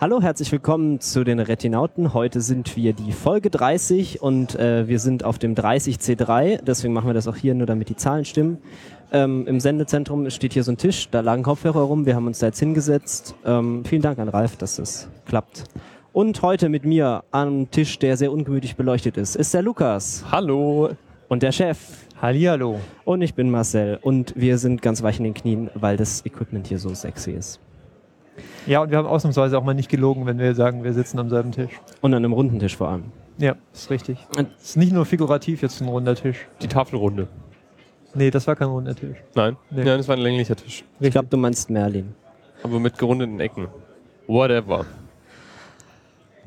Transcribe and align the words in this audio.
Hallo, 0.00 0.22
herzlich 0.22 0.52
willkommen 0.52 1.00
zu 1.00 1.24
den 1.24 1.40
Retinauten. 1.40 2.14
Heute 2.14 2.40
sind 2.40 2.76
wir 2.76 2.92
die 2.92 3.10
Folge 3.10 3.50
30 3.50 4.22
und 4.22 4.54
äh, 4.54 4.86
wir 4.86 5.00
sind 5.00 5.24
auf 5.24 5.40
dem 5.40 5.56
30C3. 5.56 6.62
Deswegen 6.62 6.92
machen 6.92 7.08
wir 7.08 7.14
das 7.14 7.26
auch 7.26 7.34
hier, 7.34 7.52
nur 7.56 7.66
damit 7.66 7.88
die 7.88 7.96
Zahlen 7.96 8.24
stimmen. 8.24 8.58
Ähm, 9.10 9.48
Im 9.48 9.58
Sendezentrum 9.58 10.30
steht 10.30 10.52
hier 10.52 10.62
so 10.62 10.70
ein 10.70 10.76
Tisch, 10.76 11.08
da 11.10 11.18
lagen 11.18 11.42
Kopfhörer 11.42 11.80
rum. 11.80 12.06
Wir 12.06 12.14
haben 12.14 12.28
uns 12.28 12.38
da 12.38 12.46
jetzt 12.46 12.60
hingesetzt. 12.60 13.34
Ähm, 13.44 13.84
vielen 13.84 14.00
Dank 14.00 14.20
an 14.20 14.28
Ralf, 14.28 14.56
dass 14.56 14.78
es 14.78 15.08
klappt. 15.26 15.64
Und 16.12 16.42
heute 16.42 16.68
mit 16.68 16.84
mir 16.84 17.24
am 17.32 17.68
Tisch, 17.72 17.98
der 17.98 18.16
sehr 18.16 18.30
ungemütlich 18.30 18.76
beleuchtet 18.76 19.16
ist, 19.16 19.34
ist 19.34 19.52
der 19.52 19.62
Lukas. 19.62 20.24
Hallo. 20.30 20.90
Und 21.26 21.42
der 21.42 21.50
Chef. 21.50 22.06
Hallihallo. 22.22 22.78
Und 23.04 23.22
ich 23.22 23.34
bin 23.34 23.50
Marcel. 23.50 23.98
Und 24.00 24.32
wir 24.36 24.58
sind 24.58 24.80
ganz 24.80 25.02
weich 25.02 25.18
in 25.18 25.24
den 25.24 25.34
Knien, 25.34 25.70
weil 25.74 25.96
das 25.96 26.24
Equipment 26.24 26.68
hier 26.68 26.78
so 26.78 26.94
sexy 26.94 27.32
ist. 27.32 27.58
Ja, 28.66 28.82
und 28.82 28.90
wir 28.90 28.98
haben 28.98 29.06
ausnahmsweise 29.06 29.58
auch 29.58 29.64
mal 29.64 29.74
nicht 29.74 29.88
gelogen, 29.88 30.26
wenn 30.26 30.38
wir 30.38 30.54
sagen, 30.54 30.84
wir 30.84 30.92
sitzen 30.92 31.18
am 31.18 31.28
selben 31.28 31.52
Tisch. 31.52 31.70
Und 32.00 32.14
an 32.14 32.24
einem 32.24 32.32
runden 32.32 32.58
Tisch 32.58 32.76
vor 32.76 32.88
allem. 32.88 33.04
Ja, 33.38 33.54
ist 33.72 33.90
richtig. 33.90 34.18
Es 34.60 34.70
ist 34.70 34.76
nicht 34.76 34.92
nur 34.92 35.06
figurativ 35.06 35.62
jetzt 35.62 35.80
ein 35.80 35.88
runder 35.88 36.14
Tisch. 36.16 36.46
Die 36.60 36.68
Tafelrunde. 36.68 37.28
Nee, 38.14 38.30
das 38.30 38.46
war 38.46 38.56
kein 38.56 38.68
runder 38.68 38.94
Tisch. 38.94 39.18
Nein, 39.34 39.56
Nee. 39.70 39.84
Nein 39.84 39.98
das 39.98 40.08
war 40.08 40.16
ein 40.16 40.22
länglicher 40.22 40.56
Tisch. 40.56 40.84
Ich 40.98 41.10
glaube, 41.10 41.28
du 41.28 41.36
meinst 41.36 41.70
Merlin. 41.70 42.14
Aber 42.62 42.80
mit 42.80 42.98
gerundeten 42.98 43.38
Ecken. 43.38 43.68
Whatever. 44.26 44.84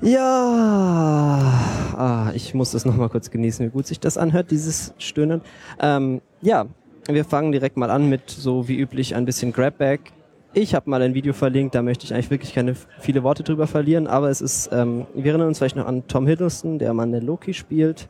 Ja, 0.01 1.53
ah, 1.95 2.31
ich 2.33 2.55
muss 2.55 2.71
das 2.71 2.85
nochmal 2.85 3.09
kurz 3.09 3.29
genießen, 3.29 3.67
wie 3.67 3.69
gut 3.69 3.85
sich 3.85 3.99
das 3.99 4.17
anhört, 4.17 4.49
dieses 4.49 4.93
Stöhnen. 4.97 5.41
Ähm, 5.79 6.21
ja, 6.41 6.65
wir 7.07 7.23
fangen 7.23 7.51
direkt 7.51 7.77
mal 7.77 7.91
an 7.91 8.09
mit 8.09 8.29
so 8.29 8.67
wie 8.67 8.77
üblich 8.77 9.15
ein 9.15 9.25
bisschen 9.25 9.53
Grabback. 9.53 10.11
Ich 10.53 10.75
habe 10.75 10.89
mal 10.89 11.01
ein 11.01 11.13
Video 11.13 11.31
verlinkt, 11.31 11.75
da 11.75 11.81
möchte 11.81 12.03
ich 12.03 12.13
eigentlich 12.13 12.29
wirklich 12.29 12.53
keine 12.53 12.75
viele 12.99 13.23
Worte 13.23 13.41
drüber 13.41 13.67
verlieren, 13.67 14.05
aber 14.05 14.29
es 14.29 14.41
ist, 14.41 14.69
ähm, 14.73 15.05
wir 15.13 15.31
erinnern 15.31 15.47
uns 15.47 15.59
vielleicht 15.59 15.77
noch 15.77 15.85
an 15.85 16.05
Tom 16.09 16.27
Hiddleston, 16.27 16.77
der 16.77 16.93
Mann, 16.93 17.13
der 17.13 17.21
Loki 17.21 17.53
spielt. 17.53 18.09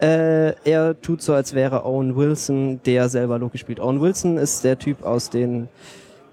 Äh, 0.00 0.54
er 0.64 0.98
tut 0.98 1.20
so, 1.20 1.34
als 1.34 1.52
wäre 1.52 1.84
Owen 1.84 2.16
Wilson, 2.16 2.80
der 2.86 3.10
selber 3.10 3.38
Loki 3.38 3.58
spielt. 3.58 3.80
Owen 3.80 4.00
Wilson 4.00 4.38
ist 4.38 4.64
der 4.64 4.78
Typ 4.78 5.02
aus 5.04 5.28
den 5.28 5.68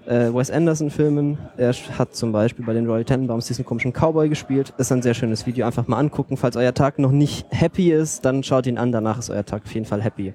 äh, 0.06 0.32
Wes 0.32 0.50
Anderson-Filmen. 0.50 1.36
Er 1.58 1.74
hat 1.98 2.14
zum 2.14 2.32
Beispiel 2.32 2.64
bei 2.64 2.72
den 2.72 2.86
Royal 2.86 3.04
Tenenbaums 3.04 3.46
diesen 3.46 3.66
komischen 3.66 3.92
Cowboy 3.92 4.30
gespielt. 4.30 4.72
Ist 4.78 4.90
ein 4.90 5.02
sehr 5.02 5.14
schönes 5.14 5.46
Video. 5.46 5.66
Einfach 5.66 5.86
mal 5.86 5.98
angucken. 5.98 6.38
Falls 6.38 6.56
euer 6.56 6.72
Tag 6.72 6.98
noch 6.98 7.12
nicht 7.12 7.46
happy 7.50 7.92
ist, 7.92 8.24
dann 8.24 8.42
schaut 8.42 8.66
ihn 8.66 8.78
an. 8.78 8.90
Danach 8.90 9.18
ist 9.18 9.28
euer 9.28 9.44
Tag 9.44 9.64
auf 9.66 9.74
jeden 9.74 9.86
Fall 9.86 10.02
happy. 10.02 10.32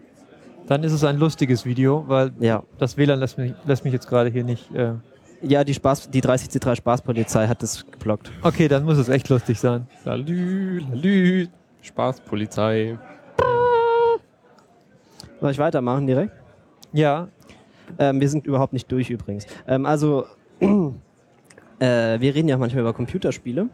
Dann 0.67 0.83
ist 0.83 0.93
es 0.93 1.03
ein 1.03 1.17
lustiges 1.17 1.65
Video, 1.65 2.03
weil 2.07 2.31
Ja. 2.39 2.63
das 2.77 2.97
WLAN 2.97 3.19
lässt 3.19 3.37
mich, 3.37 3.53
lässt 3.65 3.83
mich 3.83 3.93
jetzt 3.93 4.07
gerade 4.07 4.29
hier 4.29 4.43
nicht. 4.43 4.73
Äh 4.73 4.93
Ja, 5.41 5.63
die 5.63 5.73
Spaß, 5.75 6.09
die 6.09 6.21
30C3 6.21 6.75
Spaßpolizei 6.75 7.47
hat 7.47 7.61
das 7.61 7.85
geblockt. 7.85 8.31
okay, 8.41 8.67
dann 8.67 8.83
muss 8.83 8.97
es 8.97 9.09
echt 9.09 9.29
lustig 9.29 9.59
sein. 9.59 9.85
Salü, 10.03 10.79
lalü. 10.79 11.47
Spaß, 11.81 12.21
Polizei. 12.21 12.97
Soll 15.39 15.51
ich 15.51 15.59
weitermachen 15.59 16.07
direkt? 16.07 16.33
Ja, 16.93 17.27
Ähm, 17.99 18.19
wir 18.19 18.27
sind 18.29 18.47
überhaupt 18.47 18.73
nicht 18.73 18.91
durch 18.91 19.11
übrigens. 19.11 19.45
Ähm, 19.67 19.85
also, 19.85 20.25
äh, 20.59 22.19
wir 22.19 22.33
reden 22.33 22.47
ja 22.47 22.55
auch 22.55 22.59
manchmal 22.59 22.81
über 22.81 22.93
Computerspiele. 22.93 23.69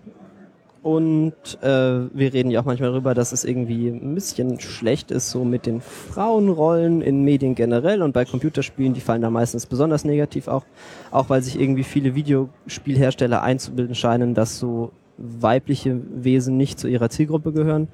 Und 0.84 1.34
äh, 1.62 1.68
wir 1.68 2.34
reden 2.34 2.50
ja 2.50 2.62
auch 2.62 2.66
manchmal 2.66 2.90
darüber, 2.90 3.14
dass 3.14 3.32
es 3.32 3.44
irgendwie 3.44 3.90
ein 3.90 4.16
bisschen 4.16 4.60
schlecht 4.60 5.12
ist, 5.12 5.30
so 5.30 5.44
mit 5.46 5.68
den 5.68 5.80
Frauenrollen 5.80 7.04
in 7.04 7.24
Medien 7.24 7.54
generell 7.54 8.02
und 8.02 8.14
bei 8.14 8.26
Computerspielen, 8.26 8.96
die 8.96 9.02
fallen 9.02 9.22
da 9.22 9.30
meistens 9.30 9.68
besonders 9.68 10.06
negativ 10.06 10.48
auch, 10.48 10.66
auch 11.12 11.30
weil 11.30 11.44
sich 11.44 11.60
irgendwie 11.60 11.84
viele 11.84 12.16
Videospielhersteller 12.16 13.44
einzubilden 13.44 13.94
scheinen, 13.94 14.34
dass 14.34 14.58
so 14.58 14.92
weibliche 15.18 16.00
Wesen 16.16 16.58
nicht 16.58 16.80
zu 16.80 16.88
ihrer 16.88 17.10
Zielgruppe 17.10 17.52
gehören. 17.52 17.88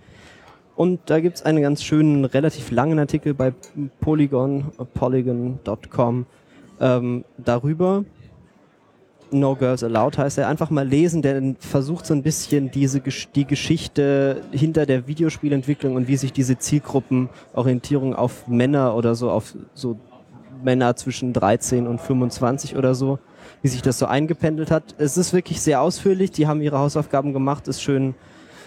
Und 0.78 1.02
da 1.08 1.20
gibt's 1.20 1.42
einen 1.42 1.62
ganz 1.62 1.84
schönen, 1.84 2.24
relativ 2.24 2.72
langen 2.72 3.00
Artikel 3.00 3.34
bei 3.34 3.54
Polygon, 4.00 4.66
polygon.com 4.94 6.26
ähm, 6.80 7.26
darüber. 7.38 8.06
No 9.32 9.56
Girls 9.56 9.84
Allowed 9.84 10.18
heißt 10.18 10.38
er. 10.38 10.48
Einfach 10.48 10.70
mal 10.70 10.88
lesen, 10.88 11.22
der 11.22 11.56
versucht 11.60 12.06
so 12.06 12.14
ein 12.14 12.24
bisschen 12.24 12.72
diese 12.72 13.02
die 13.02 13.46
Geschichte 13.46 14.42
hinter 14.52 14.86
der 14.86 15.08
Videospielentwicklung 15.08 15.96
und 15.96 16.08
wie 16.08 16.18
sich 16.18 16.34
diese 16.34 16.58
Zielgruppenorientierung 16.58 18.16
auf 18.16 18.48
Männer 18.48 18.96
oder 18.96 19.16
so, 19.16 19.30
auf 19.30 19.56
so 19.74 20.00
Männer 20.64 20.96
zwischen 20.96 21.34
13 21.34 21.88
und 21.88 22.02
25 22.02 22.76
oder 22.76 22.96
so, 22.96 23.20
wie 23.62 23.68
sich 23.68 23.82
das 23.82 24.00
so 24.00 24.06
eingependelt 24.06 24.72
hat. 24.72 24.96
Es 24.98 25.18
ist 25.18 25.34
wirklich 25.34 25.62
sehr 25.62 25.82
ausführlich, 25.82 26.32
die 26.32 26.48
haben 26.48 26.62
ihre 26.62 26.80
Hausaufgaben 26.80 27.34
gemacht, 27.34 27.68
ist 27.68 27.82
schön 27.82 28.16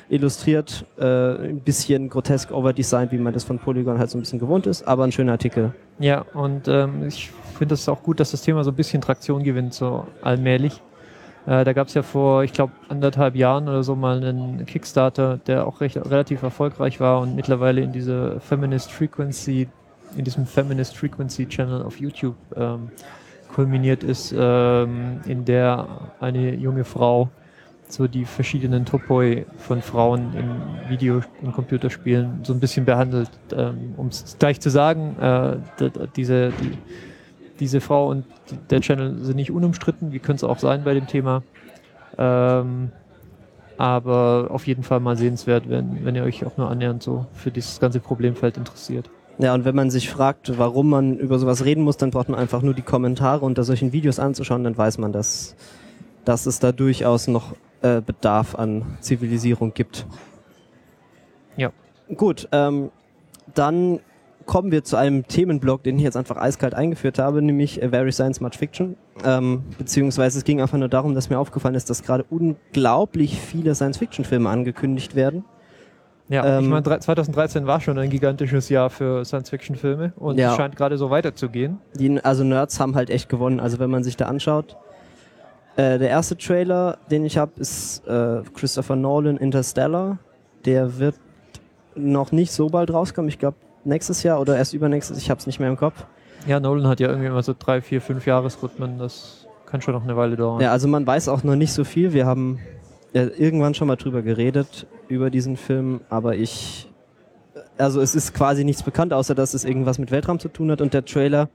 illustriert, 0.09 0.85
äh, 0.99 1.05
ein 1.05 1.61
bisschen 1.61 2.09
grotesk 2.09 2.51
overdesigned, 2.51 3.13
wie 3.13 3.19
man 3.19 3.33
das 3.33 3.45
von 3.45 3.59
Polygon 3.59 3.99
halt 3.99 4.11
so 4.11 4.19
ein 4.19 4.21
bisschen 4.21 4.41
gewohnt 4.41 4.67
ist, 4.67 4.87
aber 4.87 5.05
ein 5.05 5.13
schöner 5.13 5.33
Artikel. 5.33 5.73
ja, 6.01 6.23
und 6.35 6.67
ähm, 6.67 7.07
ich 7.07 7.31
finde 7.61 7.75
es 7.75 7.91
auch 7.91 8.03
gut, 8.03 8.21
dass 8.21 8.31
das 8.31 8.41
Thema 8.41 8.65
so 8.65 8.71
ein 8.71 8.75
bisschen 8.75 9.03
Traktion 9.03 9.45
gewinnt, 9.45 9.75
so 9.75 10.07
allmählich. 10.23 10.81
Äh, 11.47 11.63
da 11.63 11.75
gab 11.75 11.89
es 11.89 11.95
ja 11.95 12.01
vor, 12.01 12.43
ich 12.43 12.55
glaube, 12.55 12.73
anderthalb 12.89 13.37
Jahren 13.37 13.69
oder 13.69 13.83
so 13.83 13.95
mal 13.95 14.17
einen 14.17 14.65
Kickstarter, 14.65 15.37
der 15.47 15.67
auch 15.67 15.83
recht, 15.83 15.99
relativ 15.99 16.43
erfolgreich 16.43 17.01
war 17.01 17.21
und 17.21 17.37
mittlerweile 17.37 17.83
in 17.83 17.93
diese 17.93 18.41
Feminist 18.41 18.91
Frequency, 18.91 19.69
in 20.17 20.25
diesem 20.25 20.47
Feminist 20.47 20.97
Frequency 20.97 21.47
Channel 21.47 21.83
auf 21.83 22.01
YouTube 22.01 22.37
ähm, 22.57 22.93
kulminiert 23.55 24.05
ist, 24.05 24.35
ähm, 24.35 25.21
in 25.27 25.45
der 25.45 25.87
eine 26.19 26.55
junge 26.55 26.85
Frau 26.85 27.29
so 27.89 28.07
die 28.07 28.25
verschiedenen 28.25 28.87
Topoi 28.87 29.45
von 29.59 29.83
Frauen 29.83 30.33
in 30.35 30.89
Video- 30.89 31.21
und 31.43 31.53
Computerspielen 31.53 32.41
so 32.43 32.55
ein 32.55 32.61
bisschen 32.61 32.87
behandelt. 32.87 33.29
Ähm, 33.55 33.93
um 33.99 34.07
es 34.07 34.37
gleich 34.39 34.61
zu 34.61 34.71
sagen, 34.71 35.19
äh, 35.21 35.57
diese, 36.17 36.53
die, 36.53 36.79
diese 37.61 37.81
Frau 37.81 38.09
und 38.09 38.25
der 38.71 38.81
Channel 38.81 39.19
sind 39.23 39.37
nicht 39.37 39.51
unumstritten, 39.51 40.13
wie 40.13 40.19
könnte 40.19 40.45
es 40.47 40.51
auch 40.51 40.59
sein 40.59 40.85
bei 40.85 40.95
dem 40.95 41.07
Thema. 41.07 41.43
Ähm, 42.19 42.91
aber 43.77 44.49
auf 44.51 44.67
jeden 44.67 44.83
Fall 44.83 45.01
mal 45.01 45.17
sehenswert, 45.17 45.69
wenn, 45.69 46.05
wenn 46.05 46.15
ihr 46.15 46.25
euch 46.25 46.45
auch 46.45 46.57
nur 46.57 46.71
annähernd 46.71 47.03
so 47.03 47.27
für 47.33 47.51
dieses 47.51 47.81
ganze 47.81 48.01
Problemfeld 48.01 48.57
interessiert. 48.57 49.09
Ja, 49.39 49.55
und 49.55 49.65
wenn 49.65 49.75
man 49.75 49.91
sich 49.91 50.11
fragt, 50.11 50.59
warum 50.59 50.91
man 50.91 51.17
über 51.17 51.39
sowas 51.39 51.65
reden 51.65 51.83
muss, 51.83 51.97
dann 51.97 52.11
braucht 52.11 52.29
man 52.29 52.39
einfach 52.39 52.61
nur 52.61 52.75
die 52.75 52.83
Kommentare 52.83 53.45
unter 53.47 53.65
solchen 53.65 53.93
Videos 53.93 54.19
anzuschauen, 54.19 54.65
dann 54.65 54.77
weiß 54.77 54.99
man, 54.99 55.13
dass, 55.13 55.57
dass 56.27 56.45
es 56.45 56.59
da 56.59 56.73
durchaus 56.73 57.27
noch 57.27 57.55
äh, 57.81 58.03
Bedarf 58.03 58.55
an 58.55 58.83
Zivilisierung 59.01 59.73
gibt. 59.73 60.05
Ja. 61.57 61.71
Gut, 62.15 62.49
ähm, 62.53 62.91
dann 63.55 64.01
kommen 64.51 64.73
wir 64.73 64.83
zu 64.83 64.97
einem 64.97 65.29
Themenblock, 65.29 65.85
den 65.85 65.97
ich 65.97 66.03
jetzt 66.03 66.17
einfach 66.17 66.37
eiskalt 66.37 66.75
eingeführt 66.75 67.21
habe, 67.21 67.41
nämlich 67.41 67.81
äh, 67.81 67.89
Very 67.91 68.11
Science 68.11 68.41
Much 68.41 68.55
Fiction. 68.59 68.97
Ähm, 69.25 69.63
beziehungsweise 69.79 70.39
es 70.39 70.45
ging 70.45 70.61
einfach 70.61 70.77
nur 70.77 70.89
darum, 70.89 71.15
dass 71.15 71.31
mir 71.31 71.39
aufgefallen 71.39 71.77
ist, 71.77 71.89
dass 71.89 72.03
gerade 72.03 72.25
unglaublich 72.29 73.41
viele 73.41 73.77
Science-Fiction-Filme 73.77 74.49
angekündigt 74.51 75.15
werden. 75.15 75.45
Ja, 76.29 76.43
ich 76.59 76.65
Ähm, 76.65 76.71
meine, 76.71 76.83
drei- 76.83 76.99
2013 76.99 77.69
war 77.69 77.81
schon 77.81 77.97
ein 77.99 78.11
gigantisches 78.11 78.69
Jahr 78.69 78.91
für 78.91 79.25
Science-Fiction-Filme 79.25 80.15
und 80.17 80.37
Ja. 80.37 80.51
es 80.51 80.57
scheint 80.57 80.75
gerade 80.75 80.99
so 80.99 81.11
weiterzugehen. 81.11 81.79
Die, 81.95 82.19
also 82.25 82.43
Nerds 82.43 82.81
haben 82.81 82.97
halt 82.97 83.09
echt 83.09 83.29
gewonnen. 83.29 83.61
Also 83.61 83.79
wenn 83.79 83.91
man 83.91 84.03
sich 84.03 84.17
da 84.17 84.27
anschaut, 84.27 84.77
äh, 85.77 85.99
der 86.01 86.09
erste 86.09 86.37
Trailer, 86.37 86.99
den 87.09 87.25
ich 87.25 87.39
habe, 87.39 87.53
ist 87.57 88.05
äh, 88.09 88.43
Christopher 88.55 88.97
Nolan 88.97 89.37
Interstellar. 89.37 90.19
Der 90.65 90.99
wird 90.99 91.15
noch 91.95 92.33
nicht 92.33 92.51
so 92.51 92.69
bald 92.69 92.93
rauskommen. 92.93 93.29
Ich 93.29 93.39
glaube 93.39 93.57
nächstes 93.85 94.23
Jahr 94.23 94.41
oder 94.41 94.57
erst 94.57 94.75
übernächstes. 94.75 95.19
Ich 95.19 95.31
habe 95.31 95.39
es 95.39 95.47
nicht 95.47 95.61
mehr 95.61 95.69
im 95.69 95.77
Kopf. 95.77 96.05
Ja, 96.47 96.61
Nolan 96.61 96.87
hat 96.87 97.01
ja 97.01 97.09
irgendwie 97.09 97.29
immer 97.29 97.43
so 97.43 97.55
drei, 97.59 97.81
vier, 97.81 98.01
fünf 98.01 98.27
Jahresrhythmen. 98.27 98.99
Das 98.99 99.47
kann 99.67 99.83
schon 99.83 99.95
noch 99.95 100.05
eine 100.05 100.17
Weile 100.17 100.37
dauern. 100.37 100.61
Ja, 100.61 100.73
also 100.73 100.89
man 100.89 101.07
weiß 101.07 101.29
auch 101.29 101.43
noch 101.43 101.57
nicht 101.57 101.73
so 101.73 101.85
viel. 101.85 102.13
Wir 102.13 102.27
haben 102.27 102.59
äh, 103.13 103.25
irgendwann 103.25 103.75
schon 103.75 103.89
mal 103.89 103.97
drüber 103.97 104.23
geredet 104.23 104.87
über 105.09 105.31
diesen 105.31 105.57
Film, 105.57 106.01
aber 106.09 106.37
ich 106.37 106.91
also 107.79 108.01
es 108.01 108.15
ist 108.15 108.35
quasi 108.35 108.65
nichts 108.65 108.83
bekannt, 108.83 109.13
außer 109.13 109.35
dass 109.35 109.55
es 109.55 109.65
irgendwas 109.65 109.99
mit 109.99 110.11
Weltraum 110.11 110.39
zu 110.39 110.49
tun 110.49 110.71
hat 110.71 110.81
und 110.81 110.95
der 110.95 111.05
Trailer 111.05 111.49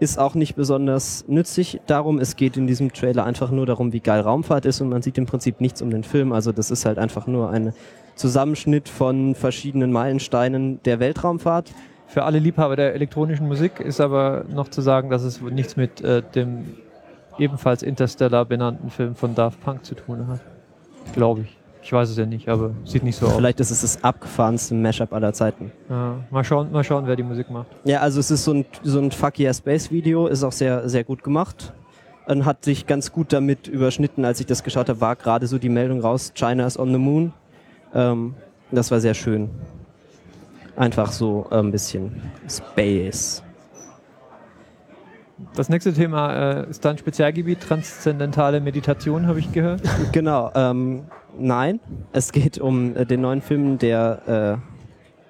ist 0.00 0.18
auch 0.18 0.34
nicht 0.34 0.56
besonders 0.56 1.24
nützlich 1.28 1.80
darum. 1.86 2.18
Es 2.18 2.36
geht 2.36 2.56
in 2.56 2.66
diesem 2.66 2.92
Trailer 2.92 3.24
einfach 3.24 3.50
nur 3.50 3.66
darum, 3.66 3.92
wie 3.92 4.00
geil 4.00 4.20
Raumfahrt 4.22 4.64
ist 4.64 4.80
und 4.80 4.88
man 4.88 5.02
sieht 5.02 5.18
im 5.18 5.26
Prinzip 5.26 5.60
nichts 5.60 5.82
um 5.82 5.90
den 5.90 6.04
Film. 6.04 6.32
Also 6.32 6.52
das 6.52 6.70
ist 6.70 6.86
halt 6.86 6.98
einfach 6.98 7.26
nur 7.26 7.50
ein 7.50 7.74
Zusammenschnitt 8.16 8.88
von 8.88 9.34
verschiedenen 9.34 9.92
Meilensteinen 9.92 10.82
der 10.84 11.00
Weltraumfahrt. 11.00 11.72
Für 12.06 12.24
alle 12.24 12.38
Liebhaber 12.38 12.76
der 12.76 12.94
elektronischen 12.94 13.46
Musik 13.46 13.78
ist 13.78 14.00
aber 14.00 14.44
noch 14.48 14.68
zu 14.68 14.80
sagen, 14.80 15.10
dass 15.10 15.22
es 15.22 15.40
nichts 15.42 15.76
mit 15.76 16.00
äh, 16.00 16.22
dem 16.34 16.74
ebenfalls 17.38 17.82
Interstellar 17.82 18.46
benannten 18.46 18.90
Film 18.90 19.14
von 19.14 19.34
Daft 19.34 19.60
Punk 19.62 19.84
zu 19.84 19.94
tun 19.94 20.26
hat. 20.28 20.40
Glaube 21.12 21.42
ich. 21.42 21.59
Ich 21.82 21.92
weiß 21.92 22.10
es 22.10 22.16
ja 22.16 22.26
nicht, 22.26 22.48
aber 22.48 22.72
sieht 22.84 23.02
nicht 23.02 23.16
so 23.16 23.26
aus. 23.26 23.36
Vielleicht 23.36 23.58
ist 23.60 23.70
es 23.70 23.80
das 23.80 24.04
abgefahrenste 24.04 24.74
Mashup 24.74 25.12
aller 25.12 25.32
Zeiten. 25.32 25.72
Ja, 25.88 26.16
mal 26.30 26.44
schauen, 26.44 26.70
mal 26.70 26.84
schauen, 26.84 27.06
wer 27.06 27.16
die 27.16 27.22
Musik 27.22 27.50
macht. 27.50 27.68
Ja, 27.84 28.00
also 28.00 28.20
es 28.20 28.30
ist 28.30 28.44
so 28.44 28.52
ein, 28.52 28.64
so 28.82 28.98
ein 29.00 29.10
Fuck 29.10 29.38
Yeah 29.40 29.54
Space 29.54 29.90
Video, 29.90 30.26
ist 30.26 30.44
auch 30.44 30.52
sehr, 30.52 30.88
sehr 30.88 31.04
gut 31.04 31.22
gemacht. 31.22 31.72
und 32.26 32.44
hat 32.44 32.64
sich 32.64 32.86
ganz 32.86 33.12
gut 33.12 33.32
damit 33.32 33.66
überschnitten, 33.66 34.24
als 34.24 34.40
ich 34.40 34.46
das 34.46 34.62
geschaut 34.62 34.88
habe, 34.88 35.00
war 35.00 35.16
gerade 35.16 35.46
so 35.46 35.58
die 35.58 35.68
Meldung 35.68 36.00
raus, 36.00 36.32
China 36.34 36.66
is 36.66 36.78
on 36.78 36.92
the 36.92 36.98
moon. 36.98 37.32
Ähm, 37.94 38.34
das 38.70 38.90
war 38.90 39.00
sehr 39.00 39.14
schön. 39.14 39.50
Einfach 40.76 41.10
so 41.12 41.46
ein 41.50 41.70
bisschen 41.72 42.22
Space. 42.48 43.42
Das 45.54 45.68
nächste 45.68 45.92
Thema 45.92 46.60
äh, 46.62 46.70
ist 46.70 46.84
dann 46.84 46.98
Spezialgebiet, 46.98 47.60
transzendentale 47.60 48.60
Meditation, 48.60 49.26
habe 49.26 49.38
ich 49.40 49.50
gehört. 49.52 49.80
Genau, 50.12 50.50
ähm, 50.54 51.04
nein, 51.38 51.80
es 52.12 52.32
geht 52.32 52.58
um 52.58 52.96
äh, 52.96 53.06
den 53.06 53.20
neuen 53.22 53.40
Film 53.40 53.78
der 53.78 54.60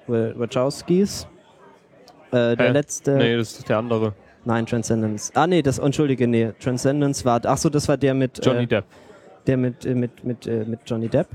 äh, 0.08 0.10
Wa- 0.12 0.32
Wachowskis. 0.36 1.26
Äh, 2.32 2.56
der 2.56 2.66
Hä? 2.68 2.72
letzte. 2.72 3.16
Nee, 3.16 3.36
das 3.36 3.52
ist 3.58 3.68
der 3.68 3.78
andere. 3.78 4.14
Nein, 4.44 4.66
Transcendence. 4.66 5.32
Ah 5.34 5.46
nee, 5.46 5.62
das 5.62 5.78
entschuldige, 5.78 6.26
nee, 6.26 6.52
Transcendence 6.60 7.24
war. 7.24 7.40
Ach 7.44 7.58
so, 7.58 7.68
das 7.68 7.88
war 7.88 7.96
der 7.96 8.14
mit 8.14 8.44
Johnny 8.44 8.64
äh, 8.64 8.66
Depp. 8.66 8.84
der 9.46 9.56
mit 9.56 9.84
äh, 9.84 9.94
mit 9.94 10.24
mit 10.24 10.46
äh, 10.46 10.64
mit 10.64 10.80
Johnny 10.86 11.08
Depp. 11.08 11.28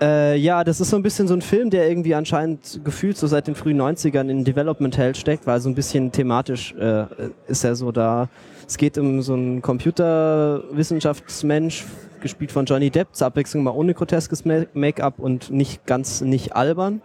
Äh, 0.00 0.36
ja, 0.36 0.64
das 0.64 0.80
ist 0.80 0.88
so 0.90 0.96
ein 0.96 1.02
bisschen 1.02 1.28
so 1.28 1.34
ein 1.34 1.42
Film, 1.42 1.68
der 1.68 1.86
irgendwie 1.88 2.14
anscheinend 2.14 2.80
gefühlt 2.84 3.18
so 3.18 3.26
seit 3.26 3.46
den 3.46 3.54
frühen 3.54 3.78
90ern 3.80 4.28
in 4.30 4.44
Development 4.44 4.96
Hell 4.96 5.14
steckt, 5.14 5.46
weil 5.46 5.60
so 5.60 5.68
ein 5.68 5.74
bisschen 5.74 6.10
thematisch 6.10 6.74
äh, 6.74 7.04
ist 7.48 7.64
er 7.64 7.76
so 7.76 7.92
da. 7.92 8.30
Es 8.66 8.78
geht 8.78 8.96
um 8.96 9.20
so 9.20 9.34
einen 9.34 9.60
Computerwissenschaftsmensch, 9.60 11.84
gespielt 12.20 12.52
von 12.52 12.64
Johnny 12.66 12.90
Depp, 12.90 13.14
zur 13.14 13.26
Abwechslung 13.26 13.62
mal 13.64 13.72
ohne 13.72 13.92
groteskes 13.94 14.44
Ma- 14.44 14.66
Make-up 14.74 15.18
und 15.18 15.50
nicht 15.50 15.84
ganz 15.86 16.20
nicht 16.22 16.54
albern, 16.56 17.02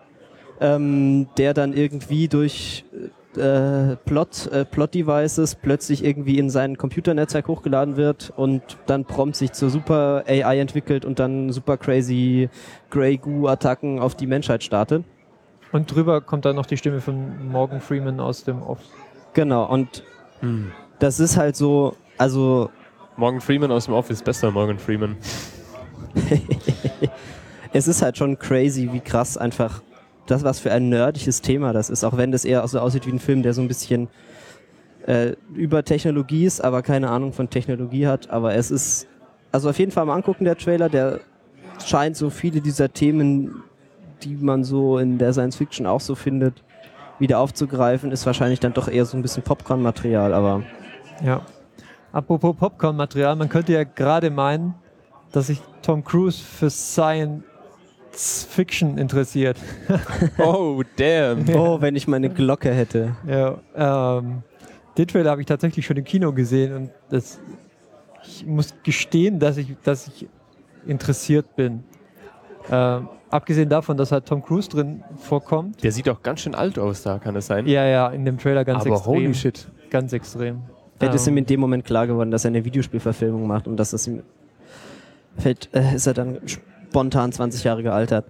ähm, 0.62 1.28
der 1.38 1.54
dann 1.54 1.74
irgendwie 1.74 2.28
durch 2.30 2.86
äh, 3.38 3.96
Plot, 4.06 4.48
äh, 4.52 4.66
Plot-Devices 4.66 5.56
plötzlich 5.56 6.04
irgendwie 6.04 6.38
in 6.38 6.50
sein 6.50 6.78
Computernetzwerk 6.78 7.48
hochgeladen 7.48 7.98
wird 7.98 8.34
und 8.36 8.62
dann 8.86 9.06
prompt 9.06 9.36
sich 9.36 9.52
zur 9.54 9.70
super 9.70 10.24
AI 10.28 10.60
entwickelt 10.60 11.06
und 11.06 11.20
dann 11.20 11.52
super 11.52 11.78
crazy 11.78 12.50
Grey 12.90 13.18
Goo-Attacken 13.18 14.00
auf 14.00 14.16
die 14.16 14.28
Menschheit 14.28 14.64
startet. 14.64 15.04
Und 15.72 15.94
drüber 15.94 16.22
kommt 16.22 16.46
dann 16.46 16.56
noch 16.56 16.66
die 16.66 16.78
Stimme 16.78 17.02
von 17.02 17.50
Morgan 17.50 17.82
Freeman 17.82 18.20
aus 18.20 18.44
dem 18.44 18.62
Off. 18.62 18.80
Genau, 19.34 19.66
und 19.66 20.04
Hm. 20.40 20.72
das 21.00 21.20
ist 21.20 21.38
halt 21.38 21.56
so, 21.56 21.96
also 22.18 22.70
Morgan 23.18 23.42
Freeman 23.42 23.72
aus 23.72 23.86
dem 23.86 23.94
Office, 23.94 24.22
besser 24.22 24.52
Morgan 24.52 24.78
Freeman. 24.78 25.18
es 27.74 27.88
ist 27.88 28.02
halt 28.02 28.18
schon 28.18 28.38
crazy, 28.38 28.90
wie 28.92 29.00
krass 29.00 29.38
einfach 29.38 29.82
das, 30.26 30.44
was 30.44 30.60
für 30.60 30.72
ein 30.72 30.90
nerdiges 30.90 31.42
Thema 31.42 31.74
das 31.74 31.90
ist, 31.90 32.04
auch 32.04 32.18
wenn 32.18 32.32
das 32.32 32.46
eher 32.46 32.68
so 32.68 32.80
aussieht 32.80 33.06
wie 33.06 33.12
ein 33.12 33.20
Film, 33.20 33.44
der 33.44 33.54
so 33.54 33.62
ein 33.62 33.68
bisschen 33.68 34.08
äh, 35.06 35.34
über 35.54 35.84
Technologie 35.84 36.46
ist, 36.46 36.64
aber 36.64 36.82
keine 36.82 37.10
Ahnung 37.10 37.34
von 37.34 37.50
Technologie 37.50 38.08
hat. 38.08 38.30
Aber 38.30 38.56
es 38.56 38.72
ist, 38.72 39.08
also 39.52 39.70
auf 39.70 39.78
jeden 39.78 39.92
Fall 39.92 40.06
mal 40.06 40.16
angucken, 40.16 40.46
der 40.46 40.58
Trailer, 40.58 40.90
der 40.90 41.20
scheint 41.86 42.18
so 42.18 42.30
viele 42.30 42.62
dieser 42.62 42.92
Themen, 42.92 43.64
die 44.24 44.36
man 44.36 44.64
so 44.64 44.98
in 44.98 45.18
der 45.18 45.34
Science 45.34 45.58
Fiction 45.58 45.86
auch 45.86 46.02
so 46.02 46.16
findet, 46.16 46.64
wieder 47.20 47.40
aufzugreifen, 47.40 48.12
ist 48.12 48.26
wahrscheinlich 48.26 48.60
dann 48.60 48.74
doch 48.74 48.88
eher 48.88 49.06
so 49.06 49.16
ein 49.16 49.22
bisschen 49.22 49.44
Popcorn-Material, 49.44 50.34
aber 50.34 50.64
Ja. 51.24 51.42
Apropos 52.12 52.56
Popcorn-Material, 52.56 53.36
man 53.36 53.50
könnte 53.50 53.74
ja 53.74 53.84
gerade 53.84 54.30
meinen, 54.30 54.74
dass 55.32 55.48
sich 55.48 55.62
Tom 55.82 56.04
Cruise 56.04 56.42
für 56.42 56.70
Science 56.70 57.44
Fiction 58.18 58.98
interessiert. 58.98 59.58
Oh, 60.38 60.84
damn. 60.98 61.48
oh, 61.56 61.82
wenn 61.82 61.96
ich 61.96 62.08
meine 62.08 62.30
Glocke 62.30 62.72
hätte. 62.74 63.16
Ja, 63.28 63.58
ähm, 64.20 64.44
den 64.98 65.08
Trailer 65.08 65.32
habe 65.32 65.42
ich 65.42 65.48
tatsächlich 65.48 65.86
schon 65.86 65.98
im 65.98 66.04
Kino 66.04 66.32
gesehen 66.34 66.74
und 66.76 66.90
das, 67.10 67.40
ich 68.24 68.46
muss 68.46 68.74
gestehen, 68.84 69.40
dass 69.40 69.58
ich, 69.58 69.76
dass 69.84 70.08
ich 70.08 70.28
interessiert 70.88 71.56
bin. 71.56 71.84
Ähm, 72.72 73.10
abgesehen 73.30 73.70
davon, 73.70 73.98
dass 73.98 74.12
halt 74.12 74.26
Tom 74.26 74.42
Cruise 74.44 74.70
drin 74.70 75.04
vorkommt. 75.18 75.84
Der 75.84 75.92
sieht 75.92 76.08
auch 76.10 76.22
ganz 76.24 76.42
schön 76.42 76.56
alt 76.56 76.80
aus 76.80 77.04
da, 77.04 77.20
kann 77.20 77.36
das 77.36 77.48
sein? 77.48 77.68
Ja, 77.68 77.86
ja, 77.86 78.10
in 78.10 78.26
dem 78.26 78.38
Trailer 78.38 78.64
ganz 78.66 78.86
Aber 78.86 78.96
extrem. 78.96 79.14
holy 79.14 79.34
shit. 79.34 79.68
Ganz 79.90 80.14
extrem. 80.14 80.62
Vielleicht 80.98 81.16
ist 81.16 81.28
ihm 81.28 81.34
Ähm, 81.34 81.38
in 81.40 81.46
dem 81.46 81.60
Moment 81.60 81.84
klar 81.86 82.08
geworden, 82.08 82.32
dass 82.32 82.46
er 82.46 82.50
eine 82.50 82.64
Videospielverfilmung 82.64 83.46
macht 83.46 83.68
und 83.68 83.78
dass 83.78 83.92
das 83.92 84.08
ihm 84.08 84.24
fällt, 85.38 85.70
äh, 85.74 85.96
ist 85.96 86.08
er 86.08 86.14
dann 86.14 86.40
spontan 86.90 87.32
20 87.32 87.64
Jahre 87.64 87.84
gealtert. 87.84 88.26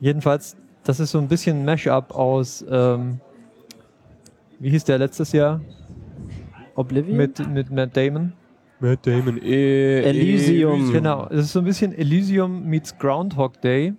Jedenfalls, 0.00 0.56
das 0.84 1.00
ist 1.00 1.10
so 1.10 1.18
ein 1.18 1.28
bisschen 1.28 1.60
ein 1.60 1.64
Mashup 1.64 2.14
aus, 2.14 2.64
ähm, 2.68 3.20
wie 4.58 4.70
hieß 4.70 4.84
der 4.84 4.98
letztes 4.98 5.32
Jahr? 5.32 5.60
Oblivion? 6.74 7.16
Mit, 7.16 7.48
mit 7.48 7.70
Matt 7.70 7.96
Damon. 7.96 8.32
Matt 8.78 9.06
Damon. 9.06 9.38
E 9.42 10.02
Elysium. 10.02 10.92
Genau, 10.92 11.26
es 11.30 11.46
ist 11.46 11.52
so 11.52 11.58
ein 11.60 11.64
bisschen 11.64 11.92
Elysium 11.96 12.64
meets 12.64 12.96
Groundhog 12.98 13.60
Day 13.60 13.94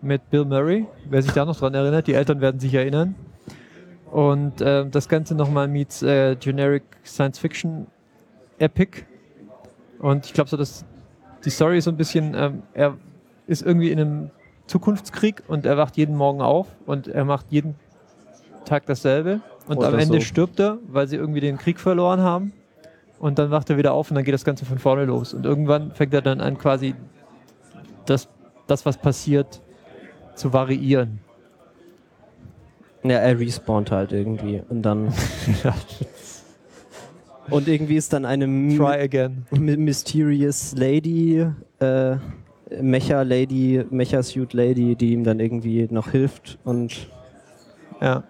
mit 0.00 0.28
Bill 0.30 0.44
Murray. 0.44 0.86
Wer 1.08 1.22
sich 1.22 1.32
da 1.32 1.44
noch 1.44 1.58
dran 1.58 1.74
erinnert, 1.74 2.06
die 2.06 2.14
Eltern 2.14 2.40
werden 2.40 2.60
sich 2.60 2.72
erinnern. 2.74 3.14
Und 4.10 4.54
ähm, 4.60 4.90
das 4.90 5.08
Ganze 5.08 5.34
nochmal 5.34 5.68
meets 5.68 6.02
äh, 6.02 6.36
Generic 6.36 6.82
Science 7.04 7.38
Fiction 7.38 7.86
Epic. 8.58 9.02
Und 9.98 10.26
ich 10.26 10.32
glaube 10.32 10.50
so, 10.50 10.56
dass 10.56 10.84
die 11.44 11.50
Story 11.50 11.78
ist 11.78 11.84
so 11.84 11.90
ein 11.90 11.96
bisschen, 11.96 12.34
ähm, 12.34 12.62
er 12.74 12.96
ist 13.50 13.62
irgendwie 13.62 13.90
in 13.90 13.98
einem 13.98 14.30
Zukunftskrieg 14.66 15.42
und 15.48 15.66
er 15.66 15.76
wacht 15.76 15.96
jeden 15.96 16.16
Morgen 16.16 16.40
auf 16.40 16.68
und 16.86 17.08
er 17.08 17.24
macht 17.24 17.46
jeden 17.50 17.74
Tag 18.64 18.86
dasselbe. 18.86 19.40
Und 19.66 19.78
Oder 19.78 19.88
am 19.88 19.98
Ende 19.98 20.20
so. 20.20 20.20
stirbt 20.20 20.60
er, 20.60 20.78
weil 20.86 21.08
sie 21.08 21.16
irgendwie 21.16 21.40
den 21.40 21.58
Krieg 21.58 21.80
verloren 21.80 22.20
haben. 22.20 22.52
Und 23.18 23.38
dann 23.38 23.50
wacht 23.50 23.68
er 23.68 23.76
wieder 23.76 23.92
auf 23.92 24.10
und 24.10 24.14
dann 24.14 24.24
geht 24.24 24.32
das 24.32 24.44
Ganze 24.44 24.64
von 24.64 24.78
vorne 24.78 25.04
los. 25.04 25.34
Und 25.34 25.44
irgendwann 25.44 25.90
fängt 25.92 26.14
er 26.14 26.22
dann 26.22 26.40
an, 26.40 26.56
quasi 26.56 26.94
das, 28.06 28.28
das 28.66 28.86
was 28.86 28.96
passiert, 28.96 29.60
zu 30.36 30.52
variieren. 30.52 31.18
Ja, 33.02 33.18
er 33.18 33.38
respawnt 33.38 33.90
halt 33.90 34.12
irgendwie 34.12 34.62
und 34.68 34.82
dann. 34.82 35.12
und 37.50 37.66
irgendwie 37.66 37.96
ist 37.96 38.12
dann 38.12 38.24
eine 38.24 38.46
Try 38.76 39.00
again. 39.02 39.46
mysterious 39.50 40.74
Lady, 40.76 41.46
äh, 41.80 42.16
Mecha 42.80 43.22
Lady, 43.22 43.84
Mecha 43.90 44.22
Suit 44.22 44.52
Lady, 44.52 44.94
die 44.96 45.12
ihm 45.12 45.24
dann 45.24 45.40
irgendwie 45.40 45.88
noch 45.90 46.10
hilft 46.10 46.58
und 46.64 47.08
Ja. 48.00 48.22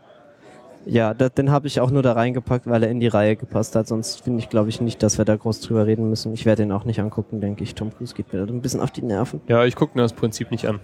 ja, 0.86 1.14
da, 1.14 1.28
den 1.28 1.50
habe 1.50 1.66
ich 1.66 1.80
auch 1.80 1.90
nur 1.90 2.02
da 2.02 2.12
reingepackt, 2.12 2.66
weil 2.66 2.82
er 2.82 2.90
in 2.90 3.00
die 3.00 3.08
Reihe 3.08 3.36
gepasst 3.36 3.76
hat. 3.76 3.86
Sonst 3.86 4.22
finde 4.22 4.38
ich, 4.40 4.48
glaube 4.48 4.68
ich, 4.70 4.80
nicht, 4.80 5.02
dass 5.02 5.18
wir 5.18 5.24
da 5.24 5.36
groß 5.36 5.60
drüber 5.60 5.86
reden 5.86 6.08
müssen. 6.08 6.32
Ich 6.32 6.46
werde 6.46 6.62
ihn 6.62 6.72
auch 6.72 6.84
nicht 6.84 7.00
angucken, 7.00 7.40
denke 7.40 7.62
ich. 7.62 7.74
Tom 7.74 7.94
Cruise 7.94 8.14
geht 8.14 8.32
mir 8.32 8.44
da 8.44 8.52
ein 8.52 8.62
bisschen 8.62 8.80
auf 8.80 8.90
die 8.90 9.02
Nerven. 9.02 9.40
Ja, 9.46 9.64
ich 9.64 9.76
gucke 9.76 9.96
mir 9.96 10.02
das 10.02 10.12
Prinzip 10.14 10.50
nicht 10.50 10.66
an. 10.66 10.80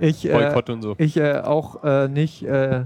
Ich, 0.00 0.28
äh, 0.28 0.32
Boykott 0.32 0.70
und 0.70 0.82
so. 0.82 0.94
ich 0.98 1.16
äh, 1.18 1.40
auch 1.40 1.84
äh, 1.84 2.08
nicht, 2.08 2.42
äh, 2.42 2.84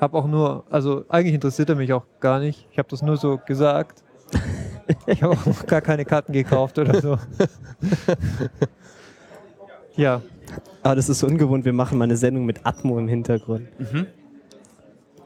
habe 0.00 0.18
auch 0.18 0.26
nur, 0.26 0.64
also 0.70 1.04
eigentlich 1.08 1.34
interessiert 1.34 1.68
er 1.68 1.76
mich 1.76 1.92
auch 1.92 2.04
gar 2.20 2.40
nicht. 2.40 2.66
Ich 2.72 2.78
habe 2.78 2.88
das 2.88 3.02
nur 3.02 3.16
so 3.16 3.38
gesagt. 3.46 4.02
Ich 5.06 5.20
habe 5.22 5.34
auch 5.34 5.66
gar 5.66 5.80
keine 5.80 6.04
Karten 6.04 6.32
gekauft 6.32 6.78
oder 6.78 7.00
so. 7.00 7.18
ja, 9.96 10.22
Aber 10.82 10.94
das 10.94 11.08
ist 11.08 11.18
so 11.20 11.26
ungewohnt, 11.26 11.64
wir 11.64 11.72
machen 11.72 11.98
mal 11.98 12.04
eine 12.04 12.16
Sendung 12.16 12.44
mit 12.46 12.60
Atmo 12.64 12.98
im 12.98 13.08
Hintergrund. 13.08 13.66
Mhm. 13.78 14.06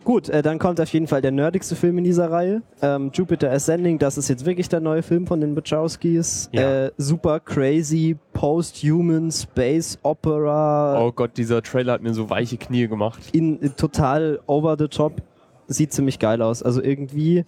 Gut, 0.03 0.31
äh, 0.31 0.41
dann 0.41 0.59
kommt 0.59 0.81
auf 0.81 0.89
jeden 0.89 1.07
Fall 1.07 1.21
der 1.21 1.31
nerdigste 1.31 1.77
Film 1.77 1.99
in 1.99 2.05
dieser 2.05 2.31
Reihe. 2.31 2.62
Ähm, 2.81 3.11
Jupiter 3.12 3.50
Ascending, 3.53 3.99
das 3.99 4.17
ist 4.17 4.29
jetzt 4.29 4.47
wirklich 4.47 4.67
der 4.69 4.81
neue 4.81 5.03
Film 5.03 5.27
von 5.27 5.43
den 5.43 5.55
Wachowskis. 5.55 6.49
Ja. 6.53 6.87
Äh, 6.87 6.91
super 6.97 7.39
crazy, 7.39 8.17
post-human, 8.33 9.31
Space 9.31 9.99
Opera, 10.03 10.99
Oh 11.03 11.12
Gott, 11.12 11.37
dieser 11.37 11.62
Trailer 11.62 11.93
hat 11.93 12.03
mir 12.03 12.15
so 12.15 12.31
weiche 12.31 12.57
Knie 12.57 12.89
gemacht. 12.89 13.21
in, 13.33 13.59
in 13.61 13.77
total 13.77 14.41
over 14.47 14.77
the 14.79 14.89
top. 14.89 15.21
Sieht 15.69 15.93
ziemlich 15.93 16.19
geil 16.19 16.41
aus. 16.41 16.62
Also 16.62 16.83
irgendwie 16.83 17.45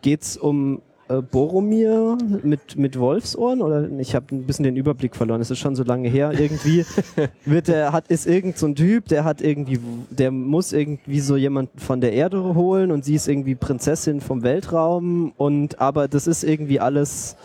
geht's 0.00 0.36
um 0.36 0.80
äh, 1.08 1.20
Boromir 1.20 2.16
mit, 2.42 2.76
mit 2.76 2.98
Wolfsohren 2.98 3.60
oder 3.60 3.90
ich 3.98 4.14
habe 4.14 4.34
ein 4.34 4.44
bisschen 4.44 4.64
den 4.64 4.76
Überblick 4.76 5.14
verloren. 5.14 5.40
Es 5.40 5.50
ist 5.50 5.58
schon 5.58 5.76
so 5.76 5.84
lange 5.84 6.08
her. 6.08 6.32
Irgendwie 6.32 6.86
wird 7.44 7.68
der 7.68 7.92
hat 7.92 8.08
ist 8.08 8.26
irgend 8.26 8.56
so 8.56 8.66
ein 8.66 8.74
Typ, 8.74 9.08
der 9.08 9.24
hat 9.24 9.42
irgendwie 9.42 9.78
der 10.10 10.30
muss 10.30 10.72
irgendwie 10.72 11.20
so 11.20 11.36
jemanden 11.36 11.78
von 11.78 12.00
der 12.00 12.14
Erde 12.14 12.54
holen 12.54 12.90
und 12.90 13.04
sie 13.04 13.14
ist 13.16 13.28
irgendwie 13.28 13.54
Prinzessin 13.54 14.22
vom 14.22 14.42
Weltraum 14.42 15.32
und 15.36 15.78
aber 15.78 16.08
das 16.08 16.26
ist 16.26 16.42
irgendwie 16.42 16.80
alles 16.80 17.36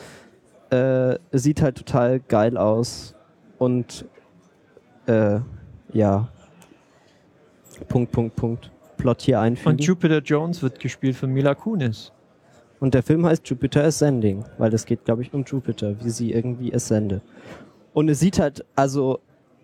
äh, 0.70 1.18
sieht 1.34 1.62
halt 1.62 1.78
total 1.78 2.22
geil 2.22 2.58
aus 2.58 3.14
und 3.58 4.06
äh, 5.08 5.40
ja 5.92 6.30
Punkt 7.90 8.12
Punkt 8.12 8.36
Punkt 8.38 8.72
Plot 8.96 9.22
hier 9.22 9.42
einfügen. 9.42 9.72
und 9.72 9.84
Jupiter 9.84 10.20
Jones 10.20 10.62
wird 10.62 10.80
gespielt 10.80 11.16
von 11.16 11.32
Mila 11.32 11.56
Kunis. 11.56 12.14
Und 12.80 12.94
der 12.94 13.04
Film 13.04 13.26
heißt 13.26 13.48
Jupiter 13.48 13.84
Ascending, 13.84 14.46
weil 14.58 14.74
es 14.74 14.86
geht, 14.86 15.06
glaube 15.06 15.22
ich, 15.22 15.34
um 15.34 15.44
Jupiter, 15.44 15.96
wie 16.04 16.10
sie 16.10 16.32
irgendwie 16.32 16.74
ascende. 16.74 17.22
Und 17.94 18.10
es 18.10 18.20
sieht 18.20 18.40
halt, 18.40 18.66
also, 18.76 19.20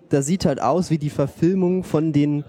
das 0.10 0.26
sieht 0.26 0.46
halt 0.46 0.62
aus 0.62 0.90
wie 0.90 0.98
die 0.98 1.10
Verfilmung 1.10 1.84
von 1.84 2.12
den 2.12 2.44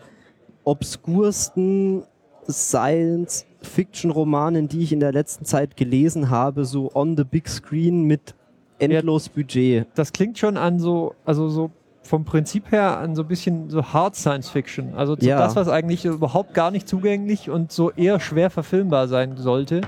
obskursten 0.64 2.02
Science 2.49 3.46
Science-Fiction-Romanen, 3.66 4.68
die 4.68 4.82
ich 4.82 4.92
in 4.92 5.00
der 5.00 5.12
letzten 5.12 5.44
Zeit 5.44 5.76
gelesen 5.76 6.30
habe, 6.30 6.64
so 6.64 6.90
on 6.94 7.16
the 7.16 7.25
big 7.25 7.49
screen 7.49 8.04
mit 8.04 8.35
endlos 8.78 9.28
Budget. 9.28 9.87
Das 9.94 10.12
klingt 10.12 10.38
schon 10.38 10.56
an 10.56 10.78
so, 10.78 11.14
also 11.25 11.49
so 11.49 11.70
vom 12.02 12.25
Prinzip 12.25 12.70
her 12.70 12.99
an 12.99 13.16
so 13.16 13.23
ein 13.23 13.28
bisschen 13.28 13.68
so 13.68 13.82
Hard 13.92 14.14
Science 14.14 14.49
Fiction. 14.49 14.94
Also 14.94 15.16
so 15.18 15.26
Ja. 15.26 15.38
das, 15.38 15.56
was 15.56 15.68
eigentlich 15.68 16.04
überhaupt 16.04 16.54
gar 16.54 16.70
nicht 16.70 16.87
zugänglich 16.88 17.50
und 17.50 17.73
so 17.73 17.90
eher 17.90 18.20
schwer 18.20 18.50
verfilmbar 18.50 19.08
sein 19.08 19.37
sollte. 19.37 19.80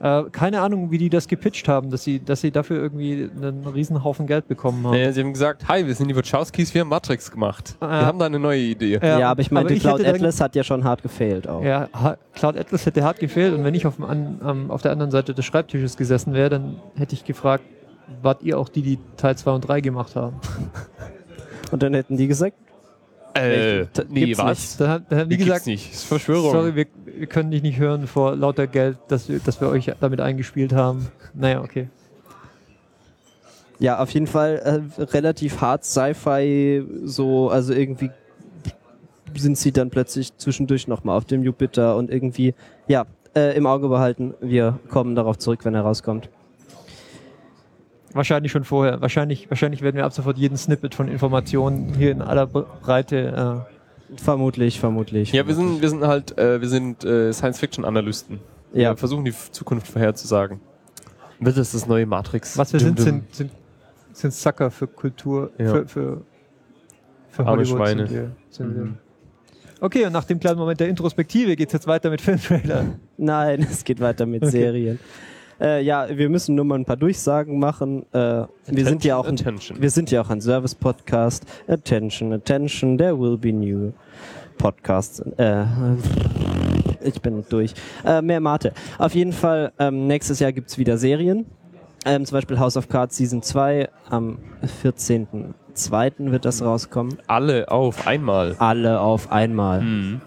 Äh, 0.00 0.24
keine 0.30 0.60
Ahnung, 0.60 0.92
wie 0.92 0.98
die 0.98 1.10
das 1.10 1.26
gepitcht 1.26 1.66
haben, 1.66 1.90
dass 1.90 2.04
sie, 2.04 2.20
dass 2.24 2.40
sie 2.40 2.52
dafür 2.52 2.80
irgendwie 2.80 3.28
einen 3.36 3.66
Riesenhaufen 3.66 4.28
Geld 4.28 4.46
bekommen 4.46 4.84
haben. 4.86 4.92
Naja, 4.92 5.10
sie 5.12 5.20
haben 5.22 5.32
gesagt, 5.32 5.66
hi, 5.66 5.84
wir 5.86 5.94
sind 5.94 6.06
die 6.08 6.14
Wachowskis, 6.14 6.72
wir 6.72 6.82
haben 6.82 6.88
Matrix 6.88 7.30
gemacht. 7.32 7.74
Ah, 7.80 7.88
Wir 7.88 8.00
ja. 8.02 8.06
haben 8.06 8.18
da 8.20 8.26
eine 8.26 8.38
neue 8.38 8.60
Idee. 8.60 9.00
Ja, 9.02 9.30
aber 9.30 9.40
ich 9.40 9.50
meine, 9.50 9.74
Cloud 9.74 10.04
Atlas 10.06 10.40
hat 10.40 10.54
ja 10.54 10.62
schon 10.62 10.84
hart 10.84 11.02
gefailt 11.02 11.48
auch. 11.48 11.64
Ja, 11.64 11.88
ha- 11.92 12.16
Cloud 12.34 12.56
Atlas 12.56 12.86
hätte 12.86 13.02
hart 13.02 13.18
gefehlt 13.18 13.52
und 13.54 13.64
wenn 13.64 13.74
ich 13.74 13.86
auf, 13.86 13.96
dem 13.96 14.04
an, 14.04 14.38
am- 14.42 14.70
auf 14.70 14.82
der 14.82 14.92
anderen 14.92 15.10
Seite 15.10 15.34
des 15.34 15.44
Schreibtisches 15.44 15.96
gesessen 15.96 16.32
wäre, 16.32 16.50
dann 16.50 16.76
hätte 16.94 17.14
ich 17.14 17.24
gefragt, 17.24 17.64
wart 18.22 18.42
ihr 18.44 18.56
auch 18.58 18.68
die, 18.68 18.82
die 18.82 18.98
Teil 19.16 19.36
2 19.36 19.50
und 19.50 19.62
3 19.62 19.80
gemacht 19.80 20.14
haben? 20.14 20.36
Und 21.72 21.82
dann 21.82 21.92
hätten 21.94 22.16
die 22.16 22.28
gesagt, 22.28 22.54
Äh, 23.38 23.86
nee, 24.08 24.26
Gibt's 24.26 24.38
was? 24.38 24.76
Dann, 24.76 25.06
dann 25.08 25.18
haben 25.20 25.30
die 25.30 25.36
gesagt, 25.36 25.66
nicht. 25.66 25.90
Das 25.90 25.98
ist 26.00 26.04
Verschwörung. 26.04 26.52
sorry, 26.52 26.74
wir, 26.74 26.86
wir 27.04 27.26
können 27.26 27.50
dich 27.50 27.62
nicht 27.62 27.78
hören 27.78 28.06
vor 28.06 28.36
lauter 28.36 28.66
Geld, 28.66 28.98
dass 29.08 29.28
wir, 29.28 29.38
dass 29.38 29.60
wir 29.60 29.68
euch 29.68 29.90
damit 30.00 30.20
eingespielt 30.20 30.72
haben. 30.72 31.08
Naja, 31.34 31.62
okay. 31.62 31.88
ja, 33.78 33.98
auf 33.98 34.10
jeden 34.10 34.26
Fall 34.26 34.56
äh, 34.98 35.02
relativ 35.04 35.60
hart 35.60 35.84
Sci-Fi, 35.84 36.84
so, 37.04 37.50
also 37.50 37.72
irgendwie 37.72 38.10
sind 39.36 39.58
sie 39.58 39.72
dann 39.72 39.90
plötzlich 39.90 40.36
zwischendurch 40.36 40.88
nochmal 40.88 41.16
auf 41.16 41.24
dem 41.24 41.42
Jupiter 41.42 41.96
und 41.96 42.10
irgendwie, 42.10 42.54
ja, 42.86 43.06
äh, 43.34 43.56
im 43.56 43.66
Auge 43.66 43.88
behalten. 43.88 44.34
Wir 44.40 44.78
kommen 44.88 45.14
darauf 45.14 45.38
zurück, 45.38 45.64
wenn 45.64 45.74
er 45.74 45.82
rauskommt. 45.82 46.30
Wahrscheinlich 48.12 48.52
schon 48.52 48.64
vorher. 48.64 49.00
Wahrscheinlich, 49.00 49.50
wahrscheinlich 49.50 49.82
werden 49.82 49.96
wir 49.96 50.04
ab 50.04 50.12
sofort 50.12 50.38
jeden 50.38 50.56
Snippet 50.56 50.94
von 50.94 51.08
Informationen 51.08 51.94
hier 51.94 52.10
in 52.10 52.22
aller 52.22 52.46
Breite. 52.46 53.66
Vermutlich, 54.16 54.80
vermutlich. 54.80 55.32
Ja, 55.32 55.46
wir 55.46 55.54
sind, 55.54 55.82
wir 55.82 55.88
sind 55.90 56.06
halt, 56.06 56.38
äh, 56.38 56.60
wir 56.60 56.68
sind 56.68 57.04
äh, 57.04 57.32
Science-Fiction-Analysten. 57.32 58.38
Ja. 58.72 58.90
Wir 58.92 58.96
versuchen 58.96 59.24
die 59.24 59.34
Zukunft 59.50 59.86
vorherzusagen. 59.88 60.60
Wird 61.40 61.56
es 61.58 61.72
das 61.72 61.86
neue 61.86 62.06
Matrix? 62.06 62.54
Äh, 62.54 62.58
was 62.58 62.72
wir 62.72 62.80
Dum, 62.80 62.88
sind, 62.88 62.98
dum. 62.98 63.04
sind, 63.04 63.34
sind, 63.34 63.50
sind 64.12 64.32
Sucker 64.32 64.70
für 64.70 64.86
Kultur, 64.86 65.50
Ja. 65.58 65.66
für, 65.72 65.86
für, 65.88 66.20
für 67.30 67.42
Arme 67.42 67.50
Hollywood. 67.50 67.76
Schweine. 67.76 68.06
Sind 68.06 68.16
wir, 68.16 68.30
sind 68.48 68.74
wir. 68.76 68.84
Mhm. 68.84 68.98
Okay, 69.80 70.06
und 70.06 70.12
nach 70.12 70.24
dem 70.24 70.40
kleinen 70.40 70.58
Moment 70.58 70.80
der 70.80 70.88
Introspektive 70.88 71.54
geht 71.54 71.68
es 71.68 71.72
jetzt 71.74 71.86
weiter 71.86 72.08
mit 72.10 72.20
Filmtrailern. 72.22 72.98
Nein, 73.18 73.60
es 73.70 73.84
geht 73.84 74.00
weiter 74.00 74.24
mit 74.26 74.42
Okay. 74.42 74.50
Serien. 74.50 74.98
Äh, 75.60 75.82
ja, 75.82 76.06
wir 76.08 76.28
müssen 76.28 76.54
nur 76.54 76.64
mal 76.64 76.76
ein 76.76 76.84
paar 76.84 76.96
Durchsagen 76.96 77.58
machen. 77.58 78.04
Äh, 78.12 78.44
wir 78.66 78.84
sind 78.84 79.04
ja 79.04 79.16
auch 79.16 79.26
ein, 79.26 79.34
Attention. 79.34 79.80
wir 79.80 79.90
sind 79.90 80.10
ja 80.10 80.22
auch 80.22 80.30
ein 80.30 80.40
Service-Podcast. 80.40 81.44
Attention, 81.66 82.32
attention, 82.32 82.96
there 82.96 83.18
will 83.18 83.36
be 83.36 83.52
new 83.52 83.92
Podcasts. 84.56 85.20
Äh, 85.36 85.64
ich 87.02 87.20
bin 87.20 87.44
durch. 87.48 87.74
Äh, 88.04 88.22
mehr 88.22 88.40
Mate. 88.40 88.72
Auf 88.98 89.14
jeden 89.14 89.32
Fall, 89.32 89.72
ähm, 89.78 90.06
nächstes 90.06 90.38
Jahr 90.40 90.52
gibt's 90.52 90.78
wieder 90.78 90.98
Serien. 90.98 91.46
Ähm, 92.04 92.24
zum 92.24 92.36
Beispiel 92.36 92.58
House 92.58 92.76
of 92.76 92.88
Cards 92.88 93.16
Season 93.16 93.42
2 93.42 93.88
am 94.08 94.38
14.02. 94.82 96.30
wird 96.30 96.44
das 96.44 96.62
rauskommen. 96.62 97.18
Alle 97.26 97.70
auf 97.70 98.06
einmal. 98.06 98.54
Alle 98.58 99.00
auf 99.00 99.32
einmal. 99.32 99.82
Mhm. 99.82 100.20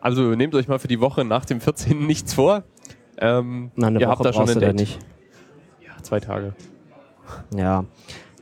Also 0.00 0.22
nehmt 0.34 0.54
euch 0.54 0.68
mal 0.68 0.78
für 0.78 0.88
die 0.88 1.00
Woche 1.00 1.24
nach 1.24 1.44
dem 1.44 1.60
14. 1.60 2.06
nichts 2.06 2.34
vor. 2.34 2.64
Ähm, 3.20 3.70
Na, 3.76 3.88
eine 3.88 4.00
ihr 4.00 4.06
Woche 4.06 4.16
habt 4.18 4.24
da 4.26 4.32
schon 4.32 4.44
brauchst 4.44 4.56
ein 4.56 4.60
Date. 4.60 4.76
nicht. 4.76 4.98
Ja, 5.84 6.02
zwei 6.02 6.20
Tage. 6.20 6.52
Ja. 7.54 7.84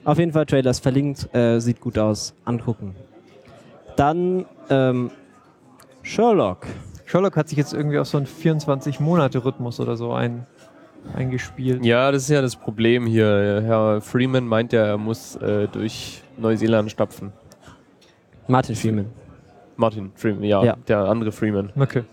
Auf 0.04 0.18
jeden 0.18 0.33
Fall 0.33 0.47
Trailers 0.47 0.78
verlinkt, 0.78 1.35
äh, 1.35 1.59
sieht 1.61 1.80
gut 1.80 1.99
aus. 1.99 2.35
Angucken. 2.45 2.95
Dann 3.97 4.45
ähm, 4.71 5.11
Sherlock. 6.02 6.66
Sherlock 7.06 7.37
hat 7.37 7.49
sich 7.49 7.59
jetzt 7.59 7.73
irgendwie 7.73 7.99
auf 7.99 8.06
so 8.06 8.18
einen 8.18 8.26
24-Monate-Rhythmus 8.26 9.80
oder 9.80 9.97
so 9.97 10.12
ein, 10.12 10.47
eingespielt. 11.14 11.85
Ja, 11.85 12.12
das 12.12 12.23
ist 12.25 12.28
ja 12.28 12.42
das 12.42 12.54
Problem 12.56 13.06
hier. 13.06 13.62
Herr 13.64 14.00
Freeman 14.00 14.47
meint 14.47 14.73
ja, 14.73 14.85
er 14.85 14.99
muss 14.99 15.37
äh, 15.37 15.66
durch 15.68 16.23
Neuseeland 16.37 16.90
stapfen. 16.90 17.33
Martin 18.49 18.76
Freeman. 18.76 19.06
Martin 19.76 20.12
Freeman, 20.14 20.45
ja, 20.45 20.62
Ja. 20.64 20.76
der 20.87 20.99
andere 21.00 21.33
Freeman. 21.33 21.73
Okay. 21.78 22.04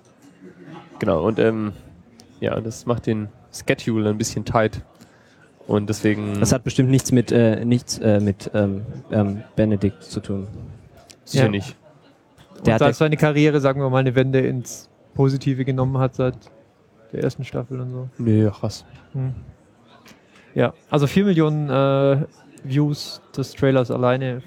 Genau, 1.00 1.24
und 1.26 1.38
ähm, 1.40 1.74
ja, 2.44 2.60
das 2.60 2.86
macht 2.86 3.06
den 3.08 3.30
Schedule 3.52 4.10
ein 4.10 4.18
bisschen 4.18 4.44
tight. 4.46 4.82
Und 5.66 5.88
deswegen 5.88 6.40
Das 6.42 6.52
hat 6.52 6.64
bestimmt 6.66 6.90
nichts 6.90 7.12
mit 7.14 7.32
äh, 7.32 7.64
nichts 7.64 7.98
äh, 8.00 8.20
mit 8.20 8.52
ähm, 8.54 8.82
ähm, 9.12 9.44
Benedikt 9.56 10.04
zu 10.04 10.20
tun. 10.20 10.48
sicher 11.24 11.46
Ja. 11.46 11.50
nicht. 11.50 11.78
Und 12.58 12.68
Der 12.68 12.74
hat 12.76 12.82
da 12.82 12.88
ja- 12.88 12.94
seine 12.94 13.16
Karriere, 13.16 13.62
sagen 13.62 13.80
wir 13.80 13.90
mal, 13.90 14.00
eine 14.00 14.14
Wende 14.16 14.40
ins 14.42 14.90
Positive 15.14 15.64
genommen 15.64 15.98
hat 16.00 16.16
seit 16.16 16.36
der 17.14 17.24
ersten 17.24 17.46
Staffel 17.46 17.80
und 17.80 17.92
so. 17.92 18.10
Nee, 18.18 18.46
ach 18.46 18.62
was. 18.62 18.84
Hm. 19.14 19.34
Ja, 20.54 20.74
also 20.90 21.08
4 21.08 21.24
Millionen 21.26 21.70
äh, 21.70 22.26
Views 22.66 23.22
des 23.36 23.54
Trailers 23.54 23.90
alleine 23.90 24.42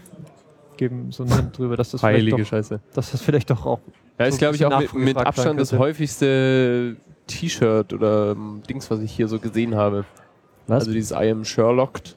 geben 0.76 1.11
so 1.12 1.23
einen 1.23 1.35
Hint 1.35 1.57
drüber, 1.59 1.76
dass 1.76 1.93
das, 1.93 2.00
vielleicht 2.03 2.19
Heilige 2.19 2.37
doch, 2.43 2.47
Scheiße. 2.49 2.81
dass 2.95 3.11
das 3.12 3.23
vielleicht 3.23 3.49
doch 3.50 3.65
auch. 3.65 3.81
Ja, 4.19 4.27
so 4.27 4.29
ist 4.31 4.39
glaube 4.39 4.57
ich 4.57 4.65
auch 4.65 4.79
mit, 4.81 4.95
mit 4.95 5.17
Abstand 5.17 5.61
das 5.61 5.73
häufigste 5.73 6.97
T-Shirt 7.27 7.93
oder 7.93 8.33
ähm, 8.33 8.63
Dings, 8.69 8.91
was 8.91 9.01
ich 9.01 9.13
hier 9.13 9.29
so 9.29 9.39
gesehen 9.39 9.75
habe. 9.75 10.05
Was? 10.67 10.81
Also 10.81 10.93
dieses 10.93 11.11
I 11.11 11.31
am 11.31 11.45
Sherlocked 11.45 12.17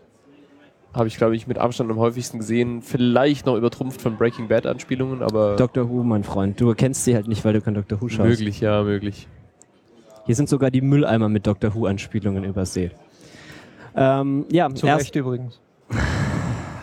habe 0.93 1.07
ich 1.07 1.17
glaube 1.17 1.35
ich 1.35 1.45
mit 1.45 1.57
Abstand 1.57 1.91
am 1.91 1.97
häufigsten 1.97 2.39
gesehen. 2.39 2.81
Vielleicht 2.81 3.45
noch 3.45 3.55
übertrumpft 3.55 4.01
von 4.01 4.17
Breaking 4.17 4.47
Bad 4.47 4.65
Anspielungen, 4.65 5.21
aber 5.21 5.55
Doctor 5.55 5.89
Who, 5.89 6.03
mein 6.03 6.23
Freund. 6.23 6.59
Du 6.59 6.73
kennst 6.73 7.03
sie 7.03 7.15
halt 7.15 7.27
nicht, 7.27 7.43
weil 7.45 7.53
du 7.53 7.61
kein 7.61 7.75
Doctor 7.75 8.01
Who 8.01 8.09
schaust. 8.09 8.27
möglich, 8.27 8.59
ja, 8.59 8.81
möglich. 8.83 9.27
Hier 10.25 10.35
sind 10.35 10.49
sogar 10.49 10.71
die 10.71 10.81
Mülleimer 10.81 11.29
mit 11.29 11.47
Doctor 11.47 11.73
Who 11.73 11.85
Anspielungen 11.85 12.43
übersät. 12.43 12.91
Ähm, 13.95 14.45
ja, 14.51 14.73
Zu 14.73 14.87
erst, 14.87 15.05
Recht 15.05 15.15
übrigens. 15.15 15.59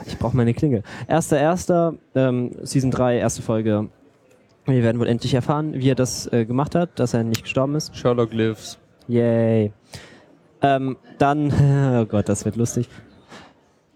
ich 0.06 0.18
brauche 0.18 0.36
meine 0.36 0.52
Klingel. 0.52 0.82
Erster, 1.08 1.38
erster, 1.38 1.94
ähm, 2.14 2.50
Season 2.62 2.90
3, 2.90 3.18
erste 3.18 3.42
Folge. 3.42 3.88
Wir 4.66 4.82
werden 4.82 4.98
wohl 5.00 5.06
endlich 5.06 5.32
erfahren, 5.34 5.74
wie 5.74 5.90
er 5.90 5.94
das 5.94 6.30
äh, 6.32 6.44
gemacht 6.44 6.74
hat, 6.74 6.98
dass 6.98 7.14
er 7.14 7.22
nicht 7.22 7.44
gestorben 7.44 7.76
ist. 7.76 7.96
Sherlock 7.96 8.32
lives. 8.32 8.78
Yay. 9.06 9.72
Ähm, 10.60 10.96
dann, 11.18 11.52
oh 12.02 12.06
Gott, 12.06 12.28
das 12.28 12.44
wird 12.44 12.56
lustig. 12.56 12.88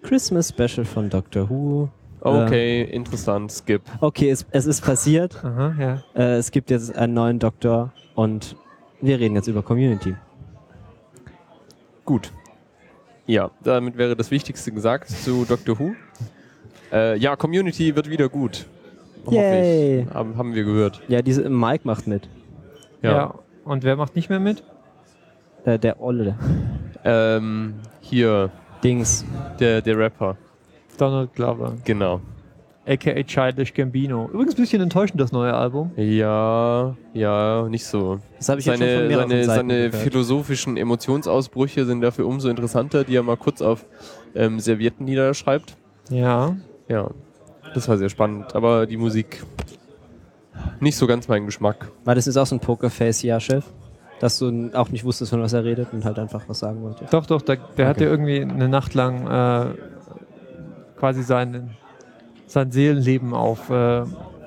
Christmas 0.02 0.50
Special 0.50 0.84
von 0.84 1.10
Doctor 1.10 1.50
Who. 1.50 1.88
Okay, 2.20 2.82
interessant, 2.82 3.50
skip. 3.50 3.82
Okay, 4.00 4.30
es, 4.30 4.46
es 4.50 4.66
ist 4.66 4.82
passiert. 4.82 5.42
Aha, 5.42 5.74
ja. 5.78 6.04
Äh, 6.14 6.36
es 6.36 6.50
gibt 6.50 6.70
jetzt 6.70 6.94
einen 6.94 7.14
neuen 7.14 7.38
Doktor 7.38 7.92
und 8.14 8.56
wir 9.00 9.18
reden 9.18 9.34
jetzt 9.34 9.48
über 9.48 9.62
Community. 9.62 10.14
Gut. 12.04 12.32
Ja, 13.26 13.50
damit 13.62 13.96
wäre 13.96 14.16
das 14.16 14.30
Wichtigste 14.30 14.70
gesagt 14.70 15.08
zu 15.08 15.44
Doctor 15.44 15.78
Who. 15.78 15.94
Äh, 16.92 17.16
ja, 17.18 17.36
Community 17.36 17.94
wird 17.96 18.10
wieder 18.10 18.28
gut. 18.28 18.66
Hoffe 19.26 19.36
Yay. 19.36 20.00
ich. 20.02 20.14
Haben, 20.14 20.54
wir 20.54 20.64
gehört. 20.64 21.00
Ja, 21.08 21.22
diese 21.22 21.48
Mike 21.48 21.82
macht 21.84 22.06
mit. 22.06 22.28
ja. 23.02 23.34
Und 23.64 23.84
wer 23.84 23.94
macht 23.94 24.16
nicht 24.16 24.30
mehr 24.30 24.40
mit? 24.40 24.64
Äh, 25.64 25.78
der 25.78 26.00
Olle. 26.00 26.36
Ähm, 27.04 27.74
hier, 28.00 28.50
Dings. 28.82 29.24
der, 29.60 29.82
der 29.82 29.98
Rapper. 29.98 30.36
Donald 30.96 31.32
Glover. 31.34 31.74
Genau. 31.84 32.20
AKA 32.86 33.22
Childish 33.22 33.72
Gambino. 33.74 34.28
Übrigens 34.32 34.54
ein 34.54 34.60
bisschen 34.62 34.80
enttäuschend, 34.82 35.20
das 35.20 35.30
neue 35.30 35.52
Album. 35.54 35.92
Ja, 35.96 36.96
ja, 37.12 37.68
nicht 37.68 37.84
so. 37.84 38.18
Das 38.38 38.48
habe 38.48 38.60
ich 38.60 38.66
jetzt 38.66 38.78
schon 38.78 38.86
von 38.86 38.96
Seine, 38.96 39.08
mehreren 39.08 39.28
seine, 39.30 39.44
Seiten 39.44 39.68
seine 39.68 39.90
gehört. 39.90 39.94
philosophischen 40.08 40.76
Emotionsausbrüche 40.76 41.84
sind 41.84 42.00
dafür 42.00 42.26
umso 42.26 42.48
interessanter, 42.48 43.04
die 43.04 43.14
er 43.14 43.22
mal 43.22 43.36
kurz 43.36 43.60
auf 43.62 43.84
ähm, 44.34 44.58
Servietten 44.58 45.04
niederschreibt. 45.04 45.76
Ja. 46.10 46.56
Ja, 46.88 47.10
das 47.74 47.88
war 47.88 47.98
sehr 47.98 48.08
spannend. 48.08 48.54
Aber 48.54 48.86
die 48.86 48.96
Musik 48.96 49.42
nicht 50.80 50.96
so 50.96 51.06
ganz 51.06 51.28
mein 51.28 51.46
Geschmack. 51.46 51.90
War 52.04 52.14
das 52.14 52.26
jetzt 52.26 52.36
auch 52.36 52.46
so 52.46 52.56
ein 52.56 52.60
Pokerface, 52.60 53.22
ja, 53.22 53.40
Chef? 53.40 53.64
Dass 54.20 54.38
du 54.38 54.70
auch 54.74 54.90
nicht 54.90 55.04
wusstest, 55.04 55.30
von 55.30 55.40
was 55.40 55.52
er 55.54 55.64
redet 55.64 55.92
und 55.92 56.04
halt 56.04 56.18
einfach 56.18 56.42
was 56.46 56.58
sagen 56.58 56.82
wollte. 56.82 57.06
Doch, 57.10 57.24
doch, 57.26 57.40
der, 57.40 57.56
der 57.76 57.88
hat 57.88 57.96
Okay. 57.96 58.04
ja 58.04 58.10
irgendwie 58.10 58.42
eine 58.42 58.68
Nacht 58.68 58.92
lang 58.94 59.26
äh, 59.26 59.74
quasi 60.98 61.22
sein, 61.22 61.70
sein 62.46 62.70
Seelenleben 62.70 63.32
auf, 63.32 63.70
äh, 63.70 64.02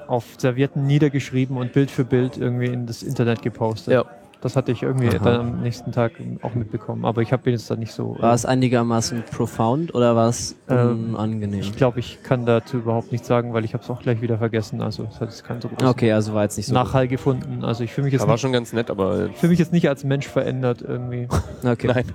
auf 0.07 0.25
Servietten 0.37 0.85
niedergeschrieben 0.85 1.57
und 1.57 1.73
Bild 1.73 1.89
für 1.89 2.05
Bild 2.05 2.37
irgendwie 2.37 2.67
in 2.67 2.85
das 2.85 3.01
Internet 3.01 3.41
gepostet. 3.41 3.93
Ja. 3.95 4.05
Das 4.43 4.57
hatte 4.57 4.73
ich 4.73 4.83
irgendwie 4.83 5.07
Aha. 5.07 5.19
dann 5.23 5.39
am 5.39 5.61
nächsten 5.61 5.93
Tag 5.93 6.11
auch 6.41 6.53
mitbekommen. 6.53 7.05
Aber 7.05 7.21
ich 7.21 7.31
habe 7.31 7.49
jetzt 7.49 7.71
dann 7.71 7.79
nicht 7.79 7.93
so. 7.93 8.17
War 8.19 8.33
es 8.33 8.45
einigermaßen 8.45 9.23
profound 9.31 9.95
oder 9.95 10.17
war 10.17 10.27
es 10.27 10.57
Ähm, 10.69 11.13
unangenehm? 11.13 11.61
ich 11.61 11.73
glaube, 11.77 12.01
ich 12.01 12.21
kann 12.23 12.45
dazu 12.45 12.75
überhaupt 12.77 13.13
nichts 13.13 13.25
sagen, 13.29 13.53
weil 13.53 13.63
ich 13.63 13.73
habe 13.73 13.85
es 13.85 13.89
auch 13.89 14.01
gleich 14.01 14.21
wieder 14.21 14.37
vergessen. 14.37 14.81
Also 14.81 15.07
es 15.09 15.21
hat 15.21 15.29
jetzt 15.29 15.45
keinen 15.45 15.61
so 15.61 15.69
großen 15.69 15.87
Okay, 15.87 16.11
also 16.11 16.33
war 16.33 16.43
jetzt 16.43 16.57
nicht 16.57 16.65
so. 16.65 16.73
Nachhall 16.73 17.07
gefunden. 17.07 17.63
Also 17.63 17.85
ich 17.85 17.93
fühle 17.93 18.03
mich 18.03 18.11
jetzt 18.11 18.23
Das 18.23 18.27
war 18.27 18.33
nicht, 18.33 18.41
schon 18.41 18.51
ganz 18.51 18.73
nett, 18.73 18.91
aber 18.91 19.29
fühle 19.29 19.51
mich 19.51 19.59
jetzt 19.59 19.71
nicht 19.71 19.87
als 19.87 20.03
Mensch 20.03 20.27
verändert 20.27 20.81
irgendwie. 20.81 21.29
Okay. 21.65 21.87
nein. 21.87 22.05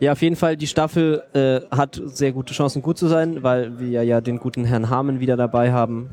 Ja, 0.00 0.12
auf 0.12 0.22
jeden 0.22 0.36
Fall, 0.36 0.56
die 0.56 0.66
Staffel 0.66 1.22
äh, 1.34 1.60
hat 1.70 2.00
sehr 2.06 2.32
gute 2.32 2.54
Chancen, 2.54 2.80
gut 2.80 2.96
zu 2.96 3.08
sein, 3.08 3.42
weil 3.42 3.78
wir 3.78 4.02
ja 4.04 4.22
den 4.22 4.38
guten 4.38 4.64
Herrn 4.64 4.88
Harmon 4.88 5.20
wieder 5.20 5.36
dabei 5.36 5.70
haben. 5.72 6.08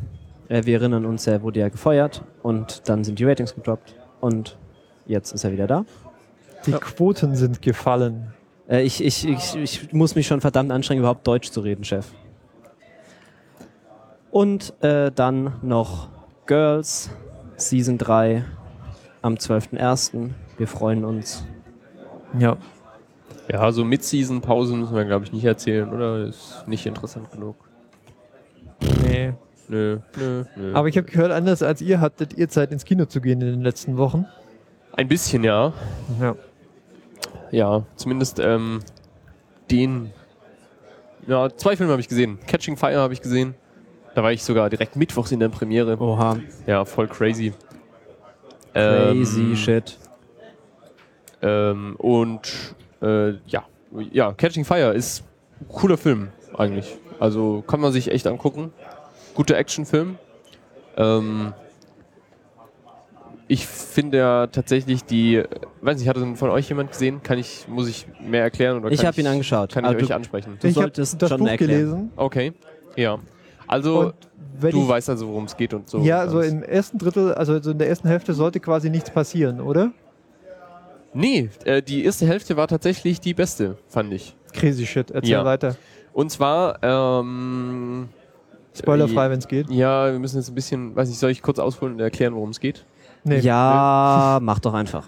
Äh, 0.49 0.65
wir 0.65 0.79
erinnern 0.79 1.05
uns, 1.05 1.27
er 1.27 1.41
wurde 1.43 1.61
ja 1.61 1.69
gefeuert 1.69 2.23
und 2.41 2.89
dann 2.89 3.05
sind 3.05 3.19
die 3.19 3.23
Ratings 3.25 3.55
gedroppt 3.55 3.95
und 4.19 4.57
jetzt 5.05 5.31
ist 5.31 5.43
er 5.43 5.51
wieder 5.51 5.67
da. 5.67 5.85
Die 6.65 6.71
Quoten 6.71 7.35
sind 7.35 7.61
gefallen. 7.61 8.33
Äh, 8.69 8.83
ich, 8.83 9.03
ich, 9.03 9.27
ich, 9.27 9.55
ich 9.55 9.93
muss 9.93 10.15
mich 10.15 10.27
schon 10.27 10.41
verdammt 10.41 10.71
anstrengen, 10.71 10.99
überhaupt 10.99 11.27
Deutsch 11.27 11.51
zu 11.51 11.61
reden, 11.61 11.83
Chef. 11.83 12.07
Und 14.31 14.73
äh, 14.81 15.11
dann 15.11 15.53
noch 15.61 16.09
Girls, 16.45 17.09
Season 17.57 17.97
3 17.97 18.43
am 19.21 19.35
12.01. 19.35 20.31
Wir 20.57 20.67
freuen 20.67 21.05
uns. 21.05 21.45
Ja. 22.39 22.57
Ja, 23.51 23.71
so 23.71 23.83
Mid-Season-Pausen 23.83 24.79
müssen 24.79 24.95
wir, 24.95 25.05
glaube 25.05 25.25
ich, 25.25 25.33
nicht 25.33 25.43
erzählen, 25.43 25.91
oder? 25.91 26.25
Ist 26.25 26.63
nicht 26.65 26.85
interessant 26.85 27.29
genug. 27.31 27.55
Nee. 29.03 29.33
Nö, 29.67 29.99
nö, 30.17 30.43
nö. 30.55 30.73
Aber 30.73 30.87
ich 30.87 30.97
habe 30.97 31.09
gehört, 31.09 31.31
anders 31.31 31.63
als 31.63 31.81
ihr 31.81 32.01
hattet 32.01 32.37
ihr 32.37 32.49
Zeit 32.49 32.71
ins 32.71 32.85
Kino 32.85 33.05
zu 33.05 33.21
gehen 33.21 33.41
in 33.41 33.47
den 33.47 33.61
letzten 33.61 33.97
Wochen. 33.97 34.25
Ein 34.95 35.07
bisschen, 35.07 35.43
ja. 35.43 35.73
Ja. 36.19 36.35
Ja, 37.51 37.83
zumindest 37.95 38.39
ähm, 38.39 38.79
den. 39.69 40.11
Ja, 41.27 41.49
zwei 41.55 41.75
Filme 41.75 41.91
habe 41.91 42.01
ich 42.01 42.07
gesehen. 42.07 42.39
Catching 42.47 42.77
Fire 42.77 42.97
habe 42.99 43.13
ich 43.13 43.21
gesehen. 43.21 43.55
Da 44.15 44.21
war 44.23 44.31
ich 44.31 44.43
sogar 44.43 44.69
direkt 44.69 44.95
mittwochs 44.95 45.31
in 45.31 45.39
der 45.39 45.49
Premiere. 45.49 45.99
Oha, 45.99 46.37
Ja, 46.67 46.85
voll 46.85 47.07
crazy. 47.07 47.53
crazy 48.73 49.41
Ähm, 49.41 49.55
shit. 49.55 49.97
Ähm, 51.41 51.95
und 51.97 52.75
äh, 53.01 53.31
ja, 53.47 53.63
ja, 54.11 54.33
Catching 54.33 54.65
Fire 54.65 54.93
ist 54.93 55.23
ein 55.61 55.67
cooler 55.67 55.97
Film 55.97 56.29
eigentlich. 56.57 56.97
Also 57.19 57.63
kann 57.65 57.79
man 57.79 57.91
sich 57.91 58.11
echt 58.11 58.27
angucken. 58.27 58.71
Guter 59.33 59.57
Actionfilm. 59.57 60.17
Ähm, 60.97 61.53
ich 63.53 63.65
finde 63.67 64.17
ja 64.17 64.47
tatsächlich 64.47 65.03
die, 65.05 65.35
äh, 65.35 65.47
weiß 65.81 65.99
nicht, 65.99 66.07
hat 66.07 66.17
von 66.17 66.49
euch 66.49 66.67
jemand 66.69 66.91
gesehen? 66.91 67.21
Kann 67.23 67.37
ich, 67.37 67.67
muss 67.67 67.87
ich 67.87 68.07
mehr 68.19 68.41
erklären 68.41 68.77
oder 68.83 68.91
Ich 68.91 69.05
habe 69.05 69.19
ihn 69.21 69.27
angeschaut. 69.27 69.71
Kann 69.73 69.83
ich 69.85 69.89
aber 69.91 69.99
euch 69.99 70.07
du, 70.07 70.15
ansprechen? 70.15 70.57
Du 70.59 70.67
ich 70.67 70.75
habe 70.75 70.83
solltest 70.85 71.21
das 71.21 71.29
schon 71.29 71.39
Buch 71.39 71.47
erklären. 71.47 71.71
gelesen. 71.71 72.11
Okay, 72.15 72.53
ja. 72.95 73.19
Also 73.67 73.99
Und 74.07 74.13
du 74.61 74.67
ich, 74.67 74.87
weißt 74.87 75.09
also, 75.09 75.27
worum 75.27 75.45
es 75.45 75.55
geht 75.55 75.73
und 75.73 75.89
so. 75.89 75.99
ja, 75.99 76.27
so 76.27 76.39
Ganz- 76.39 76.51
im 76.51 76.63
ersten 76.63 76.97
Drittel, 76.97 77.33
also 77.33 77.61
so 77.61 77.71
in 77.71 77.77
der 77.77 77.89
ersten 77.89 78.07
Hälfte 78.07 78.33
sollte 78.33 78.59
quasi 78.59 78.89
nichts 78.89 79.09
passieren, 79.11 79.61
oder? 79.61 79.91
Nee, 81.13 81.49
äh, 81.65 81.81
die 81.81 82.03
erste 82.05 82.25
Hälfte 82.25 82.57
war 82.57 82.67
tatsächlich 82.67 83.19
die 83.21 83.33
beste, 83.33 83.77
fand 83.87 84.11
ich. 84.13 84.35
Crazy 84.51 84.85
shit. 84.85 85.11
Erzähl 85.11 85.31
Ja. 85.31 85.45
weiter. 85.45 85.75
Und 86.11 86.31
zwar, 86.31 86.79
ähm, 86.81 88.09
Spoilerfrei, 88.75 89.29
wenn 89.29 89.37
es 89.39 89.47
geht. 89.47 89.69
Ja, 89.69 90.11
wir 90.11 90.17
müssen 90.17 90.37
jetzt 90.37 90.49
ein 90.49 90.55
bisschen, 90.55 90.95
weiß 90.95 91.07
nicht, 91.07 91.19
soll 91.19 91.29
ich 91.29 91.41
kurz 91.43 91.59
ausholen 91.59 91.93
und 91.93 91.99
erklären, 91.99 92.33
worum 92.33 92.49
es 92.49 92.59
geht? 92.59 92.85
Nee. 93.23 93.39
Ja, 93.39 94.39
mach 94.41 94.59
doch 94.59 94.73
einfach. 94.73 95.07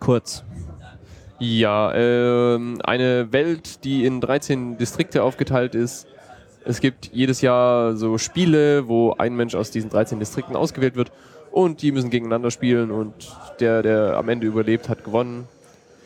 Kurz. 0.00 0.44
Ja, 1.38 1.94
ähm, 1.94 2.80
eine 2.82 3.32
Welt, 3.32 3.84
die 3.84 4.04
in 4.04 4.20
13 4.20 4.76
Distrikte 4.76 5.22
aufgeteilt 5.22 5.74
ist. 5.74 6.06
Es 6.64 6.80
gibt 6.80 7.10
jedes 7.12 7.40
Jahr 7.40 7.96
so 7.96 8.18
Spiele, 8.18 8.88
wo 8.88 9.14
ein 9.16 9.36
Mensch 9.36 9.54
aus 9.54 9.70
diesen 9.70 9.90
13 9.90 10.18
Distrikten 10.18 10.56
ausgewählt 10.56 10.96
wird 10.96 11.12
und 11.52 11.80
die 11.82 11.92
müssen 11.92 12.10
gegeneinander 12.10 12.50
spielen 12.50 12.90
und 12.90 13.14
der, 13.60 13.82
der 13.82 14.16
am 14.16 14.28
Ende 14.28 14.46
überlebt, 14.46 14.88
hat 14.88 15.04
gewonnen. 15.04 15.46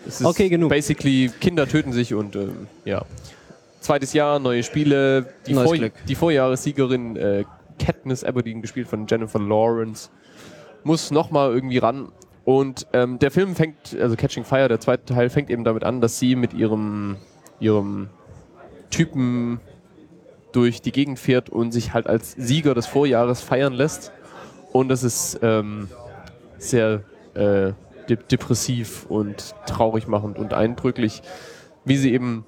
Es 0.07 0.21
ist 0.21 0.27
Okay, 0.27 0.49
genug. 0.49 0.69
Basically, 0.69 1.31
Kinder 1.41 1.67
töten 1.67 1.93
sich 1.93 2.13
und 2.15 2.37
ähm, 2.37 2.67
ja. 2.85 3.03
Zweites 3.81 4.13
Jahr, 4.13 4.39
neue 4.39 4.63
Spiele. 4.63 5.27
Die, 5.47 5.55
Neues 5.55 5.67
Vor 5.69 5.77
Glück. 5.77 5.93
die 6.07 6.15
Vorjahressiegerin 6.15 7.17
äh, 7.17 7.45
Katniss 7.79 8.23
Aberdeen, 8.23 8.61
gespielt 8.63 8.87
von 8.87 9.07
Jennifer 9.09 9.41
Lawrence, 9.41 10.11
muss 10.85 11.11
nochmal 11.11 11.53
irgendwie 11.53 11.79
ran. 11.79 12.13
Und 12.45 12.87
ähm, 12.93 13.19
der 13.19 13.31
Film 13.31 13.55
fängt, 13.55 13.97
also 14.01 14.17
Catching 14.17 14.45
Fire, 14.45 14.69
der 14.69 14.81
zweite 14.81 15.15
Teil, 15.15 15.31
fängt 15.31 15.51
eben 15.51 15.65
damit 15.65 15.85
an, 15.85 16.01
dass 16.01 16.19
sie 16.19 16.35
mit 16.35 16.55
ihrem, 16.55 17.17
ihrem 17.61 18.09
Typen 18.91 19.61
durch 20.51 20.83
die 20.83 20.93
Gegend 20.93 21.19
fährt 21.19 21.51
und 21.51 21.73
sich 21.73 21.95
halt 21.95 22.07
als 22.07 22.33
Sieger 22.33 22.75
des 22.75 22.87
Vorjahres 22.87 23.41
feiern 23.41 23.73
lässt. 23.73 24.13
Und 24.73 24.89
das 24.89 25.03
ist 25.03 25.39
ähm, 25.43 25.89
sehr 26.59 27.03
äh, 27.35 27.73
de 28.09 28.19
depressiv 28.31 29.07
und 29.09 29.55
traurig 29.67 30.09
machend 30.09 30.39
und 30.39 30.53
eindrücklich, 30.53 31.23
wie 31.85 31.97
sie 31.97 32.13
eben 32.13 32.45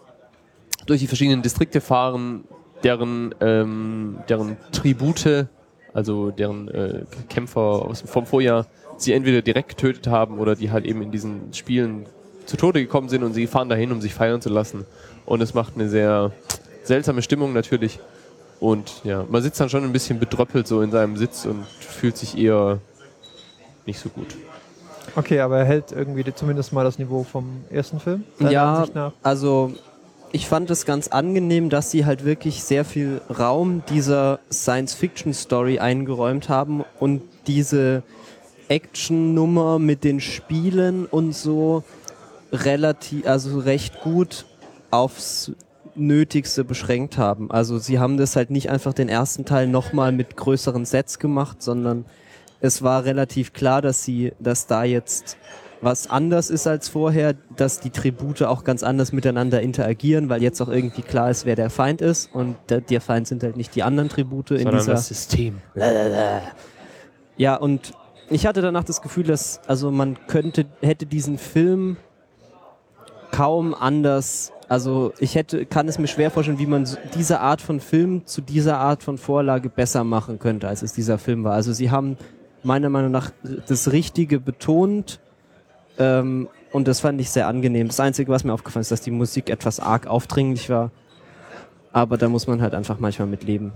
durch 0.86 1.00
die 1.00 1.06
verschiedenen 1.06 1.42
Distrikte 1.42 1.80
fahren, 1.80 2.44
deren, 2.82 3.34
ähm, 3.40 4.18
deren 4.28 4.56
Tribute, 4.72 5.46
also 5.94 6.30
deren 6.30 6.68
äh, 6.68 7.04
Kämpfer 7.28 7.60
aus, 7.60 8.02
vom 8.02 8.26
Vorjahr, 8.26 8.66
sie 8.98 9.12
entweder 9.12 9.40
direkt 9.40 9.70
getötet 9.70 10.08
haben 10.08 10.38
oder 10.38 10.54
die 10.56 10.70
halt 10.70 10.84
eben 10.84 11.00
in 11.00 11.10
diesen 11.10 11.54
Spielen 11.54 12.06
zu 12.46 12.56
Tode 12.56 12.82
gekommen 12.82 13.08
sind 13.08 13.22
und 13.22 13.32
sie 13.32 13.46
fahren 13.46 13.68
dahin, 13.68 13.90
um 13.92 14.00
sich 14.00 14.12
feiern 14.12 14.42
zu 14.42 14.50
lassen. 14.50 14.84
Und 15.24 15.40
es 15.40 15.54
macht 15.54 15.74
eine 15.76 15.88
sehr 15.88 16.32
seltsame 16.82 17.22
Stimmung 17.22 17.52
natürlich. 17.54 17.98
Und 18.60 19.02
ja, 19.04 19.24
man 19.28 19.42
sitzt 19.42 19.60
dann 19.60 19.68
schon 19.68 19.84
ein 19.84 19.92
bisschen 19.92 20.18
bedröppelt 20.18 20.66
so 20.66 20.82
in 20.82 20.90
seinem 20.90 21.16
Sitz 21.16 21.46
und 21.46 21.64
fühlt 21.66 22.16
sich 22.16 22.36
eher 22.36 22.78
nicht 23.86 23.98
so 23.98 24.08
gut. 24.08 24.36
Okay, 25.16 25.40
aber 25.40 25.58
er 25.58 25.64
hält 25.64 25.92
irgendwie 25.92 26.24
zumindest 26.34 26.72
mal 26.72 26.84
das 26.84 26.98
Niveau 26.98 27.24
vom 27.24 27.64
ersten 27.70 28.00
Film. 28.00 28.24
Ja, 28.40 28.74
Ansicht 28.76 28.94
nach. 28.94 29.12
also 29.22 29.72
ich 30.34 30.48
fand 30.48 30.68
es 30.72 30.84
ganz 30.84 31.06
angenehm, 31.06 31.70
dass 31.70 31.92
sie 31.92 32.06
halt 32.06 32.24
wirklich 32.24 32.64
sehr 32.64 32.84
viel 32.84 33.20
Raum 33.38 33.84
dieser 33.88 34.40
Science-Fiction-Story 34.50 35.78
eingeräumt 35.78 36.48
haben 36.48 36.82
und 36.98 37.22
diese 37.46 38.02
Action-Nummer 38.66 39.78
mit 39.78 40.02
den 40.02 40.18
Spielen 40.18 41.06
und 41.06 41.36
so 41.36 41.84
relativ, 42.50 43.28
also 43.28 43.60
recht 43.60 44.00
gut 44.00 44.44
aufs 44.90 45.52
Nötigste 45.94 46.64
beschränkt 46.64 47.16
haben. 47.16 47.52
Also 47.52 47.78
sie 47.78 48.00
haben 48.00 48.16
das 48.16 48.34
halt 48.34 48.50
nicht 48.50 48.70
einfach 48.70 48.92
den 48.92 49.08
ersten 49.08 49.44
Teil 49.44 49.68
nochmal 49.68 50.10
mit 50.10 50.36
größeren 50.36 50.84
Sets 50.84 51.20
gemacht, 51.20 51.62
sondern 51.62 52.06
es 52.60 52.82
war 52.82 53.04
relativ 53.04 53.52
klar, 53.52 53.80
dass 53.80 54.02
sie, 54.02 54.32
dass 54.40 54.66
da 54.66 54.82
jetzt 54.82 55.36
was 55.80 56.08
anders 56.08 56.50
ist 56.50 56.66
als 56.66 56.88
vorher, 56.88 57.34
dass 57.56 57.80
die 57.80 57.90
Tribute 57.90 58.42
auch 58.42 58.64
ganz 58.64 58.82
anders 58.82 59.12
miteinander 59.12 59.60
interagieren, 59.60 60.28
weil 60.28 60.42
jetzt 60.42 60.60
auch 60.60 60.68
irgendwie 60.68 61.02
klar 61.02 61.30
ist, 61.30 61.46
wer 61.46 61.56
der 61.56 61.70
Feind 61.70 62.00
ist 62.00 62.34
und 62.34 62.56
der, 62.68 62.80
der 62.80 63.00
Feind 63.00 63.26
sind 63.28 63.42
halt 63.42 63.56
nicht 63.56 63.74
die 63.74 63.82
anderen 63.82 64.08
Tribute 64.08 64.52
in 64.52 64.70
dieser 64.70 64.96
System. 64.96 65.60
ja, 67.36 67.56
und 67.56 67.92
ich 68.30 68.46
hatte 68.46 68.62
danach 68.62 68.84
das 68.84 69.02
Gefühl, 69.02 69.24
dass, 69.24 69.60
also 69.66 69.90
man 69.90 70.16
könnte, 70.26 70.66
hätte 70.80 71.06
diesen 71.06 71.38
Film 71.38 71.96
kaum 73.30 73.74
anders, 73.74 74.52
also 74.68 75.12
ich 75.18 75.34
hätte, 75.34 75.66
kann 75.66 75.88
es 75.88 75.98
mir 75.98 76.06
schwer 76.06 76.30
vorstellen, 76.30 76.58
wie 76.58 76.66
man 76.66 76.88
diese 77.14 77.40
Art 77.40 77.60
von 77.60 77.80
Film 77.80 78.26
zu 78.26 78.40
dieser 78.40 78.78
Art 78.78 79.02
von 79.02 79.18
Vorlage 79.18 79.68
besser 79.68 80.04
machen 80.04 80.38
könnte, 80.38 80.68
als 80.68 80.82
es 80.82 80.92
dieser 80.92 81.18
Film 81.18 81.44
war. 81.44 81.54
Also 81.54 81.72
sie 81.72 81.90
haben 81.90 82.16
meiner 82.62 82.88
Meinung 82.88 83.10
nach 83.10 83.30
das 83.68 83.92
Richtige 83.92 84.40
betont, 84.40 85.20
ähm, 85.98 86.48
und 86.72 86.88
das 86.88 87.00
fand 87.00 87.20
ich 87.20 87.30
sehr 87.30 87.46
angenehm. 87.46 87.86
Das 87.86 88.00
Einzige, 88.00 88.32
was 88.32 88.42
mir 88.44 88.52
aufgefallen 88.52 88.82
ist, 88.82 88.90
dass 88.90 89.00
die 89.00 89.10
Musik 89.12 89.48
etwas 89.48 89.78
arg 89.78 90.06
aufdringlich 90.06 90.68
war. 90.70 90.90
Aber 91.92 92.16
da 92.16 92.28
muss 92.28 92.48
man 92.48 92.60
halt 92.60 92.74
einfach 92.74 92.98
manchmal 92.98 93.28
mit 93.28 93.44
leben. 93.44 93.72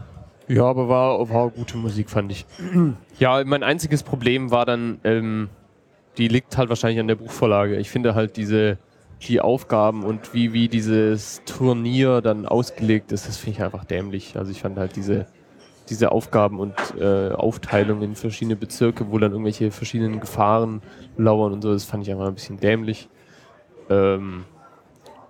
Ja, 0.49 0.65
aber 0.65 0.89
war, 0.89 1.29
war 1.31 1.51
gute 1.51 1.77
Musik, 1.77 2.11
fand 2.11 2.33
ich. 2.33 2.47
Ja, 3.19 3.43
mein 3.45 3.65
einziges 3.65 4.03
Problem 4.03 4.51
war 4.53 4.65
dann, 4.65 5.01
ähm, 5.03 5.49
die 6.19 6.29
liegt 6.29 6.57
halt 6.57 6.69
wahrscheinlich 6.69 7.01
an 7.01 7.09
der 7.09 7.17
Buchvorlage. 7.17 7.77
Ich 7.77 7.91
finde 7.91 8.15
halt 8.15 8.37
diese, 8.37 8.79
die 9.23 9.41
Aufgaben 9.41 10.05
und 10.05 10.35
wie, 10.35 10.53
wie 10.53 10.69
dieses 10.69 11.43
Turnier 11.47 12.21
dann 12.21 12.47
ausgelegt 12.47 13.13
ist, 13.13 13.27
das 13.27 13.37
finde 13.37 13.59
ich 13.59 13.65
einfach 13.65 13.85
dämlich. 13.85 14.37
Also 14.37 14.53
ich 14.53 14.61
fand 14.61 14.79
halt 14.79 14.95
diese, 14.97 15.27
diese 15.89 16.13
Aufgaben 16.13 16.61
und 16.61 16.75
äh, 16.99 17.31
Aufteilung 17.31 18.03
in 18.03 18.15
verschiedene 18.15 18.57
Bezirke, 18.57 19.11
wo 19.11 19.19
dann 19.19 19.33
irgendwelche 19.33 19.71
verschiedenen 19.71 20.21
Gefahren 20.21 20.83
lauern 21.17 21.53
und 21.53 21.63
so, 21.63 21.73
das 21.73 21.85
fand 21.85 22.05
ich 22.05 22.13
einfach 22.13 22.27
ein 22.27 22.35
bisschen 22.35 22.59
dämlich. 22.59 23.09
Ähm, 23.91 24.45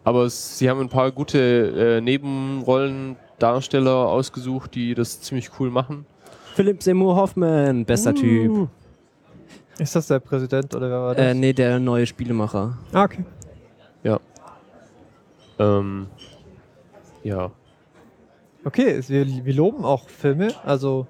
aber 0.04 0.24
es, 0.24 0.58
sie 0.58 0.68
haben 0.68 0.80
ein 0.80 0.88
paar 0.88 1.12
gute 1.12 1.98
äh, 1.98 2.00
Nebenrollendarsteller 2.00 4.08
ausgesucht, 4.08 4.74
die 4.74 4.94
das 4.94 5.20
ziemlich 5.20 5.50
cool 5.60 5.70
machen. 5.70 6.06
Philipp 6.54 6.82
Seymour 6.82 7.16
Hoffman, 7.16 7.84
bester 7.84 8.14
Typ. 8.14 8.68
Ist 9.78 9.94
das 9.94 10.08
der 10.08 10.18
Präsident 10.18 10.74
oder 10.74 10.90
wer 10.90 11.00
war 11.00 11.14
das? 11.14 11.24
Äh, 11.24 11.34
nee, 11.34 11.52
der 11.52 11.78
neue 11.78 12.06
Spielemacher. 12.06 12.76
Ah, 12.92 13.04
okay. 13.04 13.24
Ähm, 15.58 16.06
ja. 17.22 17.50
Okay, 18.68 19.00
wir, 19.09 19.26
wir 19.46 19.54
loben 19.54 19.87
auch 19.87 20.11
Filme, 20.11 20.48
also 20.62 21.07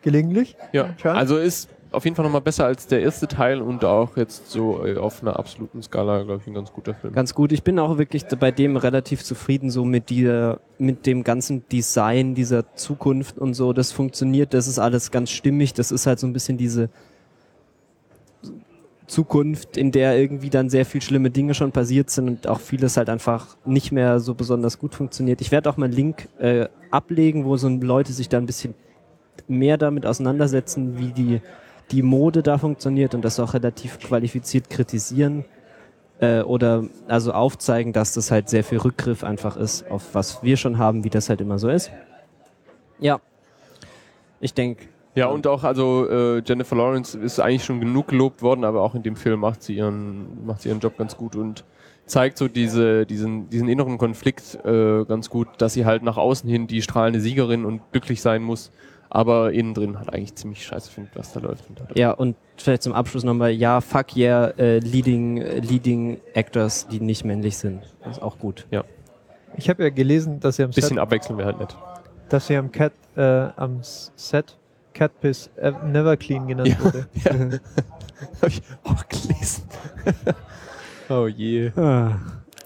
gelegentlich. 0.00 0.56
Ja, 0.72 0.94
also 1.02 1.38
ist 1.38 1.68
auf 1.90 2.04
jeden 2.04 2.14
Fall 2.14 2.24
nochmal 2.24 2.40
besser 2.40 2.66
als 2.66 2.86
der 2.86 3.00
erste 3.00 3.26
Teil 3.26 3.60
und 3.60 3.84
auch 3.84 4.16
jetzt 4.16 4.48
so 4.48 4.86
äh, 4.86 4.96
auf 4.96 5.20
einer 5.20 5.36
absoluten 5.36 5.82
Skala, 5.82 6.22
glaube 6.22 6.40
ich, 6.40 6.46
ein 6.46 6.54
ganz 6.54 6.72
guter 6.72 6.94
Film. 6.94 7.12
Ganz 7.12 7.34
gut. 7.34 7.50
Ich 7.50 7.64
bin 7.64 7.80
auch 7.80 7.98
wirklich 7.98 8.26
bei 8.38 8.52
dem 8.52 8.76
relativ 8.76 9.24
zufrieden, 9.24 9.70
so 9.70 9.84
mit 9.84 10.08
dieser, 10.08 10.60
mit 10.78 11.04
dem 11.04 11.24
ganzen 11.24 11.68
Design 11.68 12.36
dieser 12.36 12.76
Zukunft 12.76 13.38
und 13.38 13.54
so. 13.54 13.72
Das 13.72 13.90
funktioniert, 13.90 14.54
das 14.54 14.68
ist 14.68 14.78
alles 14.78 15.10
ganz 15.10 15.30
stimmig. 15.30 15.74
Das 15.74 15.90
ist 15.90 16.06
halt 16.06 16.20
so 16.20 16.28
ein 16.28 16.32
bisschen 16.32 16.58
diese 16.58 16.90
Zukunft, 19.10 19.76
in 19.76 19.92
der 19.92 20.18
irgendwie 20.18 20.50
dann 20.50 20.70
sehr 20.70 20.86
viel 20.86 21.02
schlimme 21.02 21.30
Dinge 21.30 21.54
schon 21.54 21.72
passiert 21.72 22.10
sind 22.10 22.28
und 22.28 22.46
auch 22.46 22.60
vieles 22.60 22.96
halt 22.96 23.10
einfach 23.10 23.56
nicht 23.64 23.92
mehr 23.92 24.20
so 24.20 24.34
besonders 24.34 24.78
gut 24.78 24.94
funktioniert. 24.94 25.40
Ich 25.40 25.50
werde 25.50 25.68
auch 25.68 25.76
mal 25.76 25.86
einen 25.86 25.94
Link 25.94 26.28
äh, 26.38 26.68
ablegen, 26.90 27.44
wo 27.44 27.56
so 27.56 27.68
Leute 27.68 28.12
sich 28.12 28.28
da 28.28 28.38
ein 28.38 28.46
bisschen 28.46 28.74
mehr 29.48 29.76
damit 29.76 30.06
auseinandersetzen, 30.06 30.98
wie 30.98 31.08
die, 31.12 31.40
die 31.90 32.02
Mode 32.02 32.42
da 32.42 32.56
funktioniert 32.56 33.14
und 33.14 33.24
das 33.24 33.40
auch 33.40 33.52
relativ 33.52 33.98
qualifiziert 33.98 34.70
kritisieren 34.70 35.44
äh, 36.20 36.42
oder 36.42 36.84
also 37.08 37.32
aufzeigen, 37.32 37.92
dass 37.92 38.14
das 38.14 38.30
halt 38.30 38.48
sehr 38.48 38.62
viel 38.62 38.78
Rückgriff 38.78 39.24
einfach 39.24 39.56
ist 39.56 39.90
auf 39.90 40.14
was 40.14 40.42
wir 40.42 40.56
schon 40.56 40.78
haben, 40.78 41.02
wie 41.04 41.10
das 41.10 41.28
halt 41.28 41.40
immer 41.40 41.58
so 41.58 41.68
ist. 41.68 41.90
Ja, 43.00 43.20
ich 44.40 44.54
denke, 44.54 44.86
Ja, 45.14 45.26
und 45.26 45.46
auch, 45.46 45.64
also 45.64 46.08
äh, 46.08 46.42
Jennifer 46.44 46.76
Lawrence 46.76 47.18
ist 47.18 47.40
eigentlich 47.40 47.64
schon 47.64 47.80
genug 47.80 48.08
gelobt 48.08 48.42
worden, 48.42 48.64
aber 48.64 48.82
auch 48.82 48.94
in 48.94 49.02
dem 49.02 49.16
Film 49.16 49.40
macht 49.40 49.62
sie 49.62 49.76
ihren, 49.76 50.46
macht 50.46 50.62
sie 50.62 50.68
ihren 50.68 50.80
Job 50.80 50.96
ganz 50.96 51.16
gut 51.16 51.34
und 51.34 51.64
zeigt 52.06 52.38
so 52.38 52.48
diese, 52.48 53.06
diesen, 53.06 53.48
diesen 53.50 53.68
inneren 53.68 53.98
Konflikt 53.98 54.58
äh, 54.64 55.04
ganz 55.04 55.30
gut, 55.30 55.48
dass 55.58 55.74
sie 55.74 55.84
halt 55.84 56.02
nach 56.02 56.16
außen 56.16 56.48
hin 56.48 56.66
die 56.66 56.82
strahlende 56.82 57.20
Siegerin 57.20 57.64
und 57.64 57.80
glücklich 57.92 58.22
sein 58.22 58.42
muss, 58.42 58.70
aber 59.08 59.52
innen 59.52 59.74
drin 59.74 59.98
halt 59.98 60.12
eigentlich 60.12 60.34
ziemlich 60.36 60.64
scheiße 60.64 60.90
findet, 60.90 61.16
was 61.16 61.32
da 61.32 61.40
läuft. 61.40 61.68
Und 61.68 61.80
halt 61.80 61.98
ja 61.98 62.12
und 62.12 62.36
vielleicht 62.56 62.82
zum 62.82 62.92
Abschluss 62.92 63.24
nochmal, 63.24 63.50
ja, 63.50 63.80
fuck 63.80 64.16
yeah, 64.16 64.48
äh, 64.58 64.78
leading, 64.78 65.38
äh, 65.38 65.58
leading 65.58 66.20
Actors, 66.34 66.86
die 66.86 67.00
nicht 67.00 67.24
männlich 67.24 67.56
sind. 67.58 67.82
Das 68.04 68.18
ist 68.18 68.22
auch 68.22 68.38
gut. 68.38 68.66
Ich 69.56 69.68
habe 69.68 69.82
ja 69.82 69.90
gelesen, 69.90 70.38
dass 70.38 70.56
sie 70.56 70.62
am 70.62 70.70
ein 70.70 70.74
bisschen 70.74 70.90
Set, 70.90 70.98
abwechseln 70.98 71.36
wäre 71.36 71.48
halt 71.48 71.58
nett. 71.58 71.76
dass 72.28 72.46
sie 72.46 72.56
am 72.56 72.70
Cat, 72.70 72.92
äh, 73.16 73.48
am 73.56 73.80
Set 73.82 74.56
Catpiss 75.00 75.48
äh, 75.56 75.72
Never 75.86 76.14
Clean 76.18 76.46
genannt 76.46 76.68
Ja. 76.68 76.84
wurde. 76.84 77.06
Hab 78.42 78.48
ich 78.48 78.60
auch 78.84 79.02
gelesen. 79.08 79.62
oh 81.08 81.26
je. 81.26 81.72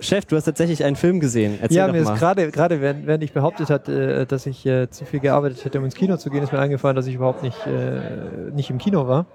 Chef, 0.01 0.25
du 0.25 0.35
hast 0.35 0.43
tatsächlich 0.43 0.83
einen 0.83 0.97
Film 0.97 1.21
gesehen. 1.21 1.59
Erzähl 1.63 1.77
ja, 1.77 1.87
doch 1.87 1.95
mir 1.95 2.03
mal. 2.03 2.15
ist 2.15 2.19
gerade, 2.19 2.51
gerade 2.51 2.81
während, 2.81 3.07
während 3.07 3.23
ich 3.23 3.33
behauptet 3.33 3.71
hatte, 3.71 4.23
äh, 4.23 4.27
dass 4.27 4.47
ich 4.47 4.67
äh, 4.67 4.91
zu 4.91 5.05
viel 5.05 5.21
gearbeitet 5.21 5.65
hätte, 5.65 5.79
um 5.79 5.85
ins 5.85 5.95
Kino 5.95 6.17
zu 6.17 6.29
gehen, 6.29 6.43
ist 6.43 6.53
mir 6.53 6.59
eingefallen, 6.59 6.97
dass 6.97 7.07
ich 7.07 7.15
überhaupt 7.15 7.45
nicht, 7.45 7.57
äh, 7.69 8.51
nicht 8.53 8.69
im 8.69 8.79
Kino 8.79 9.07
war. 9.07 9.27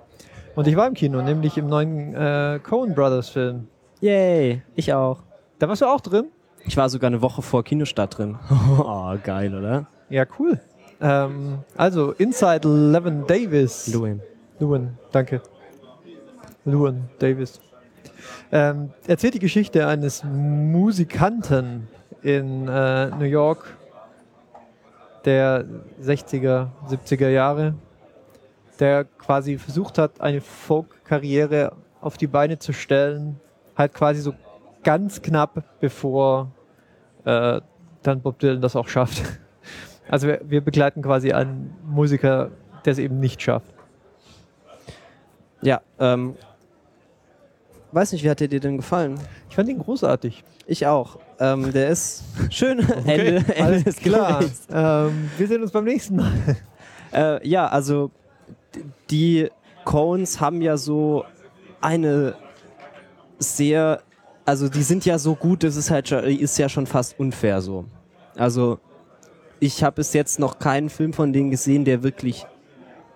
Und 0.56 0.68
ich 0.68 0.76
war 0.76 0.86
im 0.86 0.94
Kino, 0.94 1.22
nämlich 1.22 1.58
im 1.58 1.68
neuen 1.68 2.14
äh, 2.14 2.60
Coen 2.62 2.96
Brothers 2.96 3.30
Film. 3.30 3.70
Yay, 4.02 4.62
ich 4.76 4.94
auch. 4.94 5.24
Da 5.60 5.70
warst 5.70 5.82
du 5.82 5.86
auch 5.86 6.02
drin? 6.02 6.26
Ich 6.66 6.76
war 6.76 6.90
sogar 6.90 7.08
eine 7.08 7.22
Woche 7.22 7.42
vor 7.42 7.64
Kinostart 7.64 8.18
drin. 8.18 8.38
oh, 8.78 9.16
geil, 9.24 9.56
oder? 9.56 9.88
Ja, 10.10 10.26
cool. 10.38 10.60
Ähm, 11.02 11.60
also, 11.76 12.12
Inside 12.14 12.68
Levin 12.68 13.26
Davis. 13.26 13.88
Louis. 13.94 14.18
Lewin, 14.60 14.98
danke. 15.12 15.42
Lewin 16.66 17.06
Davis. 17.20 17.60
Ähm, 18.52 18.92
erzählt 19.08 19.36
die 19.36 19.40
Geschichte 19.40 19.88
eines 19.88 20.24
Musikanten 20.24 21.88
in 22.22 22.68
äh, 22.68 23.10
New 23.12 23.26
York 23.26 23.78
der 25.26 25.66
60er, 26.02 26.68
70er 26.90 27.30
Jahre, 27.30 27.76
der 28.80 29.06
quasi 29.06 29.58
versucht 29.58 29.98
hat, 29.98 30.22
eine 30.22 30.42
Folk-Karriere 30.42 31.74
auf 32.02 32.18
die 32.18 32.28
Beine 32.28 32.60
zu 32.60 32.74
stellen, 32.74 33.40
halt 33.76 33.94
quasi 33.94 34.22
so 34.22 34.34
ganz 34.84 35.22
knapp 35.22 35.64
bevor 35.80 36.52
äh, 37.26 37.62
dann 38.02 38.22
Bob 38.22 38.40
Dylan 38.40 38.62
das 38.62 38.76
auch 38.76 38.88
schafft. 38.88 39.24
Also 40.10 40.28
wir, 40.28 40.42
wir 40.44 40.62
begleiten 40.62 41.02
quasi 41.02 41.32
einen 41.32 41.76
Musiker, 41.86 42.52
der 42.84 42.94
es 42.94 43.00
eben 43.00 43.20
nicht 43.20 43.42
schafft. 43.42 43.74
Ja, 45.62 45.82
ähm. 46.00 46.36
Weiß 47.92 48.12
nicht, 48.12 48.24
wie 48.24 48.30
hat 48.30 48.40
der 48.40 48.48
dir 48.48 48.60
denn 48.60 48.78
gefallen? 48.78 49.20
Ich 49.50 49.56
fand 49.56 49.68
ihn 49.68 49.80
großartig. 49.80 50.44
Ich 50.68 50.86
auch. 50.86 51.18
Ähm, 51.40 51.72
der 51.72 51.90
ist 51.90 52.24
schön. 52.52 52.80
Ende, 52.80 53.38
Ende 53.38 53.64
Alles 53.64 53.84
des 53.84 53.96
klar. 53.98 54.44
Ähm, 54.72 55.32
wir 55.38 55.48
sehen 55.48 55.62
uns 55.62 55.72
beim 55.72 55.86
nächsten 55.86 56.18
Mal. 56.18 56.32
Äh, 57.12 57.48
ja, 57.48 57.66
also 57.66 58.12
die 59.10 59.50
Coens 59.84 60.40
haben 60.40 60.62
ja 60.62 60.78
so 60.78 61.26
eine 61.82 62.36
sehr, 63.40 64.04
also 64.46 64.70
die 64.70 64.84
sind 64.84 65.06
ja 65.06 65.18
so 65.18 65.34
gut, 65.34 65.64
das 65.64 65.76
ist 65.76 65.90
halt 65.90 66.12
ist 66.12 66.60
ja 66.60 66.70
schon 66.70 66.86
fast 66.86 67.20
unfair 67.20 67.62
so. 67.62 67.86
Also 68.36 68.78
ich 69.60 69.84
habe 69.84 69.98
bis 69.98 70.14
jetzt 70.14 70.40
noch 70.40 70.60
keinen 70.60 70.90
Film 70.90 71.14
von 71.14 71.34
denen 71.34 71.52
gesehen, 71.52 71.86
der 71.86 72.04
wirklich 72.04 72.46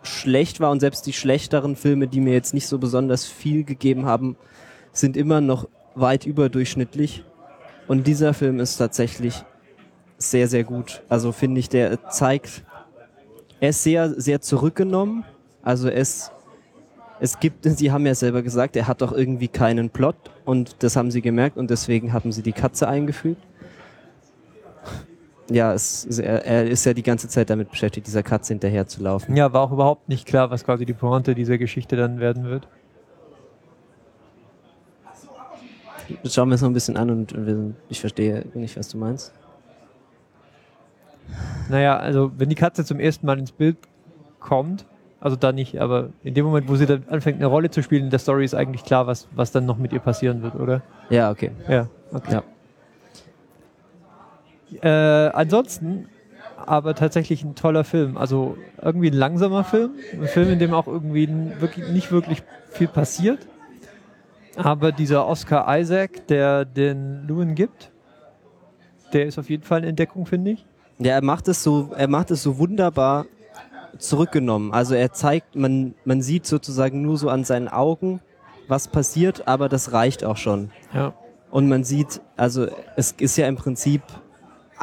schlecht 0.04 0.60
war 0.60 0.72
und 0.72 0.82
selbst 0.82 1.06
die 1.06 1.14
schlechteren 1.14 1.76
Filme, 1.76 2.08
die 2.08 2.20
mir 2.20 2.34
jetzt 2.34 2.54
nicht 2.54 2.68
so 2.68 2.78
besonders 2.78 3.26
viel 3.26 3.64
gegeben 3.64 4.06
haben, 4.06 4.36
sind 4.92 5.16
immer 5.16 5.42
noch 5.42 5.68
weit 5.96 6.26
überdurchschnittlich. 6.26 7.24
Und 7.88 8.08
dieser 8.08 8.34
Film 8.34 8.60
ist 8.60 8.78
tatsächlich 8.78 9.44
sehr, 10.18 10.48
sehr 10.48 10.64
gut. 10.64 11.02
Also 11.10 11.32
finde 11.32 11.60
ich, 11.60 11.70
der 11.70 12.10
zeigt, 12.10 12.64
er 13.60 13.70
ist 13.70 13.84
sehr, 13.84 14.10
sehr 14.20 14.42
zurückgenommen. 14.42 15.24
Also 15.62 15.90
es, 15.90 16.32
es 17.20 17.40
gibt, 17.40 17.64
Sie 17.64 17.92
haben 17.92 18.06
ja 18.06 18.16
selber 18.16 18.42
gesagt, 18.42 18.76
er 18.76 18.88
hat 18.88 19.02
doch 19.02 19.14
irgendwie 19.14 19.48
keinen 19.48 19.90
Plot 19.90 20.16
und 20.44 20.76
das 20.80 20.96
haben 20.96 21.12
Sie 21.12 21.22
gemerkt 21.22 21.58
und 21.58 21.70
deswegen 21.70 22.12
haben 22.12 22.32
Sie 22.32 22.42
die 22.42 22.52
Katze 22.52 22.88
eingefügt. 22.88 23.42
Ja, 25.50 25.74
es, 25.74 26.06
er, 26.20 26.46
er 26.46 26.66
ist 26.66 26.86
ja 26.86 26.94
die 26.94 27.04
ganze 27.04 27.28
Zeit 27.28 27.50
damit 27.50 27.70
beschäftigt, 27.70 28.08
dieser 28.08 28.24
Katze 28.24 28.54
hinterher 28.54 28.88
zu 28.88 29.04
laufen. 29.04 29.36
Ja, 29.36 29.52
war 29.52 29.62
auch 29.62 29.72
überhaupt 29.72 30.08
nicht 30.08 30.26
klar, 30.26 30.50
was 30.52 30.64
quasi 30.64 30.86
die 30.86 30.94
Pointe 30.94 31.36
dieser 31.36 31.58
Geschichte 31.58 31.96
dann 31.96 32.20
werden 32.20 32.46
wird. 32.46 32.68
Das 36.24 36.34
schauen 36.34 36.50
wir 36.50 36.54
uns 36.54 36.62
noch 36.62 36.70
ein 36.70 36.74
bisschen 36.74 36.98
an 36.98 37.10
und 37.10 37.34
wir, 37.34 37.74
ich 37.90 38.00
verstehe 38.00 38.46
nicht, 38.54 38.78
was 38.78 38.90
du 38.90 38.98
meinst. 38.98 39.34
Naja, 41.70 41.98
also 41.98 42.32
wenn 42.38 42.50
die 42.50 42.56
Katze 42.56 42.86
zum 42.86 43.00
ersten 43.00 43.26
Mal 43.26 43.40
ins 43.40 43.52
Bild 43.52 43.78
kommt, 44.40 44.86
also 45.20 45.38
da 45.38 45.52
nicht, 45.54 45.80
aber 45.80 46.10
in 46.24 46.34
dem 46.34 46.46
Moment, 46.46 46.68
wo 46.68 46.76
sie 46.76 46.86
dann 46.86 47.04
anfängt, 47.10 47.38
eine 47.38 47.46
Rolle 47.46 47.70
zu 47.70 47.82
spielen 47.82 48.06
in 48.06 48.10
der 48.10 48.20
Story, 48.20 48.44
ist 48.44 48.54
eigentlich 48.54 48.84
klar, 48.84 49.08
was, 49.08 49.28
was 49.32 49.52
dann 49.52 49.66
noch 49.66 49.78
mit 49.78 49.94
ihr 49.94 50.02
passieren 50.02 50.42
wird, 50.44 50.56
oder? 50.56 50.82
Ja, 51.10 51.32
okay. 51.32 51.52
Ja, 51.70 51.88
okay. 52.12 52.34
Ja. 52.34 52.44
Äh, 54.82 54.88
ansonsten 55.34 56.08
aber 56.66 56.96
tatsächlich 56.96 57.44
ein 57.44 57.56
toller 57.56 57.84
Film. 57.84 58.18
Also 58.18 58.58
irgendwie 58.82 59.10
ein 59.10 59.18
langsamer 59.18 59.64
Film. 59.64 59.92
Ein 60.14 60.28
Film, 60.28 60.50
in 60.50 60.60
dem 60.60 60.74
auch 60.74 60.88
irgendwie 60.88 61.28
wirklich, 61.60 61.90
nicht 61.90 62.12
wirklich 62.12 62.44
viel 62.72 62.88
passiert. 62.88 63.40
Aber 64.56 64.92
dieser 64.92 65.28
Oscar 65.28 65.66
Isaac, 65.78 66.28
der 66.28 66.66
den 66.66 67.28
Lewin 67.28 67.56
gibt, 67.56 67.92
der 69.12 69.26
ist 69.26 69.38
auf 69.40 69.50
jeden 69.50 69.64
Fall 69.64 69.80
eine 69.80 69.88
Entdeckung, 69.88 70.26
finde 70.26 70.52
ich. 70.52 70.66
Ja, 71.00 71.14
er 71.14 71.24
macht 71.24 71.48
es 71.48 71.64
so, 71.64 71.92
er 71.98 72.08
macht 72.08 72.32
es 72.32 72.44
so 72.44 72.58
wunderbar 72.60 73.26
zurückgenommen. 73.98 74.72
Also 74.72 74.96
er 74.96 75.12
zeigt, 75.12 75.56
man, 75.56 75.96
man 76.06 76.22
sieht 76.22 76.46
sozusagen 76.46 77.02
nur 77.02 77.18
so 77.18 77.30
an 77.30 77.44
seinen 77.44 77.68
Augen, 77.68 78.22
was 78.68 78.88
passiert, 78.88 79.48
aber 79.48 79.70
das 79.70 79.92
reicht 79.92 80.24
auch 80.24 80.38
schon. 80.38 80.72
Ja. 80.94 81.14
Und 81.52 81.68
man 81.68 81.84
sieht, 81.84 82.22
also 82.38 82.68
es 82.96 83.12
ist 83.12 83.38
ja 83.38 83.48
im 83.48 83.56
Prinzip 83.56 84.02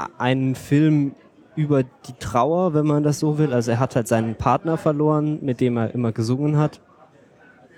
a- 0.05 0.09
ein 0.19 0.55
Film 0.55 1.13
über 1.57 1.83
die 1.83 2.13
Trauer, 2.19 2.75
wenn 2.75 2.87
man 2.87 3.03
das 3.03 3.19
so 3.19 3.39
will. 3.39 3.53
Also 3.53 3.73
er 3.73 3.81
hat 3.81 3.97
halt 3.97 4.09
seinen 4.09 4.35
Partner 4.37 4.77
verloren, 4.77 5.39
mit 5.43 5.61
dem 5.61 5.77
er 5.77 5.95
immer 5.95 6.13
gesungen 6.13 6.57
hat. 6.57 6.81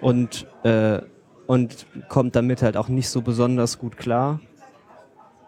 Und, 0.01 0.47
äh, 0.65 1.01
und 1.47 1.87
kommt 2.09 2.35
damit 2.37 2.63
halt 2.63 2.77
auch 2.77 2.89
nicht 2.89 3.09
so 3.09 3.23
besonders 3.23 3.79
gut 3.79 3.97
klar. 3.97 4.41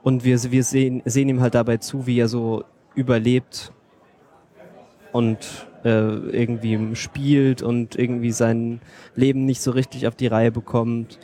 Und 0.02 0.24
wir, 0.24 0.42
wir 0.50 0.64
sehen, 0.64 1.02
sehen 1.04 1.28
ihm 1.28 1.40
halt 1.40 1.54
dabei 1.54 1.78
zu, 1.78 2.06
wie 2.06 2.18
er 2.18 2.28
so 2.28 2.64
überlebt 2.94 3.72
und 5.12 5.66
äh, 5.84 5.88
irgendwie 5.88 6.94
spielt 6.96 7.62
und 7.62 7.96
irgendwie 7.96 8.32
sein 8.32 8.80
Leben 9.14 9.44
nicht 9.44 9.60
so 9.62 9.70
richtig 9.70 10.06
auf 10.06 10.14
die 10.14 10.26
Reihe 10.26 10.50
bekommt 10.52 11.18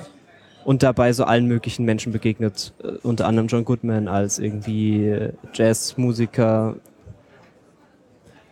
und 0.64 0.83
dabei 0.83 1.12
so 1.12 1.25
allen 1.25 1.46
möglichen 1.46 1.85
Menschen 1.85 2.12
begegnet, 2.12 2.73
äh, 2.83 2.92
unter 3.03 3.27
anderem 3.27 3.49
John 3.49 3.64
Goodman 3.64 4.09
als 4.09 4.38
irgendwie 4.38 5.07
äh, 5.09 5.33
Jazzmusiker. 5.55 6.77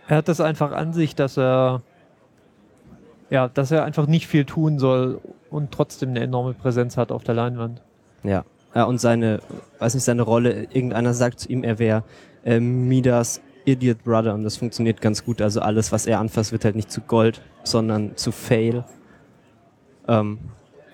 Er 0.08 0.16
hat 0.16 0.28
das 0.28 0.40
einfach 0.40 0.72
an 0.72 0.92
sich, 0.92 1.14
dass 1.14 1.36
er 1.36 1.82
ja, 3.30 3.48
dass 3.48 3.70
er 3.70 3.84
einfach 3.84 4.06
nicht 4.06 4.26
viel 4.26 4.44
tun 4.44 4.78
soll 4.78 5.20
und 5.50 5.72
trotzdem 5.72 6.10
eine 6.10 6.20
enorme 6.20 6.54
Präsenz 6.54 6.96
hat 6.96 7.12
auf 7.12 7.24
der 7.24 7.34
Leinwand. 7.34 7.82
Ja. 8.22 8.44
ja 8.74 8.84
und 8.84 9.00
seine, 9.00 9.40
weiß 9.78 9.94
nicht, 9.94 10.04
seine 10.04 10.22
Rolle, 10.22 10.64
irgendeiner 10.72 11.14
sagt 11.14 11.40
zu 11.40 11.48
ihm, 11.48 11.64
er 11.64 11.78
wäre 11.78 12.04
äh, 12.44 12.60
Midas 12.60 13.40
Idiot 13.64 14.02
Brother 14.02 14.34
und 14.34 14.44
das 14.44 14.56
funktioniert 14.56 15.00
ganz 15.00 15.24
gut. 15.24 15.42
Also 15.42 15.60
alles, 15.60 15.92
was 15.92 16.06
er 16.06 16.20
anfasst, 16.20 16.52
wird 16.52 16.64
halt 16.64 16.76
nicht 16.76 16.90
zu 16.90 17.02
Gold, 17.02 17.42
sondern 17.64 18.16
zu 18.16 18.32
Fail. 18.32 18.84
Ähm, 20.06 20.38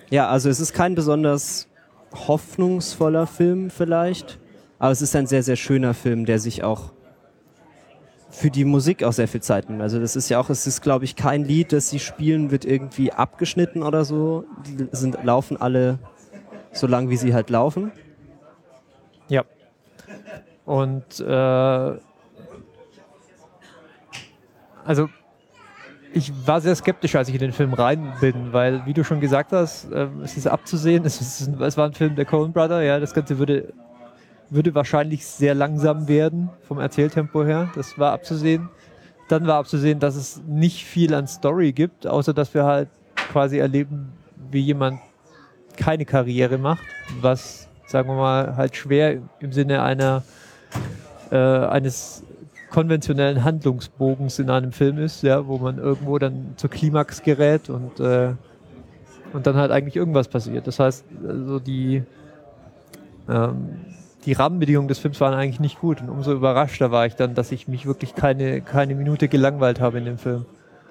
ja, 0.09 0.27
also 0.29 0.49
es 0.49 0.59
ist 0.59 0.73
kein 0.73 0.95
besonders 0.95 1.67
hoffnungsvoller 2.13 3.27
Film 3.27 3.69
vielleicht, 3.69 4.39
aber 4.79 4.91
es 4.91 5.01
ist 5.01 5.15
ein 5.15 5.27
sehr, 5.27 5.43
sehr 5.43 5.55
schöner 5.55 5.93
Film, 5.93 6.25
der 6.25 6.39
sich 6.39 6.63
auch 6.63 6.91
für 8.29 8.51
die 8.51 8.65
Musik 8.65 9.03
auch 9.03 9.13
sehr 9.13 9.27
viel 9.27 9.41
Zeit 9.41 9.69
nimmt. 9.69 9.81
Also 9.81 9.99
das 9.99 10.15
ist 10.15 10.29
ja 10.29 10.39
auch, 10.39 10.49
es 10.49 10.67
ist 10.67 10.81
glaube 10.81 11.05
ich 11.05 11.15
kein 11.15 11.45
Lied, 11.45 11.71
das 11.71 11.89
sie 11.89 11.99
spielen, 11.99 12.51
wird 12.51 12.65
irgendwie 12.65 13.11
abgeschnitten 13.11 13.81
oder 13.81 14.03
so. 14.03 14.45
Die 14.67 14.87
sind, 14.91 15.23
laufen 15.23 15.57
alle 15.57 15.99
so 16.73 16.87
lang, 16.87 17.09
wie 17.09 17.17
sie 17.17 17.33
halt 17.33 17.49
laufen. 17.49 17.91
Ja. 19.29 19.43
Und 20.65 21.19
äh, 21.21 21.97
also 24.83 25.09
ich 26.15 26.31
war 26.47 26.61
sehr 26.61 26.73
skeptisch, 26.75 27.13
als 27.15 27.27
ich 27.27 27.35
in 27.35 27.41
den 27.41 27.51
Film 27.51 27.73
rein 27.73 28.13
bin, 28.21 28.53
weil, 28.53 28.85
wie 28.85 28.93
du 28.93 29.03
schon 29.03 29.19
gesagt 29.19 29.51
hast, 29.51 29.91
äh, 29.91 30.07
es 30.23 30.37
ist 30.37 30.47
abzusehen, 30.47 31.03
es, 31.05 31.19
ist, 31.19 31.49
es 31.59 31.77
war 31.77 31.87
ein 31.87 31.93
Film 31.93 32.15
der 32.15 32.23
Coen 32.23 32.53
Brother, 32.53 32.81
ja, 32.83 33.01
das 33.01 33.13
Ganze 33.13 33.37
würde, 33.37 33.73
würde 34.49 34.73
wahrscheinlich 34.73 35.25
sehr 35.25 35.53
langsam 35.53 36.07
werden 36.07 36.49
vom 36.61 36.79
Erzähltempo 36.79 37.43
her, 37.43 37.69
das 37.75 37.99
war 37.99 38.13
abzusehen. 38.13 38.69
Dann 39.27 39.45
war 39.45 39.57
abzusehen, 39.57 39.99
dass 39.99 40.15
es 40.15 40.41
nicht 40.47 40.85
viel 40.85 41.13
an 41.13 41.27
Story 41.27 41.73
gibt, 41.73 42.07
außer 42.07 42.33
dass 42.33 42.53
wir 42.53 42.63
halt 42.63 42.87
quasi 43.31 43.57
erleben, 43.57 44.13
wie 44.51 44.61
jemand 44.61 45.01
keine 45.75 46.05
Karriere 46.05 46.57
macht, 46.57 46.85
was, 47.19 47.67
sagen 47.87 48.07
wir 48.07 48.15
mal, 48.15 48.55
halt 48.55 48.77
schwer 48.77 49.21
im 49.41 49.51
Sinne 49.51 49.83
einer 49.83 50.23
äh, 51.29 51.35
eines 51.35 52.23
konventionellen 52.69 53.43
Handlungsbogens 53.43 54.39
in 54.39 54.49
einem 54.49 54.71
Film 54.71 54.97
ist, 54.97 55.23
ja, 55.23 55.47
wo 55.47 55.57
man 55.57 55.77
irgendwo 55.77 56.17
dann 56.17 56.53
zur 56.57 56.69
Klimax 56.69 57.21
gerät 57.21 57.69
und, 57.69 57.99
äh, 57.99 58.33
und 59.33 59.47
dann 59.47 59.55
halt 59.55 59.71
eigentlich 59.71 59.95
irgendwas 59.95 60.27
passiert. 60.27 60.67
Das 60.67 60.79
heißt, 60.79 61.05
also 61.27 61.59
die, 61.59 62.03
ähm, 63.29 63.81
die 64.25 64.33
Rahmenbedingungen 64.33 64.87
des 64.87 64.99
Films 64.99 65.21
waren 65.21 65.33
eigentlich 65.33 65.59
nicht 65.59 65.79
gut 65.79 66.01
und 66.01 66.09
umso 66.09 66.33
überraschter 66.33 66.91
war 66.91 67.05
ich 67.05 67.15
dann, 67.15 67.35
dass 67.35 67.51
ich 67.51 67.67
mich 67.67 67.85
wirklich 67.85 68.15
keine, 68.15 68.61
keine 68.61 68.95
Minute 68.95 69.27
gelangweilt 69.27 69.79
habe 69.79 69.99
in 69.99 70.05
dem 70.05 70.17
Film. 70.17 70.45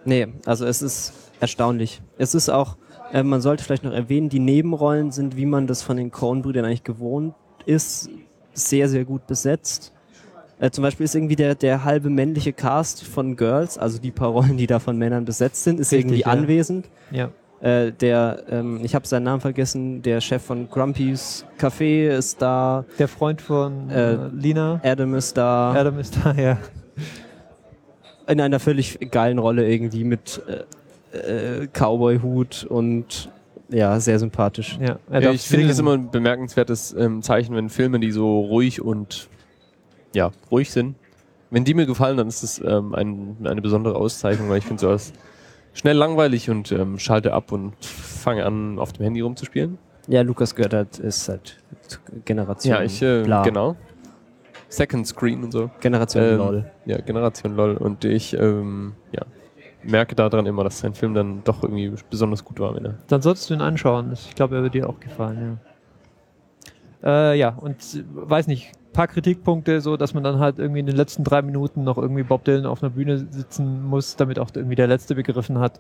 Nee, 0.05 0.29
also 0.47 0.67
es 0.67 0.83
ist 0.83 1.13
erstaunlich. 1.41 2.03
Es 2.19 2.35
ist 2.35 2.49
auch, 2.49 2.77
äh, 3.13 3.23
man 3.23 3.41
sollte 3.41 3.65
vielleicht 3.65 3.85
noch 3.85 3.93
erwähnen, 3.93 4.29
die 4.29 4.39
Nebenrollen 4.39 5.11
sind, 5.11 5.37
wie 5.37 5.47
man 5.47 5.67
das 5.67 5.83
von 5.83 5.97
den 5.97 6.11
Coen-Brüdern 6.11 6.65
eigentlich 6.65 6.85
gewohnt 6.85 7.35
ist, 7.67 8.11
sehr, 8.53 8.89
sehr 8.89 9.05
gut 9.05 9.27
besetzt. 9.27 9.94
Äh, 10.59 10.71
zum 10.71 10.83
Beispiel 10.83 11.05
ist 11.05 11.15
irgendwie 11.15 11.37
der, 11.37 11.55
der 11.55 11.85
halbe 11.85 12.11
männliche 12.11 12.53
Cast 12.53 13.05
von 13.05 13.37
Girls, 13.37 13.77
also 13.79 13.99
die 13.99 14.11
paar 14.11 14.29
Rollen, 14.29 14.57
die 14.57 14.67
da 14.67 14.79
von 14.79 14.97
Männern 14.97 15.25
besetzt 15.25 15.65
sind, 15.65 15.81
ist 15.81 15.93
Richtig, 15.93 16.07
irgendwie 16.11 16.21
ja. 16.23 16.27
anwesend. 16.29 16.89
Ja. 17.11 17.31
Äh, 17.61 17.93
der, 17.93 18.43
ähm, 18.51 18.81
ich 18.83 18.95
habe 18.95 19.07
seinen 19.07 19.25
Namen 19.25 19.41
vergessen, 19.41 20.03
der 20.03 20.21
Chef 20.21 20.43
von 20.43 20.69
Grumpy's 20.69 21.45
Café 21.59 22.09
ist 22.09 22.43
da, 22.43 22.85
Der 22.99 23.09
Freund 23.09 23.41
von 23.41 23.91
Äh, 23.91 24.13
äh, 24.15 24.19
Lina, 24.33 24.81
Adam 24.85 25.15
ist 25.15 25.37
da, 25.37 25.73
Adam 25.73 25.99
ist 25.99 26.19
da, 26.23 26.33
ja. 26.35 26.59
in 28.29 28.41
einer 28.41 28.61
völlig 28.61 29.11
geilen 29.11 29.39
Rolle 29.39 29.67
irgendwie 29.69 30.05
mit 30.05 30.43
äh, 31.13 31.63
äh, 31.63 31.67
Cowboy-Hut 31.73 32.65
und 32.69 33.31
ja, 33.71 33.99
sehr 33.99 34.19
sympathisch. 34.19 34.79
ja. 34.81 34.99
Er 35.11 35.23
Ja, 35.23 35.31
ich 35.33 35.43
finde 35.43 35.69
das 35.69 35.77
singen. 35.79 35.89
immer 35.89 35.99
ein 35.99 36.11
bemerkenswertes 36.11 36.95
ähm, 36.99 37.23
Zeichen, 37.23 37.57
wenn 37.57 37.71
Filme, 37.71 37.99
die 37.99 38.11
so 38.13 38.41
ruhig 38.41 38.83
und 38.83 39.29
ja, 40.15 40.31
ruhig 40.51 40.71
sind, 40.71 40.97
wenn 41.51 41.65
die 41.65 41.75
mir 41.75 41.87
gefallen, 41.87 42.17
dann 42.17 42.29
ist 42.29 42.43
das 42.43 42.61
ähm, 42.65 42.95
ein, 42.95 43.37
eine 43.45 43.61
besondere 43.63 43.97
Auszeichnung, 43.97 44.49
weil 44.49 44.59
ich 44.59 44.65
finde 44.67 44.81
sowas 44.81 45.13
schnell 45.73 45.97
langweilig 45.97 46.51
und 46.51 46.73
ähm, 46.73 46.99
schalte 46.99 47.33
ab 47.33 47.53
und 47.53 47.75
fange 47.85 48.45
an, 48.45 48.79
auf 48.79 48.93
dem 48.93 49.05
Handy 49.05 49.21
rumzuspielen. 49.21 49.79
Ja, 50.09 50.23
Lukas 50.23 50.55
gehört 50.55 50.75
halt, 50.75 50.99
ist 50.99 51.29
halt 51.29 51.59
Generation 52.25 52.75
Ja, 52.75 52.83
ich, 52.83 53.01
äh, 53.03 53.23
bla. 53.23 53.43
genau. 53.43 53.77
Second 54.69 55.07
Screen 55.07 55.45
und 55.45 55.53
so. 55.53 55.71
Generation 55.81 56.25
Ähm, 56.25 56.37
LOL. 56.39 56.71
Ja, 56.87 56.99
Generation 56.99 57.55
LOL. 57.55 57.77
Und 57.77 58.05
ich 58.05 58.35
ähm, 58.35 58.95
ja, 59.13 59.23
merke 59.85 60.15
daran 60.15 60.47
immer, 60.47 60.65
dass 60.65 60.81
sein 60.81 60.95
Film 60.95 61.15
dann 61.15 61.43
doch 61.45 61.63
irgendwie 61.63 61.93
besonders 62.11 62.45
gut 62.45 62.59
war. 62.59 62.75
Wenn 62.75 62.85
er 62.87 62.95
Dann 63.07 63.23
solltest 63.23 63.49
du 63.49 63.55
ihn 63.55 63.61
anschauen. 63.61 64.13
Ich 64.13 64.35
glaube, 64.35 64.57
er 64.57 64.63
wird 64.63 64.75
dir 64.75 64.89
auch 64.89 64.99
gefallen, 64.99 65.59
ja. 67.03 67.33
Äh, 67.33 67.39
ja, 67.39 67.51
und 67.51 67.77
äh, 67.95 68.03
weiß 68.13 68.47
nicht, 68.47 68.73
paar 68.95 69.09
Kritikpunkte, 69.09 69.83
so 69.83 69.99
dass 69.99 70.15
man 70.15 70.25
dann 70.25 70.39
halt 70.39 70.59
irgendwie 70.59 70.81
in 70.81 70.87
den 70.87 70.97
letzten 70.97 71.23
drei 71.23 71.43
Minuten 71.43 71.85
noch 71.85 71.99
irgendwie 71.99 72.23
Bob 72.23 72.45
Dylan 72.45 72.65
auf 72.65 72.83
einer 72.83 72.89
Bühne 72.91 73.19
sitzen 73.31 73.85
muss, 73.85 74.17
damit 74.17 74.39
auch 74.39 74.49
irgendwie 74.55 74.75
der 74.77 74.87
Letzte 74.87 75.15
begriffen 75.15 75.59
hat, 75.59 75.79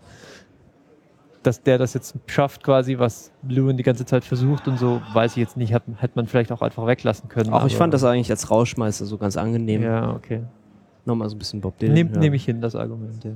dass 1.42 1.62
der 1.62 1.78
das 1.78 1.94
jetzt 1.94 2.14
schafft, 2.26 2.62
quasi, 2.62 2.98
was 2.98 3.30
Lewin 3.48 3.76
die 3.76 3.82
ganze 3.82 4.04
Zeit 4.06 4.24
versucht 4.24 4.66
und 4.68 4.78
so, 4.78 5.00
weiß 5.12 5.32
ich 5.32 5.36
jetzt 5.38 5.56
nicht, 5.56 5.72
hat, 5.74 5.82
hätte 5.96 6.12
man 6.16 6.26
vielleicht 6.26 6.52
auch 6.52 6.62
einfach 6.62 6.86
weglassen 6.86 7.28
können. 7.28 7.52
Auch 7.52 7.66
ich 7.66 7.76
fand 7.76 7.92
das 7.94 8.04
eigentlich 8.04 8.30
als 8.30 8.50
Rauschmeister 8.50 9.04
so 9.06 9.16
ganz 9.18 9.36
angenehm. 9.36 9.82
Ja, 9.82 10.12
okay. 10.12 10.42
Nochmal 11.06 11.28
so 11.28 11.36
ein 11.36 11.38
bisschen 11.38 11.60
Bob 11.60 11.78
Dylan. 11.78 11.94
Nehm, 11.94 12.08
hören. 12.10 12.20
Nehme 12.20 12.36
ich 12.36 12.44
hin, 12.44 12.60
das 12.60 12.74
Argument, 12.74 13.22
ja. 13.24 13.30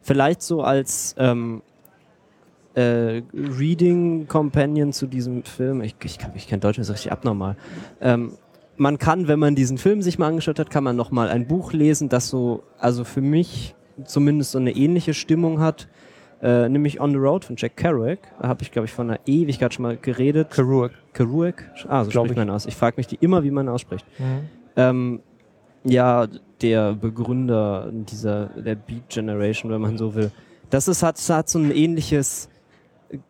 Vielleicht 0.00 0.42
so 0.42 0.62
als 0.62 1.14
ähm, 1.18 1.62
äh, 2.74 3.22
Reading 3.34 4.26
Companion 4.28 4.92
zu 4.92 5.06
diesem 5.06 5.42
Film. 5.42 5.82
Ich, 5.82 5.96
ich, 6.04 6.18
kann- 6.18 6.32
ich 6.34 6.46
kenne 6.48 6.60
Deutsch, 6.60 6.76
das 6.78 6.88
ist 6.88 6.94
richtig 6.94 7.12
abnormal. 7.12 7.56
Ähm, 8.00 8.32
man 8.76 8.98
kann, 8.98 9.28
wenn 9.28 9.38
man 9.38 9.54
diesen 9.54 9.78
Film 9.78 10.02
sich 10.02 10.18
mal 10.18 10.28
angeschaut 10.28 10.58
hat, 10.58 10.70
kann 10.70 10.84
man 10.84 10.96
noch 10.96 11.10
mal 11.10 11.28
ein 11.28 11.46
Buch 11.46 11.72
lesen, 11.72 12.08
das 12.08 12.28
so, 12.28 12.62
also 12.78 13.04
für 13.04 13.20
mich 13.20 13.74
zumindest 14.04 14.52
so 14.52 14.58
eine 14.58 14.72
ähnliche 14.72 15.14
Stimmung 15.14 15.60
hat. 15.60 15.88
Äh, 16.42 16.68
nämlich 16.68 17.00
On 17.00 17.10
the 17.12 17.18
Road 17.18 17.44
von 17.44 17.54
Jack 17.56 17.76
Kerouac. 17.76 18.18
Da 18.40 18.48
habe 18.48 18.62
ich, 18.62 18.72
glaube 18.72 18.86
ich, 18.86 18.92
von 18.92 19.08
einer 19.08 19.20
Ewigkeit 19.26 19.74
schon 19.74 19.84
mal 19.84 19.96
geredet. 19.96 20.50
Kerouac. 20.50 20.90
Kerouac? 21.12 21.70
Ah, 21.86 22.02
so 22.02 22.10
Glaub 22.10 22.26
spricht 22.26 22.32
ich. 22.40 22.46
man 22.46 22.50
aus. 22.50 22.66
Ich 22.66 22.74
frage 22.74 22.94
mich 22.96 23.06
die 23.06 23.16
immer, 23.20 23.44
wie 23.44 23.52
man 23.52 23.68
ausspricht. 23.68 24.04
Mhm. 24.18 24.48
Ähm, 24.74 25.20
ja, 25.84 26.26
der 26.60 26.94
Begründer 26.94 27.90
dieser 27.92 28.46
der 28.46 28.74
Beat 28.74 29.08
Generation, 29.08 29.70
wenn 29.70 29.80
man 29.80 29.98
so 29.98 30.16
will. 30.16 30.32
Das 30.70 30.88
ist, 30.88 31.02
hat, 31.04 31.16
hat 31.28 31.48
so 31.48 31.60
ein 31.60 31.70
ähnliches 31.70 32.48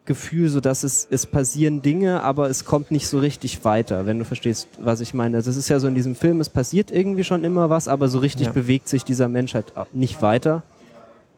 Gefühl, 0.05 0.49
so 0.49 0.61
dass 0.61 0.85
es, 0.85 1.07
es 1.11 1.27
passieren 1.27 1.83
Dinge, 1.83 2.23
aber 2.23 2.49
es 2.49 2.65
kommt 2.65 2.91
nicht 2.91 3.09
so 3.09 3.19
richtig 3.19 3.65
weiter, 3.65 4.07
wenn 4.07 4.19
du 4.19 4.25
verstehst, 4.25 4.69
was 4.81 5.01
ich 5.01 5.13
meine. 5.15 5.43
Das 5.43 5.57
ist 5.57 5.69
ja 5.69 5.81
so 5.81 5.89
in 5.89 5.95
diesem 5.95 6.15
Film, 6.15 6.41
es 6.41 6.49
passiert 6.49 6.91
irgendwie 6.91 7.25
schon 7.25 7.43
immer 7.43 7.69
was, 7.71 7.89
aber 7.89 8.09
so 8.09 8.21
richtig 8.21 8.47
Ja. 8.49 8.53
bewegt 8.53 8.89
sich 8.89 9.05
dieser 9.05 9.29
Mensch 9.29 9.55
halt 9.55 9.73
nicht 9.93 10.23
weiter. 10.23 10.63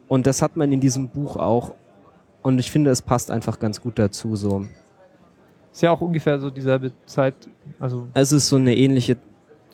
Und 0.07 0.27
das 0.27 0.41
hat 0.41 0.55
man 0.57 0.71
in 0.71 0.79
diesem 0.79 1.09
Buch 1.09 1.37
auch. 1.37 1.73
Und 2.43 2.59
ich 2.59 2.69
finde, 2.69 2.91
es 2.91 3.01
passt 3.01 3.31
einfach 3.31 3.57
ganz 3.59 3.81
gut 3.81 3.97
dazu, 3.97 4.35
so. 4.35 4.65
Ist 5.73 5.81
ja 5.81 5.89
auch 5.91 6.01
ungefähr 6.01 6.39
so 6.39 6.51
dieselbe 6.51 6.91
Zeit, 7.07 7.33
also 7.79 8.07
Es 8.13 8.31
ist 8.31 8.47
so 8.47 8.57
eine 8.57 8.75
ähnliche 8.77 9.17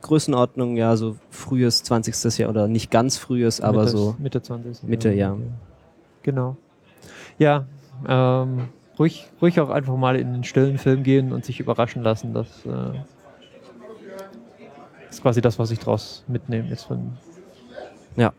Größenordnung, 0.02 0.78
ja, 0.78 0.96
so 0.96 1.18
frühes 1.30 1.84
20. 1.84 2.38
Jahr 2.40 2.50
oder 2.50 2.68
nicht 2.68 2.90
ganz 2.90 3.18
frühes, 3.18 3.60
aber 3.60 3.82
Mitte, 3.82 3.92
so. 3.92 4.16
Mitte 4.18 4.42
20. 4.42 4.84
Mitte, 4.84 5.12
ja. 5.12 5.36
Genau. 6.24 6.56
Ja, 7.38 7.66
ähm, 8.08 8.70
ruhig, 9.00 9.28
ruhig 9.42 9.60
auch 9.60 9.70
einfach 9.70 9.96
mal 9.96 10.16
in 10.16 10.34
den 10.34 10.44
stillen 10.44 10.78
Film 10.78 11.04
gehen 11.04 11.32
und 11.34 11.46
sich 11.46 11.60
überraschen 11.60 12.04
lassen. 12.04 12.34
Das 12.34 12.48
äh, 12.66 13.00
ist 15.10 15.22
quasi 15.22 15.42
das, 15.42 15.60
was 15.60 15.72
ich 15.72 15.80
draus 15.80 16.24
mitnehme. 16.28 16.70
Jetzt 16.70 16.84
von, 16.84 17.18
Ja. 18.16 18.34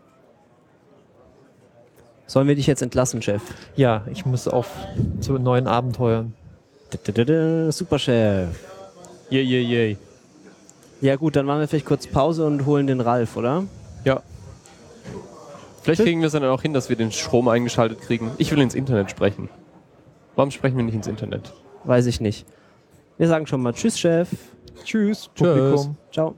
Sollen 2.26 2.48
wir 2.48 2.54
dich 2.54 2.66
jetzt 2.66 2.82
entlassen, 2.82 3.20
Chef? 3.20 3.42
ja, 3.76 4.02
ich 4.10 4.24
muss 4.24 4.48
auf 4.48 4.70
zu 5.20 5.38
neuen 5.38 5.66
Abenteuern. 5.66 6.32
Super 7.70 7.98
Chef. 7.98 8.48
Yay, 9.30 9.42
yay, 9.42 9.62
yay. 9.62 9.98
Ja 11.00 11.16
gut, 11.16 11.36
dann 11.36 11.46
machen 11.46 11.60
wir 11.60 11.68
vielleicht 11.68 11.86
kurz 11.86 12.06
Pause 12.06 12.46
und 12.46 12.64
holen 12.64 12.86
den 12.86 13.00
Ralf, 13.00 13.36
oder? 13.36 13.64
Ja. 14.04 14.22
Vielleicht 15.82 16.02
kriegen 16.02 16.20
wir 16.20 16.26
es 16.26 16.32
dann 16.32 16.44
auch 16.44 16.62
hin, 16.62 16.72
dass 16.72 16.88
wir 16.88 16.96
den 16.96 17.10
Strom 17.12 17.48
eingeschaltet 17.48 18.00
kriegen. 18.00 18.30
Ich 18.38 18.50
will 18.52 18.60
ins 18.60 18.74
Internet 18.74 19.10
sprechen. 19.10 19.48
Warum 20.36 20.50
sprechen 20.50 20.76
wir 20.76 20.84
nicht 20.84 20.94
ins 20.94 21.06
Internet? 21.08 21.52
Weiß 21.84 22.06
ich 22.06 22.20
nicht. 22.20 22.46
Wir 23.18 23.28
sagen 23.28 23.46
schon 23.46 23.62
mal 23.62 23.72
Tschüss, 23.72 23.98
Chef. 23.98 24.28
Tschüss, 24.84 24.84
Tschüss. 24.84 25.28
Publikum. 25.34 25.96
Ciao. 26.12 26.34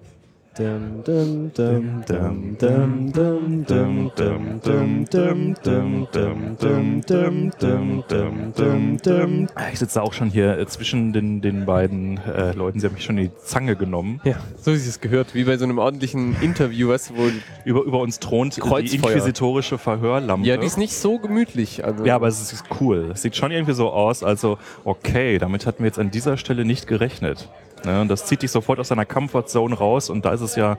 Ich 9.73 9.79
sitze 9.79 10.03
auch 10.03 10.13
schon 10.13 10.31
hier 10.31 10.65
zwischen 10.69 11.13
den, 11.13 11.41
den 11.41 11.67
beiden 11.67 12.19
äh, 12.19 12.53
Leuten. 12.53 12.79
Sie 12.79 12.87
haben 12.87 12.95
mich 12.95 13.05
schon 13.05 13.19
in 13.19 13.31
die 13.31 13.37
Zange 13.45 13.75
genommen. 13.75 14.21
Ja, 14.25 14.37
so 14.61 14.71
wie 14.73 14.77
es 14.77 15.01
gehört, 15.01 15.35
wie 15.35 15.45
bei 15.45 15.57
so 15.57 15.65
einem 15.65 15.79
ordentlichen 15.79 16.41
Interview, 16.41 16.89
was 16.89 17.13
wo 17.15 17.31
über, 17.65 17.83
über 17.83 17.99
uns 17.99 18.21
thront 18.21 18.57
die 18.57 18.61
inquisitorische 18.95 19.79
Verhörlampe. 19.79 20.47
Ja, 20.47 20.57
die 20.57 20.67
ist 20.67 20.79
nicht 20.79 20.95
so 20.95 21.19
gemütlich. 21.19 21.85
Also. 21.85 22.05
Ja, 22.05 22.15
aber 22.15 22.29
es 22.29 22.53
ist 22.53 22.65
cool. 22.81 23.11
Es 23.13 23.23
Sieht 23.23 23.35
schon 23.35 23.51
irgendwie 23.51 23.75
so 23.75 23.91
aus. 23.91 24.23
Also, 24.23 24.59
okay, 24.85 25.39
damit 25.39 25.67
hatten 25.67 25.83
wir 25.83 25.87
jetzt 25.87 25.99
an 25.99 26.13
dieser 26.13 26.37
Stelle 26.37 26.65
nicht 26.65 26.87
gerechnet. 26.87 27.49
Ne, 27.85 28.01
und 28.01 28.09
das 28.09 28.25
zieht 28.25 28.41
dich 28.43 28.51
sofort 28.51 28.81
aus 28.81 28.89
deiner 28.89 29.05
Comfortzone 29.05 29.75
raus 29.75 30.09
und 30.09 30.25
da 30.25 30.33
ist 30.33 30.41
es 30.41 30.57
ja, 30.57 30.79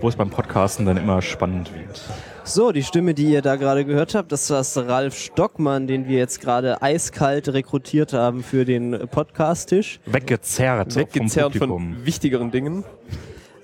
wo 0.00 0.08
es 0.08 0.16
beim 0.16 0.30
Podcasten 0.30 0.84
dann 0.84 0.96
immer 0.96 1.22
spannend 1.22 1.72
wird. 1.72 2.00
So, 2.42 2.72
die 2.72 2.82
Stimme, 2.82 3.14
die 3.14 3.26
ihr 3.30 3.42
da 3.42 3.54
gerade 3.56 3.84
gehört 3.84 4.14
habt, 4.16 4.32
das 4.32 4.50
war 4.50 4.64
Ralf 4.88 5.14
Stockmann, 5.16 5.86
den 5.86 6.08
wir 6.08 6.18
jetzt 6.18 6.40
gerade 6.40 6.82
eiskalt 6.82 7.48
rekrutiert 7.52 8.12
haben 8.12 8.42
für 8.42 8.64
den 8.64 8.98
Podcast-Tisch. 9.10 10.00
Weggezerrt, 10.06 10.96
weggezerrt 10.96 11.52
vom 11.54 11.68
Publikum. 11.68 11.94
von 11.96 12.06
wichtigeren 12.06 12.50
Dingen. 12.50 12.82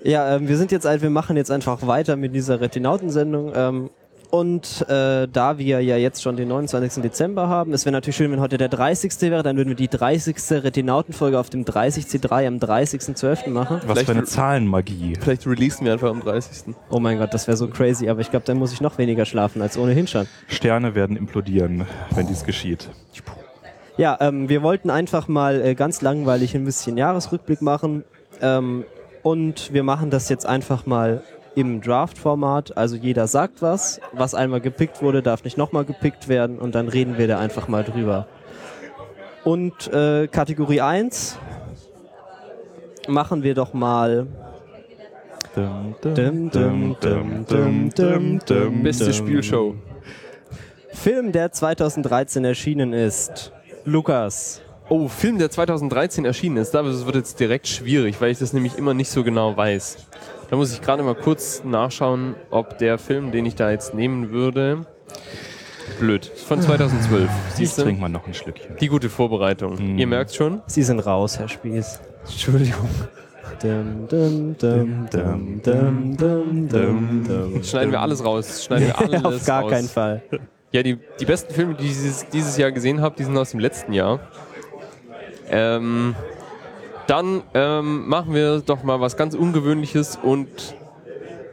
Ja, 0.03 0.35
ähm, 0.35 0.47
wir 0.47 0.55
sind 0.57 0.71
jetzt, 0.71 0.85
ein- 0.85 1.01
wir 1.01 1.09
machen 1.09 1.35
jetzt 1.35 1.51
einfach 1.51 1.85
weiter 1.85 2.15
mit 2.15 2.33
dieser 2.33 2.61
Retinautensendung. 2.61 3.51
Ähm, 3.53 3.89
und 4.29 4.85
äh, 4.89 5.27
da 5.27 5.57
wir 5.57 5.81
ja 5.81 5.95
jetzt 5.97 6.21
schon 6.21 6.35
den 6.35 6.49
29. 6.49 7.01
Dezember 7.01 7.47
haben, 7.47 7.73
es 7.73 7.85
wäre 7.85 7.93
natürlich 7.93 8.17
schön, 8.17 8.31
wenn 8.31 8.41
heute 8.41 8.57
der 8.57 8.69
30. 8.69 9.13
wäre, 9.21 9.43
dann 9.43 9.57
würden 9.57 9.69
wir 9.69 9.75
die 9.75 9.87
30. 9.87 10.35
Retinautenfolge 10.63 11.39
auf 11.39 11.49
dem 11.49 11.63
30C3 11.63 12.47
am 12.47 12.57
30.12. 12.57 13.49
machen. 13.49 13.81
Was 13.85 14.03
für 14.03 14.11
eine 14.11 14.25
Zahlenmagie. 14.25 15.13
Vielleicht 15.19 15.47
releasen 15.47 15.85
wir 15.85 15.93
einfach 15.93 16.09
am 16.09 16.21
30. 16.21 16.75
Oh 16.89 16.99
mein 16.99 17.17
Gott, 17.17 17.33
das 17.33 17.47
wäre 17.47 17.57
so 17.57 17.67
crazy, 17.67 18.09
aber 18.09 18.21
ich 18.21 18.29
glaube, 18.29 18.45
dann 18.45 18.57
muss 18.57 18.73
ich 18.73 18.81
noch 18.81 18.97
weniger 18.97 19.25
schlafen 19.25 19.61
als 19.61 19.77
ohnehin 19.77 20.07
schon. 20.07 20.27
Sterne 20.47 20.93
werden 20.95 21.15
implodieren, 21.15 21.85
wenn 22.11 22.27
dies 22.27 22.43
geschieht. 22.43 22.89
Ja, 23.97 24.17
ähm, 24.19 24.47
wir 24.47 24.61
wollten 24.61 24.91
einfach 24.91 25.27
mal 25.27 25.59
äh, 25.59 25.73
ganz 25.73 26.01
langweilig 26.01 26.53
ein 26.55 26.65
bisschen 26.65 26.97
Jahresrückblick 26.97 27.61
machen. 27.61 28.03
Ähm, 28.41 28.85
und 29.23 29.73
wir 29.73 29.83
machen 29.83 30.09
das 30.09 30.29
jetzt 30.29 30.45
einfach 30.45 30.85
mal 30.85 31.23
im 31.57 31.81
Draft-Format. 31.81 32.77
Also 32.77 32.95
jeder 32.95 33.25
sagt 33.25 33.63
was. 33.63 33.99
Was 34.13 34.35
einmal 34.35 34.61
gepickt 34.61 35.01
wurde, 35.01 35.23
darf 35.23 35.43
nicht 35.43 35.57
nochmal 35.57 35.85
gepickt 35.85 36.27
werden. 36.27 36.59
Und 36.59 36.75
dann 36.75 36.87
reden 36.87 37.17
wir 37.17 37.27
da 37.27 37.39
einfach 37.39 37.67
mal 37.67 37.83
drüber. 37.83 38.27
Und 39.43 39.91
äh, 39.91 40.27
Kategorie 40.27 40.81
1 40.81 41.39
machen 43.07 43.41
wir 43.41 43.55
doch 43.55 43.73
mal. 43.73 44.27
Dum, 45.55 45.95
Dum, 46.01 46.13
dum, 46.51 46.51
dum, 46.51 47.45
dum, 47.47 47.89
dum, 47.95 48.39
dum, 48.45 48.83
Beste. 48.83 49.11
Spielshow. 49.11 49.73
Film, 50.93 51.31
der 51.31 51.51
2013 51.51 52.45
erschienen 52.45 52.93
ist. 52.93 53.51
Lukas. 53.83 54.61
Oh, 54.89 55.07
Film, 55.07 55.39
der 55.39 55.49
2013 55.49 56.23
erschienen 56.23 56.57
ist. 56.57 56.75
Das 56.75 57.05
wird 57.07 57.15
jetzt 57.15 57.39
direkt 57.39 57.67
schwierig, 57.67 58.21
weil 58.21 58.29
ich 58.29 58.37
das 58.37 58.53
nämlich 58.53 58.77
immer 58.77 58.93
nicht 58.93 59.09
so 59.09 59.23
genau 59.23 59.57
weiß. 59.57 60.05
Da 60.49 60.55
muss 60.55 60.71
ich 60.73 60.81
gerade 60.81 61.03
mal 61.03 61.15
kurz 61.15 61.63
nachschauen, 61.63 62.35
ob 62.51 62.77
der 62.77 62.97
Film, 62.97 63.31
den 63.31 63.45
ich 63.45 63.55
da 63.55 63.69
jetzt 63.71 63.93
nehmen 63.93 64.31
würde. 64.31 64.85
Blöd. 65.99 66.25
Von 66.25 66.61
2012. 66.61 67.29
Ich 67.49 67.55
Siehst 67.55 67.75
trinke 67.75 67.95
du? 67.95 68.01
mal 68.01 68.09
noch 68.09 68.27
ein 68.27 68.33
Schlückchen. 68.33 68.75
Die 68.79 68.87
gute 68.87 69.09
Vorbereitung. 69.09 69.95
Mm. 69.95 69.97
Ihr 69.97 70.07
merkt 70.07 70.33
schon. 70.33 70.61
Sie 70.67 70.83
sind 70.83 70.99
raus, 70.99 71.39
Herr 71.39 71.47
Spieß. 71.47 71.99
Entschuldigung. 72.25 72.89
Dum, 73.61 74.07
dum, 74.07 74.55
dum, 74.57 75.07
dum, 75.09 75.61
dum, 75.63 76.17
dum, 76.17 76.69
dum, 76.69 77.23
dum. 77.27 77.63
Schneiden 77.63 77.91
wir 77.91 78.01
alles 78.01 78.23
raus. 78.23 78.63
Schneiden 78.63 78.87
wir 78.87 78.99
alles 79.23 79.23
Auf 79.23 79.45
gar 79.45 79.63
raus. 79.63 79.71
keinen 79.71 79.87
Fall. 79.87 80.21
Ja, 80.71 80.83
die, 80.83 80.99
die 81.19 81.25
besten 81.25 81.53
Filme, 81.53 81.73
die 81.73 81.85
ich 81.85 81.93
dieses, 81.93 82.27
dieses 82.29 82.57
Jahr 82.57 82.71
gesehen 82.71 83.01
habe, 83.01 83.15
die 83.17 83.23
sind 83.23 83.37
aus 83.37 83.51
dem 83.51 83.59
letzten 83.59 83.93
Jahr. 83.93 84.19
Ähm, 85.49 86.15
dann 87.07 87.41
ähm, 87.53 88.07
machen 88.07 88.33
wir 88.33 88.59
doch 88.59 88.83
mal 88.83 88.99
was 88.99 89.17
ganz 89.17 89.33
Ungewöhnliches 89.33 90.19
und 90.21 90.75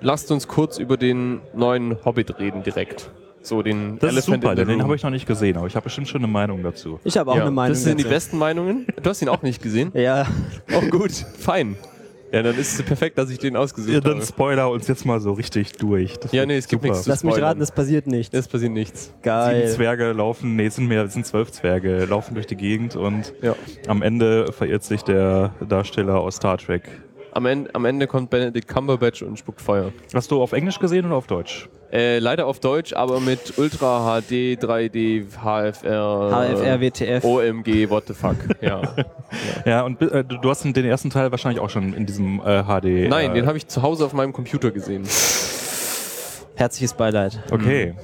lasst 0.00 0.30
uns 0.30 0.48
kurz 0.48 0.78
über 0.78 0.96
den 0.96 1.40
neuen 1.54 2.04
Hobbit 2.04 2.38
reden 2.38 2.62
direkt. 2.62 3.10
So 3.42 3.62
den 3.62 3.98
Das 3.98 4.10
ist 4.10 4.28
Elephant 4.28 4.42
super, 4.42 4.62
in 4.62 4.68
den 4.68 4.82
habe 4.82 4.96
ich 4.96 5.02
noch 5.02 5.10
nicht 5.10 5.26
gesehen, 5.26 5.58
aber 5.58 5.66
ich 5.66 5.76
habe 5.76 5.84
bestimmt 5.84 6.08
schon 6.08 6.22
eine 6.22 6.32
Meinung 6.32 6.62
dazu. 6.62 6.98
Ich 7.04 7.18
habe 7.18 7.30
auch 7.30 7.36
ja, 7.36 7.42
eine 7.42 7.50
Meinung. 7.50 7.74
Das 7.74 7.84
sind 7.84 7.98
die 7.98 8.04
dazu. 8.04 8.14
besten 8.14 8.38
Meinungen. 8.38 8.86
Du 9.02 9.10
hast 9.10 9.20
ihn 9.20 9.28
auch 9.28 9.42
nicht 9.42 9.62
gesehen? 9.62 9.90
Ja, 9.94 10.26
Oh 10.74 10.80
gut, 10.88 11.12
fein. 11.12 11.76
Ja, 12.34 12.42
dann 12.42 12.58
ist 12.58 12.74
es 12.78 12.82
perfekt, 12.84 13.16
dass 13.16 13.30
ich 13.30 13.38
den 13.38 13.56
ausgesucht 13.56 13.94
Ja, 13.94 14.00
dann 14.00 14.16
habe. 14.16 14.26
spoiler 14.26 14.68
uns 14.70 14.88
jetzt 14.88 15.06
mal 15.06 15.20
so 15.20 15.32
richtig 15.32 15.72
durch. 15.72 16.18
Das 16.18 16.32
Ja, 16.32 16.44
nee, 16.44 16.56
es 16.56 16.66
gibt 16.66 16.82
super. 16.82 16.92
nichts 16.92 17.04
zu 17.04 17.10
lass 17.10 17.22
mich 17.22 17.40
raten, 17.40 17.60
es 17.60 17.70
passiert 17.70 18.06
nichts. 18.08 18.36
Es 18.36 18.48
passiert 18.48 18.72
nichts. 18.72 19.04
Sieben 19.04 19.22
Geil. 19.22 19.68
Zwerge 19.70 20.10
laufen, 20.12 20.56
nee, 20.56 20.66
es 20.66 20.74
sind 20.74 20.88
mehr, 20.88 21.04
es 21.04 21.12
sind 21.12 21.24
zwölf 21.26 21.52
Zwerge, 21.52 22.04
laufen 22.06 22.34
durch 22.34 22.46
die 22.46 22.56
Gegend 22.56 22.96
und 22.96 23.32
Ja. 23.40 23.54
am 23.86 24.02
Ende 24.02 24.52
verirrt 24.52 24.82
sich 24.82 25.02
der 25.02 25.54
Darsteller 25.68 26.18
aus 26.18 26.36
Star 26.36 26.58
Trek. 26.58 26.82
Am 27.34 27.46
Ende, 27.46 27.74
am 27.74 27.84
Ende 27.84 28.06
kommt 28.06 28.30
Benedict 28.30 28.68
Cumberbatch 28.68 29.22
und 29.22 29.36
spuckt 29.36 29.60
Feuer. 29.60 29.92
Hast 30.14 30.30
du 30.30 30.40
auf 30.40 30.52
Englisch 30.52 30.78
gesehen 30.78 31.04
oder 31.06 31.16
auf 31.16 31.26
Deutsch? 31.26 31.68
Äh, 31.92 32.20
leider 32.20 32.46
auf 32.46 32.60
Deutsch, 32.60 32.92
aber 32.92 33.18
mit 33.18 33.58
Ultra 33.58 34.20
HD, 34.20 34.56
3D, 34.62 35.26
HFR. 35.42 36.30
HFR, 36.30 36.80
WTF. 36.80 37.24
OMG, 37.24 37.90
what 37.90 38.04
the 38.06 38.14
fuck. 38.14 38.36
Ja. 38.60 38.82
Ja, 39.66 39.82
und 39.82 40.00
äh, 40.00 40.22
du 40.22 40.38
du 40.38 40.48
hast 40.48 40.62
den 40.64 40.84
ersten 40.84 41.10
Teil 41.10 41.32
wahrscheinlich 41.32 41.60
auch 41.60 41.70
schon 41.70 41.92
in 41.92 42.06
diesem 42.06 42.40
äh, 42.40 42.62
HD. 42.62 43.08
Nein, 43.08 43.32
äh, 43.32 43.34
den 43.34 43.46
habe 43.46 43.58
ich 43.58 43.66
zu 43.66 43.82
Hause 43.82 44.06
auf 44.06 44.12
meinem 44.12 44.32
Computer 44.32 44.70
gesehen. 44.70 45.02
Herzliches 46.54 46.94
Beileid. 46.94 47.40
Okay. 47.50 47.94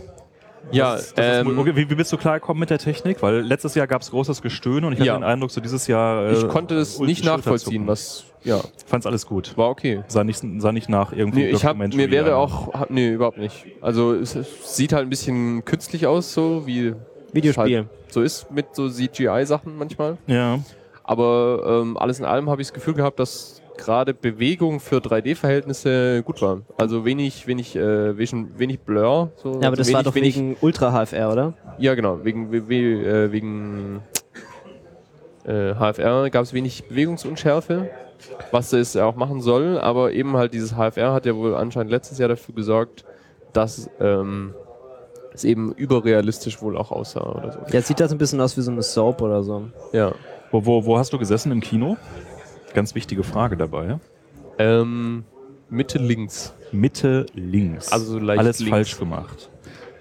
Ja, 0.73 0.93
Das 0.93 1.07
ist, 1.07 1.19
das 1.19 1.37
ist, 1.43 1.47
ähm, 1.47 1.59
okay, 1.59 1.75
wie, 1.77 1.91
wie 1.91 1.95
bist 1.95 2.13
du 2.13 2.17
klargekommen 2.17 2.61
mit 2.61 2.71
der 2.71 2.79
Technik? 2.79 3.23
Weil 3.23 3.41
letztes 3.41 3.75
Jahr 3.75 3.87
gab 3.87 4.03
es 4.03 4.11
großes 4.11 4.43
Gestöhn 4.43 4.85
und 4.85 4.93
ich 4.93 5.01
hatte 5.01 5.09
Ja. 5.09 5.15
den 5.19 5.25
Eindruck, 5.25 5.51
so 5.51 5.61
dieses 5.61 5.87
Jahr. 5.87 6.27
Äh, 6.27 6.33
ich 6.33 6.49
konnte 6.49 6.77
es 6.77 6.99
nicht 7.01 7.25
nachvollziehen, 7.25 7.87
was. 7.87 8.25
Ja, 8.43 8.61
Fand's 8.87 9.05
alles 9.07 9.27
gut. 9.27 9.57
war 9.59 9.69
okay. 9.69 10.03
Sah 10.09 10.25
nicht, 10.25 10.43
sah 10.59 10.73
nicht 10.73 10.89
nach 10.89 11.13
irgendwie. 11.13 11.41
Nee, 11.45 11.51
ich 11.51 11.65
hab, 11.65 11.77
mir 11.77 12.11
wäre 12.11 12.37
auch. 12.37 12.73
Hab, 12.73 12.91
nee, 12.91 13.11
überhaupt 13.11 13.37
nicht. 13.39 13.67
Also, 13.83 14.15
es, 14.15 14.35
es 14.35 14.77
sieht 14.77 14.93
halt 14.93 15.07
ein 15.07 15.11
bisschen 15.11 15.65
künstlich 15.65 16.07
aus, 16.07 16.33
so 16.33 16.67
wie. 16.67 16.95
Videospiel. 17.33 17.77
Halt 17.79 17.89
so 18.09 18.23
ist 18.23 18.51
mit 18.51 18.75
so 18.75 18.89
CGI-Sachen 18.89 19.77
manchmal. 19.79 20.17
Ja. 20.27 20.59
Aber 21.05 21.81
ähm, 21.83 21.97
alles 21.97 22.19
in 22.19 22.25
allem 22.25 22.49
habe 22.51 22.63
ich 22.63 22.69
das 22.69 22.75
Gefühl 22.75 22.95
gehabt, 22.95 23.19
dass 23.21 23.60
gerade 23.81 24.15
Bewegung 24.15 24.79
für 24.81 24.97
3D-Verhältnisse 24.99 26.23
gut 26.23 26.41
war. 26.43 26.61
Also 26.79 27.05
wenig, 27.05 27.47
wenig, 27.47 27.75
äh, 27.77 28.17
wenig, 28.17 28.35
wenig 28.57 28.81
Blur. 28.81 29.33
So, 29.37 29.53
Ja, 29.53 29.57
aber 29.57 29.67
also 29.69 29.77
das 29.77 29.87
wenig, 29.89 29.95
war 29.97 30.03
doch 30.05 30.15
wenig, 30.15 30.37
wegen 30.37 30.57
Ultra 30.61 30.93
HFR, 30.93 31.33
oder? 31.33 31.55
Ja, 31.79 31.95
genau. 31.95 32.25
Wegen, 32.25 32.53
we- 32.53 32.69
we- 32.69 33.05
äh, 33.27 33.33
wegen 33.33 34.03
äh, 35.45 35.75
HFR 35.75 36.31
gab 36.31 36.43
es 36.45 36.53
wenig 36.53 36.85
Bewegungsunschärfe, 36.89 37.91
was 38.51 38.73
es 38.73 38.97
auch 38.97 39.17
machen 39.17 39.41
soll. 39.41 39.79
Aber 39.79 40.13
eben 40.13 40.37
halt 40.37 40.53
dieses 40.55 40.73
HFR 40.77 41.13
hat 41.13 41.27
ja 41.27 41.35
wohl 41.35 41.55
anscheinend 41.55 41.91
letztes 41.91 42.19
Jahr 42.19 42.29
dafür 42.29 42.55
gesorgt, 42.55 43.05
dass 43.53 43.91
ähm, 44.01 44.55
es 45.33 45.45
eben 45.45 45.73
überrealistisch 45.73 46.61
wohl 46.61 46.77
auch 46.77 46.91
aussah 46.91 47.23
oder 47.23 47.53
so. 47.53 47.59
Jetzt 47.73 47.89
sieht 47.89 48.01
das 48.01 48.13
ein 48.13 48.19
bisschen 48.19 48.41
aus 48.41 48.57
wie 48.57 48.61
so 48.63 48.71
eine 48.71 48.83
Soap 48.83 49.23
oder 49.23 49.43
so. 49.43 49.69
Ja. 49.93 50.13
Wo, 50.51 50.67
wo, 50.67 50.85
wo 50.85 50.99
hast 50.99 51.13
du 51.13 51.19
gesessen 51.19 51.53
im 51.53 51.61
Kino? 51.61 51.97
Ganz 52.75 52.95
wichtige 52.95 53.23
Frage 53.23 53.57
dabei. 53.57 53.99
Ähm, 54.59 55.25
Mitte 55.69 55.99
links. 55.99 56.55
Mitte 56.73 57.27
links. 57.35 57.91
Also 57.93 58.13
so 58.13 58.19
leicht 58.19 58.39
Alles 58.41 58.59
links. 58.61 58.71
falsch 58.71 58.99
gemacht. 58.99 59.51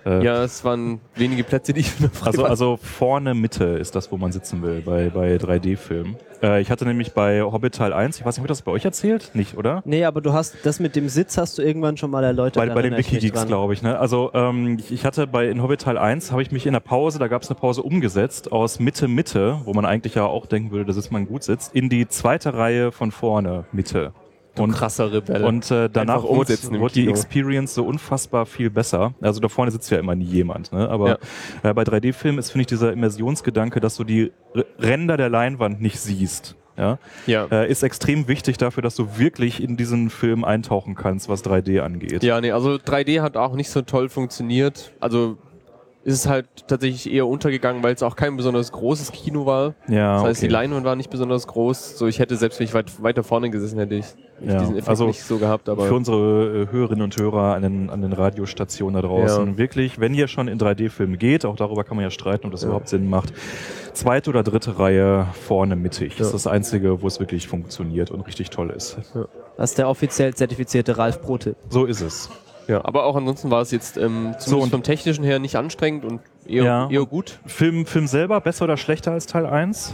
Äh, 0.05 0.23
Ja, 0.23 0.43
es 0.43 0.63
waren 0.63 0.99
wenige 1.15 1.43
Plätze, 1.43 1.73
die 1.73 1.81
ich 1.81 1.99
noch 1.99 2.11
frei 2.11 2.27
Also, 2.27 2.41
war. 2.43 2.49
also 2.49 2.77
vorne 2.77 3.33
Mitte 3.33 3.65
ist 3.65 3.95
das, 3.95 4.11
wo 4.11 4.17
man 4.17 4.31
sitzen 4.31 4.61
will 4.61 4.81
bei, 4.81 5.09
bei 5.09 5.35
3D-Filmen. 5.37 6.15
Äh, 6.41 6.61
ich 6.61 6.71
hatte 6.71 6.85
nämlich 6.85 7.13
bei 7.13 7.41
Hobbit 7.41 7.75
Teil 7.75 7.93
1, 7.93 8.17
ich 8.19 8.25
weiß 8.25 8.37
nicht, 8.37 8.43
wird 8.43 8.49
das 8.49 8.61
bei 8.61 8.71
euch 8.71 8.85
erzählt? 8.85 9.31
Nicht, 9.33 9.57
oder? 9.57 9.81
Nee, 9.85 10.05
aber 10.05 10.21
du 10.21 10.33
hast 10.33 10.57
das 10.63 10.79
mit 10.79 10.95
dem 10.95 11.09
Sitz 11.09 11.37
hast 11.37 11.57
du 11.57 11.61
irgendwann 11.61 11.97
schon 11.97 12.11
mal 12.11 12.23
erläutert. 12.23 12.65
Bei, 12.67 12.73
bei 12.73 12.81
den 12.81 12.93
ich 12.93 13.31
dran. 13.31 13.47
glaube 13.47 13.73
ich. 13.73 13.81
Ne? 13.81 13.97
Also 13.99 14.31
ähm, 14.33 14.77
ich, 14.79 14.91
ich 14.91 15.05
hatte 15.05 15.27
bei 15.27 15.49
in 15.49 15.61
Hobbit 15.61 15.81
Teil 15.81 15.97
1, 15.97 16.31
habe 16.31 16.41
ich 16.41 16.51
mich 16.51 16.65
in 16.65 16.73
der 16.73 16.79
Pause, 16.79 17.19
da 17.19 17.27
gab 17.27 17.41
es 17.41 17.49
eine 17.49 17.59
Pause 17.59 17.83
umgesetzt, 17.83 18.51
aus 18.51 18.79
Mitte 18.79 19.07
Mitte, 19.07 19.59
wo 19.65 19.73
man 19.73 19.85
eigentlich 19.85 20.15
ja 20.15 20.25
auch 20.25 20.45
denken 20.45 20.71
würde, 20.71 20.93
dass 20.93 21.11
man 21.11 21.27
gut 21.27 21.43
sitzt, 21.43 21.75
in 21.75 21.89
die 21.89 22.07
zweite 22.07 22.53
Reihe 22.53 22.91
von 22.91 23.11
vorne 23.11 23.65
Mitte. 23.71 24.13
Und 24.59 24.71
krasser 24.71 25.11
Rebell. 25.11 25.43
Und 25.43 25.69
äh, 25.71 25.89
danach 25.89 26.23
wurde, 26.23 26.57
die. 26.93 27.09
Experience 27.09 27.73
so 27.73 27.85
unfassbar 27.85 28.45
viel 28.45 28.69
besser. 28.69 29.13
Also 29.21 29.39
da 29.39 29.47
vorne 29.47 29.71
sitzt 29.71 29.89
ja 29.91 29.97
immer 29.97 30.15
nie 30.15 30.25
jemand. 30.25 30.71
Ne? 30.71 30.89
Aber 30.89 31.19
äh, 31.63 31.73
bei 31.73 31.83
3D-Filmen 31.83 32.39
ist, 32.39 32.51
finde 32.51 32.61
ich, 32.61 32.67
dieser 32.67 32.91
Immersionsgedanke, 32.91 33.79
dass 33.79 33.95
du 33.97 34.03
die 34.03 34.31
R 34.53 34.65
Ränder 34.79 35.17
der 35.17 35.29
Leinwand 35.29 35.81
nicht 35.81 35.99
siehst. 35.99 36.55
Ja, 36.77 36.97
ja. 37.25 37.45
äh, 37.51 37.69
ist 37.69 37.83
extrem 37.83 38.29
wichtig 38.29 38.57
dafür, 38.57 38.81
dass 38.81 38.95
du 38.95 39.17
wirklich 39.17 39.61
in 39.61 39.75
diesen 39.75 40.09
Film 40.09 40.45
eintauchen 40.45 40.95
kannst, 40.95 41.27
was 41.27 41.43
3D 41.43 41.81
angeht. 41.81 42.23
ja, 42.23 42.39
nee, 42.39 42.51
also 42.51 42.75
3D 42.75 43.21
hat 43.21 43.35
auch 43.35 43.55
nicht 43.55 43.69
so 43.69 43.81
toll 43.81 44.07
funktioniert. 44.07 44.93
Also 45.01 45.37
ist 46.09 46.15
es 46.21 46.27
halt 46.27 46.47
tatsächlich 46.67 47.11
eher 47.13 47.27
untergegangen, 47.27 47.83
weil 47.83 47.93
es 47.93 48.01
auch 48.03 48.15
kein 48.15 48.35
besonders 48.35 48.71
großes 48.71 49.11
Kino 49.11 49.45
war. 49.45 49.75
Ja, 49.87 50.15
Das 50.15 50.23
heißt, 50.23 50.39
okay. 50.39 50.47
die 50.47 50.53
Leinwand 50.53 50.85
war 50.85 50.95
nicht 50.95 51.09
besonders 51.09 51.45
groß. 51.47 51.97
So, 51.97 52.07
ich 52.07 52.19
hätte 52.19 52.35
selbst 52.35 52.59
wenn 52.59 52.65
ich 52.65 52.73
weit, 52.73 53.01
weiter 53.03 53.23
vorne 53.23 53.49
gesessen, 53.49 53.77
hätte 53.79 53.95
ich 53.95 54.05
Ja, 54.41 54.59
diesen 54.59 54.75
Effekt 54.75 54.89
also 54.89 55.05
nicht 55.07 55.21
so 55.23 55.37
gehabt. 55.37 55.69
Aber 55.69 55.85
Für 55.85 55.93
unsere 55.93 56.63
äh, 56.63 56.71
Hörerinnen 56.71 57.03
und 57.03 57.15
Hörer 57.17 57.53
an 57.55 57.61
den, 57.61 57.89
an 57.89 58.01
den 58.01 58.13
Radiostationen 58.13 58.99
da 59.01 59.07
draußen, 59.07 59.47
Ja. 59.51 59.57
wirklich, 59.57 59.99
wenn 59.99 60.13
ihr 60.13 60.27
schon 60.27 60.47
in 60.47 60.57
3D-Filme 60.57 61.17
geht, 61.17 61.45
auch 61.45 61.55
darüber 61.55 61.83
kann 61.83 61.95
man 61.97 62.03
ja 62.05 62.09
streiten, 62.11 62.45
ob 62.47 62.51
das 62.53 62.61
Ja. 62.61 62.67
überhaupt 62.69 62.89
Sinn 62.89 63.09
macht, 63.09 63.31
zweite 63.93 64.29
oder 64.31 64.43
dritte 64.43 64.79
Reihe 64.79 65.27
vorne 65.45 65.75
mittig. 65.75 66.15
Das 66.15 66.27
ist 66.27 66.33
das 66.33 66.47
Einzige, 66.47 67.01
wo 67.01 67.07
es 67.07 67.19
wirklich 67.19 67.47
funktioniert 67.47 68.09
und 68.11 68.21
richtig 68.21 68.49
toll 68.49 68.69
ist. 68.71 68.97
Das 69.57 69.71
ist 69.71 69.77
der 69.77 69.87
offiziell 69.89 70.33
zertifizierte 70.33 70.97
Ralf 70.97 71.21
Pro-Tipp. 71.21 71.55
So 71.69 71.85
ist 71.85 72.01
es. 72.01 72.29
Ja, 72.69 72.85
aber 72.85 73.03
auch 73.03 73.15
ansonsten 73.17 73.51
war 73.51 73.61
es 73.61 73.71
jetzt 73.71 73.97
ähm, 73.97 74.33
So, 74.39 74.59
und- 74.59 74.69
vom 74.69 74.83
technischen 74.83 75.23
her 75.25 75.39
nicht 75.39 75.55
anstrengend 75.57 76.05
und 76.05 76.21
eher, 76.45 76.63
Ja. 76.63 76.89
eher 76.89 77.05
gut. 77.05 77.39
Film, 77.45 77.85
Film 77.85 78.07
selber 78.07 78.39
besser 78.39 78.63
oder 78.65 78.77
schlechter 78.77 79.11
als 79.11 79.25
Teil 79.25 79.45
1? 79.45 79.93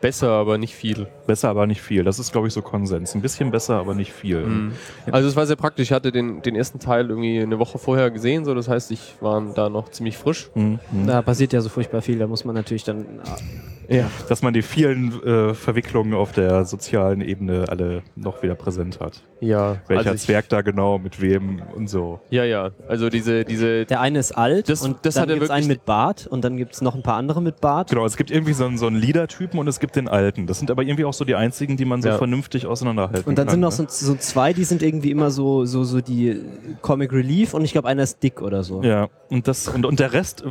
Besser, 0.00 0.30
aber 0.30 0.56
nicht 0.56 0.74
viel. 0.74 1.08
Besser, 1.30 1.48
aber 1.48 1.68
nicht 1.68 1.80
viel. 1.80 2.02
Das 2.02 2.18
ist, 2.18 2.32
glaube 2.32 2.48
ich, 2.48 2.52
so 2.52 2.60
Konsens. 2.60 3.14
Ein 3.14 3.20
bisschen 3.22 3.52
besser, 3.52 3.76
aber 3.76 3.94
nicht 3.94 4.12
viel. 4.12 4.40
Mhm. 4.40 4.72
Also 5.12 5.28
es 5.28 5.36
war 5.36 5.46
sehr 5.46 5.54
praktisch. 5.54 5.84
Ich 5.84 5.92
hatte 5.92 6.10
den, 6.10 6.42
den 6.42 6.56
ersten 6.56 6.80
Teil 6.80 7.08
irgendwie 7.08 7.38
eine 7.38 7.60
Woche 7.60 7.78
vorher 7.78 8.10
gesehen, 8.10 8.44
so 8.44 8.52
das 8.52 8.66
heißt, 8.66 8.90
ich 8.90 9.14
war 9.20 9.40
da 9.54 9.68
noch 9.68 9.90
ziemlich 9.90 10.18
frisch. 10.18 10.50
Mhm. 10.56 10.80
Mhm. 10.90 11.06
Da 11.06 11.22
passiert 11.22 11.52
ja 11.52 11.60
so 11.60 11.68
furchtbar 11.68 12.02
viel, 12.02 12.18
da 12.18 12.26
muss 12.26 12.44
man 12.44 12.56
natürlich 12.56 12.82
dann. 12.82 13.20
Ja. 13.88 14.08
Dass 14.28 14.42
man 14.42 14.54
die 14.54 14.62
vielen 14.62 15.22
äh, 15.24 15.54
Verwicklungen 15.54 16.14
auf 16.14 16.32
der 16.32 16.64
sozialen 16.64 17.20
Ebene 17.20 17.64
alle 17.68 18.02
noch 18.14 18.42
wieder 18.42 18.54
präsent 18.54 19.00
hat. 19.00 19.22
Ja. 19.40 19.78
Welcher 19.88 20.10
also 20.10 20.24
Zwerg 20.24 20.48
da 20.48 20.60
genau 20.60 20.98
mit 20.98 21.20
wem 21.20 21.60
und 21.74 21.88
so. 21.88 22.20
Ja, 22.30 22.44
ja. 22.44 22.70
Also 22.88 23.08
diese, 23.08 23.44
diese 23.44 23.86
Der 23.86 24.00
eine 24.00 24.20
ist 24.20 24.32
alt 24.32 24.68
Das- 24.68 24.82
und 24.82 24.98
das 25.02 25.14
dann 25.14 25.22
hat 25.22 25.30
er 25.30 25.34
gibt 25.34 25.44
es 25.44 25.50
einen 25.50 25.66
mit 25.66 25.84
Bart 25.84 26.26
und 26.28 26.44
dann 26.44 26.56
gibt 26.56 26.74
es 26.74 26.82
noch 26.82 26.94
ein 26.94 27.02
paar 27.02 27.16
andere 27.16 27.42
mit 27.42 27.60
Bart. 27.60 27.90
Genau, 27.90 28.06
es 28.06 28.16
gibt 28.16 28.30
irgendwie 28.30 28.52
so 28.52 28.64
einen, 28.64 28.78
so 28.78 28.86
einen 28.86 28.96
Leader-Typen 28.96 29.58
und 29.58 29.66
es 29.66 29.80
gibt 29.80 29.96
den 29.96 30.08
Alten. 30.08 30.46
Das 30.46 30.58
sind 30.58 30.70
aber 30.70 30.82
irgendwie 30.82 31.04
auch 31.04 31.14
so 31.14 31.19
die 31.24 31.34
einzigen, 31.34 31.76
die 31.76 31.84
man 31.84 32.02
so 32.02 32.08
Ja. 32.08 32.18
vernünftig 32.18 32.66
auseinanderhalten 32.66 33.28
Und 33.28 33.36
dann 33.38 33.46
kann. 33.46 33.52
sind 33.52 33.60
noch 33.60 33.70
ne? 33.78 33.86
so, 33.88 34.06
so 34.12 34.14
zwei, 34.16 34.52
die 34.52 34.64
sind 34.64 34.82
irgendwie 34.82 35.10
immer 35.10 35.30
so, 35.30 35.64
so, 35.64 35.84
so 35.84 36.00
die 36.00 36.40
Comic 36.82 37.12
Relief 37.12 37.54
und 37.54 37.64
ich 37.64 37.72
glaube, 37.72 37.88
einer 37.88 38.02
ist 38.02 38.22
dick 38.22 38.40
oder 38.42 38.62
so. 38.64 38.82
Ja, 38.82 39.08
und, 39.28 39.46
das, 39.48 39.68
und, 39.68 39.84
und 39.86 40.00
der 40.00 40.12
Rest 40.12 40.44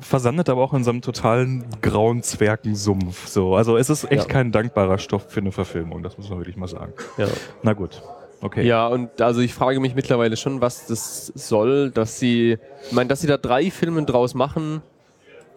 versandet 0.00 0.48
aber 0.48 0.62
auch 0.62 0.74
in 0.74 0.84
so 0.84 0.90
einem 0.90 1.02
totalen 1.02 1.64
grauen 1.82 2.22
Zwergensumpf. 2.22 3.26
So. 3.28 3.54
Also 3.54 3.76
es 3.76 3.90
ist 3.90 4.04
echt 4.04 4.24
Ja. 4.24 4.28
kein 4.28 4.52
dankbarer 4.52 4.98
Stoff 4.98 5.26
für 5.28 5.40
eine 5.40 5.52
Verfilmung, 5.52 6.02
das 6.02 6.16
muss 6.18 6.28
man 6.30 6.38
wirklich 6.38 6.56
mal 6.56 6.68
sagen. 6.68 6.92
ja. 7.16 7.26
Na 7.62 7.72
gut, 7.72 8.02
okay. 8.40 8.66
Ja, 8.66 8.86
und 8.88 9.20
also 9.20 9.40
ich 9.40 9.54
frage 9.54 9.80
mich 9.80 9.94
mittlerweile 9.94 10.36
schon, 10.36 10.60
was 10.60 10.86
das 10.86 11.26
soll, 11.34 11.90
dass 11.90 12.18
sie, 12.18 12.58
ich 12.86 12.92
meine, 12.92 13.08
dass 13.08 13.20
sie 13.20 13.26
da 13.26 13.36
drei 13.36 13.70
Filme 13.70 14.02
draus 14.04 14.34
machen, 14.34 14.82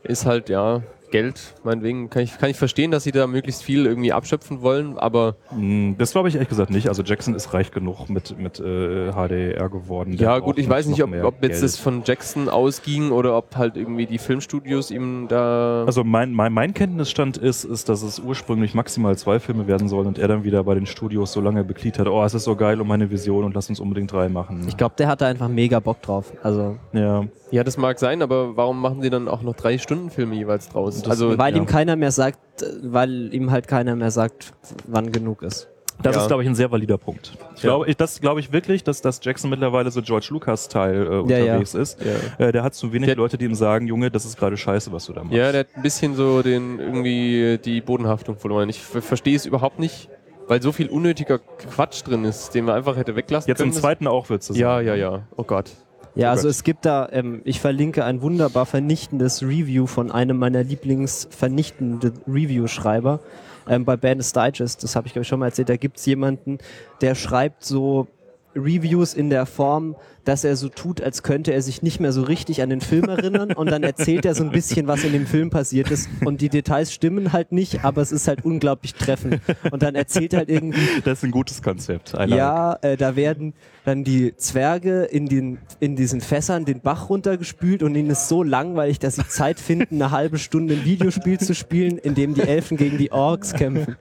ist 0.03 0.25
halt, 0.25 0.49
ja, 0.49 0.81
Geld, 1.11 1.53
meinetwegen 1.63 2.09
kann 2.09 2.23
ich, 2.23 2.37
kann 2.37 2.49
ich 2.49 2.57
verstehen, 2.57 2.91
dass 2.91 3.03
sie 3.03 3.11
da 3.11 3.27
möglichst 3.27 3.63
viel 3.63 3.85
irgendwie 3.85 4.11
abschöpfen 4.13 4.61
wollen, 4.61 4.97
aber 4.97 5.35
Mm, 5.55 5.93
Das 5.97 6.11
glaube 6.11 6.29
ich 6.29 6.35
ehrlich 6.35 6.49
gesagt 6.49 6.71
nicht. 6.71 6.87
Also 6.87 7.03
Jackson 7.03 7.35
ist 7.35 7.53
reich 7.53 7.71
genug 7.71 8.09
mit, 8.09 8.37
mit 8.39 8.59
äh, 8.59 9.11
HDR 9.11 9.69
geworden. 9.69 10.17
Der 10.17 10.27
ja 10.29 10.39
gut, 10.39 10.57
ich 10.57 10.67
weiß 10.69 10.87
nicht, 10.87 11.03
ob, 11.03 11.13
ob 11.23 11.35
jetzt 11.43 11.51
Geld. 11.51 11.63
das 11.63 11.77
von 11.77 12.01
Jackson 12.05 12.49
ausging 12.49 13.11
oder 13.11 13.37
ob 13.37 13.55
halt 13.57 13.75
irgendwie 13.77 14.05
die 14.05 14.17
Filmstudios 14.17 14.91
ihm 14.91 15.27
da... 15.27 15.83
Also 15.85 16.03
mein, 16.03 16.33
mein, 16.33 16.53
mein 16.53 16.73
Kenntnisstand 16.73 17.37
ist, 17.37 17.63
ist, 17.65 17.89
dass 17.89 18.01
es 18.01 18.19
ursprünglich 18.19 18.73
maximal 18.73 19.17
zwei 19.17 19.39
Filme 19.39 19.67
werden 19.67 19.87
sollen 19.89 20.07
und 20.07 20.17
er 20.17 20.27
dann 20.27 20.43
wieder 20.43 20.63
bei 20.63 20.73
den 20.75 20.85
Studios 20.85 21.33
so 21.33 21.41
lange 21.41 21.63
bekliet 21.63 21.99
hat, 21.99 22.07
oh, 22.07 22.23
es 22.23 22.33
ist 22.33 22.45
so 22.45 22.55
geil 22.55 22.79
um 22.79 22.87
meine 22.87 23.09
Vision 23.11 23.43
und 23.43 23.53
lass 23.53 23.69
uns 23.69 23.79
unbedingt 23.79 24.11
drei 24.11 24.29
machen. 24.29 24.65
Ich 24.67 24.77
glaube, 24.77 24.95
der 24.97 25.07
hat 25.07 25.21
da 25.21 25.27
einfach 25.27 25.49
mega 25.49 25.79
Bock 25.79 26.01
drauf. 26.01 26.31
Also, 26.43 26.77
ja. 26.93 27.25
Ja, 27.51 27.63
das 27.63 27.77
mag 27.77 27.99
sein, 27.99 28.21
aber 28.21 28.55
warum 28.57 28.81
machen 28.81 29.01
sie 29.01 29.09
dann 29.09 29.27
auch 29.27 29.41
noch 29.41 29.55
drei 29.55 29.77
Stunden 29.77 30.09
Filme 30.09 30.35
jeweils 30.35 30.69
draus? 30.69 31.07
Also 31.07 31.37
weil 31.37 31.53
ja. 31.53 31.59
ihm 31.61 31.65
keiner 31.65 31.95
mehr 31.95 32.11
sagt, 32.11 32.39
weil 32.83 33.33
ihm 33.33 33.51
halt 33.51 33.67
keiner 33.67 33.95
mehr 33.95 34.11
sagt, 34.11 34.53
wann 34.87 35.11
genug 35.11 35.43
ist. 35.43 35.67
Das 36.03 36.15
Ja. 36.15 36.23
ist, 36.23 36.27
glaube 36.29 36.41
ich, 36.41 36.49
ein 36.49 36.55
sehr 36.55 36.71
valider 36.71 36.97
Punkt. 36.97 37.33
Ich 37.55 37.61
Ja. 37.61 37.69
glaube, 37.69 37.87
ich, 37.87 37.95
das 37.95 38.19
glaube 38.21 38.39
ich 38.39 38.51
wirklich, 38.51 38.83
dass, 38.83 39.01
dass 39.01 39.19
Jackson 39.23 39.51
mittlerweile 39.51 39.91
so 39.91 40.01
George 40.01 40.29
Lucas-Teil 40.31 40.95
äh, 40.95 41.09
Ja, 41.09 41.19
unterwegs 41.19 41.75
ist. 41.75 41.99
Ja. 42.39 42.47
Äh, 42.47 42.51
der 42.51 42.63
hat 42.63 42.73
zu 42.73 42.91
wenig 42.91 43.05
Der- 43.05 43.17
Leute, 43.17 43.37
die 43.37 43.45
ihm 43.45 43.53
sagen, 43.53 43.85
Junge, 43.85 44.09
das 44.09 44.25
ist 44.25 44.35
gerade 44.39 44.57
scheiße, 44.57 44.91
was 44.91 45.05
du 45.05 45.13
da 45.13 45.23
machst. 45.23 45.35
Ja, 45.35 45.51
der 45.51 45.59
hat 45.59 45.67
ein 45.75 45.83
bisschen 45.83 46.15
so 46.15 46.41
den 46.41 46.79
irgendwie 46.79 47.59
die 47.63 47.81
Bodenhaftung 47.81 48.35
verloren. 48.37 48.67
Ich 48.69 48.81
ver- 48.81 49.03
verstehe 49.03 49.35
es 49.35 49.45
überhaupt 49.45 49.77
nicht, 49.77 50.09
weil 50.47 50.59
so 50.63 50.71
viel 50.71 50.89
unnötiger 50.89 51.37
Quatsch 51.37 52.01
drin 52.07 52.25
ist, 52.25 52.55
den 52.55 52.65
man 52.65 52.75
einfach 52.77 52.95
hätte 52.97 53.15
weglassen 53.15 53.47
Jetzt 53.47 53.59
können. 53.59 53.71
im 53.71 53.77
zweiten 53.77 54.07
auch, 54.07 54.27
würdest 54.29 54.49
du 54.49 54.53
Ja, 54.55 54.81
ja, 54.81 54.95
ja. 54.95 55.27
Oh 55.37 55.43
Gott. 55.43 55.69
Ja, 56.15 56.27
Oh 56.27 56.31
also 56.31 56.43
Gott. 56.43 56.51
es 56.51 56.63
gibt 56.63 56.85
da, 56.85 57.07
ähm, 57.11 57.41
ich 57.45 57.59
verlinke 57.61 58.03
ein 58.03 58.21
wunderbar 58.21 58.65
vernichtendes 58.65 59.43
Review 59.43 59.87
von 59.87 60.11
einem 60.11 60.37
meiner 60.37 60.63
Lieblingsvernichtenden 60.63 62.13
Review-Schreiber 62.27 63.19
ähm, 63.67 63.85
bei 63.85 63.95
Bandits 63.97 64.33
Digest. 64.33 64.83
Das 64.83 64.95
habe 64.95 65.07
ich, 65.07 65.13
glaube 65.13 65.23
ich, 65.23 65.27
schon 65.27 65.39
mal 65.39 65.47
erzählt. 65.47 65.69
Da 65.69 65.77
gibt's 65.77 66.05
jemanden, 66.05 66.57
der 67.01 67.15
schreibt 67.15 67.63
so 67.63 68.07
Reviews 68.55 69.13
in 69.13 69.29
der 69.29 69.45
Form, 69.45 69.95
dass 70.23 70.43
er 70.43 70.55
so 70.55 70.69
tut, 70.69 71.01
als 71.01 71.23
könnte 71.23 71.53
er 71.53 71.61
sich 71.61 71.81
nicht 71.81 71.99
mehr 71.99 72.11
so 72.11 72.21
richtig 72.23 72.61
an 72.61 72.69
den 72.69 72.81
Film 72.81 73.05
erinnern 73.05 73.51
und 73.53 73.71
dann 73.71 73.83
erzählt 73.83 74.25
er 74.25 74.35
so 74.35 74.43
ein 74.43 74.51
bisschen, 74.51 74.87
was 74.87 75.03
in 75.03 75.13
dem 75.13 75.25
Film 75.25 75.49
passiert 75.49 75.91
ist 75.91 76.09
und 76.25 76.41
die 76.41 76.49
Details 76.49 76.93
stimmen 76.93 77.33
halt 77.33 77.51
nicht, 77.51 77.83
aber 77.83 78.01
es 78.01 78.11
ist 78.11 78.27
halt 78.27 78.45
unglaublich 78.45 78.93
treffend 78.93 79.41
und 79.71 79.81
dann 79.83 79.95
erzählt 79.95 80.33
halt 80.33 80.49
irgendwie, 80.49 81.01
Das 81.03 81.19
ist 81.19 81.23
ein 81.23 81.31
gutes 81.31 81.61
Konzept. 81.61 82.13
I 82.13 82.17
like. 82.17 82.29
ja, 82.29 82.73
äh, 82.81 82.97
da 82.97 83.15
werden 83.15 83.53
dann 83.85 84.03
die 84.03 84.35
Zwerge 84.35 85.03
in, 85.03 85.27
den, 85.27 85.57
in 85.79 85.95
diesen 85.95 86.21
Fässern 86.21 86.65
den 86.65 86.81
Bach 86.81 87.09
runtergespült 87.09 87.83
und 87.83 87.95
ihnen 87.95 88.11
ist 88.11 88.27
so 88.27 88.43
langweilig, 88.43 88.99
dass 88.99 89.15
sie 89.15 89.27
Zeit 89.27 89.59
finden, 89.59 89.95
eine 89.95 90.11
halbe 90.11 90.37
Stunde 90.37 90.75
ein 90.75 90.85
Videospiel 90.85 91.39
zu 91.39 91.55
spielen, 91.55 91.97
in 91.97 92.15
dem 92.15 92.33
die 92.33 92.41
Elfen 92.41 92.77
gegen 92.77 92.97
die 92.97 93.11
Orks 93.11 93.53
kämpfen. 93.53 93.97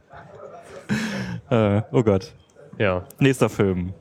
Äh, 1.51 1.83
oh 1.93 2.03
Gott. 2.03 2.35
Ja. 2.79 3.05
Nächster 3.19 3.49
Film. 3.49 3.93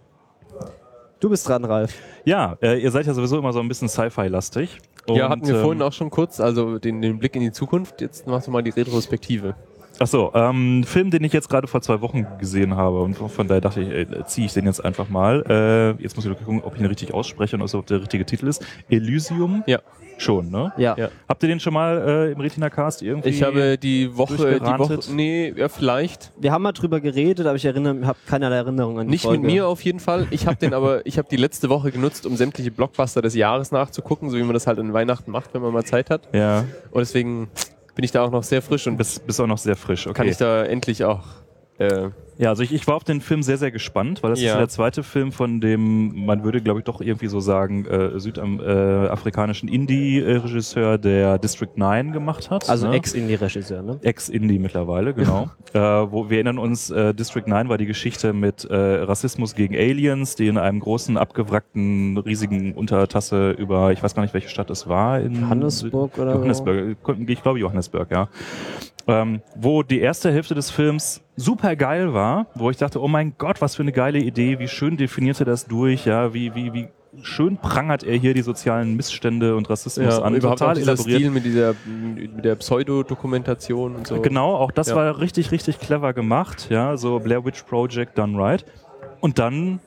Du 1.19 1.29
bist 1.29 1.47
dran, 1.47 1.65
Ralf. 1.65 1.93
Ja, 2.23 2.57
äh, 2.61 2.81
ihr 2.81 2.91
seid 2.91 3.05
ja 3.05 3.13
sowieso 3.13 3.37
immer 3.37 3.51
so 3.51 3.59
ein 3.59 3.67
bisschen 3.67 3.89
Sci-Fi-lastig. 3.89 4.79
ja, 5.09 5.29
hatten 5.29 5.45
wir 5.45 5.55
ähm, 5.55 5.61
vorhin 5.61 5.81
auch 5.81 5.91
schon 5.91 6.09
kurz, 6.09 6.39
also 6.39 6.79
den, 6.79 7.01
den 7.01 7.19
Blick 7.19 7.35
in 7.35 7.41
die 7.41 7.51
Zukunft. 7.51 7.99
Jetzt 7.99 8.25
machst 8.25 8.47
du 8.47 8.51
mal 8.51 8.61
die 8.61 8.69
Retrospektive. 8.69 9.55
Ach 10.01 10.07
so, 10.07 10.31
ähm, 10.33 10.83
Film, 10.85 11.11
den 11.11 11.23
ich 11.25 11.33
jetzt 11.33 11.49
gerade 11.49 11.67
vor 11.67 11.81
zwei 11.81 11.99
Wochen 12.01 12.25
gesehen 12.39 12.75
habe 12.75 13.01
und 13.01 13.15
von 13.15 13.47
daher 13.47 13.61
dachte 13.61 13.81
ich, 13.81 13.89
ey, 13.89 14.07
ziehe 14.25 14.47
ich 14.47 14.53
den 14.53 14.65
jetzt 14.65 14.83
einfach 14.83 15.09
mal. 15.09 15.43
Äh, 15.49 16.01
jetzt 16.01 16.15
muss 16.15 16.25
ich 16.25 16.37
gucken, 16.37 16.61
ob 16.63 16.75
ich 16.75 16.79
ihn 16.81 16.85
richtig 16.87 17.13
ausspreche 17.13 17.57
und 17.57 17.73
ob 17.73 17.85
der 17.85 18.01
richtige 18.01 18.25
Titel 18.25 18.47
ist. 18.47 18.65
Elysium? 18.89 19.63
Ja. 19.67 19.79
Schon, 20.17 20.51
ne? 20.51 20.73
Ja. 20.77 20.95
Ja. 20.97 21.09
Habt 21.29 21.43
ihr 21.43 21.49
den 21.49 21.61
schon 21.61 21.73
mal 21.73 21.97
äh, 21.97 22.31
im 22.33 22.41
Retina 22.41 22.69
Cast 22.69 23.01
irgendwie? 23.01 23.29
Ich 23.29 23.41
habe 23.41 23.77
die 23.77 24.17
Woche, 24.17 24.59
die? 24.59 24.65
Woche, 24.77 24.99
nee, 25.13 25.53
ja, 25.55 25.69
vielleicht. 25.69 26.33
Wir 26.37 26.51
haben 26.51 26.61
mal 26.61 26.73
drüber 26.73 26.99
geredet, 26.99 27.45
aber 27.45 27.55
ich 27.55 27.63
erinnere, 27.63 28.05
habe 28.05 28.19
keinerlei 28.27 28.57
Erinnerung 28.57 28.99
an 28.99 29.07
die 29.07 29.11
Nicht 29.11 29.23
Folge. 29.23 29.39
mit 29.41 29.51
mir 29.51 29.67
auf 29.67 29.81
jeden 29.81 30.01
Fall. 30.01 30.27
Ich 30.29 30.45
habe 30.45 30.57
den 30.57 30.73
aber, 30.73 31.05
ich 31.05 31.17
habe 31.17 31.29
die 31.29 31.37
letzte 31.37 31.69
Woche 31.69 31.91
genutzt, 31.91 32.25
um 32.25 32.35
sämtliche 32.35 32.69
Blockbuster 32.71 33.21
des 33.21 33.33
Jahres 33.33 33.71
nachzugucken, 33.71 34.29
so 34.29 34.37
wie 34.37 34.43
man 34.43 34.53
das 34.53 34.67
halt 34.67 34.77
an 34.79 34.91
Weihnachten 34.91 35.31
macht, 35.31 35.53
wenn 35.53 35.61
man 35.61 35.71
mal 35.71 35.85
Zeit 35.85 36.09
hat. 36.09 36.27
Ja, 36.33 36.65
Und 36.91 36.99
deswegen 36.99 37.49
bin 37.99 38.05
ich 38.05 38.13
da 38.13 38.23
auch 38.23 38.31
noch 38.31 38.43
sehr 38.43 38.61
frisch 38.61 38.87
und 38.87 38.95
bist, 38.95 39.27
bist 39.27 39.41
auch 39.41 39.45
noch 39.45 39.57
sehr 39.57 39.75
frisch. 39.75 40.07
Okay. 40.07 40.13
kann 40.13 40.27
ich 40.29 40.37
da 40.37 40.63
endlich 40.63 41.03
auch. 41.03 41.25
Äh, 41.79 42.11
Ja, 42.39 42.47
also 42.47 42.63
ich, 42.63 42.73
ich 42.73 42.87
war 42.87 42.95
auf 42.95 43.03
den 43.03 43.19
Film 43.19 43.43
sehr, 43.43 43.57
sehr 43.57 43.69
gespannt, 43.69 44.23
weil 44.23 44.29
das 44.29 44.41
Ja. 44.41 44.53
ist 44.53 44.59
der 44.59 44.69
zweite 44.69 45.03
Film, 45.03 45.33
von 45.33 45.59
dem 45.59 46.25
man 46.25 46.45
würde, 46.45 46.61
glaube 46.61 46.79
ich, 46.79 46.85
doch 46.85 47.01
irgendwie 47.01 47.27
so 47.27 47.41
sagen, 47.41 47.85
äh, 47.85 48.17
südafrikanischen 48.17 49.67
Indie-Regisseur, 49.67 50.97
der 50.97 51.37
District 51.37 51.75
9 51.75 52.13
gemacht 52.13 52.49
hat. 52.49 52.69
Also 52.69 52.87
ne? 52.87 52.95
Ex-Indie-Regisseur, 52.95 53.81
ne? 53.81 53.99
Ex-Indie 54.03 54.57
mittlerweile, 54.57 55.13
genau. 55.13 55.49
äh, 55.73 55.79
wo 55.79 56.29
wir 56.29 56.37
erinnern 56.37 56.59
uns, 56.59 56.89
äh, 56.89 57.13
District 57.13 57.45
9 57.45 57.67
war 57.67 57.77
die 57.77 57.85
Geschichte 57.87 58.31
mit 58.31 58.63
äh, 58.63 58.73
Rassismus 58.73 59.53
gegen 59.53 59.75
Aliens, 59.75 60.35
die 60.35 60.47
in 60.47 60.57
einem 60.57 60.79
großen, 60.79 61.17
abgewrackten, 61.17 62.17
riesigen 62.19 62.73
Untertasse 62.73 63.51
über, 63.51 63.91
ich 63.91 64.01
weiß 64.01 64.15
gar 64.15 64.21
nicht, 64.21 64.33
welche 64.33 64.47
Stadt 64.47 64.69
es 64.69 64.87
war. 64.87 65.19
In 65.19 65.41
Johannesburg 65.41 66.17
oder? 66.17 66.35
Johannesburg, 66.35 66.95
ich 67.27 67.43
glaube 67.43 67.59
Johannesburg, 67.59 68.09
ja. 68.11 68.29
Ähm, 69.09 69.41
wo 69.55 69.83
die 69.83 69.99
erste 69.99 70.31
Hälfte 70.31 70.55
des 70.55 70.69
Films 70.71 71.21
super 71.35 71.75
geil 71.75 72.13
war, 72.13 72.47
wo 72.55 72.69
ich 72.69 72.77
dachte, 72.77 73.01
oh 73.01 73.07
mein 73.07 73.33
Gott, 73.37 73.61
was 73.61 73.75
für 73.75 73.81
eine 73.81 73.91
geile 73.91 74.19
Idee, 74.19 74.59
wie 74.59 74.67
schön 74.67 74.97
definiert 74.97 75.39
er 75.39 75.45
das 75.45 75.65
durch, 75.65 76.05
ja, 76.05 76.33
wie, 76.33 76.53
wie, 76.55 76.73
wie 76.73 76.87
schön 77.21 77.57
prangert 77.57 78.03
er 78.03 78.15
hier 78.17 78.33
die 78.33 78.41
sozialen 78.41 78.95
Missstände 78.95 79.55
und 79.55 79.69
Rassismus 79.69 80.05
ja, 80.05 80.21
an. 80.21 80.33
und 80.33 80.39
überhaupt 80.39 80.59
Total 80.59 80.75
dieser 80.75 80.91
elaboriert. 80.91 81.19
Stil 81.19 81.31
mit 81.31 81.45
dieser 81.45 81.73
mit 82.15 82.45
der 82.45 82.55
Pseudodokumentation 82.55 83.95
und 83.95 84.07
so. 84.07 84.21
Genau, 84.21 84.55
auch 84.55 84.71
das 84.71 84.89
Ja. 84.89 84.95
war 84.95 85.19
richtig, 85.19 85.51
richtig 85.51 85.79
clever 85.79 86.13
gemacht. 86.13 86.67
Ja, 86.69 86.97
so 86.97 87.19
Blair 87.19 87.43
Witch 87.43 87.63
Project 87.63 88.17
done 88.17 88.37
right. 88.37 88.65
Und 89.21 89.39
dann 89.39 89.79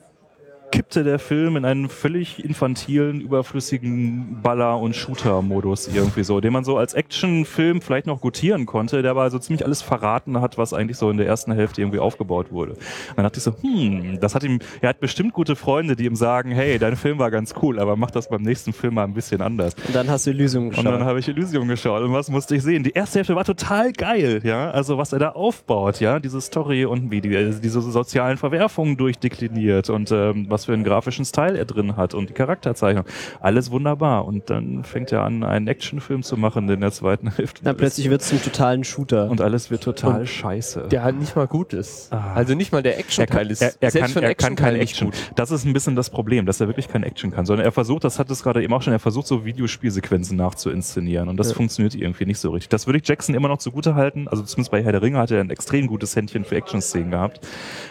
kippte 0.73 1.03
der 1.03 1.19
Film 1.19 1.55
in 1.55 1.65
einen 1.65 1.87
völlig 1.87 2.43
infantilen, 2.43 3.21
überflüssigen 3.21 4.39
Baller- 4.41 4.79
und 4.79 4.95
Shooter-Modus 4.95 5.87
irgendwie 5.93 6.23
so, 6.23 6.41
den 6.41 6.51
man 6.51 6.63
so 6.63 6.79
als 6.79 6.95
Actionfilm 6.95 7.79
vielleicht 7.79 8.07
noch 8.07 8.21
gutieren 8.21 8.65
konnte, 8.65 9.03
der 9.03 9.11
aber 9.11 9.29
so 9.29 9.37
ziemlich 9.37 9.63
alles 9.63 9.83
verraten 9.83 10.41
hat, 10.41 10.57
was 10.57 10.73
eigentlich 10.73 10.97
so 10.97 11.11
in 11.11 11.17
der 11.17 11.27
ersten 11.27 11.51
Hälfte 11.51 11.81
irgendwie 11.81 11.99
aufgebaut 11.99 12.51
wurde. 12.51 12.71
Und 12.71 12.79
dann 13.17 13.23
dachte 13.25 13.37
ich 13.37 13.43
so, 13.43 13.53
hm, 13.61 14.17
das 14.19 14.33
hat 14.33 14.43
ihm, 14.43 14.57
er 14.81 14.89
hat 14.89 14.99
bestimmt 14.99 15.33
gute 15.33 15.55
Freunde, 15.55 15.95
die 15.95 16.05
ihm 16.05 16.15
sagen, 16.15 16.49
hey, 16.49 16.79
dein 16.79 16.95
Film 16.95 17.19
war 17.19 17.29
ganz 17.29 17.53
cool, 17.61 17.77
aber 17.79 17.95
mach 17.95 18.09
das 18.09 18.27
beim 18.27 18.41
nächsten 18.41 18.73
Film 18.73 18.95
mal 18.95 19.03
ein 19.03 19.13
bisschen 19.13 19.41
anders. 19.43 19.75
Und 19.85 19.95
dann 19.95 20.09
hast 20.09 20.25
du 20.25 20.31
Elysium 20.31 20.69
Und 20.69 20.77
dann 20.77 20.85
geschaut. 20.85 21.01
habe 21.01 21.19
ich 21.19 21.27
Elysium 21.27 21.67
geschaut 21.67 22.01
und 22.01 22.13
was 22.13 22.31
musste 22.31 22.55
ich 22.55 22.63
sehen? 22.63 22.81
Die 22.81 22.93
erste 22.93 23.19
Hälfte 23.19 23.35
war 23.35 23.45
total 23.45 23.93
geil, 23.93 24.41
ja. 24.43 24.71
Also 24.71 24.97
was 24.97 25.13
er 25.13 25.19
da 25.19 25.29
aufbaut, 25.29 25.99
ja, 25.99 26.19
diese 26.19 26.41
Story 26.41 26.85
und 26.85 27.11
wie 27.11 27.21
die, 27.21 27.29
diese 27.29 27.79
sozialen 27.79 28.37
Verwerfungen 28.37 28.97
durchdekliniert 28.97 29.91
und 29.91 30.11
ähm, 30.11 30.47
was 30.49 30.62
für 30.65 30.73
einen 30.73 30.83
grafischen 30.83 31.25
Style 31.25 31.57
er 31.57 31.65
drin 31.65 31.95
hat 31.97 32.13
und 32.13 32.29
die 32.29 32.33
Charakterzeichnung. 32.33 33.05
Alles 33.39 33.71
wunderbar. 33.71 34.25
Und 34.25 34.49
dann 34.49 34.83
fängt 34.83 35.11
er 35.11 35.23
an, 35.23 35.43
einen 35.43 35.67
Actionfilm 35.67 36.23
zu 36.23 36.37
machen 36.37 36.69
in 36.69 36.81
der 36.81 36.91
zweiten 36.91 37.29
Hälfte. 37.35 37.63
Dann 37.63 37.77
plötzlich 37.77 38.09
wird 38.09 38.21
es 38.21 38.27
zum 38.29 38.41
totalen 38.41 38.83
Shooter. 38.83 39.29
und 39.29 39.41
alles 39.41 39.71
wird 39.71 39.83
total 39.83 40.21
Und 40.21 40.27
scheiße. 40.29 40.87
Der 40.89 41.03
halt 41.03 41.19
nicht 41.19 41.35
mal 41.35 41.47
gut 41.47 41.73
ist. 41.73 42.11
Ah. 42.13 42.33
Also 42.33 42.55
nicht 42.55 42.71
mal 42.71 42.83
der 42.83 42.97
Action-Teil 42.99 43.51
ist. 43.51 43.61
er, 43.61 43.73
er, 43.79 43.91
selbst 43.91 44.13
kann, 44.13 44.21
für 44.23 44.27
er 44.27 44.35
kann 44.35 44.53
Action-Teil 44.53 44.71
kein 44.73 44.79
nicht 44.79 44.91
Action. 44.91 45.11
gut. 45.11 45.31
Das 45.35 45.51
ist 45.51 45.65
ein 45.65 45.73
bisschen 45.73 45.95
das 45.95 46.09
Problem, 46.09 46.45
dass 46.45 46.59
er 46.61 46.67
wirklich 46.67 46.87
kein 46.87 47.03
Action 47.03 47.31
kann, 47.31 47.45
sondern 47.45 47.65
er 47.65 47.71
versucht, 47.71 48.03
das 48.03 48.19
hat 48.19 48.29
es 48.31 48.43
gerade 48.43 48.63
eben 48.63 48.73
auch 48.73 48.81
schon, 48.81 48.93
er 48.93 48.99
versucht 48.99 49.27
so 49.27 49.45
Videospielsequenzen 49.45 50.37
nachzuinszenieren 50.37 51.29
und 51.29 51.37
das 51.37 51.49
Ja. 51.49 51.55
funktioniert 51.55 51.95
irgendwie 51.95 52.25
nicht 52.25 52.39
so 52.39 52.51
richtig. 52.51 52.69
Das 52.69 52.87
würde 52.87 52.99
ich 52.99 53.07
Jackson 53.07 53.35
immer 53.35 53.47
noch 53.47 53.57
zugute 53.57 53.95
halten, 53.95 54.27
also 54.27 54.43
zumindest 54.43 54.71
bei 54.71 54.83
Herr 54.83 54.91
der 54.91 55.01
Ringe 55.01 55.17
hat 55.17 55.31
er 55.31 55.41
ein 55.41 55.49
extrem 55.49 55.87
gutes 55.87 56.15
Händchen 56.15 56.43
für 56.45 56.55
Action-Szenen 56.55 57.11
gehabt 57.11 57.41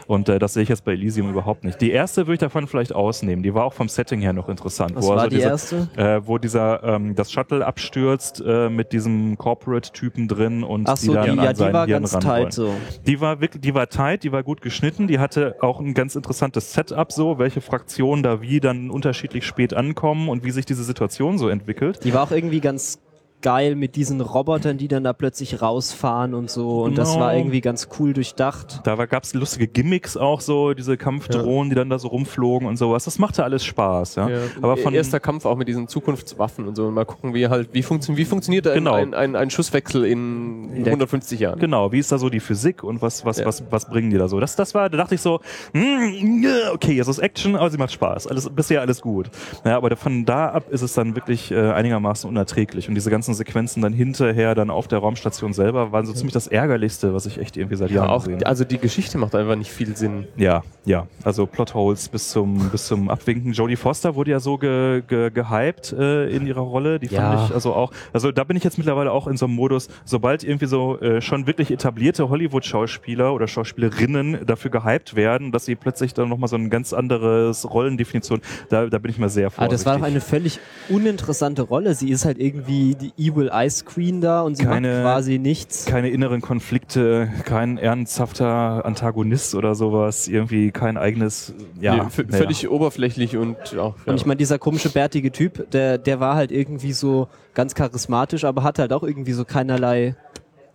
und 0.06 0.28
äh, 0.28 0.38
das 0.38 0.54
sehe 0.54 0.62
ich 0.62 0.68
jetzt 0.68 0.84
bei 0.84 0.92
Elysium 0.92 1.30
überhaupt 1.30 1.64
nicht. 1.64 1.80
Die 1.80 1.90
erste 1.90 2.26
würde 2.26 2.34
ich 2.34 2.40
davon 2.40 2.61
vielleicht 2.66 2.94
ausnehmen, 2.94 3.42
die 3.42 3.54
war 3.54 3.64
auch 3.64 3.72
vom 3.72 3.88
Setting 3.88 4.20
her 4.20 4.32
noch 4.32 4.48
interessant. 4.48 4.94
Was 4.94 5.04
wo 5.04 5.10
war 5.10 5.18
also 5.18 5.30
die 5.30 5.36
diese, 5.36 5.48
erste? 5.48 5.88
Äh, 5.96 6.26
wo 6.26 6.38
dieser 6.38 6.82
ähm, 6.82 7.14
das 7.14 7.32
Shuttle 7.32 7.64
abstürzt 7.64 8.42
äh, 8.46 8.68
mit 8.68 8.92
diesem 8.92 9.36
Corporate-Typen 9.38 10.28
drin 10.28 10.62
und 10.64 10.88
Ach 10.88 10.96
so, 10.96 11.12
die 11.12 11.20
die, 11.20 11.26
dann 11.26 11.36
ja, 11.36 11.42
an 11.42 11.54
die 11.54 11.58
seinen 11.58 11.72
war 11.72 11.86
Hirn 11.86 12.02
ganz 12.02 12.18
tight 12.18 12.52
so. 12.52 12.72
Die 13.06 13.20
war 13.20 13.40
wirklich, 13.40 13.60
die 13.60 13.74
war 13.74 13.88
tight, 13.88 14.24
die 14.24 14.32
war 14.32 14.42
gut 14.42 14.60
geschnitten, 14.62 15.06
die 15.06 15.18
hatte 15.18 15.56
auch 15.60 15.80
ein 15.80 15.94
ganz 15.94 16.14
interessantes 16.14 16.72
Setup 16.72 17.10
so, 17.12 17.38
welche 17.38 17.60
Fraktionen 17.60 18.22
da 18.22 18.40
wie 18.40 18.60
dann 18.60 18.90
unterschiedlich 18.90 19.46
spät 19.46 19.74
ankommen 19.74 20.28
und 20.28 20.44
wie 20.44 20.50
sich 20.50 20.66
diese 20.66 20.84
Situation 20.84 21.38
so 21.38 21.48
entwickelt. 21.48 22.04
Die 22.04 22.14
war 22.14 22.22
auch 22.22 22.30
irgendwie 22.30 22.60
ganz 22.60 22.98
geil 23.42 23.74
mit 23.74 23.96
diesen 23.96 24.20
Robotern, 24.20 24.78
die 24.78 24.88
dann 24.88 25.04
da 25.04 25.12
plötzlich 25.12 25.60
rausfahren 25.60 26.34
und 26.34 26.50
so. 26.50 26.82
Und 26.82 26.96
das 26.96 27.10
Genau. 27.12 27.24
war 27.24 27.34
irgendwie 27.36 27.60
ganz 27.60 27.88
cool 27.98 28.12
durchdacht. 28.12 28.80
Da 28.84 28.94
gab 29.06 29.24
es 29.24 29.34
lustige 29.34 29.66
Gimmicks 29.68 30.16
auch 30.16 30.40
so, 30.40 30.72
diese 30.74 30.96
Kampfdrohnen, 30.96 31.70
die 31.70 31.76
dann 31.76 31.90
da 31.90 31.98
so 31.98 32.08
rumflogen 32.08 32.66
und 32.68 32.76
sowas. 32.76 33.04
Das 33.04 33.18
machte 33.18 33.44
alles 33.44 33.64
Spaß, 33.64 34.14
ja. 34.14 34.28
Ja, 34.28 34.38
Aber 34.62 34.76
von 34.76 34.94
erster 34.94 35.20
Kampf 35.20 35.44
auch 35.44 35.56
mit 35.56 35.68
diesen 35.68 35.88
Zukunftswaffen 35.88 36.66
und 36.68 36.76
so. 36.76 36.86
Und 36.86 36.94
mal 36.94 37.04
gucken, 37.04 37.34
wie 37.34 37.48
halt, 37.48 37.70
wie, 37.72 37.82
funktio 37.82 38.16
wie 38.16 38.24
funktioniert 38.24 38.66
ein, 38.66 38.74
Genau. 38.74 38.94
ein, 38.94 39.14
ein, 39.14 39.36
ein 39.36 39.50
Schusswechsel 39.50 40.04
in 40.04 40.70
In 40.74 40.84
der- 40.84 40.92
150 40.92 41.40
Jahren. 41.40 41.58
Genau, 41.58 41.92
wie 41.92 41.98
ist 41.98 42.12
da 42.12 42.18
so 42.18 42.30
die 42.30 42.40
Physik 42.40 42.82
und 42.84 43.02
was, 43.02 43.24
was, 43.24 43.38
Ja. 43.38 43.46
was, 43.46 43.62
was 43.70 43.88
bringen 43.88 44.10
die 44.10 44.18
da 44.18 44.28
so? 44.28 44.38
Das, 44.40 44.56
das 44.56 44.74
war, 44.74 44.88
da 44.88 44.96
dachte 44.96 45.14
ich 45.16 45.20
so, 45.20 45.40
ja, 45.74 46.72
okay, 46.72 46.98
es 46.98 47.08
ist 47.08 47.18
Action, 47.18 47.56
aber 47.56 47.70
sie 47.70 47.78
macht 47.78 47.92
Spaß. 47.92 48.26
Alles, 48.26 48.48
bisher 48.50 48.80
alles 48.80 49.00
gut. 49.00 49.30
Ja, 49.64 49.76
aber 49.76 49.94
von 49.96 50.24
da 50.24 50.48
ab 50.50 50.64
ist 50.70 50.82
es 50.82 50.94
dann 50.94 51.14
wirklich 51.14 51.50
äh, 51.50 51.70
einigermaßen 51.72 52.28
unerträglich. 52.28 52.88
Und 52.88 52.94
diese 52.94 53.10
ganzen 53.10 53.31
Sequenzen 53.34 53.82
dann 53.82 53.92
hinterher, 53.92 54.54
dann 54.54 54.70
auf 54.70 54.88
der 54.88 54.98
Raumstation 55.00 55.52
selber, 55.52 55.92
waren 55.92 56.06
so 56.06 56.12
ziemlich 56.12 56.32
das 56.34 56.46
Ärgerlichste, 56.46 57.14
was 57.14 57.26
ich 57.26 57.38
echt 57.38 57.56
irgendwie 57.56 57.76
seit 57.76 57.90
Ja, 57.90 57.96
Jahren 58.02 58.10
auch, 58.10 58.18
gesehen 58.24 58.34
habe. 58.36 58.46
also 58.46 58.64
die 58.64 58.78
Geschichte 58.78 59.18
macht 59.18 59.34
einfach 59.34 59.56
nicht 59.56 59.70
viel 59.70 59.96
Sinn. 59.96 60.26
Ja, 60.36 60.62
ja. 60.84 61.06
Also 61.24 61.46
Plotholes 61.46 62.08
bis 62.08 62.30
zum, 62.30 62.70
bis 62.70 62.86
zum 62.86 63.08
Abwinken. 63.10 63.52
Jodie 63.52 63.76
Foster 63.76 64.14
wurde 64.14 64.30
ja 64.32 64.40
so 64.40 64.58
ge, 64.58 65.02
ge, 65.06 65.30
gehypt 65.30 65.92
äh, 65.92 66.28
in 66.28 66.46
ihrer 66.46 66.60
Rolle. 66.62 66.98
Die 66.98 67.08
fand 67.08 67.20
Ja. 67.38 67.44
ich 67.46 67.54
also 67.54 67.72
auch. 67.74 67.92
Also 68.12 68.32
da 68.32 68.44
bin 68.44 68.56
ich 68.56 68.64
jetzt 68.64 68.78
mittlerweile 68.78 69.12
auch 69.12 69.26
in 69.26 69.36
so 69.36 69.46
einem 69.46 69.54
Modus, 69.54 69.88
sobald 70.04 70.44
irgendwie 70.44 70.66
so 70.66 70.98
äh, 71.00 71.20
schon 71.20 71.46
wirklich 71.46 71.70
etablierte 71.70 72.28
Hollywood-Schauspieler 72.28 73.32
oder 73.34 73.46
Schauspielerinnen 73.48 74.46
dafür 74.46 74.70
gehypt 74.70 75.14
werden, 75.16 75.52
dass 75.52 75.64
sie 75.64 75.74
plötzlich 75.74 76.14
dann 76.14 76.28
nochmal 76.28 76.48
so 76.48 76.56
ein 76.56 76.70
ganz 76.70 76.92
anderes 76.92 77.68
Rollendefinition, 77.70 78.40
da, 78.68 78.86
da 78.86 78.98
bin 78.98 79.10
ich 79.10 79.18
mal 79.18 79.28
sehr 79.28 79.46
Aber 79.46 79.54
vorsichtig. 79.54 79.78
das 79.78 79.86
war 79.86 79.98
doch 79.98 80.04
eine 80.06 80.20
völlig 80.20 80.58
uninteressante 80.88 81.62
Rolle. 81.62 81.94
Sie 81.94 82.10
ist 82.10 82.24
halt 82.24 82.38
irgendwie 82.38 82.94
die 82.94 83.12
Evil 83.28 83.50
Ice 83.54 83.84
Queen 83.84 84.20
da 84.20 84.42
und 84.42 84.56
sie 84.56 84.64
Keine- 84.64 84.88
macht 84.88 85.02
quasi 85.02 85.38
nichts. 85.38 85.84
keine 85.86 86.10
inneren 86.10 86.40
Konflikte, 86.40 87.30
kein 87.44 87.78
ernsthafter 87.78 88.84
Antagonist 88.84 89.54
oder 89.54 89.74
sowas, 89.74 90.28
irgendwie 90.28 90.70
kein 90.70 90.96
eigenes, 90.96 91.54
ja, 91.80 91.94
Nee, 91.94 91.98
naja. 92.00 92.10
völlig 92.30 92.68
oberflächlich 92.68 93.36
und 93.36 93.56
auch. 93.78 93.96
Ja. 93.96 94.02
Und 94.06 94.14
ich 94.16 94.26
meine, 94.26 94.36
dieser 94.38 94.58
komische 94.58 94.90
bärtige 94.90 95.30
Typ, 95.32 95.70
der, 95.70 95.98
der 95.98 96.20
war 96.20 96.34
halt 96.34 96.50
irgendwie 96.52 96.92
so 96.92 97.28
ganz 97.54 97.74
charismatisch, 97.74 98.44
aber 98.44 98.62
hat 98.62 98.78
halt 98.78 98.92
auch 98.92 99.02
irgendwie 99.02 99.32
so 99.32 99.44
keinerlei 99.44 100.16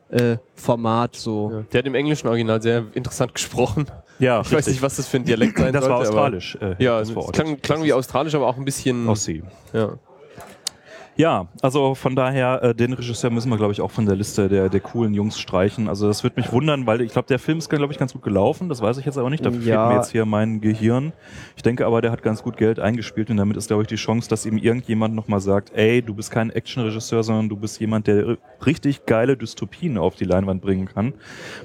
äh, 0.09 0.37
Format 0.55 1.15
so. 1.17 1.51
ja. 1.51 1.63
Der 1.73 1.79
hat 1.79 1.85
im 1.85 1.95
englischen 1.95 2.27
Original 2.29 2.61
sehr 2.61 2.85
interessant 2.93 3.33
gesprochen. 3.35 3.87
ja, 4.19 4.39
Ich 4.39 4.53
weiß 4.53 4.67
nicht, 4.67 4.81
was 4.81 4.95
das 4.95 5.05
für 5.07 5.17
ein 5.17 5.25
Dialekt 5.25 5.57
sein 5.57 5.73
das 5.73 5.83
sollte. 5.83 5.89
war 5.89 5.97
aber- 5.99 6.07
australisch. 6.07 6.57
Äh, 6.61 6.75
Ja, 6.81 6.99
das 6.99 7.13
klang, 7.33 7.59
klang 7.61 7.83
wie 7.83 7.91
australisch, 7.91 8.33
aber 8.33 8.47
auch 8.47 8.55
ein 8.57 8.63
bisschen. 8.63 9.09
Aussie. 9.09 9.43
Ja. 9.73 9.95
Ja, 11.17 11.47
also 11.63 11.95
von 11.95 12.15
daher, 12.15 12.61
äh, 12.61 12.75
den 12.75 12.93
Regisseur 12.93 13.31
müssen 13.31 13.49
wir, 13.49 13.57
glaube 13.57 13.73
ich, 13.73 13.81
auch 13.81 13.89
von 13.89 14.05
der 14.05 14.15
Liste 14.15 14.47
der, 14.49 14.69
der 14.69 14.79
coolen 14.79 15.15
Jungs 15.15 15.39
streichen. 15.39 15.89
Also 15.89 16.07
das 16.07 16.23
wird 16.23 16.37
mich 16.37 16.51
wundern, 16.51 16.85
weil 16.85 17.01
ich 17.01 17.11
glaube, 17.11 17.27
der 17.27 17.39
Film 17.39 17.57
ist, 17.57 17.69
glaube 17.69 17.91
ich, 17.91 17.97
ganz 17.97 18.13
gut 18.13 18.21
gelaufen. 18.21 18.69
Das 18.69 18.81
weiß 18.81 18.99
ich 18.99 19.05
jetzt 19.05 19.17
aber 19.17 19.31
nicht. 19.31 19.43
Dafür 19.43 19.59
Ja. 19.61 19.79
fehlt 19.79 19.89
mir 19.89 19.95
jetzt 19.95 20.11
hier 20.11 20.25
mein 20.25 20.61
Gehirn. 20.61 21.13
Ich 21.55 21.63
denke 21.63 21.87
aber, 21.87 22.01
der 22.01 22.11
hat 22.11 22.21
ganz 22.21 22.43
gut 22.43 22.55
Geld 22.55 22.79
eingespielt 22.79 23.31
und 23.31 23.37
damit 23.37 23.57
ist, 23.57 23.65
glaube 23.67 23.81
ich, 23.81 23.87
die 23.87 23.95
Chance, 23.95 24.29
dass 24.29 24.45
ihm 24.45 24.57
irgendjemand 24.59 25.15
nochmal 25.15 25.39
sagt, 25.41 25.71
ey, 25.73 26.03
du 26.03 26.13
bist 26.13 26.29
kein 26.29 26.51
Actionregisseur, 26.51 27.23
sondern 27.23 27.49
du 27.49 27.57
bist 27.57 27.79
jemand, 27.79 28.05
der 28.05 28.37
richtig 28.63 29.07
geile 29.07 29.35
Dystopien 29.35 29.97
auf 29.97 30.15
die 30.15 30.25
Leinwand 30.25 30.61
bringen 30.61 30.85
kann. 30.87 31.15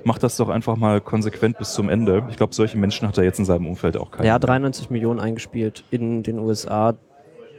Mach 0.05 0.17
das 0.17 0.39
doch 0.39 0.49
einfach 0.49 0.77
mal 0.77 1.03
konsequent 1.03 1.59
bis 1.59 1.75
zum 1.75 1.91
Ende. 1.91 2.25
Ich 2.31 2.39
glaube, 2.39 2.55
solche 2.55 2.79
Menschen 2.79 3.07
hat 3.07 3.19
er 3.19 3.25
jetzt 3.25 3.39
in 3.39 3.45
seinem 3.45 3.67
Umfeld 3.67 3.99
auch 3.99 4.11
keinen. 4.11 4.25
Er 4.25 4.33
hat 4.35 4.45
93 4.45 4.89
Millionen 4.89 5.21
eingespielt 5.21 5.85
in 5.91 6.23
den 6.23 6.39
USA. 6.39 6.95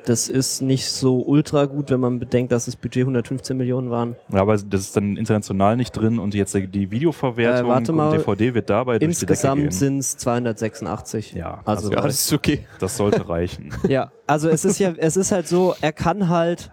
Das 0.06 0.28
ist 0.28 0.62
nicht 0.62 0.90
so 0.90 1.22
ultra 1.22 1.66
gut, 1.66 1.90
wenn 1.90 2.00
man 2.02 2.20
bedenkt, 2.20 2.52
dass 2.52 2.66
das 2.66 2.76
Budget 2.76 3.04
115 3.04 3.56
Millionen 3.56 3.90
waren. 3.90 4.16
Ja, 4.32 4.42
aber 4.42 4.58
das 4.58 4.82
ist 4.82 4.98
dann 4.98 5.16
international 5.16 5.78
nicht 5.78 5.92
drin 5.94 6.20
und 6.20 6.34
jetzt 6.34 6.54
die 6.54 6.92
Videoverwertung 6.92 7.66
Äh, 7.70 7.74
warte 7.74 7.94
mal. 7.94 8.10
und 8.10 8.18
DVD 8.18 8.54
wird 8.54 8.70
dabei 8.70 8.98
Insgesamt 8.98 9.74
sind 9.74 10.00
es 10.00 10.18
286. 10.18 11.34
Ja, 11.34 11.62
also, 11.64 11.90
ja, 11.92 12.02
das 12.02 12.16
ist 12.26 12.34
okay. 12.34 12.66
Das 12.80 12.98
sollte 12.98 13.28
reichen. 13.30 13.70
ja, 13.88 14.12
also 14.28 14.50
es 14.50 14.66
ist 14.66 14.80
ja, 14.80 14.94
es 14.98 15.16
ist 15.16 15.32
halt 15.32 15.48
so, 15.48 15.74
er 15.80 15.94
kann 15.94 16.28
halt, 16.28 16.70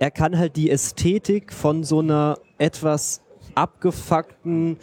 er 0.00 0.10
kann 0.10 0.36
halt 0.36 0.56
die 0.56 0.70
Ästhetik 0.70 1.52
von 1.52 1.84
so 1.84 2.00
einer 2.00 2.38
etwas 2.58 3.22
abgefuckten, 3.54 4.78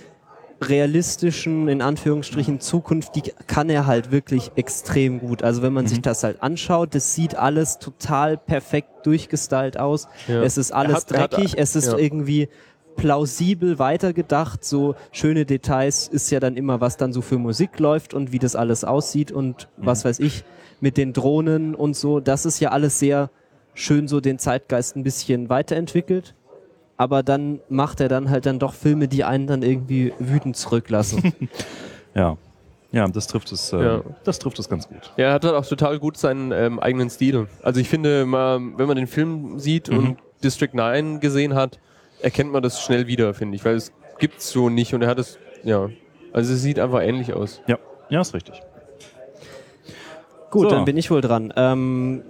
realistischen, 0.62 1.68
in 1.68 1.82
Anführungsstrichen, 1.82 2.60
Zukunft, 2.60 3.16
die 3.16 3.24
kann 3.47 3.70
er 3.70 3.86
halt 3.86 4.12
wirklich 4.12 4.51
extrem 4.56 5.20
gut. 5.20 5.43
Also 5.43 5.62
wenn 5.62 5.74
man 5.74 5.88
sich 5.88 6.01
das 6.01 6.24
halt 6.24 6.41
anschaut, 6.41 6.95
das 6.95 7.14
sieht 7.16 7.36
alles 7.36 7.80
total 7.80 8.38
perfekt 8.38 9.06
durchgestylt 9.06 9.78
aus. 9.80 10.08
Ja. 10.28 10.41
Es 10.43 10.58
ist 10.58 10.72
alles 10.72 10.95
hat- 10.97 11.12
er 11.12 11.22
hat- 11.24 11.34
dreckig, 11.34 11.53
es 11.58 11.76
ist 11.76 11.88
ja. 11.88 11.97
irgendwie 11.97 12.49
plausibel 12.95 13.78
weitergedacht. 13.80 14.64
So 14.64 14.95
schöne 15.12 15.45
Details 15.45 16.08
ist 16.08 16.30
ja 16.32 16.39
dann 16.39 16.56
immer, 16.56 16.80
was 16.82 16.97
dann 16.97 17.12
so 17.14 17.22
für 17.22 17.38
Musik 17.38 17.78
läuft 17.80 18.14
und 18.14 18.32
wie 18.32 18.39
das 18.39 18.56
alles 18.56 18.84
aussieht 18.84 19.32
und 19.32 19.68
was 19.78 20.06
weiß 20.06 20.20
ich 20.20 20.43
mit 20.80 20.97
den 20.97 21.14
Drohnen 21.14 21.76
und 21.76 21.95
so. 21.95 22.20
Das 22.20 22.45
ist 22.45 22.60
ja 22.60 22.70
alles 22.72 22.99
sehr 22.99 23.30
schön 23.74 24.08
so 24.08 24.22
den 24.22 24.39
Zeitgeist 24.39 24.95
ein 24.95 25.03
bisschen 25.03 25.49
weiterentwickelt. 25.49 26.34
Aber 26.98 27.24
dann 27.24 27.60
macht 27.70 28.00
er 28.00 28.08
dann 28.08 28.30
halt 28.30 28.46
dann 28.46 28.58
doch 28.60 28.74
Filme, 28.74 29.08
die 29.10 29.24
einen 29.26 29.48
dann 29.48 29.62
irgendwie 29.64 30.14
wütend 30.20 30.56
zurücklassen. 30.58 31.34
Ja. 32.16 32.38
Ja, 32.93 33.06
das 33.10 33.28
trifft 33.28 33.52
es, 33.52 33.74
äh, 33.74 33.84
Ja. 33.84 34.02
das 34.24 34.39
trifft 34.39 34.58
es 34.58 34.70
ganz 34.70 34.88
gut. 34.88 35.12
Ja, 35.18 35.26
er 35.26 35.34
hat 35.34 35.43
halt 35.43 35.54
auch 35.56 35.66
total 35.66 36.00
gut 36.00 36.16
seinen 36.16 36.54
ähm, 36.54 36.80
eigenen 36.80 37.10
Stil. 37.10 37.48
Also 37.62 37.82
ich 37.82 37.89
finde, 37.89 38.26
mal, 38.26 38.58
wenn 38.78 38.88
man 38.88 38.96
den 38.96 39.08
Film 39.08 39.60
sieht 39.60 39.89
Mhm. 39.91 39.98
und 39.98 40.18
District 40.41 40.70
9 40.72 41.20
gesehen 41.20 41.56
hat, 41.56 41.78
erkennt 42.22 42.54
man 42.54 42.64
das 42.64 42.80
schnell 42.82 43.06
wieder, 43.08 43.34
finde 43.34 43.58
ich, 43.58 43.66
weil 43.66 43.76
es 43.76 43.91
gibt's 44.18 44.50
so 44.50 44.70
nicht 44.70 44.93
und 44.93 45.02
er 45.02 45.10
hat 45.10 45.20
es, 45.20 45.38
ja. 45.66 45.89
Also 46.32 46.54
es 46.54 46.62
sieht 46.62 46.80
einfach 46.80 47.02
ähnlich 47.02 47.34
aus. 47.34 47.62
Ja, 47.68 47.78
ja, 48.08 48.22
ist 48.22 48.34
richtig. 48.34 48.62
Gut, 50.50 50.64
So. 50.64 50.70
dann 50.70 50.86
bin 50.86 50.96
ich 50.96 51.12
wohl 51.12 51.20
dran. 51.20 51.54
Ähm, 51.58 52.24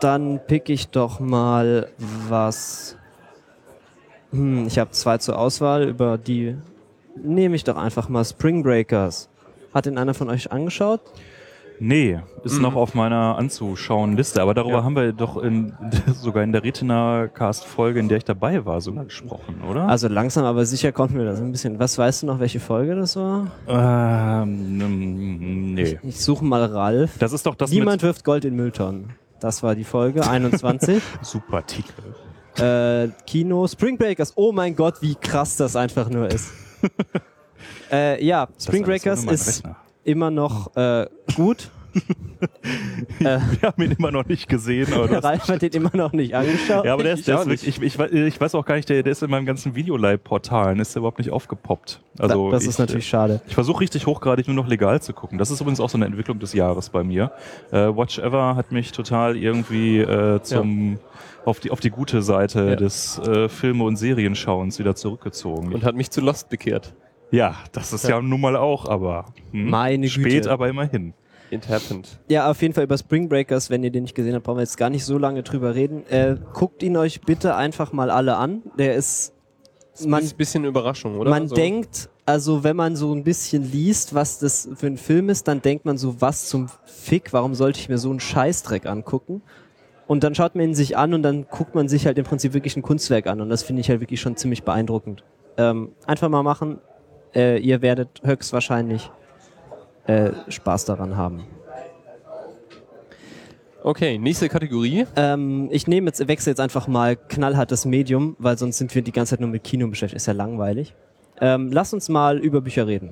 dann 0.00 0.40
pick 0.48 0.68
ich 0.68 0.88
doch 0.88 1.20
mal 1.20 1.88
was. 2.28 2.96
Hm, 4.32 4.66
ich 4.66 4.78
habe 4.78 4.90
zwei 4.90 5.18
zur 5.18 5.38
Auswahl, 5.38 5.84
über 5.88 6.18
die 6.18 6.56
nehme 7.22 7.56
ich 7.56 7.64
doch 7.64 7.76
einfach 7.76 8.08
mal 8.08 8.24
Spring 8.24 8.62
Breakers. 8.62 9.28
Hat 9.72 9.86
den 9.86 9.98
einer 9.98 10.14
von 10.14 10.28
euch 10.30 10.50
angeschaut? 10.52 11.00
Nee, 11.78 12.18
ist 12.42 12.58
noch 12.58 12.74
auf 12.74 12.94
meiner 12.94 13.36
anzuschauen 13.36 14.16
Liste, 14.16 14.40
aber 14.40 14.54
darüber 14.54 14.78
Ja. 14.78 14.84
haben 14.84 14.96
wir 14.96 15.12
doch 15.12 15.36
in, 15.36 15.74
sogar 16.14 16.42
in 16.42 16.52
der 16.52 16.64
Retina-Cast-Folge, 16.64 18.00
in 18.00 18.08
der 18.08 18.16
ich 18.16 18.24
dabei 18.24 18.64
war, 18.64 18.80
sogar 18.80 19.04
gesprochen, 19.04 19.60
oder? 19.70 19.86
Also 19.86 20.08
langsam, 20.08 20.46
aber 20.46 20.64
sicher 20.64 20.90
kommt 20.92 21.14
mir 21.14 21.26
das 21.26 21.38
ein 21.38 21.52
bisschen. 21.52 21.78
Was 21.78 21.98
weißt 21.98 22.22
du 22.22 22.26
noch, 22.28 22.40
welche 22.40 22.60
Folge 22.60 22.94
das 22.96 23.16
war? 23.16 23.48
ähm, 23.68 25.74
nee. 25.74 25.98
Ich 26.02 26.18
suche 26.20 26.46
mal 26.46 26.64
Ralf. 26.64 27.18
Das 27.18 27.34
ist 27.34 27.44
doch 27.44 27.54
das 27.54 27.70
Niemand 27.70 28.02
wirft 28.02 28.24
Gold 28.24 28.46
in 28.46 28.56
Mülltonnen. 28.56 29.10
Das 29.40 29.62
war 29.62 29.74
die 29.74 29.84
Folge 29.84 30.26
21. 30.26 30.94
mit 30.94 31.02
super 31.22 31.66
Titel. 31.66 31.92
Äh, 32.58 33.08
Kino 33.26 33.66
Spring 33.66 33.96
Breakers. 33.96 34.32
Oh 34.36 34.52
mein 34.52 34.74
Gott, 34.74 35.00
wie 35.00 35.14
krass 35.14 35.56
das 35.56 35.76
einfach 35.76 36.08
nur 36.08 36.28
ist. 36.28 36.50
äh, 37.92 38.24
ja, 38.24 38.48
Spring 38.60 38.84
Breakers 38.84 39.24
ist 39.24 39.62
immer 40.04 40.30
noch 40.30 40.74
äh, 40.76 41.06
gut. 41.34 41.70
Wir 43.18 43.40
haben 43.62 43.82
ihn 43.82 43.92
immer 43.92 44.10
noch 44.10 44.26
nicht 44.26 44.48
gesehen, 44.48 44.92
aber 44.92 45.08
das 45.08 45.24
Ralf 45.24 45.48
hat 45.48 45.62
den 45.62 45.72
immer 45.72 45.90
noch 45.94 46.12
nicht 46.12 46.34
angeschaut. 46.34 46.84
Ja, 46.84 46.92
aber 46.92 47.02
der 47.02 47.14
ist, 47.14 47.20
Ich 47.20 47.24
der 47.26 47.36
auch 47.36 47.40
ist 47.42 47.46
wirklich, 47.48 47.68
ich, 47.68 47.82
ich, 47.82 47.98
wei- 47.98 48.10
ich 48.10 48.40
weiß 48.40 48.54
auch 48.54 48.64
gar 48.64 48.76
nicht, 48.76 48.88
der, 48.88 49.02
der 49.02 49.12
ist 49.12 49.22
in 49.22 49.30
meinem 49.30 49.46
ganzen 49.46 49.74
Videolive-Portalen, 49.74 50.78
ist 50.80 50.94
der 50.94 51.00
überhaupt 51.00 51.18
nicht 51.18 51.30
aufgepoppt. 51.30 52.00
Also 52.18 52.50
das 52.50 52.62
ich, 52.64 52.70
ist 52.70 52.78
natürlich 52.78 53.08
schade. 53.08 53.40
Ich 53.48 53.54
versuche 53.54 53.80
richtig 53.80 54.06
hochgradig 54.06 54.46
nur 54.46 54.56
noch 54.56 54.68
legal 54.68 55.00
zu 55.02 55.12
gucken. 55.12 55.38
Das 55.38 55.50
ist 55.50 55.60
übrigens 55.60 55.80
auch 55.80 55.90
so 55.90 55.98
eine 55.98 56.06
Entwicklung 56.06 56.38
des 56.38 56.52
Jahres 56.52 56.90
bei 56.90 57.02
mir. 57.04 57.32
Äh, 57.72 57.76
Watch 57.96 58.18
Ever 58.18 58.56
hat 58.56 58.72
mich 58.72 58.92
total 58.92 59.36
irgendwie 59.36 59.98
äh, 59.98 60.40
zum 60.42 60.98
auf 61.44 61.60
die 61.60 61.70
auf 61.70 61.80
die 61.80 61.90
gute 61.90 62.22
Seite 62.22 62.70
Ja. 62.70 62.76
des 62.76 63.18
äh, 63.20 63.48
Filme- 63.48 63.84
und 63.84 63.96
Serienschauens 63.96 64.78
wieder 64.78 64.94
zurückgezogen. 64.96 65.72
Und 65.72 65.84
hat 65.84 65.94
mich 65.94 66.10
zu 66.10 66.20
Lost 66.20 66.48
bekehrt. 66.48 66.94
ja, 67.30 67.54
das 67.72 67.92
ist 67.92 68.08
ja, 68.08 68.20
nun 68.20 68.40
mal 68.40 68.56
auch, 68.56 68.88
aber 68.88 69.26
hm, 69.52 69.70
Meine 69.70 70.08
spät, 70.08 70.24
Güte. 70.42 70.50
aber 70.50 70.68
immerhin. 70.68 71.14
It 71.50 71.68
happened. 71.68 72.18
Ja, 72.28 72.50
auf 72.50 72.60
jeden 72.62 72.74
Fall 72.74 72.84
über 72.84 72.98
Spring 72.98 73.28
Breakers, 73.28 73.70
wenn 73.70 73.84
ihr 73.84 73.90
den 73.90 74.02
nicht 74.02 74.14
gesehen 74.14 74.34
habt, 74.34 74.44
brauchen 74.44 74.56
wir 74.58 74.62
jetzt 74.62 74.76
gar 74.76 74.90
nicht 74.90 75.04
so 75.04 75.18
lange 75.18 75.42
drüber 75.42 75.74
reden. 75.74 76.04
Äh, 76.10 76.36
guckt 76.52 76.82
ihn 76.82 76.96
euch 76.96 77.20
bitte 77.20 77.54
einfach 77.54 77.92
mal 77.92 78.10
alle 78.10 78.36
an. 78.36 78.62
Der 78.78 78.94
ist, 78.96 79.32
man, 80.04 80.22
ist 80.22 80.34
ein 80.34 80.36
bisschen 80.36 80.64
Überraschung, 80.64 81.16
oder? 81.18 81.30
man 81.30 81.48
So. 81.48 81.54
denkt, 81.54 82.08
also 82.24 82.64
wenn 82.64 82.76
man 82.76 82.96
so 82.96 83.14
ein 83.14 83.22
bisschen 83.22 83.70
liest, 83.70 84.14
was 84.14 84.40
das 84.40 84.68
für 84.74 84.88
ein 84.88 84.96
Film 84.96 85.28
ist, 85.28 85.46
dann 85.46 85.62
denkt 85.62 85.84
man 85.84 85.98
so, 85.98 86.20
was 86.20 86.48
zum 86.48 86.68
Fick, 86.84 87.32
warum 87.32 87.54
sollte 87.54 87.78
ich 87.78 87.88
mir 87.88 87.98
so 87.98 88.10
einen 88.10 88.20
Scheißdreck 88.20 88.86
angucken? 88.86 89.42
Und 90.08 90.22
dann 90.24 90.34
schaut 90.34 90.54
man 90.54 90.64
ihn 90.64 90.74
sich 90.74 90.96
an 90.96 91.14
und 91.14 91.22
dann 91.22 91.46
guckt 91.48 91.74
man 91.74 91.88
sich 91.88 92.06
halt 92.06 92.18
im 92.18 92.24
Prinzip 92.24 92.54
wirklich 92.54 92.76
ein 92.76 92.82
Kunstwerk 92.82 93.26
an 93.26 93.40
und 93.40 93.48
das 93.48 93.62
finde 93.62 93.80
ich 93.80 93.88
halt 93.90 94.00
wirklich 94.00 94.20
schon 94.20 94.36
ziemlich 94.36 94.62
beeindruckend. 94.62 95.24
Ähm, 95.56 95.92
einfach 96.06 96.28
mal 96.28 96.42
machen, 96.42 96.78
äh, 97.34 97.58
ihr 97.58 97.82
werdet 97.82 98.22
höchstwahrscheinlich 98.22 99.10
äh, 100.06 100.30
Spaß 100.48 100.84
daran 100.86 101.16
haben. 101.16 101.44
Okay, 103.82 104.18
nächste 104.18 104.48
Kategorie. 104.48 105.06
Ähm, 105.14 105.68
ich 105.70 105.86
nehme 105.86 106.08
jetzt, 106.08 106.26
wechsle 106.26 106.50
jetzt 106.50 106.60
einfach 106.60 106.88
mal 106.88 107.14
knallhartes 107.14 107.84
Medium, 107.84 108.34
weil 108.40 108.58
sonst 108.58 108.78
sind 108.78 108.92
wir 108.94 109.02
die 109.02 109.12
ganze 109.12 109.30
Zeit 109.30 109.40
nur 109.40 109.48
mit 109.48 109.62
Kino 109.62 109.86
beschäftigt. 109.86 110.16
Ist 110.16 110.26
ja 110.26 110.32
langweilig. 110.32 110.92
Ähm, 111.40 111.70
lass 111.70 111.92
uns 111.92 112.08
mal 112.08 112.38
über 112.38 112.60
Bücher 112.60 112.86
reden. 112.86 113.10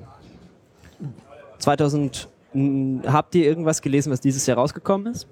2000, 1.59 2.27
mh, 2.53 3.09
habt 3.11 3.35
ihr 3.35 3.45
irgendwas 3.45 3.81
gelesen, 3.81 4.11
was 4.11 4.19
dieses 4.19 4.45
Jahr 4.47 4.57
rausgekommen 4.57 5.13
ist? 5.13 5.27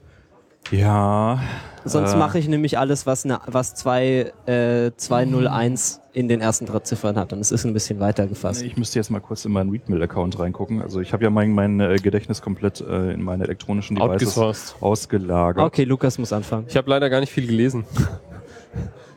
Ja. 0.72 1.42
Sonst 1.86 2.14
äh, 2.14 2.18
mache 2.18 2.40
ich 2.40 2.48
nämlich 2.48 2.78
alles, 2.78 3.06
was, 3.06 3.26
ne, 3.26 3.40
was 3.46 3.76
zwei, 3.76 4.32
äh, 4.46 4.92
201 4.96 6.02
in 6.14 6.28
den 6.28 6.40
ersten 6.42 6.66
drei 6.66 6.80
Ziffern 6.80 7.18
hat. 7.18 7.34
Und 7.34 7.40
es 7.40 7.52
ist 7.52 7.66
ein 7.66 7.74
bisschen 7.74 8.00
weiter 8.00 8.26
gefasst. 8.28 8.62
Ich 8.62 8.78
müsste 8.78 9.00
jetzt 9.00 9.10
mal 9.12 9.20
kurz 9.20 9.44
in 9.46 9.52
meinen 9.52 9.70
Readmill-Account 9.72 10.40
reingucken. 10.40 10.82
Also 10.82 11.02
ich 11.02 11.12
habe 11.12 11.24
ja 11.24 11.30
mein, 11.30 11.52
mein 11.52 11.80
äh, 11.80 11.96
Gedächtnis 11.98 12.42
komplett 12.42 12.82
äh, 12.82 13.12
in 13.12 13.22
meine 13.24 13.44
elektronischen 13.44 13.96
Devices 13.98 14.38
Outgesourced. 14.38 14.76
ausgelagert. 14.82 15.66
Okay, 15.66 15.84
Lukas 15.84 16.18
muss 16.18 16.32
anfangen. 16.32 16.66
Ich 16.70 16.78
habe 16.78 16.90
leider 16.90 17.10
gar 17.10 17.20
nicht 17.20 17.32
viel 17.32 17.48
gelesen. 17.48 17.86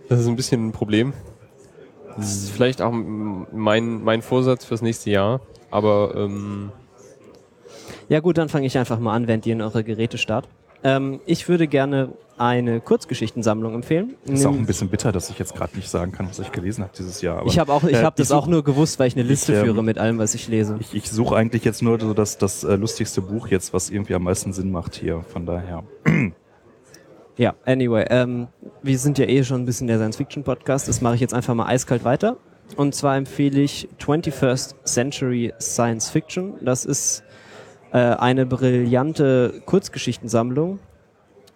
Das 0.09 0.21
ist 0.21 0.29
ein 0.29 0.37
bisschen 0.37 0.69
ein 0.69 0.73
Problem. 0.73 1.15
Das 2.17 2.33
ist 2.33 2.51
vielleicht 2.51 2.81
auch 2.81 2.93
mein, 2.93 4.05
mein 4.05 4.23
Vorsatz 4.23 4.65
fürs 4.65 4.81
nächste 4.81 5.11
Jahr. 5.11 5.41
Aber 5.73 6.15
ähm, 6.15 6.71
Ja 8.09 8.21
gut, 8.21 8.39
dann 8.39 8.49
fange 8.49 8.67
ich 8.67 8.79
einfach 8.79 9.01
mal 9.01 9.15
an, 9.15 9.27
während 9.27 9.47
ihr 9.47 9.55
in 9.55 9.63
eure 9.63 9.83
Geräte 9.83 10.17
starrt. 10.17 10.47
Ähm, 10.87 11.21
ich 11.27 11.49
würde 11.49 11.67
gerne 11.67 12.11
eine 12.39 12.81
Kurzgeschichtensammlung 12.81 13.75
empfehlen. 13.75 14.15
Ist 14.27 14.45
auch 14.47 14.53
ein 14.53 14.67
bisschen 14.67 14.89
bitter, 14.89 15.11
dass 15.11 15.31
ich 15.31 15.39
jetzt 15.39 15.55
gerade 15.55 15.75
nicht 15.75 15.89
sagen 15.89 16.13
kann, 16.13 16.29
was 16.29 16.39
ich 16.39 16.53
gelesen 16.53 16.85
habe 16.85 16.93
dieses 16.97 17.23
Jahr. 17.23 17.39
Aber 17.39 17.47
Ich 17.49 17.59
habe 17.59 17.73
auch, 17.73 17.83
ich 17.83 17.95
äh, 17.95 18.03
habe 18.05 18.15
das 18.17 18.29
such- 18.29 18.37
auch 18.37 18.47
nur 18.47 18.63
gewusst, 18.63 18.99
weil 18.99 19.09
ich 19.09 19.15
eine 19.17 19.23
Liste 19.25 19.53
ich, 19.53 19.59
ähm, 19.59 19.65
führe 19.65 19.83
mit 19.83 19.99
allem, 19.99 20.19
was 20.19 20.35
ich 20.35 20.47
lese. 20.47 20.77
Ich, 20.81 20.95
ich 20.95 21.11
suche 21.11 21.35
eigentlich 21.35 21.65
jetzt 21.65 21.83
nur 21.83 21.99
so 21.99 22.13
das, 22.15 22.37
das 22.39 22.63
äh, 22.63 22.77
lustigste 22.77 23.23
Buch 23.23 23.49
jetzt, 23.49 23.73
was 23.73 23.89
irgendwie 23.91 24.15
am 24.15 24.23
meisten 24.25 24.53
Sinn 24.53 24.71
macht 24.71 24.95
hier. 24.95 25.25
Von 25.33 25.45
daher. 25.47 25.83
Ja, 27.39 27.55
anyway, 27.67 28.07
ähm, 28.09 28.49
wir 28.83 28.99
sind 28.99 29.19
ja 29.19 29.27
eh 29.27 29.45
schon 29.45 29.61
ein 29.61 29.67
bisschen 29.67 29.87
der 29.89 29.99
Science-Fiction-Podcast, 29.99 30.89
das 30.89 31.03
mache 31.03 31.17
ich 31.17 31.21
jetzt 31.21 31.35
einfach 31.35 31.55
mal 31.55 31.67
eiskalt 31.67 32.03
weiter. 32.03 32.39
Und 32.77 32.95
zwar 32.95 33.17
empfehle 33.17 33.61
ich 33.61 33.89
21st 34.01 34.75
Century 34.85 35.53
Science 35.61 36.09
Fiction. 36.09 36.55
Das 36.63 36.87
ist 36.87 37.23
äh, 37.93 37.99
eine 37.99 38.47
brillante 38.47 39.63
Kurzgeschichtensammlung 39.67 40.79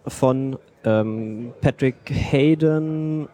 von 0.07 0.59
ähm, 0.85 1.53
Patrick 1.61 1.97
Hayden, 2.09 3.29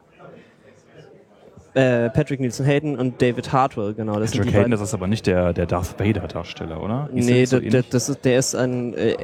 äh, 1.74 2.09
Patrick 2.11 2.40
Nielsen 2.40 2.64
Hayden 2.66 2.99
und 2.99 3.20
David 3.20 3.53
Hartwell, 3.53 3.94
genau. 3.94 4.18
Das 4.18 4.30
Patrick 4.32 4.47
Hayden, 4.49 4.57
beiden- 4.62 4.70
das 4.72 4.80
ist 4.80 4.94
aber 4.94 5.07
nicht 5.07 5.26
der, 5.26 5.53
der 5.53 5.66
Darth 5.66 5.99
Vader-Darsteller, 6.01 6.82
oder? 6.82 7.09
Ist 7.14 7.26
Nee, 7.26 7.44
so 7.44 7.61
der, 7.61 7.82
das 7.82 8.09
ist, 8.09 8.24
der 8.24 8.38
ist 8.38 8.55
ein 8.55 8.94
äh, 8.94 9.14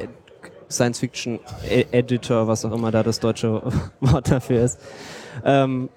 Science-Fiction-Editor, 0.69 2.47
was 2.47 2.63
auch 2.65 2.71
immer 2.73 2.91
da 2.91 3.03
das 3.03 3.19
deutsche 3.19 3.61
Wort 4.01 4.31
dafür 4.31 4.63
ist. 4.63 4.79
Ähm, 5.43 5.89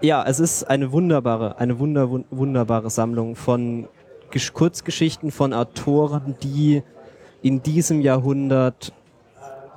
ja, 0.00 0.24
es 0.26 0.40
ist 0.40 0.64
eine 0.64 0.92
wunderbare, 0.92 1.58
eine 1.58 1.78
wunder, 1.78 2.08
wun- 2.10 2.24
wunderbare 2.30 2.90
Sammlung 2.90 3.36
von 3.36 3.88
Kurzgeschichten 4.52 5.30
von 5.30 5.52
Autoren, 5.52 6.36
die 6.42 6.82
in 7.42 7.62
diesem 7.62 8.00
Jahrhundert 8.00 8.92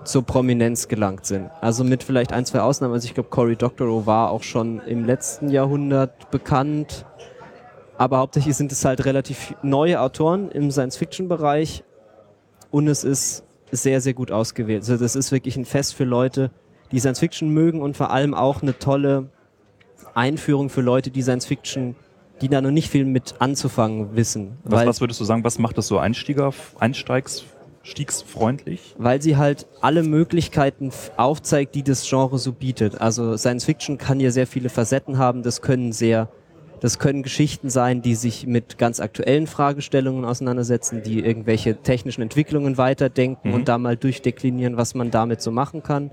zur 0.04 0.24
Prominenz 0.24 0.88
gelangt 0.88 1.26
sind. 1.26 1.50
Also 1.62 1.84
mit 1.84 2.04
vielleicht 2.04 2.32
ein, 2.32 2.46
zwei 2.46 2.62
Ausnahmen. 2.62 2.94
Also 2.94 3.06
ich 3.06 3.14
glaube, 3.14 3.30
Cory 3.30 3.56
Doctorow 3.56 4.06
war 4.06 4.32
auch 4.32 4.44
schon 4.44 4.80
im 4.82 5.06
letzten 5.06 5.50
Jahrhundert 5.50 6.32
bekannt. 6.32 7.06
Aber 7.98 8.20
hauptsächlich 8.20 8.56
sind 8.56 8.72
es 8.72 8.86
halt 8.86 9.06
relativ 9.06 9.56
neue 9.64 10.00
Autoren 10.00 10.50
im 10.52 10.72
Science-Fiction-Bereich 10.72 11.84
und 12.70 12.88
es 12.88 13.04
ist 13.04 13.44
sehr, 13.72 14.02
sehr 14.02 14.14
gut 14.14 14.32
ausgewählt. 14.32 14.82
Also 14.82 14.98
das 14.98 15.16
ist 15.16 15.32
wirklich 15.32 15.58
ein 15.58 15.66
Fest 15.66 15.96
für 15.96 16.04
Leute, 16.04 16.52
die 16.92 17.00
Science-Fiction 17.00 17.50
mögen 17.50 17.82
und 17.82 17.98
vor 17.98 18.12
allem 18.12 18.34
auch 18.34 18.62
eine 18.62 18.78
tolle 18.78 19.30
Einführung 20.14 20.70
für 20.70 20.82
Leute, 20.82 21.10
die 21.10 21.22
Science-Fiction, 21.22 21.96
die 22.42 22.50
da 22.50 22.62
noch 22.62 22.72
nicht 22.72 22.90
viel 22.90 23.06
mit 23.06 23.36
anzufangen 23.40 24.16
wissen. 24.16 24.58
Was, 24.64 24.86
was 24.86 25.02
würdest 25.02 25.20
du 25.20 25.24
sagen, 25.26 25.44
was 25.44 25.58
macht 25.60 25.78
das 25.78 25.88
so 25.88 25.98
Einstieger, 25.98 26.54
Einsteigs, 26.80 27.44
stiegsfreundlich? 27.84 28.96
weil 28.98 29.22
sie 29.22 29.38
halt 29.38 29.68
alle 29.82 30.04
Möglichkeiten 30.04 30.92
aufzeigt, 31.18 31.76
die 31.76 31.84
das 31.84 32.08
Genre 32.08 32.38
so 32.38 32.54
bietet. 32.54 33.00
Also 33.02 33.36
Science-Fiction 33.38 33.98
kann 33.98 34.20
ja 34.20 34.32
sehr 34.32 34.48
viele 34.48 34.70
Facetten 34.70 35.18
haben. 35.18 35.44
Das 35.44 35.62
können 35.62 35.92
sehr 35.92 36.30
Das 36.80 37.00
können 37.00 37.24
Geschichten 37.24 37.72
sein, 37.72 38.04
die 38.04 38.14
sich 38.14 38.46
mit 38.46 38.78
ganz 38.78 39.00
aktuellen 39.00 39.48
Fragestellungen 39.48 40.26
auseinandersetzen, 40.26 41.02
die 41.02 41.26
irgendwelche 41.26 41.78
technischen 41.82 42.22
Entwicklungen 42.22 42.78
weiterdenken 42.78 43.48
Mhm. 43.50 43.54
und 43.56 43.68
da 43.68 43.80
mal 43.80 43.98
durchdeklinieren, 43.98 44.78
was 44.78 44.94
man 44.94 45.10
damit 45.10 45.42
so 45.42 45.50
machen 45.50 45.82
kann. 45.82 46.12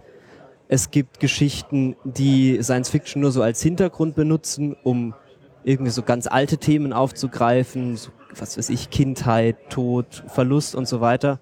Es 0.67 0.91
gibt 0.91 1.21
Geschichten, 1.21 1.97
die 2.05 2.63
Science 2.63 2.89
Fiction 2.89 3.21
nur 3.21 3.31
so 3.31 3.43
als 3.43 3.61
Hintergrund 3.61 4.15
benutzen, 4.15 4.75
um 4.83 5.13
irgendwie 5.65 5.91
so 5.91 6.03
ganz 6.03 6.27
alte 6.27 6.59
Themen 6.59 6.93
aufzugreifen, 6.93 7.97
so, 7.97 8.11
was 8.39 8.59
weiß 8.59 8.69
ich, 8.71 8.91
Kindheit, 8.91 9.57
Tod, 9.71 10.25
Verlust 10.29 10.75
und 10.75 10.87
so 10.87 11.01
weiter. 11.01 11.41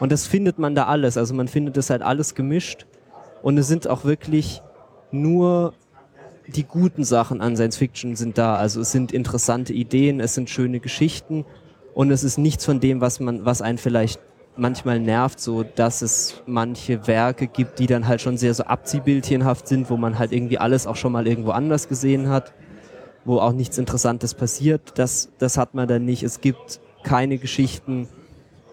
Und 0.00 0.12
das 0.12 0.26
findet 0.26 0.58
man 0.58 0.74
da 0.74 0.84
alles. 0.86 1.16
Also 1.16 1.34
man 1.34 1.48
findet 1.48 1.76
das 1.76 1.90
halt 1.90 2.02
alles 2.02 2.34
gemischt. 2.34 2.86
Und 3.42 3.58
es 3.58 3.68
sind 3.68 3.88
auch 3.88 4.04
wirklich 4.04 4.62
nur 5.10 5.74
die 6.46 6.64
guten 6.64 7.04
Sachen 7.04 7.40
an 7.40 7.56
Science 7.56 7.76
Fiction 7.76 8.16
sind 8.16 8.38
da. 8.38 8.56
Also 8.56 8.80
es 8.80 8.92
sind 8.92 9.12
interessante 9.12 9.72
Ideen, 9.72 10.20
es 10.20 10.34
sind 10.34 10.50
schöne 10.50 10.80
Geschichten 10.80 11.44
und 11.94 12.10
es 12.10 12.24
ist 12.24 12.38
nichts 12.38 12.64
von 12.64 12.80
dem, 12.80 13.00
was 13.00 13.20
man, 13.20 13.44
was 13.44 13.62
einen 13.62 13.78
vielleicht 13.78 14.20
manchmal 14.56 15.00
nervt, 15.00 15.40
so 15.40 15.62
dass 15.62 16.02
es 16.02 16.42
manche 16.46 17.06
Werke 17.06 17.46
gibt, 17.46 17.78
die 17.78 17.86
dann 17.86 18.06
halt 18.06 18.20
schon 18.20 18.36
sehr 18.36 18.54
so 18.54 18.64
abziehbildchenhaft 18.64 19.66
sind, 19.66 19.90
wo 19.90 19.96
man 19.96 20.18
halt 20.18 20.32
irgendwie 20.32 20.58
alles 20.58 20.86
auch 20.86 20.96
schon 20.96 21.12
mal 21.12 21.26
irgendwo 21.26 21.50
anders 21.50 21.88
gesehen 21.88 22.28
hat, 22.28 22.52
wo 23.24 23.38
auch 23.38 23.52
nichts 23.52 23.78
Interessantes 23.78 24.34
passiert. 24.34 24.92
Das, 24.96 25.30
das 25.38 25.58
hat 25.58 25.74
man 25.74 25.88
dann 25.88 26.04
nicht. 26.04 26.22
Es 26.22 26.40
gibt 26.40 26.80
keine 27.02 27.38
Geschichten, 27.38 28.08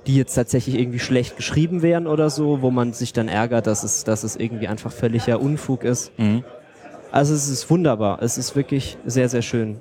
die 0.08 0.16
jetzt 0.16 0.34
tatsächlich 0.34 0.80
irgendwie 0.80 1.00
schlecht 1.00 1.36
geschrieben 1.38 1.82
wären 1.82 2.08
oder 2.08 2.30
so, 2.30 2.62
wo 2.62 2.72
man 2.72 2.94
sich 2.94 3.14
dann 3.14 3.28
ärgert, 3.28 3.68
dass 3.68 3.84
es, 3.84 4.04
dass 4.04 4.24
es 4.24 4.36
irgendwie 4.36 4.68
einfach 4.68 4.92
völliger 4.92 5.40
Unfug 5.40 5.84
ist. 5.84 6.18
Mhm. 6.18 6.44
Also 7.12 7.34
es 7.34 7.50
ist 7.50 7.70
wunderbar. 7.70 8.22
Es 8.22 8.38
ist 8.38 8.56
wirklich 8.56 8.98
sehr, 9.06 9.30
sehr 9.30 9.42
schön. 9.42 9.80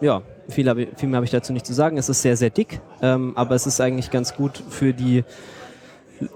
Ja, 0.00 0.22
viel, 0.48 0.68
hab 0.68 0.76
ich, 0.78 0.88
viel 0.96 1.08
mehr 1.08 1.16
habe 1.16 1.24
ich 1.24 1.30
dazu 1.30 1.52
nicht 1.52 1.66
zu 1.66 1.72
sagen. 1.72 1.98
Es 1.98 2.08
ist 2.08 2.22
sehr, 2.22 2.36
sehr 2.36 2.50
dick, 2.50 2.80
ähm, 3.02 3.32
aber 3.36 3.54
es 3.54 3.66
ist 3.66 3.80
eigentlich 3.80 4.10
ganz 4.10 4.34
gut 4.34 4.62
für 4.68 4.92
die 4.92 5.24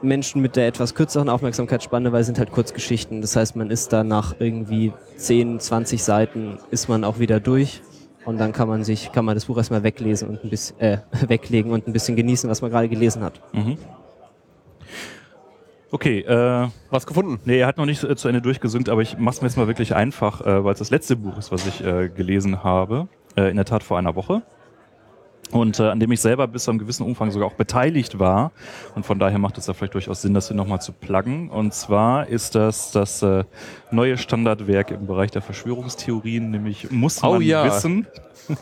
Menschen 0.03 0.43
mit 0.43 0.57
der 0.57 0.67
etwas 0.67 0.95
kürzeren 0.95 1.29
Aufmerksamkeitsspanne, 1.29 2.13
weil 2.13 2.21
es 2.21 2.27
sind 2.27 2.39
halt 2.39 2.53
Kurzgeschichten. 2.53 3.21
Das 3.21 3.37
heißt, 3.37 3.57
man 3.57 3.71
ist 3.71 3.93
da 3.93 4.05
nach 4.05 4.35
irgendwie 4.39 4.93
10, 5.17 5.61
20 5.61 6.03
Seiten 6.03 6.59
ist 6.71 6.89
man 6.89 7.05
auch 7.05 7.19
wieder 7.19 7.41
durch 7.41 7.83
und 8.25 8.39
dann 8.39 8.53
kann 8.53 8.69
man 8.69 8.85
sich, 8.85 9.13
kann 9.13 9.25
man 9.25 9.35
das 9.35 9.47
Buch 9.47 9.57
erstmal 9.57 9.83
weglesen 9.83 10.29
und 10.29 10.45
ein 10.45 10.51
bisschen, 10.51 10.79
äh, 10.81 10.99
weglegen 11.29 11.73
und 11.73 11.87
ein 11.87 11.93
bisschen 11.93 12.17
genießen, 12.17 12.49
was 12.51 12.63
man 12.63 12.71
gerade 12.71 12.89
gelesen 12.89 13.23
hat. 13.23 13.41
Mhm. 13.53 13.79
Okay, 15.93 16.21
äh, 16.21 16.69
Was 16.91 17.07
gefunden? 17.07 17.41
nee, 17.45 17.59
er 17.59 17.67
hat 17.67 17.77
noch 17.77 17.87
nicht 17.87 18.05
äh, 18.05 18.15
zu 18.15 18.29
Ende 18.29 18.41
durchgesüngt, 18.41 18.89
aber 18.89 19.03
ich 19.03 19.19
mach's 19.19 19.41
mir 19.41 19.49
jetzt 19.49 19.57
mal 19.57 19.67
wirklich 19.67 19.97
einfach, 19.97 20.41
äh, 20.41 20.65
weil 20.65 20.73
es 20.75 20.79
das 20.79 20.91
letzte 20.91 21.17
Buch 21.17 21.37
ist, 21.37 21.51
was 21.51 21.67
ich 21.67 21.85
äh, 21.85 22.09
gelesen 22.09 22.63
habe. 22.63 23.09
Äh, 23.37 23.51
in 23.51 23.57
der 23.57 23.65
Tat 23.65 23.83
vor 23.83 23.99
einer 23.99 24.15
Woche. 24.15 24.43
Und 25.53 25.81
äh, 25.81 25.85
an 25.85 26.01
dem 26.01 26.13
ich 26.13 26.21
selber 26.21 26.47
bis 26.47 26.65
zu 26.65 26.71
einem 26.71 26.79
gewissen 26.79 27.05
Umfang 27.05 27.31
sogar 27.31 27.49
auch 27.49 27.55
beteiligt 27.55 28.19
war. 28.19 28.53
Und 28.95 29.05
von 29.05 29.19
daher 29.19 29.39
macht 29.39 29.59
es 29.59 29.67
ja 29.67 29.75
vielleicht 29.75 29.95
durchaus 29.95 30.23
Sinn, 30.23 30.35
das 30.35 30.49
hier 30.49 30.57
nochmal 30.57 30.81
zu 30.81 30.93
pluggen. 30.93 31.51
Und 31.51 31.75
zwar 31.75 32.29
ist 32.29 32.55
das 32.55 32.93
das 32.93 33.23
äh, 33.23 33.45
neue 33.91 34.17
Standardwerk 34.17 34.91
im 34.91 35.07
Bereich 35.07 35.31
der 35.31 35.43
Verschwörungstheorien, 35.43 36.51
nämlich 36.51 36.91
Muss 36.91 37.23
Oh 37.23 37.33
man 37.33 37.43
ja. 37.43 37.65
wissen. 37.65 38.07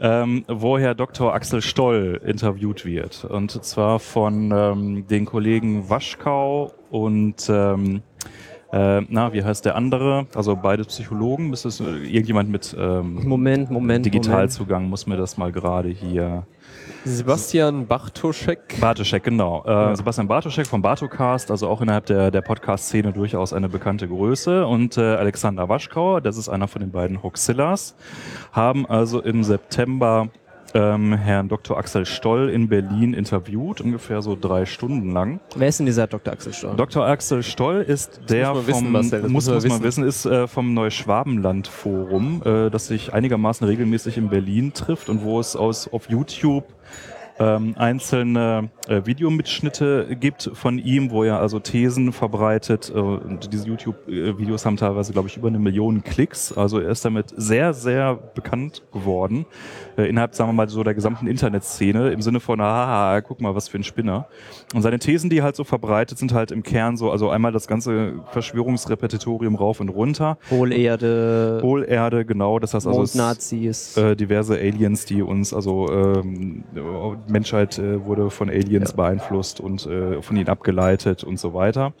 ähm, 0.00 0.44
wo 0.48 0.78
Herr 0.78 0.94
Dr. 0.94 1.34
Axel 1.34 1.62
Stoll 1.62 2.20
interviewt 2.24 2.84
wird. 2.84 3.24
Und 3.24 3.50
zwar 3.64 3.98
von 3.98 4.52
ähm, 4.52 5.06
den 5.08 5.24
Kollegen 5.24 5.88
Waschkau 5.88 6.72
und 6.90 7.48
ähm, 7.48 8.02
äh, 8.72 9.00
na, 9.08 9.32
wie 9.32 9.42
heißt 9.42 9.64
der 9.64 9.76
andere? 9.76 10.26
Also 10.34 10.56
beide 10.56 10.84
Psychologen. 10.84 11.52
Ist 11.52 11.64
das 11.64 11.80
äh, 11.80 11.84
irgendjemand 11.84 12.50
mit 12.50 12.76
ähm, 12.78 13.26
Moment, 13.26 13.70
Moment, 13.70 14.04
Digitalzugang? 14.04 14.88
Muss 14.88 15.06
mir 15.06 15.16
das 15.16 15.38
mal 15.38 15.52
gerade 15.52 15.88
hier. 15.88 16.44
Sebastian 17.04 17.86
Bartoschek. 17.86 18.78
Bartoschek, 18.80 19.22
genau. 19.22 19.64
Äh, 19.64 19.96
Sebastian 19.96 20.28
Bartoschek 20.28 20.66
vom 20.66 20.82
Bartocast, 20.82 21.50
also 21.50 21.68
auch 21.68 21.80
innerhalb 21.80 22.06
der, 22.06 22.30
der 22.30 22.42
Podcast-Szene 22.42 23.12
durchaus 23.12 23.54
eine 23.54 23.70
bekannte 23.70 24.06
Größe. 24.06 24.66
Und 24.66 24.98
äh, 24.98 25.00
Alexander 25.00 25.68
Waschkauer, 25.68 26.20
das 26.20 26.36
ist 26.36 26.50
einer 26.50 26.68
von 26.68 26.80
den 26.80 26.90
beiden 26.90 27.22
Hoxillas, 27.22 27.94
haben 28.52 28.84
also 28.84 29.22
im 29.22 29.44
September 29.44 30.28
ähm, 30.74 31.12
Herrn 31.14 31.48
Dr. 31.48 31.78
Axel 31.78 32.06
Stoll 32.06 32.48
in 32.48 32.68
Berlin 32.68 33.14
interviewt, 33.14 33.80
ungefähr 33.80 34.22
so 34.22 34.36
drei 34.40 34.66
Stunden 34.66 35.12
lang. 35.12 35.40
Wer 35.56 35.68
ist 35.68 35.78
denn 35.78 35.86
dieser 35.86 36.06
Dr. 36.06 36.32
Axel 36.32 36.52
Storm? 36.52 36.76
Dr. 36.76 37.06
Axel 37.06 37.42
Stoll 37.42 37.82
ist 37.82 38.20
der 38.28 38.54
muss 38.54 38.66
man 38.66 38.66
wissen, 38.66 39.20
vom, 39.22 39.32
muss, 39.32 39.48
muss 39.48 39.66
man 39.66 39.82
wissen, 39.82 40.04
ist 40.04 40.26
äh, 40.26 40.46
vom 40.46 40.74
Neuschwabenland-Forum, 40.74 42.42
äh, 42.44 42.70
das 42.70 42.88
sich 42.88 43.12
einigermaßen 43.12 43.66
regelmäßig 43.66 44.18
in 44.18 44.28
Berlin 44.28 44.72
trifft 44.72 45.08
und 45.08 45.22
wo 45.22 45.40
es 45.40 45.56
aus 45.56 45.88
auf 45.88 46.08
YouTube 46.08 46.64
ähm, 47.38 47.74
einzelne 47.76 48.70
äh, 48.88 49.02
Videomitschnitte 49.04 50.16
gibt 50.18 50.50
von 50.54 50.78
ihm, 50.78 51.10
wo 51.10 51.24
er 51.24 51.40
also 51.40 51.58
Thesen 51.60 52.12
verbreitet. 52.12 52.92
Äh, 52.94 52.98
und 52.98 53.52
diese 53.52 53.66
YouTube-Videos 53.68 54.64
haben 54.66 54.76
teilweise, 54.76 55.12
glaube 55.12 55.28
ich, 55.28 55.36
über 55.36 55.48
eine 55.48 55.58
Million 55.58 56.02
Klicks. 56.02 56.52
Also 56.56 56.78
er 56.80 56.90
ist 56.90 57.04
damit 57.04 57.32
sehr, 57.36 57.72
sehr 57.74 58.14
bekannt 58.14 58.82
geworden. 58.92 59.46
Äh, 59.96 60.08
innerhalb, 60.08 60.34
sagen 60.34 60.48
wir 60.50 60.54
mal, 60.54 60.68
so 60.68 60.82
der 60.82 60.94
gesamten 60.94 61.26
Internetszene. 61.26 62.10
Im 62.10 62.22
Sinne 62.22 62.40
von, 62.40 62.60
haha, 62.60 63.20
guck 63.20 63.40
mal, 63.40 63.54
was 63.54 63.68
für 63.68 63.78
ein 63.78 63.84
Spinner. 63.84 64.26
Und 64.74 64.82
seine 64.82 64.98
Thesen, 64.98 65.30
die 65.30 65.42
halt 65.42 65.56
so 65.56 65.64
verbreitet, 65.64 66.18
sind 66.18 66.32
halt 66.32 66.50
im 66.50 66.62
Kern 66.62 66.96
so, 66.96 67.10
also 67.10 67.30
einmal 67.30 67.52
das 67.52 67.66
ganze 67.66 68.14
Verschwörungsrepetitorium 68.32 69.54
rauf 69.54 69.80
und 69.80 69.88
runter. 69.88 70.38
Hohlerde, 70.50 71.60
Hohlerde, 71.62 72.24
genau. 72.24 72.58
Das 72.58 72.74
heißt 72.74 72.86
also, 72.86 73.02
es- 73.02 73.14
Mondnazis. 73.14 73.96
äh, 73.96 74.16
diverse 74.16 74.54
Aliens, 74.54 75.04
die 75.04 75.22
uns, 75.22 75.52
also 75.54 75.88
ähm, 75.90 76.64
Menschheit 77.28 77.78
äh, 77.78 78.04
wurde 78.04 78.30
von 78.30 78.48
Aliens 78.48 78.92
beeinflusst 78.92 79.60
und 79.60 79.86
äh, 79.86 80.22
von 80.22 80.36
ihnen 80.36 80.48
abgeleitet 80.48 81.24
und 81.24 81.38
so 81.38 81.54
weiter. 81.54 81.92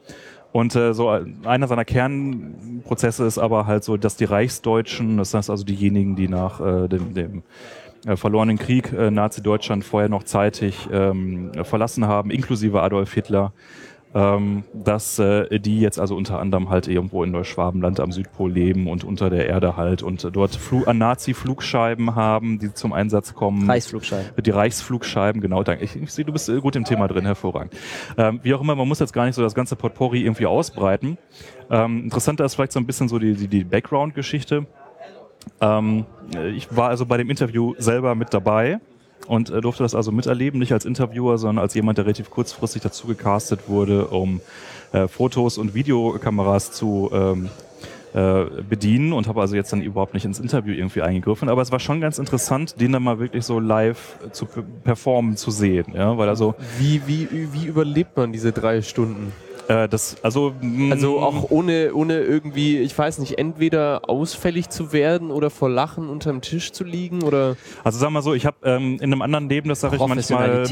Und 0.52 0.74
äh, 0.74 0.94
so 0.94 1.08
einer 1.08 1.68
seiner 1.68 1.84
Kernprozesse 1.84 3.26
ist 3.26 3.38
aber 3.38 3.66
halt 3.66 3.84
so, 3.84 3.96
dass 3.96 4.16
die 4.16 4.24
Reichsdeutschen, 4.24 5.18
das 5.18 5.34
heißt 5.34 5.50
also 5.50 5.64
diejenigen, 5.64 6.16
die 6.16 6.28
nach 6.28 6.60
äh, 6.60 6.88
dem, 6.88 7.14
dem 7.14 7.42
äh, 8.06 8.16
verlorenen 8.16 8.58
Krieg 8.58 8.92
äh, 8.92 9.10
Nazi-Deutschland 9.10 9.84
vorher 9.84 10.08
noch 10.08 10.22
zeitig 10.22 10.88
ähm, 10.90 11.52
verlassen 11.64 12.06
haben, 12.06 12.30
inklusive 12.30 12.80
Adolf 12.82 13.12
Hitler, 13.12 13.52
ähm, 14.18 14.64
dass 14.74 15.20
äh, 15.20 15.60
die 15.60 15.80
jetzt 15.80 16.00
also 16.00 16.16
unter 16.16 16.40
anderem 16.40 16.70
halt 16.70 16.88
irgendwo 16.88 17.22
in 17.22 17.30
Neuschwabenland 17.30 18.00
am 18.00 18.10
Südpol 18.10 18.50
leben 18.50 18.88
und 18.88 19.04
unter 19.04 19.30
der 19.30 19.46
Erde 19.46 19.76
halt 19.76 20.02
und 20.02 20.24
äh, 20.24 20.32
dort 20.32 20.56
Flu 20.56 20.82
an 20.84 20.98
Nazi-Flugscheiben 20.98 22.16
haben, 22.16 22.58
die 22.58 22.74
zum 22.74 22.92
Einsatz 22.92 23.34
kommen. 23.34 23.70
Reichsflugschein. 23.70 24.24
Die 24.44 24.50
Reichsflugscheiben, 24.50 25.40
genau, 25.40 25.62
danke. 25.62 25.84
Ich, 25.84 25.94
ich 25.94 26.12
sehe, 26.12 26.24
du 26.24 26.32
bist 26.32 26.48
äh, 26.48 26.58
gut 26.60 26.74
im 26.74 26.84
Thema 26.84 27.06
drin, 27.06 27.26
hervorragend. 27.26 27.74
Ähm, 28.16 28.40
wie 28.42 28.54
auch 28.54 28.60
immer, 28.60 28.74
man 28.74 28.88
muss 28.88 28.98
jetzt 28.98 29.12
gar 29.12 29.24
nicht 29.24 29.36
so 29.36 29.42
das 29.42 29.54
ganze 29.54 29.76
Potpourri 29.76 30.22
irgendwie 30.22 30.46
ausbreiten. 30.46 31.16
Ähm, 31.70 32.02
interessanter 32.02 32.44
ist 32.44 32.56
vielleicht 32.56 32.72
so 32.72 32.80
ein 32.80 32.86
bisschen 32.86 33.06
so 33.06 33.20
die, 33.20 33.34
die, 33.34 33.46
die 33.46 33.62
Background-Geschichte. 33.62 34.66
Ähm, 35.60 36.06
äh, 36.34 36.50
ich 36.50 36.74
war 36.74 36.88
also 36.88 37.06
bei 37.06 37.18
dem 37.18 37.30
Interview 37.30 37.74
selber 37.78 38.16
mit 38.16 38.34
dabei 38.34 38.80
und 39.26 39.50
äh, 39.50 39.60
durfte 39.60 39.82
das 39.82 39.94
also 39.94 40.12
miterleben, 40.12 40.58
nicht 40.58 40.72
als 40.72 40.84
Interviewer, 40.84 41.38
sondern 41.38 41.62
als 41.62 41.74
jemand, 41.74 41.98
der 41.98 42.06
relativ 42.06 42.30
kurzfristig 42.30 42.82
dazu 42.82 43.06
gecastet 43.06 43.68
wurde, 43.68 44.06
um 44.06 44.40
äh, 44.92 45.08
Fotos 45.08 45.58
und 45.58 45.74
Videokameras 45.74 46.72
zu 46.72 47.10
ähm, 47.12 47.50
äh, 48.14 48.44
bedienen 48.66 49.12
und 49.12 49.28
habe 49.28 49.40
also 49.42 49.54
jetzt 49.54 49.70
dann 49.70 49.82
überhaupt 49.82 50.14
nicht 50.14 50.24
ins 50.24 50.40
Interview 50.40 50.72
irgendwie 50.72 51.02
eingegriffen. 51.02 51.50
Aber 51.50 51.60
es 51.60 51.70
war 51.70 51.78
schon 51.78 52.00
ganz 52.00 52.18
interessant, 52.18 52.80
den 52.80 52.92
dann 52.92 53.02
mal 53.02 53.18
wirklich 53.18 53.44
so 53.44 53.60
live 53.60 54.16
äh, 54.26 54.30
zu 54.30 54.46
pe- 54.46 54.64
performen 54.84 55.36
zu 55.36 55.50
sehen. 55.50 55.92
Ja, 55.94 56.16
weil 56.16 56.30
also 56.30 56.54
Wie, 56.78 57.02
wie, 57.06 57.28
wie 57.52 57.66
überlebt 57.66 58.16
man 58.16 58.32
diese 58.32 58.52
drei 58.52 58.80
Stunden? 58.80 59.32
Äh, 59.68 59.88
das, 59.88 60.16
also 60.22 60.54
mh, 60.60 60.94
Also 60.94 61.20
auch 61.20 61.50
ohne, 61.50 61.94
ohne 61.94 62.20
irgendwie, 62.20 62.78
ich 62.78 62.96
weiß 62.96 63.18
nicht, 63.18 63.38
entweder 63.38 64.08
ausfällig 64.08 64.70
zu 64.70 64.92
werden 64.92 65.30
oder 65.30 65.50
vor 65.50 65.68
Lachen 65.68 66.08
unterm 66.08 66.40
Tisch 66.40 66.72
zu 66.72 66.84
liegen 66.84 67.22
oder. 67.22 67.56
Also 67.84 67.98
sag 67.98 68.10
mal 68.10 68.22
so, 68.22 68.34
ich 68.34 68.46
habe 68.46 68.56
ähm, 68.64 68.94
in 68.96 69.12
einem 69.12 69.22
anderen 69.22 69.48
Leben, 69.48 69.68
das 69.68 69.80
sage 69.80 69.96
ich 69.96 70.06
manchmal, 70.06 70.64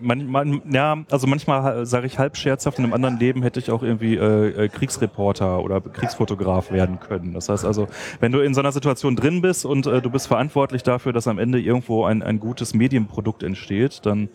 man, 0.00 0.26
man, 0.26 0.62
ja, 0.70 0.98
also 1.10 1.26
manchmal 1.26 1.86
sage 1.86 2.06
ich 2.06 2.18
halb 2.18 2.36
scherzhaft, 2.36 2.78
in 2.78 2.84
einem 2.84 2.92
anderen 2.92 3.18
Leben 3.18 3.42
hätte 3.42 3.60
ich 3.60 3.70
auch 3.70 3.82
irgendwie 3.82 4.16
äh, 4.16 4.64
äh, 4.64 4.68
Kriegsreporter 4.68 5.62
oder 5.62 5.80
Kriegsfotograf 5.80 6.70
werden 6.70 7.00
können. 7.00 7.32
Das 7.34 7.48
heißt 7.48 7.64
also, 7.64 7.88
wenn 8.20 8.32
du 8.32 8.40
in 8.40 8.54
so 8.54 8.60
einer 8.60 8.72
Situation 8.72 9.16
drin 9.16 9.40
bist 9.40 9.64
und 9.64 9.86
äh, 9.86 10.02
du 10.02 10.10
bist 10.10 10.26
verantwortlich 10.26 10.82
dafür, 10.82 11.12
dass 11.12 11.26
am 11.28 11.38
Ende 11.38 11.60
irgendwo 11.60 12.04
ein, 12.04 12.22
ein 12.22 12.40
gutes 12.40 12.74
Medienprodukt 12.74 13.42
entsteht, 13.42 14.00
dann 14.04 14.28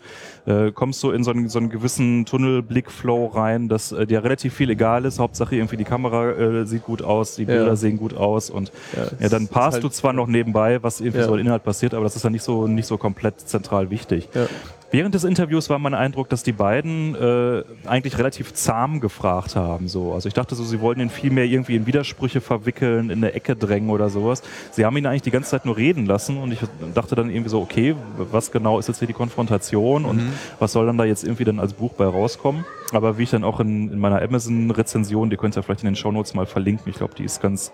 äh, 0.46 0.72
kommst 0.72 1.02
du 1.02 1.10
in 1.10 1.22
so 1.22 1.30
einen, 1.30 1.48
so 1.48 1.58
einen 1.58 1.70
gewissen 1.70 2.26
Tunnelblickflow 2.26 3.26
rein, 3.26 3.68
dass 3.68 3.92
äh, 4.00 4.06
dir 4.06 4.24
relativ 4.24 4.54
viel 4.54 4.70
egal 4.70 5.04
ist. 5.04 5.18
Hauptsache 5.18 5.54
irgendwie 5.56 5.76
die 5.76 5.84
Kamera 5.84 6.30
äh, 6.30 6.66
sieht 6.66 6.84
gut 6.84 7.02
aus, 7.02 7.36
die 7.36 7.44
Bilder 7.44 7.76
sehen 7.76 7.98
gut 7.98 8.14
aus 8.16 8.50
und 8.50 8.72
ja, 9.20 9.28
dann 9.28 9.42
ist 9.44 9.50
passt 9.52 9.74
halt- 9.74 9.84
du 9.84 9.88
zwar 9.90 10.12
noch 10.12 10.26
nebenbei, 10.26 10.82
was 10.82 11.00
irgendwie 11.00 11.18
Ja. 11.20 11.26
so 11.26 11.34
an 11.34 11.38
Inhalt 11.40 11.62
passiert, 11.64 11.94
aber 11.94 12.04
das 12.04 12.16
ist 12.16 12.24
ja 12.24 12.30
nicht 12.30 12.42
so 12.42 12.66
nicht 12.66 12.86
so 12.86 12.98
komplett 12.98 13.40
zentral 13.40 13.90
wichtig. 13.90 14.28
Ja. 14.92 14.98
Während 14.98 15.14
des 15.14 15.24
Interviews 15.24 15.70
war 15.70 15.78
mein 15.78 15.94
Eindruck, 15.94 16.28
dass 16.28 16.42
die 16.42 16.52
beiden 16.52 17.14
äh, 17.14 17.62
eigentlich 17.86 18.18
relativ 18.18 18.54
zahm 18.54 19.00
gefragt 19.00 19.56
haben. 19.56 19.88
So. 19.88 20.12
Also 20.12 20.28
ich 20.28 20.34
dachte 20.34 20.54
so, 20.54 20.64
sie 20.64 20.80
wollten 20.80 21.00
ihn 21.00 21.10
viel 21.10 21.30
mehr 21.30 21.44
irgendwie 21.44 21.76
in 21.76 21.86
Widersprüche 21.86 22.40
verwickeln, 22.40 23.10
in 23.10 23.18
eine 23.18 23.32
Ecke 23.32 23.56
drängen 23.56 23.90
oder 23.90 24.10
sowas. 24.10 24.42
Sie 24.72 24.84
haben 24.84 24.96
ihn 24.96 25.06
eigentlich 25.06 25.22
die 25.22 25.30
ganze 25.30 25.50
Zeit 25.50 25.64
nur 25.64 25.76
reden 25.76 26.06
lassen 26.06 26.38
und 26.38 26.52
ich 26.52 26.58
dachte 26.94 27.14
dann 27.14 27.30
irgendwie 27.30 27.50
so, 27.50 27.60
okay, 27.60 27.94
was 28.16 28.50
genau 28.50 28.78
ist 28.78 28.88
jetzt 28.88 28.98
hier 28.98 29.08
die 29.08 29.14
Konfrontation 29.14 30.04
und 30.04 30.20
was 30.58 30.72
soll 30.72 30.86
dann 30.86 30.98
da 30.98 31.04
jetzt 31.04 31.24
irgendwie 31.24 31.44
dann 31.44 31.60
als 31.60 31.72
Buch 31.72 31.92
bei 31.92 32.04
rauskommen? 32.04 32.64
Aber 32.92 33.18
wie 33.18 33.22
ich 33.22 33.30
dann 33.30 33.44
auch 33.44 33.60
in, 33.60 33.92
in 33.92 33.98
meiner 33.98 34.20
Amazon-Rezension, 34.20 35.30
die 35.30 35.36
könnt 35.36 35.56
ihr 35.56 35.62
vielleicht 35.62 35.82
in 35.82 35.86
den 35.86 35.96
Shownotes 35.96 36.34
mal 36.34 36.46
verlinken, 36.46 36.90
ich 36.90 36.96
glaube, 36.96 37.14
die 37.16 37.24
ist 37.24 37.40
ganz, 37.40 37.72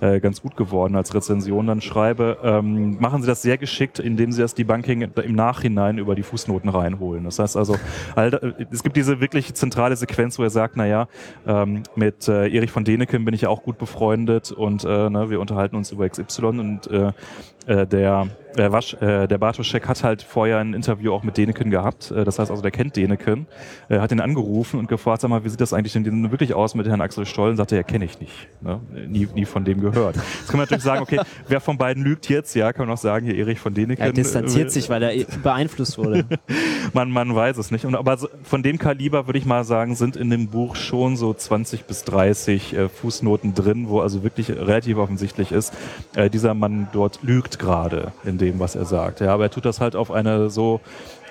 äh, 0.00 0.20
ganz 0.20 0.42
gut 0.42 0.56
geworden 0.56 0.96
als 0.96 1.14
Rezension 1.14 1.66
dann 1.66 1.80
schreibe, 1.80 2.38
ähm, 2.42 2.98
machen 3.00 3.22
sie 3.22 3.28
das 3.28 3.42
sehr 3.42 3.58
geschickt, 3.58 3.98
indem 3.98 4.32
sie 4.32 4.42
das 4.42 4.54
Debunking 4.54 5.02
im 5.02 5.34
Nachhinein 5.34 5.98
über 5.98 6.14
die 6.14 6.22
Fußnoten 6.22 6.68
reinholen. 6.70 7.24
Das 7.24 7.38
heißt 7.38 7.56
also, 7.56 7.76
es 8.70 8.82
gibt 8.82 8.96
diese 8.96 9.20
wirklich 9.20 9.54
zentrale 9.54 9.96
Sequenz, 9.96 10.38
wo 10.38 10.42
er 10.42 10.50
sagt, 10.50 10.76
naja, 10.76 11.08
ähm, 11.46 11.82
mit 11.94 12.28
äh, 12.28 12.48
Erich 12.48 12.70
von 12.70 12.84
Deneken 12.84 13.24
bin 13.24 13.34
ich 13.34 13.42
ja 13.42 13.48
auch 13.48 13.62
gut 13.62 13.78
befreundet 13.78 14.52
und 14.52 14.84
äh, 14.84 15.10
ne, 15.10 15.30
wir 15.30 15.40
unterhalten 15.40 15.76
uns 15.76 15.92
über 15.92 16.08
XY 16.08 16.46
und 16.46 16.86
äh, 16.88 17.12
äh, 17.66 17.86
der, 17.86 18.28
der, 18.56 18.72
Wasch, 18.72 18.94
äh, 18.94 19.26
der 19.26 19.38
Bartoschek 19.38 19.88
hat 19.88 20.02
halt 20.04 20.22
vorher 20.22 20.58
ein 20.58 20.72
Interview 20.72 21.12
auch 21.12 21.22
mit 21.22 21.36
Deneken 21.36 21.70
gehabt. 21.70 22.10
Äh, 22.10 22.24
das 22.24 22.38
heißt 22.38 22.50
also, 22.50 22.62
der 22.62 22.70
kennt 22.70 22.96
Deneken, 22.96 23.46
äh, 23.88 23.98
hat 23.98 24.12
ihn 24.12 24.20
angerufen 24.20 24.78
und 24.78 24.88
gefragt, 24.88 25.20
sag 25.20 25.28
mal, 25.28 25.44
wie 25.44 25.48
sieht 25.48 25.60
das 25.60 25.72
eigentlich 25.72 25.92
denn 25.92 26.30
wirklich 26.30 26.54
aus 26.54 26.74
mit 26.74 26.86
Herrn 26.86 27.00
Axel 27.00 27.26
Stoll? 27.26 27.50
Und 27.50 27.56
sagte, 27.56 27.76
ja, 27.76 27.82
kenne 27.82 28.04
ich 28.04 28.20
nicht. 28.20 28.48
Ne? 28.60 28.80
Nie, 29.08 29.28
nie 29.34 29.44
von 29.44 29.64
dem 29.64 29.80
gehört. 29.80 30.16
Jetzt 30.16 30.48
kann 30.48 30.58
man 30.58 30.64
natürlich 30.64 30.84
sagen, 30.84 31.02
okay, 31.02 31.20
wer 31.48 31.60
von 31.60 31.76
beiden 31.76 32.04
lügt 32.04 32.28
jetzt? 32.28 32.54
Ja, 32.54 32.72
kann 32.72 32.86
man 32.86 32.94
auch 32.94 33.00
sagen, 33.00 33.26
hier 33.26 33.36
Erich 33.36 33.58
von 33.58 33.74
Deneken. 33.74 34.04
Er 34.04 34.12
distanziert 34.12 34.68
äh, 34.68 34.70
sich, 34.70 34.88
weil 34.88 35.02
er 35.02 35.14
eh 35.14 35.26
beeinflusst 35.42 35.98
wurde. 35.98 36.24
man, 36.92 37.10
man 37.10 37.34
weiß 37.34 37.58
es 37.58 37.70
nicht. 37.70 37.84
Und, 37.84 37.96
aber 37.96 38.16
so, 38.16 38.28
von 38.44 38.62
dem 38.62 38.78
Kaliber 38.78 39.26
würde 39.26 39.38
ich 39.38 39.46
mal 39.46 39.64
sagen, 39.64 39.96
sind 39.96 40.16
in 40.16 40.30
dem 40.30 40.48
Buch 40.48 40.76
schon 40.76 41.16
so 41.16 41.34
20 41.34 41.84
bis 41.84 42.04
30 42.04 42.74
äh, 42.74 42.88
Fußnoten 42.88 43.54
drin, 43.54 43.88
wo 43.88 44.00
also 44.00 44.22
wirklich 44.22 44.50
relativ 44.50 44.98
offensichtlich 44.98 45.52
ist, 45.52 45.74
äh, 46.14 46.30
dieser 46.30 46.54
Mann 46.54 46.88
dort 46.92 47.22
lügt 47.22 47.55
gerade 47.58 48.12
in 48.24 48.38
dem, 48.38 48.58
was 48.58 48.74
er 48.74 48.84
sagt. 48.84 49.20
Ja, 49.20 49.32
aber 49.34 49.44
er 49.44 49.50
tut 49.50 49.64
das 49.64 49.80
halt 49.80 49.96
auf 49.96 50.10
eine 50.10 50.50
so 50.50 50.80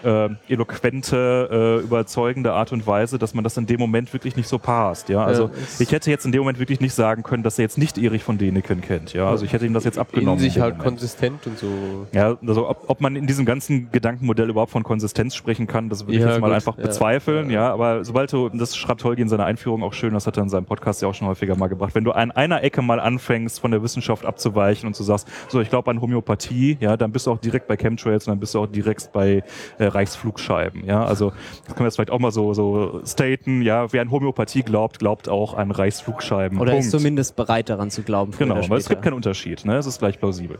äh, 0.03 0.29
eloquente, 0.47 1.79
äh, 1.81 1.83
überzeugende 1.83 2.53
Art 2.53 2.71
und 2.71 2.85
Weise, 2.87 3.17
dass 3.17 3.33
man 3.33 3.43
das 3.43 3.57
in 3.57 3.65
dem 3.65 3.79
Moment 3.79 4.11
wirklich 4.13 4.35
nicht 4.35 4.47
so 4.47 4.57
passt. 4.59 5.09
Ja, 5.09 5.23
also 5.23 5.49
es- 5.63 5.79
ich 5.79 5.91
hätte 5.91 6.09
jetzt 6.09 6.25
in 6.25 6.31
dem 6.31 6.41
Moment 6.41 6.59
wirklich 6.59 6.79
nicht 6.81 6.93
sagen 6.93 7.23
können, 7.23 7.43
dass 7.43 7.57
er 7.59 7.63
jetzt 7.63 7.77
nicht 7.77 7.97
Erich 7.97 8.23
von 8.23 8.37
Däniken 8.37 8.81
kennt. 8.81 9.13
Ja, 9.13 9.29
also 9.29 9.45
ich 9.45 9.53
hätte 9.53 9.65
ihm 9.65 9.73
das 9.73 9.83
jetzt 9.83 9.95
In 9.95 10.01
abgenommen. 10.01 10.39
sich 10.39 10.55
in 10.55 10.61
dem 10.61 10.63
halt 10.63 10.77
Moment. 10.77 10.89
konsistent 10.89 11.47
und 11.47 11.57
so. 11.57 11.67
Ja, 12.11 12.37
also 12.45 12.69
ob, 12.69 12.83
ob 12.89 13.01
man 13.01 13.15
in 13.15 13.27
diesem 13.27 13.45
ganzen 13.45 13.91
Gedankenmodell 13.91 14.49
überhaupt 14.49 14.71
von 14.71 14.83
Konsistenz 14.83 15.35
sprechen 15.35 15.67
kann, 15.67 15.89
das 15.89 16.03
würde 16.05 16.13
ich 16.17 16.21
Ja, 16.21 16.29
jetzt 16.31 16.41
mal 16.41 16.47
gut, 16.47 16.55
einfach 16.55 16.77
ja. 16.77 16.83
bezweifeln, 16.83 17.49
ja. 17.49 17.71
aber 17.71 18.03
sobald 18.03 18.31
du, 18.33 18.49
das 18.49 18.75
schreibt 18.75 19.03
Holgi 19.03 19.21
in 19.21 19.29
seiner 19.29 19.45
Einführung 19.45 19.83
auch 19.83 19.93
schön, 19.93 20.13
das 20.13 20.27
hat 20.27 20.37
er 20.37 20.43
in 20.43 20.49
seinem 20.49 20.65
Podcast 20.65 21.01
ja 21.01 21.07
auch 21.07 21.13
schon 21.15 21.27
häufiger 21.27 21.55
mal 21.55 21.67
gebracht, 21.67 21.95
wenn 21.95 22.03
du 22.03 22.11
an 22.11 22.31
einer 22.31 22.63
Ecke 22.63 22.81
mal 22.81 22.99
anfängst, 22.99 23.59
von 23.59 23.71
der 23.71 23.81
Wissenschaft 23.83 24.25
abzuweichen 24.25 24.87
und 24.87 24.97
du 24.97 25.03
sagst, 25.03 25.27
so, 25.49 25.59
ich 25.61 25.69
glaube 25.69 25.91
an 25.91 26.01
Homöopathie, 26.01 26.77
ja, 26.79 26.97
dann 26.97 27.11
bist 27.11 27.27
du 27.27 27.31
auch 27.31 27.37
direkt 27.39 27.67
bei 27.67 27.77
Chemtrails 27.77 28.27
und 28.27 28.31
dann 28.31 28.39
bist 28.39 28.53
du 28.55 28.59
auch 28.59 28.67
direkt 28.67 29.11
bei 29.13 29.43
äh, 29.77 29.84
Reichsflugscheiben, 29.93 30.85
ja, 30.85 31.03
also 31.03 31.31
das 31.65 31.75
können 31.75 31.79
wir 31.79 31.85
jetzt 31.85 31.95
vielleicht 31.95 32.11
auch 32.11 32.19
mal 32.19 32.31
so, 32.31 32.53
so 32.53 33.01
staten, 33.05 33.61
ja, 33.61 33.91
wer 33.91 34.01
an 34.01 34.11
Homöopathie 34.11 34.63
glaubt, 34.63 34.99
glaubt 34.99 35.29
auch 35.29 35.53
an 35.53 35.71
Reichsflugscheiben. 35.71 36.59
Oder 36.59 36.77
ist 36.77 36.91
Punkt. 36.91 36.91
zumindest 36.91 37.35
bereit 37.35 37.69
daran 37.69 37.91
zu 37.91 38.03
glauben. 38.03 38.33
Genau, 38.37 38.55
weil 38.69 38.79
es 38.79 38.89
gibt 38.89 39.01
keinen 39.01 39.13
Unterschied, 39.13 39.65
ne? 39.65 39.77
Es 39.77 39.85
ist 39.85 39.99
gleich 39.99 40.19
plausibel. 40.19 40.59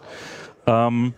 Ähm, 0.68 1.14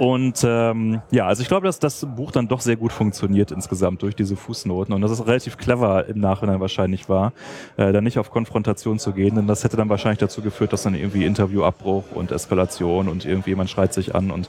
und 0.00 0.46
ähm, 0.48 1.02
ja, 1.10 1.26
also 1.26 1.42
ich 1.42 1.48
glaube, 1.48 1.66
dass 1.66 1.78
das 1.78 2.06
Buch 2.16 2.32
dann 2.32 2.48
doch 2.48 2.62
sehr 2.62 2.76
gut 2.76 2.90
funktioniert 2.90 3.50
insgesamt 3.50 4.00
durch 4.00 4.16
diese 4.16 4.34
Fußnoten 4.34 4.94
und 4.94 5.02
dass 5.02 5.10
es 5.10 5.26
relativ 5.26 5.58
clever 5.58 6.06
im 6.06 6.20
Nachhinein 6.20 6.58
wahrscheinlich 6.58 7.10
war, 7.10 7.34
äh, 7.76 7.92
da 7.92 8.00
nicht 8.00 8.18
auf 8.18 8.30
Konfrontation 8.30 8.98
zu 8.98 9.12
gehen, 9.12 9.34
denn 9.34 9.46
das 9.46 9.62
hätte 9.62 9.76
dann 9.76 9.90
wahrscheinlich 9.90 10.20
dazu 10.20 10.40
geführt, 10.40 10.72
dass 10.72 10.84
dann 10.84 10.94
irgendwie 10.94 11.26
Interviewabbruch 11.26 12.12
und 12.14 12.32
Eskalation 12.32 13.08
und 13.08 13.26
irgendwie 13.26 13.50
jemand 13.50 13.68
schreit 13.68 13.92
sich 13.92 14.14
an 14.14 14.30
und 14.30 14.48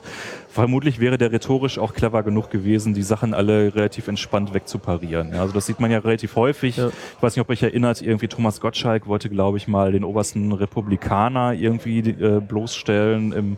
vermutlich 0.51 0.99
wäre 0.99 1.17
der 1.17 1.31
rhetorisch 1.31 1.79
auch 1.79 1.93
clever 1.93 2.23
genug 2.23 2.49
gewesen, 2.49 2.93
die 2.93 3.03
Sachen 3.03 3.33
alle 3.33 3.73
relativ 3.73 4.07
entspannt 4.07 4.53
wegzuparieren. 4.53 5.33
Ja, 5.33 5.41
also 5.41 5.53
das 5.53 5.65
sieht 5.65 5.79
man 5.79 5.91
ja 5.91 5.99
relativ 5.99 6.35
häufig. 6.35 6.77
Ja. 6.77 6.89
Ich 6.89 7.23
weiß 7.23 7.35
nicht, 7.35 7.41
ob 7.41 7.49
euch 7.49 7.63
erinnert, 7.63 8.01
irgendwie 8.01 8.27
Thomas 8.27 8.59
Gottschalk 8.59 9.07
wollte, 9.07 9.29
glaube 9.29 9.57
ich, 9.57 9.67
mal 9.67 9.91
den 9.91 10.03
obersten 10.03 10.51
Republikaner 10.51 11.53
irgendwie 11.53 11.99
äh, 11.99 12.41
bloßstellen 12.41 13.31
im 13.31 13.57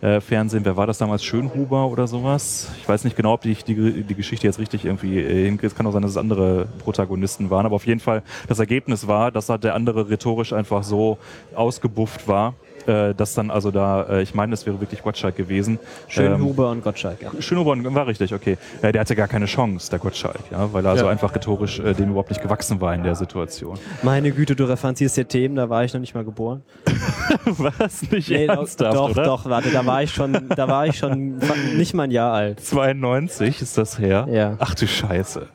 äh, 0.00 0.20
Fernsehen. 0.20 0.64
Wer 0.64 0.76
war 0.76 0.86
das 0.86 0.98
damals? 0.98 1.22
Schönhuber 1.22 1.86
oder 1.86 2.06
sowas? 2.06 2.70
Ich 2.80 2.88
weiß 2.88 3.04
nicht 3.04 3.16
genau, 3.16 3.34
ob 3.34 3.42
die, 3.42 3.54
die, 3.54 4.02
die 4.02 4.14
Geschichte 4.14 4.46
jetzt 4.46 4.58
richtig 4.58 4.84
irgendwie 4.84 5.20
äh, 5.20 5.44
hinkriegt. 5.44 5.72
Es 5.72 5.76
kann 5.76 5.86
auch 5.86 5.92
sein, 5.92 6.02
dass 6.02 6.12
es 6.12 6.16
andere 6.16 6.66
Protagonisten 6.80 7.50
waren. 7.50 7.66
Aber 7.66 7.76
auf 7.76 7.86
jeden 7.86 8.00
Fall, 8.00 8.22
das 8.48 8.58
Ergebnis 8.58 9.06
war, 9.06 9.30
dass 9.30 9.48
halt 9.48 9.62
der 9.62 9.74
andere 9.74 10.10
rhetorisch 10.10 10.52
einfach 10.52 10.82
so 10.82 11.18
ausgebufft 11.54 12.26
war, 12.26 12.54
äh, 12.86 13.14
dass 13.14 13.34
dann 13.34 13.50
also 13.50 13.70
da, 13.70 14.02
äh, 14.04 14.22
ich 14.22 14.34
meine, 14.34 14.54
es 14.54 14.66
wäre 14.66 14.80
wirklich 14.80 15.02
Gottschalk 15.02 15.36
gewesen. 15.36 15.74
Ähm, 15.74 15.78
Schönhuber 16.08 16.70
und 16.70 16.82
Gottschalk, 16.82 17.22
ja. 17.22 17.30
Schönhuber 17.40 17.76
war 17.94 18.06
richtig, 18.06 18.34
okay. 18.34 18.56
Äh, 18.82 18.92
der 18.92 19.00
hatte 19.02 19.16
gar 19.16 19.28
keine 19.28 19.46
Chance, 19.46 19.90
der 19.90 19.98
Gottschalk, 19.98 20.38
ja, 20.50 20.72
weil 20.72 20.84
er 20.84 20.90
also 20.92 21.04
Ja. 21.06 21.10
einfach 21.10 21.34
rhetorisch 21.34 21.78
äh, 21.80 21.94
dem 21.94 22.10
überhaupt 22.10 22.30
nicht 22.30 22.42
gewachsen 22.42 22.80
war 22.80 22.94
in 22.94 23.02
der 23.02 23.14
Situation. 23.14 23.78
Meine 24.02 24.30
Güte, 24.32 24.54
du 24.56 24.64
referenzierst 24.64 25.14
hier 25.14 25.28
Themen, 25.28 25.56
da 25.56 25.68
war 25.68 25.84
ich 25.84 25.92
noch 25.92 26.00
nicht 26.00 26.14
mal 26.14 26.24
geboren. 26.24 26.62
Was 27.44 28.02
nicht 28.10 28.28
Nee, 28.30 28.46
doch, 28.46 28.56
ernsthaft, 28.58 28.94
doch, 28.96 29.10
oder? 29.10 29.24
doch, 29.24 29.44
warte, 29.46 29.70
da 29.70 29.84
war 29.86 30.02
ich 30.02 30.12
schon, 30.12 30.48
da 30.48 30.68
war 30.68 30.86
ich 30.86 30.98
schon 30.98 31.38
nicht 31.76 31.94
mal 31.94 32.04
ein 32.04 32.10
Jahr 32.10 32.32
alt. 32.32 32.60
92 32.60 33.60
ist 33.62 33.78
das 33.78 33.98
her. 33.98 34.26
Ja. 34.30 34.56
Ach 34.58 34.74
du 34.74 34.86
Scheiße. 34.86 35.46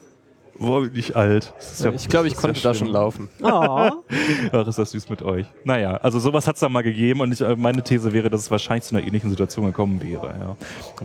Wo 0.60 0.82
bin 0.82 0.92
ich 0.96 1.16
alt? 1.16 1.54
Ja- 1.80 1.92
Ich 1.92 2.08
glaube, 2.10 2.28
ich 2.28 2.34
ja 2.34 2.40
konnte 2.40 2.62
da 2.62 2.74
schon 2.74 2.88
laufen. 2.88 3.30
Oh. 3.42 3.48
Ach, 4.52 4.68
ist 4.68 4.78
das 4.80 4.92
süß 4.92 5.10
mit 5.10 5.22
euch. 5.22 5.46
Naja, 5.64 5.98
also 5.98 6.20
sowas 6.20 6.48
hat 6.48 6.56
es 6.56 6.62
da 6.62 6.70
mal 6.70 6.82
gegeben 6.84 7.22
und 7.22 7.32
ich, 7.32 7.42
äh, 7.42 7.56
meine 7.56 7.84
These 7.84 8.14
wäre, 8.14 8.30
dass 8.30 8.42
es 8.42 8.52
wahrscheinlich 8.52 8.84
zu 8.86 8.96
einer 8.96 9.06
ähnlichen 9.06 9.30
Situation 9.30 9.66
gekommen 9.66 10.02
wäre. 10.02 10.28
Ja. 10.40 10.56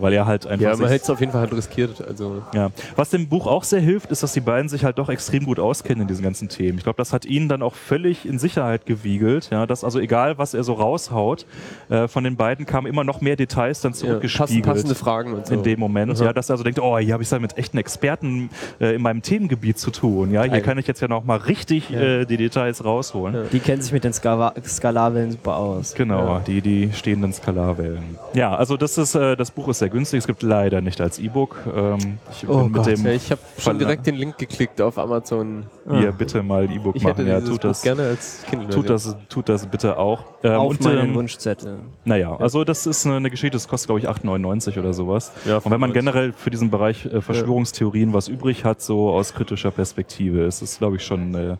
Weil 0.00 0.12
er 0.14 0.26
halt 0.26 0.46
einfach. 0.46 0.62
Ja, 0.64 0.76
man 0.76 0.88
hätte 0.88 1.04
es 1.04 1.10
auf 1.10 1.20
jeden 1.20 1.32
Fall 1.32 1.42
halt 1.42 1.52
riskiert. 1.52 2.02
Also 2.06 2.42
Ja. 2.54 2.70
Was 2.96 3.10
dem 3.10 3.28
Buch 3.28 3.46
auch 3.46 3.64
sehr 3.64 3.80
hilft, 3.80 4.10
ist, 4.10 4.22
dass 4.22 4.32
die 4.32 4.40
beiden 4.40 4.68
sich 4.68 4.84
halt 4.84 4.98
doch 4.98 5.08
extrem 5.08 5.44
gut 5.44 5.58
auskennen 5.58 6.02
in 6.02 6.08
diesen 6.08 6.22
ganzen 6.24 6.48
Themen. 6.48 6.78
Ich 6.78 6.84
glaube, 6.84 6.96
das 6.96 7.12
hat 7.12 7.24
ihn 7.24 7.48
dann 7.48 7.62
auch 7.62 7.74
völlig 7.74 8.26
in 8.26 8.38
Sicherheit 8.38 8.86
gewiegelt. 8.86 9.50
Ja, 9.50 9.66
dass 9.66 9.84
also 9.84 9.98
egal, 9.98 10.38
was 10.38 10.54
er 10.54 10.64
so 10.64 10.72
raushaut, 10.74 11.46
äh, 11.90 12.08
von 12.08 12.24
den 12.24 12.36
beiden 12.36 12.66
kamen 12.66 12.86
immer 12.86 13.04
noch 13.04 13.20
mehr 13.20 13.36
Details 13.36 13.80
dann 13.80 13.92
ja, 13.92 13.98
zurückgespiegelt. 13.98 14.48
passen, 14.48 14.62
passende 14.62 14.94
Fragen 14.94 15.34
und 15.34 15.46
so. 15.46 15.54
in 15.54 15.62
dem 15.62 15.78
Moment, 15.80 16.16
Aha. 16.16 16.24
ja, 16.26 16.32
dass 16.32 16.48
er 16.48 16.54
also 16.54 16.64
denkt, 16.64 16.78
oh, 16.80 16.98
hier 16.98 17.12
habe 17.12 17.22
ich 17.22 17.28
es 17.28 17.32
halt 17.32 17.42
mit 17.42 17.58
echten 17.58 17.78
Experten 17.78 18.50
äh, 18.80 18.94
in 18.94 19.02
meinem 19.02 19.22
Themengebiet 19.42 19.78
zu 19.78 19.90
tun. 19.90 20.30
Ja, 20.30 20.42
hier 20.42 20.50
Geil. 20.52 20.62
kann 20.62 20.78
ich 20.78 20.86
jetzt 20.86 21.00
ja 21.00 21.08
noch 21.08 21.24
mal 21.24 21.36
richtig 21.38 21.90
Ja. 21.90 22.00
äh, 22.00 22.24
die 22.26 22.36
Details 22.36 22.84
rausholen. 22.84 23.34
Ja. 23.34 23.42
Die 23.52 23.58
kennen 23.60 23.82
sich 23.82 23.92
mit 23.92 24.04
den 24.04 24.12
Skala 24.12 24.54
Skalarwellen 24.64 25.32
super 25.32 25.56
aus. 25.56 25.94
Genau, 25.94 26.34
Ja. 26.34 26.38
die, 26.40 26.60
die 26.60 26.90
stehenden 26.92 27.32
Skalarwellen. 27.32 28.16
Ja, 28.34 28.54
also 28.54 28.76
das 28.76 28.98
ist, 28.98 29.14
äh, 29.14 29.36
das 29.36 29.50
Buch 29.50 29.68
ist 29.68 29.80
sehr 29.80 29.88
günstig. 29.88 30.18
Es 30.18 30.26
gibt 30.26 30.42
leider 30.42 30.80
nicht 30.80 31.00
als 31.00 31.18
E-Book. 31.18 31.56
Ähm, 31.74 32.18
ich 32.30 32.48
Oh 32.48 32.68
Gott. 32.68 32.86
mit 32.86 32.98
dem, 32.98 33.04
Ja, 33.06 33.12
ich 33.12 33.30
habe 33.30 33.40
schon 33.58 33.78
direkt 33.78 34.06
den 34.06 34.14
Link 34.14 34.38
geklickt 34.38 34.80
auf 34.80 34.98
Amazon. 34.98 35.64
hier 35.90 36.12
bitte 36.12 36.42
mal 36.42 36.70
E-Book 36.70 36.96
Ich 36.96 37.04
hätte 37.04 37.22
machen. 37.22 37.28
Ja, 37.28 37.40
tut 37.40 37.50
Buch 37.50 37.58
das, 37.58 37.82
gerne 37.82 38.02
als 38.02 38.44
Kindle. 38.48 38.70
tut 38.70 38.88
das, 38.90 39.16
tut 39.28 39.48
das 39.48 39.66
bitte 39.66 39.98
auch. 39.98 40.24
Ähm, 40.44 40.52
Auf 40.54 40.70
und, 40.70 40.80
meinen 40.82 41.08
ähm, 41.10 41.14
Wunschzettel. 41.14 41.78
Naja, 42.04 42.36
also 42.36 42.64
das 42.64 42.86
ist 42.86 43.06
eine, 43.06 43.16
eine 43.16 43.30
Geschichte, 43.30 43.56
das 43.56 43.68
kostet 43.68 43.88
glaube 43.88 44.00
ich 44.00 44.08
8,99 44.08 44.78
oder 44.78 44.92
sowas. 44.92 45.32
Ja, 45.44 45.56
und 45.58 45.66
wenn 45.70 45.80
man 45.80 45.92
95. 45.92 45.94
generell 45.94 46.32
für 46.32 46.50
diesen 46.50 46.70
Bereich 46.70 47.06
äh, 47.06 47.20
Verschwörungstheorien 47.20 48.12
was 48.12 48.28
übrig 48.28 48.64
hat, 48.64 48.80
so 48.82 49.10
aus 49.10 49.31
kritischer 49.34 49.70
Perspektive, 49.70 50.42
ist 50.42 50.62
es 50.62 50.78
glaube 50.78 50.96
ich 50.96 51.04
schon 51.04 51.34
äh, 51.34 51.56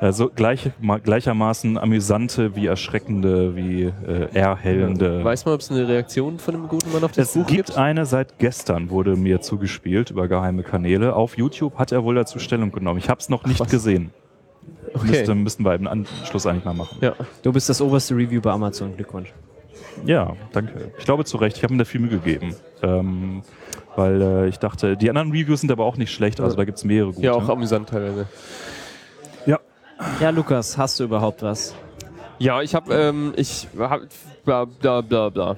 äh, 0.00 0.12
so 0.12 0.30
gleich, 0.34 0.70
ma, 0.80 0.98
gleichermaßen 0.98 1.78
amüsante 1.78 2.56
wie 2.56 2.66
erschreckende, 2.66 3.54
wie 3.56 3.84
äh, 3.84 4.28
erhellende. 4.34 5.22
Weiß 5.24 5.44
man, 5.44 5.54
ob 5.54 5.60
es 5.60 5.70
eine 5.70 5.86
Reaktion 5.86 6.38
von 6.38 6.54
dem 6.54 6.68
guten 6.68 6.92
Mann 6.92 7.04
auf 7.04 7.12
das 7.12 7.28
Es 7.28 7.34
Buch 7.34 7.46
gibt 7.46 7.66
gibt? 7.68 7.78
eine 7.78 8.06
seit 8.06 8.38
gestern, 8.38 8.90
wurde 8.90 9.16
mir 9.16 9.40
zugespielt 9.40 10.10
über 10.10 10.28
geheime 10.28 10.62
Kanäle. 10.62 11.14
Auf 11.14 11.36
YouTube 11.36 11.78
hat 11.78 11.92
er 11.92 12.04
wohl 12.04 12.14
dazu 12.14 12.38
Stellung 12.38 12.72
genommen. 12.72 12.98
Ich 12.98 13.08
habe 13.08 13.20
es 13.20 13.28
noch 13.28 13.44
nicht 13.44 13.60
was. 13.60 13.70
gesehen. 13.70 14.10
Okay. 14.94 15.06
Müsste, 15.06 15.34
müssten 15.34 15.64
wir 15.64 15.74
im 15.74 15.86
Anschluss 15.86 16.46
eigentlich 16.46 16.64
mal 16.64 16.74
machen. 16.74 16.98
Ja. 17.00 17.14
Du 17.42 17.52
bist 17.52 17.68
das 17.68 17.80
oberste 17.80 18.14
Review 18.16 18.40
bei 18.40 18.50
Amazon. 18.50 18.96
Glückwunsch. 18.96 19.32
Ja, 20.04 20.34
danke. 20.52 20.92
Ich 20.98 21.04
glaube 21.04 21.24
zu 21.24 21.36
Recht, 21.36 21.56
ich 21.56 21.62
habe 21.62 21.74
mir 21.74 21.78
da 21.78 21.84
viel 21.84 22.00
Mühe 22.00 22.10
gegeben. 22.10 22.54
Ähm, 22.82 23.42
weil 23.96 24.22
äh, 24.22 24.48
ich 24.48 24.58
dachte, 24.58 24.96
die 24.96 25.08
anderen 25.10 25.30
Reviews 25.32 25.60
sind 25.60 25.70
aber 25.72 25.84
auch 25.84 25.96
nicht 25.96 26.12
schlecht, 26.12 26.40
also 26.40 26.56
da 26.56 26.64
gibt 26.64 26.78
es 26.78 26.84
mehrere 26.84 27.12
gute. 27.12 27.26
ja, 27.26 27.32
auch 27.32 27.48
amüsant 27.48 27.88
teilweise. 27.88 28.26
Ja, 30.18 30.30
Lukas, 30.30 30.78
hast 30.78 30.98
du 30.98 31.04
überhaupt 31.04 31.42
was? 31.42 31.74
Ja, 32.38 32.62
ich 32.62 32.74
habe, 32.74 32.94
ähm, 32.94 33.34
ich 33.36 33.68
hab, 33.78 34.00
bla 34.46 34.64
bla 34.64 35.02
bla 35.02 35.28
bla. 35.28 35.56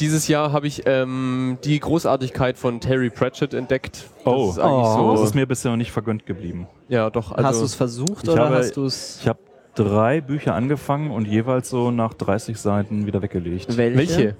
Dieses 0.00 0.26
Jahr 0.28 0.52
habe 0.52 0.66
ich 0.66 0.82
ähm, 0.86 1.58
die 1.64 1.78
Großartigkeit 1.78 2.56
von 2.58 2.80
Terry 2.80 3.10
Pratchett 3.10 3.54
entdeckt. 3.54 4.06
Das 4.24 4.34
Oh. 4.34 4.50
ist 4.50 4.58
eigentlich 4.58 4.88
Oh. 4.88 4.96
so. 4.96 5.12
das 5.12 5.20
ist 5.22 5.34
mir 5.36 5.46
bisher 5.46 5.70
noch 5.70 5.76
nicht 5.78 5.92
vergönnt 5.92 6.26
geblieben. 6.26 6.66
ja, 6.88 7.10
doch. 7.10 7.30
Also, 7.32 7.48
hast 7.48 7.60
du 7.60 7.64
es 7.64 7.74
versucht 7.76 8.24
ich 8.24 8.30
oder 8.30 8.46
habe- 8.46 8.56
hast 8.56 8.76
du 8.76 8.84
es. 8.86 9.18
Ich 9.22 9.28
habe 9.28 9.38
drei 9.84 10.20
Bücher 10.20 10.54
angefangen 10.54 11.10
und 11.10 11.26
jeweils 11.26 11.70
so 11.70 11.90
nach 11.90 12.14
30 12.14 12.58
Seiten 12.58 13.06
wieder 13.06 13.22
weggelegt. 13.22 13.76
welche? 13.76 14.34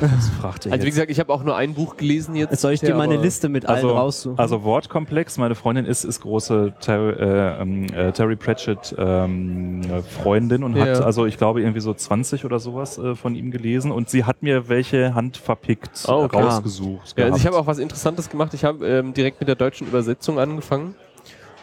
Das 0.00 0.28
fragt 0.40 0.66
ihr 0.66 0.72
Also 0.72 0.82
wie 0.82 0.86
jetzt. 0.86 0.94
gesagt, 0.96 1.10
ich 1.10 1.20
habe 1.20 1.32
auch 1.32 1.44
nur 1.44 1.54
ein 1.56 1.74
Buch 1.74 1.96
gelesen 1.96 2.34
jetzt. 2.34 2.60
Soll 2.60 2.72
ich 2.72 2.80
dir 2.80 2.94
meine 2.96 3.14
aber- 3.14 3.22
Liste 3.22 3.48
mit 3.48 3.66
allen 3.66 3.76
Also, 3.84 3.90
raussuchen? 3.96 4.38
also 4.38 4.64
Wortkomplex, 4.64 5.38
meine 5.38 5.54
Freundin 5.54 5.84
ist, 5.86 6.02
ist 6.04 6.20
große 6.22 6.74
Terry, 6.80 7.12
äh, 7.12 7.62
ähm, 7.62 7.86
äh, 7.94 8.10
Terry 8.12 8.34
Pratchett 8.36 8.94
ähm, 8.98 9.82
äh, 9.82 10.02
Freundin 10.02 10.64
und 10.64 10.74
hat 10.78 10.88
Ja. 10.88 11.00
also 11.04 11.26
ich 11.26 11.38
glaube 11.38 11.60
irgendwie 11.60 11.80
so 11.80 11.94
20 11.94 12.44
oder 12.44 12.58
sowas 12.58 12.98
äh, 12.98 13.14
von 13.14 13.34
ihm 13.36 13.50
gelesen 13.52 13.92
und 13.92 14.08
sie 14.10 14.24
hat 14.24 14.42
mir 14.42 14.68
welche 14.68 15.14
handverpickt 15.14 16.04
Oh, 16.08 16.24
okay. 16.24 16.40
rausgesucht. 16.42 17.14
Ja, 17.16 17.26
also 17.26 17.36
ich 17.36 17.46
habe 17.46 17.56
auch 17.56 17.66
was 17.66 17.78
Interessantes 17.78 18.28
gemacht. 18.28 18.52
Ich 18.54 18.64
habe 18.64 18.84
ähm, 18.86 19.14
direkt 19.14 19.38
mit 19.40 19.48
der 19.48 19.56
deutschen 19.56 19.86
Übersetzung 19.86 20.38
angefangen 20.40 20.94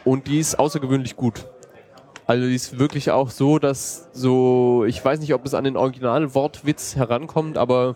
und 0.06 0.28
die 0.28 0.40
ist 0.40 0.58
außergewöhnlich 0.58 1.18
gut. 1.18 1.46
Also 2.28 2.46
die 2.46 2.56
ist 2.56 2.78
wirklich 2.78 3.10
auch 3.12 3.30
so, 3.30 3.58
dass 3.58 4.10
so, 4.12 4.84
ich 4.86 5.04
weiß 5.04 5.22
nicht, 5.22 5.34
ob 5.34 5.46
es 5.46 5.54
an 5.54 5.64
den 5.64 5.78
Originalwortwitz 5.78 6.98
herankommt, 6.98 7.58
aber 7.58 7.96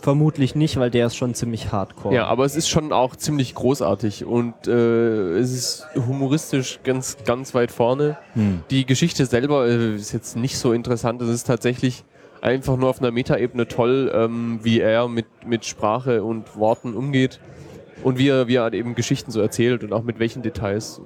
vermutlich 0.00 0.54
nicht, 0.54 0.78
weil 0.78 0.90
der 0.90 1.08
ist 1.08 1.16
schon 1.16 1.34
ziemlich 1.34 1.72
hardcore. 1.72 2.14
ja, 2.14 2.26
aber 2.26 2.46
es 2.46 2.56
ist 2.56 2.70
schon 2.70 2.90
auch 2.90 3.16
ziemlich 3.16 3.54
großartig 3.54 4.24
und 4.24 4.66
äh, 4.66 5.36
es 5.36 5.52
ist 5.52 5.86
humoristisch 5.94 6.80
ganz, 6.84 7.18
ganz 7.26 7.54
weit 7.54 7.70
vorne. 7.70 8.16
Hm. 8.32 8.62
Die 8.70 8.86
Geschichte 8.86 9.26
selber 9.26 9.68
äh, 9.68 9.94
ist 9.94 10.12
jetzt 10.12 10.38
nicht 10.38 10.56
so 10.56 10.72
interessant. 10.72 11.20
Es 11.20 11.28
ist 11.28 11.46
tatsächlich 11.46 12.04
einfach 12.40 12.78
nur 12.78 12.88
auf 12.88 13.00
einer 13.00 13.10
Metaebene 13.10 13.68
toll, 13.68 14.10
ähm, 14.14 14.60
wie 14.62 14.80
er 14.80 15.06
mit, 15.08 15.26
mit 15.46 15.66
Sprache 15.66 16.24
und 16.24 16.56
Worten 16.56 16.94
umgeht 16.94 17.40
und 18.02 18.18
wie 18.18 18.28
er, 18.28 18.48
wie 18.48 18.54
er 18.54 18.62
halt 18.62 18.74
eben 18.74 18.94
Geschichten 18.94 19.30
so 19.30 19.40
erzählt 19.42 19.84
und 19.84 19.92
auch 19.92 20.02
mit 20.02 20.18
welchen 20.18 20.40
Details. 20.42 21.02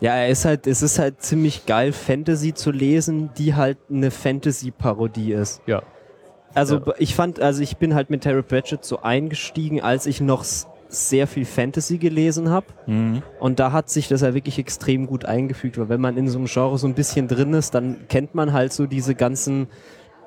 Ja, 0.00 0.14
er 0.16 0.28
ist 0.28 0.44
halt, 0.44 0.66
es 0.66 0.82
ist 0.82 0.98
halt 0.98 1.22
ziemlich 1.22 1.66
geil, 1.66 1.92
Fantasy 1.92 2.52
zu 2.54 2.70
lesen, 2.70 3.30
die 3.38 3.54
halt 3.54 3.78
eine 3.90 4.10
Fantasy-Parodie 4.10 5.32
ist. 5.32 5.62
Ja. 5.66 5.82
Also 6.54 6.76
Ja. 6.78 6.94
ich 6.98 7.14
fand, 7.14 7.40
also 7.40 7.62
ich 7.62 7.76
bin 7.78 7.94
halt 7.94 8.10
mit 8.10 8.22
Terry 8.22 8.42
Pratchett 8.42 8.84
so 8.84 9.00
eingestiegen, 9.02 9.80
als 9.80 10.06
ich 10.06 10.20
noch 10.20 10.44
sehr 10.88 11.26
viel 11.26 11.44
Fantasy 11.44 11.98
gelesen 11.98 12.50
habe. 12.50 12.66
Mhm. 12.86 13.22
Und 13.40 13.58
da 13.58 13.72
hat 13.72 13.88
sich 13.90 14.06
das 14.08 14.20
ja 14.20 14.34
wirklich 14.34 14.58
extrem 14.58 15.06
gut 15.06 15.24
eingefügt, 15.24 15.78
weil 15.78 15.88
wenn 15.88 16.00
man 16.00 16.16
in 16.16 16.28
so 16.28 16.38
einem 16.38 16.46
Genre 16.46 16.78
so 16.78 16.86
ein 16.86 16.94
bisschen 16.94 17.26
drin 17.26 17.52
ist, 17.54 17.74
dann 17.74 18.06
kennt 18.08 18.34
man 18.34 18.52
halt 18.52 18.72
so 18.72 18.86
diese 18.86 19.14
ganzen 19.16 19.66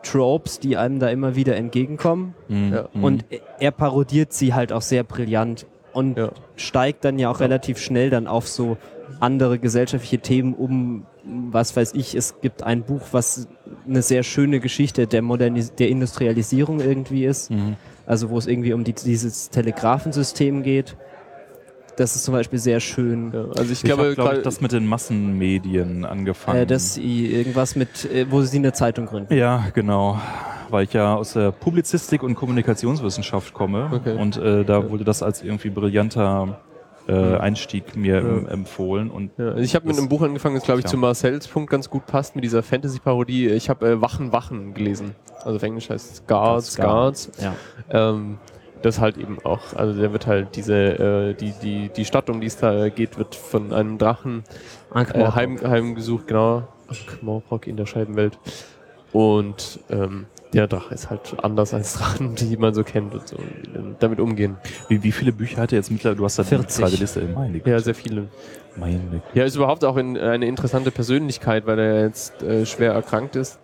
Tropes, 0.03 0.59
die 0.59 0.76
einem 0.78 0.99
da 0.99 1.09
immer 1.09 1.36
wieder 1.36 1.55
entgegenkommen. 1.55 2.34
Mhm. 2.49 2.74
Ja. 2.74 2.89
Mhm. 2.93 3.03
Und 3.03 3.26
er 3.59 3.72
parodiert 3.72 4.34
sie 4.34 4.53
halt 4.53 4.72
auch 4.74 4.82
sehr 4.82 5.03
brillant 5.03 5.65
und 5.93 6.18
Ja. 6.18 6.32
steigt 6.57 7.05
dann 7.05 7.18
ja 7.20 7.30
auch 7.30 7.39
relativ 7.39 7.78
schnell 7.80 8.09
dann 8.09 8.28
auf 8.28 8.47
so 8.47 8.78
andere 9.20 9.59
gesellschaftliche 9.59 10.20
Themen 10.20 10.53
um, 10.53 11.05
was 11.51 11.76
weiß 11.76 11.93
ich, 11.95 12.15
es 12.15 12.39
gibt 12.41 12.63
ein 12.63 12.84
Buch, 12.84 13.01
was 13.11 13.47
eine 13.88 14.01
sehr 14.01 14.24
schöne 14.24 14.59
Geschichte 14.59 15.07
der, 15.07 15.22
Modernis 15.22 15.74
der 15.76 15.89
Industrialisierung 15.89 16.80
irgendwie 16.80 17.26
ist, 17.26 17.51
Mhm. 17.51 17.76
also 18.05 18.30
wo 18.30 18.38
es 18.38 18.47
irgendwie 18.47 18.74
um 18.74 18.84
die, 18.84 18.93
dieses 18.93 19.49
Telegrafensystem 19.49 20.63
geht. 20.63 20.95
Das 21.97 22.15
ist 22.15 22.26
zum 22.26 22.34
Beispiel 22.36 22.59
sehr 22.59 22.80
schön. 22.80 23.32
Ja, 23.34 23.45
also 23.57 23.63
ich 23.63 23.72
Ich 23.72 23.84
glaube, 23.84 24.03
habe, 24.03 24.13
glaube 24.15 24.30
gerade- 24.30 24.38
ich, 24.41 24.43
das 24.43 24.61
mit 24.61 24.72
den 24.72 24.86
Massenmedien 24.86 26.05
angefangen. 26.05 26.59
Äh, 26.59 26.65
dass 26.68 26.93
sie 26.93 27.26
irgendwas 27.34 27.76
mit, 27.76 28.05
äh, 28.05 28.28
wo 28.30 28.41
sie 28.43 28.57
eine 28.57 28.72
Zeitung 28.72 29.07
gründen. 29.07 29.34
Ja, 29.34 29.65
genau. 29.74 30.20
Weil 30.70 30.84
ich 30.84 30.93
ja 30.93 31.15
aus 31.15 31.34
der 31.34 31.51
Publizistik 31.51 32.22
und 32.24 32.36
Kommunikationswissenschaft 32.36 33.53
komme. 33.53 33.89
Okay. 33.91 34.15
Und 34.15 34.38
äh, 34.38 34.63
da 34.63 34.89
wurde 34.91 35.05
das 35.05 35.24
als 35.24 35.41
irgendwie 35.41 35.70
brillanter 35.72 36.59
äh, 37.08 37.38
Einstieg 37.38 37.95
mir 37.95 38.18
em- 38.18 38.47
empfohlen. 38.47 39.10
Und 39.10 39.32
Ja, 39.38 39.49
also 39.49 39.60
ich 39.60 39.76
habe 39.76 39.88
mit 39.88 39.97
einem 39.97 40.10
Buch 40.10 40.22
angefangen, 40.22 40.55
das 40.55 40.64
glaube 40.64 40.80
ich 40.80 40.86
Ja. 40.86 40.91
zu 40.91 40.97
Marcells 40.97 41.47
Punkt 41.47 41.70
ganz 41.70 41.89
gut 41.89 42.05
passt, 42.05 42.36
mit 42.36 42.43
dieser 42.43 42.64
Fantasy-Parodie. 42.64 43.47
Ich 43.47 43.70
habe 43.70 43.88
äh, 43.89 44.01
Wachen, 44.01 44.32
Wachen 44.34 44.74
gelesen. 44.74 45.16
Also 45.43 45.55
auf 45.58 45.64
Englisch 45.64 45.89
heißt 45.89 46.14
es 46.14 46.28
Guards, 46.28 46.76
Guards. 46.76 47.32
Ja. 47.41 47.55
Ähm, 47.89 48.38
das 48.84 48.99
halt 48.99 49.18
eben 49.18 49.38
auch, 49.43 49.74
also 49.76 49.99
der 49.99 50.12
wird 50.14 50.28
halt 50.28 50.55
diese, 50.55 50.76
äh, 50.76 51.34
die, 51.34 51.51
die, 51.64 51.89
die 51.89 52.05
Stadt, 52.05 52.30
um 52.30 52.39
die 52.41 52.47
es 52.47 52.58
da 52.58 52.89
geht, 52.89 53.18
wird 53.18 53.34
von 53.34 53.74
einem 53.74 53.97
Drachen 53.97 54.43
äh, 54.93 55.32
heim, 55.32 55.60
heimgesucht, 55.62 56.28
genau. 56.28 56.68
Morpok 57.22 57.66
in 57.68 57.76
der 57.76 57.86
Scheibenwelt. 57.88 58.38
Und 59.12 59.80
ähm, 59.89 60.26
der 60.54 60.68
Drache 60.68 60.93
ist 60.93 61.10
halt 61.10 61.36
anders 61.43 61.74
als 61.74 61.93
Drachen, 61.95 62.36
die 62.39 62.58
man 62.58 62.74
so 62.74 62.84
kennt 62.84 63.14
und 63.14 63.28
so. 63.28 63.38
Damit 64.00 64.20
umgehen. 64.20 64.58
wie, 64.88 65.04
wie 65.04 65.12
viele 65.12 65.32
Bücher 65.34 65.62
hat 65.62 65.72
er 65.72 65.78
jetzt 65.78 65.91
mittlerweile? 65.91 66.18
Du 66.18 66.26
hast 66.26 66.39
da 66.39 66.43
die 66.43 66.50
40. 66.50 66.70
zweite 66.70 66.95
Liste. 66.98 67.22
Meine 67.36 67.62
Ja, 67.66 67.80
sehr 67.80 67.95
viele. 67.95 68.28
Meine 68.76 69.00
Güte. 69.00 69.24
Ja, 69.34 69.43
ist 69.43 69.56
überhaupt 69.56 69.84
auch 69.84 69.98
in, 69.98 70.18
eine 70.18 70.45
interessante 70.48 70.91
Persönlichkeit, 70.91 71.66
weil 71.66 71.80
er 71.80 72.02
jetzt 72.04 72.41
äh, 72.43 72.66
schwer 72.66 72.93
erkrankt 72.93 73.36
ist. 73.36 73.60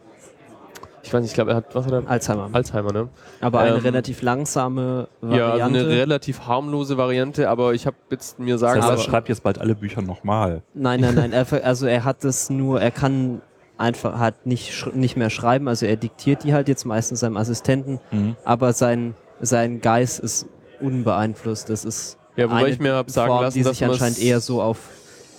Ich 1.06 1.14
weiß 1.14 1.22
nicht, 1.22 1.32
ich 1.32 1.36
glaube, 1.36 1.52
er 1.52 1.58
hat, 1.58 1.76
was 1.76 1.86
hat 1.86 1.92
er? 1.92 2.04
Alzheimer. 2.10 2.50
Alzheimer, 2.54 2.94
ne? 2.94 3.10
Aber 3.42 3.60
eine 3.60 3.76
Ähm, 3.76 3.82
relativ 3.82 4.22
langsame 4.22 5.10
Ja, 5.22 5.28
also 5.28 5.36
Variante. 5.52 5.80
eine 5.82 5.90
relativ 5.90 6.48
harmlose 6.48 6.96
Variante, 6.98 7.50
aber 7.50 7.74
ich 7.74 7.86
habe 7.86 7.98
jetzt 8.10 8.40
mir 8.40 8.54
Das 8.54 8.62
sagen 8.62 8.82
heißt, 8.82 8.90
er 8.92 8.98
schreibt 9.00 9.28
jetzt 9.28 9.44
bald 9.44 9.60
alle 9.60 9.76
Bücher 9.76 10.02
nochmal. 10.02 10.62
Nein, 10.74 11.02
nein, 11.02 11.16
nein. 11.16 11.34
Er, 11.34 11.46
also 11.66 11.88
er 11.88 12.06
hat 12.06 12.24
das 12.24 12.50
nur, 12.50 12.82
er 12.82 12.92
kann 12.92 13.42
einfach 13.84 14.18
hat 14.18 14.46
nicht 14.46 14.96
nicht 14.96 15.16
mehr 15.18 15.30
schreiben. 15.30 15.68
Also 15.68 15.86
er 15.86 15.96
diktiert 15.98 16.44
die 16.44 16.54
halt 16.54 16.68
jetzt 16.68 16.86
meistens 16.86 17.20
seinem 17.20 17.38
Assistenten, 17.38 18.00
Mhm. 18.12 18.36
aber 18.44 18.74
sein 18.74 19.14
sein 19.42 19.82
Geist 19.82 20.20
ist 20.20 20.48
unbeeinflusst. 20.80 21.70
Das 21.70 21.86
ist 21.86 22.18
Ja, 22.36 22.46
wobei 22.50 22.56
eine 22.62 22.70
ich 22.70 22.80
mir 22.80 22.96
hab 22.96 23.10
sagen 23.12 23.28
Form, 23.30 23.42
lassen, 23.44 23.58
die 23.58 23.64
dass 23.64 23.78
sich 23.78 23.88
anscheinend 23.88 24.20
eher 24.20 24.40
so 24.40 24.62
auf 24.62 24.78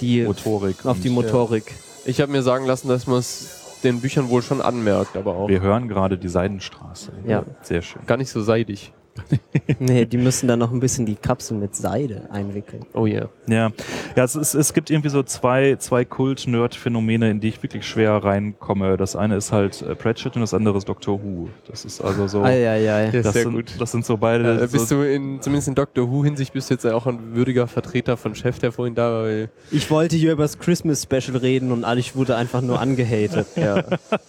die 0.00 0.22
Motorik. 0.24 0.84
auf 0.84 1.00
die 1.00 1.10
Motorik. 1.10 1.72
ich 2.04 2.20
habe 2.20 2.30
mir 2.32 2.42
sagen 2.42 2.66
lassen, 2.66 2.88
dass 2.88 3.06
man 3.06 3.18
es 3.18 3.60
den 3.82 4.00
Büchern 4.00 4.28
wohl 4.30 4.42
schon 4.42 4.60
anmerkt, 4.62 5.16
aber 5.16 5.34
auch 5.36 5.48
Wir 5.48 5.60
hören 5.60 5.88
gerade 5.88 6.16
die 6.18 6.28
Seidenstraße. 6.28 7.12
Ja. 7.26 7.44
Sehr 7.62 7.82
schön. 7.82 8.02
gar 8.06 8.16
nicht 8.16 8.30
so 8.30 8.42
seidig. 8.42 8.92
nee, 9.78 10.04
die 10.04 10.16
müssen 10.16 10.48
dann 10.48 10.58
noch 10.58 10.72
ein 10.72 10.80
bisschen 10.80 11.06
die 11.06 11.14
Kapsel 11.14 11.56
mit 11.56 11.74
Seide 11.74 12.28
einwickeln. 12.30 12.84
Oh 12.92 13.06
yeah. 13.06 13.28
Ja, 13.46 13.70
ja 14.16 14.24
es, 14.24 14.34
ist, 14.34 14.54
es 14.54 14.72
gibt 14.74 14.90
irgendwie 14.90 15.08
so 15.08 15.22
zwei, 15.22 15.76
zwei 15.76 16.04
Kult-Nerd-Phänomene, 16.04 17.30
in 17.30 17.40
die 17.40 17.48
ich 17.48 17.62
wirklich 17.62 17.86
schwer 17.86 18.12
reinkomme. 18.12 18.96
Das 18.96 19.16
eine 19.16 19.36
ist 19.36 19.52
halt 19.52 19.82
äh, 19.82 19.94
Pratchett 19.94 20.34
und 20.34 20.42
das 20.42 20.54
andere 20.54 20.76
ist 20.78 20.88
Doctor 20.88 21.22
Who. 21.22 21.48
Das 21.68 21.84
ist 21.84 22.00
also 22.00 22.26
so. 22.26 22.42
Eieiei. 22.42 23.06
Ja, 23.06 23.10
das, 23.10 23.32
sehr 23.32 23.44
sind, 23.44 23.52
gut. 23.54 23.74
das 23.78 23.92
sind 23.92 24.04
so 24.04 24.16
beide. 24.16 24.62
Äh, 24.62 24.66
bist 24.66 24.88
so, 24.88 24.96
du 24.96 25.08
in, 25.08 25.40
zumindest 25.40 25.68
in 25.68 25.74
Doctor 25.74 26.10
Who 26.10 26.24
Hinsicht 26.24 26.52
bist 26.52 26.70
du 26.70 26.74
jetzt 26.74 26.86
auch 26.86 27.06
ein 27.06 27.34
würdiger 27.34 27.66
Vertreter 27.66 28.16
von 28.16 28.34
Chef, 28.34 28.58
der 28.58 28.72
vorhin 28.72 28.94
da 28.94 29.12
war. 29.12 29.48
Ich 29.70 29.90
wollte 29.90 30.16
hier 30.16 30.32
über 30.32 30.42
das 30.42 30.58
Christmas 30.58 31.02
Special 31.02 31.36
reden 31.36 31.70
und 31.72 31.84
ich 31.96 32.16
wurde 32.16 32.36
einfach 32.36 32.60
nur 32.60 32.80
angehatet. 32.80 33.46
Ja, 33.56 33.82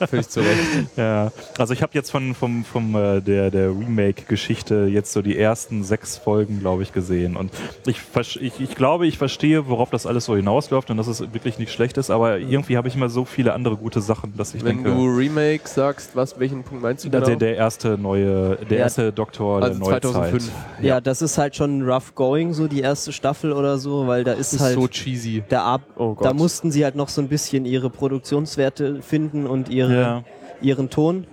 völlig 0.07 0.29
zu 0.29 0.39
Recht. 0.39 0.87
ja, 0.95 1.31
also 1.57 1.73
ich 1.73 1.81
habe 1.81 1.91
jetzt 1.93 2.11
von 2.11 2.35
vom, 2.35 2.63
vom 2.63 2.95
äh, 2.95 3.21
der, 3.21 3.49
der 3.49 3.69
Remake-Geschichte 3.69 4.74
jetzt 4.87 5.11
so 5.13 5.21
die 5.21 5.37
ersten 5.37 5.83
sechs 5.83 6.17
Folgen, 6.17 6.59
glaube 6.59 6.83
ich, 6.83 6.91
gesehen. 6.93 7.35
Und 7.37 7.51
ich, 7.87 7.97
ich, 8.41 8.59
ich 8.59 8.75
glaube, 8.75 9.07
ich 9.07 9.17
verstehe, 9.17 9.67
worauf 9.67 9.89
das 9.89 10.05
alles 10.05 10.25
so 10.25 10.35
hinausläuft 10.35 10.89
und 10.91 10.97
dass 10.97 11.07
es 11.07 11.21
wirklich 11.33 11.57
nicht 11.59 11.71
schlecht 11.71 11.97
ist, 11.97 12.09
aber 12.09 12.37
irgendwie 12.37 12.77
habe 12.77 12.87
ich 12.87 12.95
immer 12.95 13.09
so 13.09 13.25
viele 13.25 13.53
andere 13.53 13.77
gute 13.77 14.01
Sachen, 14.01 14.33
dass 14.37 14.53
ich 14.53 14.63
Wenn 14.63 14.83
denke. 14.83 14.91
du 14.91 15.05
Remake 15.07 15.67
sagst, 15.67 16.15
was, 16.15 16.39
welchen 16.39 16.63
Punkt 16.63 16.83
meinst 16.83 17.05
du 17.05 17.09
genau? 17.09 17.25
der, 17.25 17.35
der 17.37 17.55
erste 17.55 17.97
neue, 17.97 18.57
der 18.57 18.77
Ja. 18.77 18.83
erste 18.83 19.11
Doktor 19.11 19.63
Also 19.63 19.69
der 19.69 19.79
Neuzeit. 19.79 20.03
2005. 20.03 20.51
Ja. 20.81 21.01
das 21.01 21.21
ist 21.21 21.37
halt 21.37 21.55
schon 21.55 21.81
rough 21.89 22.13
going, 22.15 22.53
so 22.53 22.67
die 22.67 22.81
erste 22.81 23.11
Staffel 23.11 23.51
oder 23.53 23.77
so, 23.77 24.07
weil 24.07 24.23
da 24.23 24.31
ist, 24.33 24.53
Das 24.53 24.53
ist 24.53 24.61
halt 24.61 24.75
so 24.75 24.87
cheesy. 24.87 25.43
der 25.49 25.63
Ab 25.63 25.81
Oh 25.97 26.13
Gott. 26.15 26.25
da 26.25 26.33
mussten 26.33 26.71
sie 26.71 26.83
halt 26.83 26.95
noch 26.95 27.09
so 27.09 27.21
ein 27.21 27.27
bisschen 27.27 27.65
ihre 27.65 27.89
Produktionswerte 27.89 29.01
finden 29.01 29.47
und 29.47 29.69
ihre, 29.69 29.95
Ja. 30.01 30.23
ihren 30.61 30.89
Ton. 30.89 31.27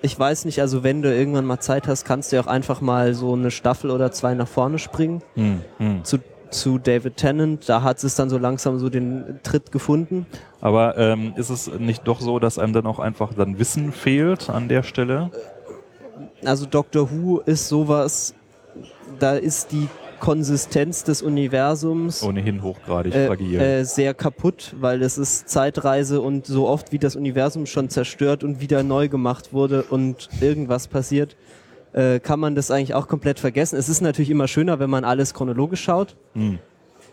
Ich 0.00 0.18
weiß 0.18 0.44
nicht, 0.44 0.60
also 0.60 0.84
wenn 0.84 1.02
du 1.02 1.12
irgendwann 1.12 1.44
mal 1.44 1.58
Zeit 1.58 1.88
hast, 1.88 2.04
kannst 2.04 2.30
du 2.30 2.36
ja 2.36 2.42
auch 2.42 2.46
einfach 2.46 2.80
mal 2.80 3.14
so 3.14 3.32
eine 3.32 3.50
Staffel 3.50 3.90
oder 3.90 4.12
zwei 4.12 4.34
nach 4.34 4.48
vorne 4.48 4.78
springen 4.78 5.22
Hm, 5.34 5.60
hm. 5.78 6.04
zu, 6.04 6.18
zu 6.50 6.78
David 6.78 7.16
Tennant. 7.16 7.68
Da 7.68 7.82
hat 7.82 8.02
es 8.04 8.14
dann 8.14 8.30
so 8.30 8.38
langsam 8.38 8.78
so 8.78 8.88
den 8.88 9.40
Tritt 9.42 9.72
gefunden. 9.72 10.26
Aber 10.60 10.96
ähm, 10.96 11.32
ist 11.36 11.50
es 11.50 11.70
nicht 11.78 12.06
doch 12.06 12.20
so, 12.20 12.38
dass 12.38 12.58
einem 12.58 12.72
dann 12.72 12.86
auch 12.86 13.00
einfach 13.00 13.34
dann 13.34 13.58
Wissen 13.58 13.92
fehlt 13.92 14.50
an 14.50 14.68
der 14.68 14.84
Stelle? 14.84 15.30
Also 16.44 16.66
Doctor 16.66 17.10
Who 17.10 17.40
ist 17.40 17.68
sowas, 17.68 18.34
da 19.18 19.32
ist 19.32 19.72
die 19.72 19.88
Konsistenz 20.20 21.04
des 21.04 21.22
Universums 21.22 22.22
Ohnehin 22.22 22.62
hochgradig 22.62 23.14
äh, 23.14 23.26
fragil. 23.26 23.60
äh, 23.60 23.84
sehr 23.84 24.14
kaputt, 24.14 24.74
weil 24.80 25.02
es 25.02 25.18
ist 25.18 25.48
Zeitreise 25.48 26.20
und 26.20 26.46
so 26.46 26.68
oft 26.68 26.92
wie 26.92 26.98
das 26.98 27.16
Universum 27.16 27.66
schon 27.66 27.88
zerstört 27.88 28.44
und 28.44 28.60
wieder 28.60 28.82
neu 28.82 29.08
gemacht 29.08 29.52
wurde 29.52 29.82
und 29.84 30.28
irgendwas 30.40 30.88
passiert, 30.88 31.36
äh, 31.92 32.20
kann 32.20 32.40
man 32.40 32.54
das 32.54 32.70
eigentlich 32.70 32.94
auch 32.94 33.08
komplett 33.08 33.38
vergessen. 33.40 33.76
Es 33.76 33.88
ist 33.88 34.00
natürlich 34.00 34.30
immer 34.30 34.48
schöner, 34.48 34.78
wenn 34.78 34.90
man 34.90 35.04
alles 35.04 35.34
chronologisch 35.34 35.82
schaut, 35.82 36.16
Hm. 36.34 36.58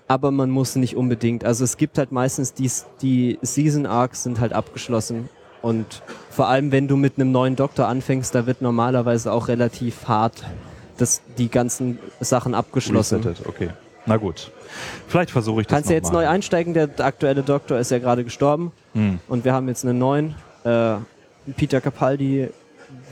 aber 0.07 0.31
man 0.31 0.49
muss 0.49 0.75
nicht 0.75 0.95
unbedingt. 0.95 1.45
Also 1.45 1.63
es 1.63 1.77
gibt 1.77 1.97
halt 1.97 2.11
meistens 2.11 2.53
die, 2.53 2.69
die 3.01 3.39
Season 3.41 3.85
Arcs 3.85 4.23
sind 4.23 4.39
halt 4.39 4.53
abgeschlossen 4.53 5.29
und 5.61 6.03
vor 6.29 6.47
allem 6.49 6.71
wenn 6.71 6.87
du 6.87 6.97
mit 6.97 7.17
einem 7.17 7.31
neuen 7.31 7.55
Doktor 7.55 7.87
anfängst, 7.87 8.35
da 8.35 8.45
wird 8.45 8.61
normalerweise 8.61 9.31
auch 9.31 9.47
relativ 9.47 10.07
hart 10.07 10.43
das, 10.97 11.21
die 11.37 11.49
ganzen 11.49 11.99
Sachen 12.19 12.53
abgeschlossen. 12.55 13.21
Resettet, 13.21 13.45
okay. 13.47 13.69
Na 14.05 14.17
gut. 14.17 14.51
Vielleicht 15.07 15.31
versuche 15.31 15.61
ich 15.61 15.67
das 15.67 15.75
Kannst 15.75 15.89
du 15.89 15.93
jetzt 15.93 16.13
mal. 16.13 16.23
neu 16.23 16.29
einsteigen, 16.29 16.73
der 16.73 16.89
aktuelle 16.99 17.41
Doktor 17.43 17.79
ist 17.79 17.91
ja 17.91 17.99
gerade 17.99 18.23
gestorben 18.23 18.71
Hm. 18.93 19.19
und 19.27 19.45
wir 19.45 19.53
haben 19.53 19.67
jetzt 19.67 19.83
einen 19.85 19.97
neuen. 19.97 20.35
Äh, 20.63 20.95
Peter 21.57 21.79
Capaldi, 21.81 22.49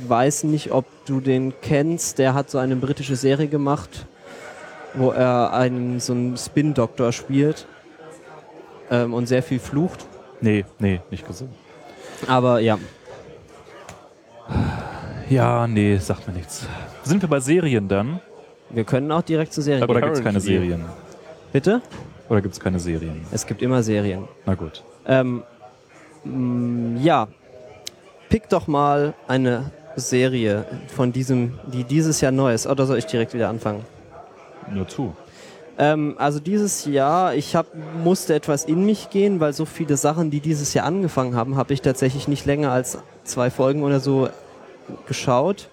weiß 0.08 0.44
nicht, 0.46 0.72
ob 0.72 0.86
du 1.06 1.20
den 1.20 1.54
kennst, 1.62 2.18
der 2.20 2.34
hat 2.34 2.50
so 2.50 2.58
eine 2.58 2.76
britische 2.76 3.16
Serie 3.16 3.48
gemacht, 3.48 4.06
wo 4.96 5.12
er 5.12 5.54
einen 5.54 6.00
so 6.00 6.14
einen 6.14 6.38
Spin-Doktor 6.38 7.12
spielt 7.12 7.68
ähm, 8.92 9.14
und 9.14 9.28
sehr 9.28 9.44
viel 9.44 9.60
flucht. 9.60 10.06
Nee, 10.42 10.66
nee, 10.80 11.00
nicht 11.12 11.26
gesehen. 11.28 11.50
Aber 12.28 12.60
ja, 12.60 12.78
Ja, 15.30 15.68
nee, 15.68 15.98
sagt 15.98 16.28
mir 16.28 16.34
nichts. 16.34 16.68
Sind 17.04 17.22
wir 17.22 17.30
bei 17.30 17.40
Serien 17.40 17.88
dann? 17.88 18.20
wir 18.74 18.84
können 18.84 19.12
auch 19.12 19.22
direkt 19.22 19.54
zur 19.54 19.64
Serie 19.64 19.84
Oder 19.84 20.02
gehen. 20.02 20.04
gibt 20.06 20.18
es 20.18 20.24
keine. 20.24 20.40
Serien? 20.40 20.86
Bitte? 21.52 21.82
Oder 22.30 22.42
gibt 22.42 22.54
es 22.54 22.60
keine 22.60 22.80
Serien? 22.80 23.22
Es 23.32 23.46
gibt 23.46 23.62
immer 23.62 23.84
Serien. 23.84 24.28
Na 24.46 24.56
gut. 24.56 24.84
Ähm, 25.06 25.44
mh, 26.24 27.02
ja, 27.02 27.28
pick 28.30 28.50
doch 28.50 28.68
mal 28.68 29.14
eine 29.28 29.72
Serie 29.96 30.66
von 30.88 31.12
diesem, 31.12 31.60
die 31.72 31.84
dieses 31.84 32.22
Jahr 32.22 32.32
neu 32.32 32.54
ist. 32.54 32.66
Oder 32.66 32.86
soll 32.86 32.98
ich 32.98 33.06
direkt 33.06 33.34
wieder 33.34 33.50
anfangen? 33.50 33.86
Nur 34.74 34.88
zu. 34.88 35.14
Ähm, 35.78 36.16
also 36.18 36.40
dieses 36.40 36.86
Jahr, 36.86 37.36
ich 37.36 37.56
hab, 37.56 37.68
musste 38.04 38.34
etwas 38.34 38.66
in 38.66 38.86
mich 38.86 39.10
gehen, 39.10 39.40
weil 39.40 39.54
so 39.54 39.66
viele 39.66 39.98
Sachen, 39.98 40.32
die 40.32 40.40
dieses 40.40 40.74
Jahr 40.74 40.86
angefangen 40.86 41.36
haben, 41.36 41.58
habe 41.58 41.74
ich 41.74 41.82
tatsächlich 41.82 42.28
nicht 42.28 42.46
länger 42.46 42.72
als 42.72 42.98
zwei 43.24 43.50
Folgen 43.50 43.84
oder 43.84 44.00
so 44.00 44.30
geschaut. 45.08 45.70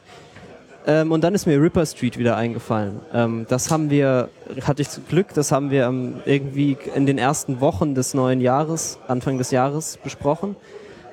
Ähm, 0.87 1.13
und 1.13 1.23
dann 1.23 1.35
ist 1.35 1.47
mir 1.47 1.61
Ripper 1.61 1.85
Street 1.85 2.19
wieder 2.19 2.37
eingefallen. 2.37 3.01
Ähm, 3.13 3.47
das 3.49 3.71
haben 3.71 3.91
wir, 3.91 4.31
hatte 4.63 4.83
ich 4.83 4.89
Glück, 5.09 5.35
das 5.35 5.53
haben 5.53 5.71
wir 5.71 5.87
ähm, 5.87 6.17
irgendwie 6.25 6.77
in 6.95 7.07
den 7.07 7.19
ersten 7.19 7.61
Wochen 7.61 7.95
des 7.95 8.15
neuen 8.15 8.41
Jahres, 8.41 8.99
Anfang 9.07 9.37
des 9.39 9.51
Jahres 9.51 9.99
besprochen. 10.03 10.57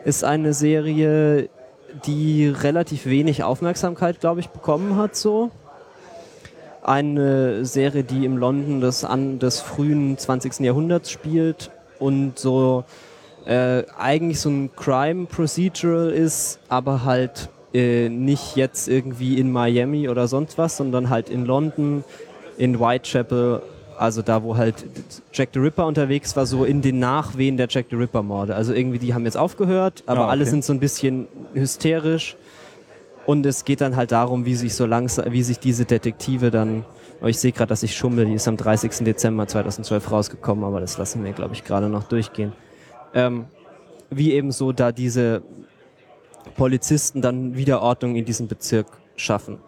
Ist 0.05 0.23
eine 0.23 0.53
Serie, 0.53 1.49
die 2.05 2.47
relativ 2.47 3.05
wenig 3.05 3.43
Aufmerksamkeit, 3.43 4.19
glaube 4.21 4.39
ich, 4.39 4.49
bekommen 4.49 4.95
hat 4.95 5.15
so 5.15 5.51
eine 6.87 7.65
Serie, 7.65 8.03
die 8.03 8.23
im 8.23 8.37
London 8.37 8.79
des, 8.79 9.03
an, 9.03 9.39
des 9.39 9.59
frühen 9.59 10.17
20. 10.17 10.61
Jahrhunderts 10.61 11.11
spielt 11.11 11.69
und 11.99 12.39
so 12.39 12.85
äh, 13.45 13.83
eigentlich 13.97 14.39
so 14.39 14.49
ein 14.49 14.71
Crime 14.73 15.25
Procedural 15.25 16.11
ist, 16.11 16.59
aber 16.69 17.03
halt 17.03 17.49
äh, 17.74 18.09
nicht 18.09 18.55
jetzt 18.55 18.88
irgendwie 18.88 19.39
in 19.39 19.51
Miami 19.51 20.09
oder 20.09 20.28
sonst 20.28 20.57
was, 20.57 20.78
sondern 20.78 21.09
halt 21.09 21.30
in 21.30 21.45
London, 21.45 22.03
in 22.57 22.80
Whitechapel, 22.80 23.61
also 23.97 24.22
da, 24.22 24.43
wo 24.43 24.57
halt 24.57 24.86
Jack 25.34 25.49
the 25.53 25.59
Ripper 25.59 25.86
unterwegs 25.86 26.36
war, 26.36 26.45
so 26.45 26.63
in 26.65 26.82
den 26.82 26.99
Nachwehen 26.99 27.57
der 27.57 27.68
Jack 27.70 27.88
the 27.89 27.95
Ripper 27.95 28.24
Morde. 28.24 28.55
Also 28.55 28.74
irgendwie, 28.74 28.99
die 28.99 29.13
haben 29.13 29.26
jetzt 29.26 29.38
aufgehört, 29.38 30.03
aber 30.05 30.22
Ah, 30.22 30.24
okay. 30.24 30.32
alle 30.32 30.45
sind 30.45 30.63
so 30.63 30.74
ein 30.74 30.80
bisschen 30.80 31.28
hysterisch. 31.53 32.36
Und 33.26 33.45
es 33.45 33.65
geht 33.65 33.82
dann 33.82 33.97
halt 33.97 34.13
darum, 34.13 34.45
wie 34.45 34.55
sich 34.55 34.74
so 34.74 34.86
langsam, 34.86 35.32
wie 35.34 35.43
sich 35.43 35.59
diese 35.59 35.84
Detektive 35.84 36.49
dann, 36.49 36.86
oh, 37.22 37.26
ich 37.26 37.38
sehe 37.39 37.51
gerade, 37.51 37.68
dass 37.68 37.84
ich 37.84 37.93
schummel, 37.97 38.26
die 38.26 38.34
ist 38.34 38.47
am 38.47 38.55
30. 38.55 39.03
Dezember 39.03 39.47
2012 39.47 40.09
rausgekommen, 40.11 40.63
aber 40.63 40.80
das 40.80 40.97
lassen 40.97 41.26
wir, 41.26 41.34
glaube 41.34 41.53
ich, 41.53 41.65
gerade 41.65 41.89
noch 41.89 42.03
durchgehen. 42.03 42.53
Ähm, 43.13 43.45
wie 44.09 44.32
eben 44.32 44.53
so 44.53 44.72
da 44.72 44.93
diese 44.93 45.41
Polizisten 46.55 47.21
dann 47.21 47.55
Wiederordnung 47.55 48.15
in 48.15 48.25
diesem 48.25 48.47
Bezirk 48.47 48.87
schaffen. 49.15 49.59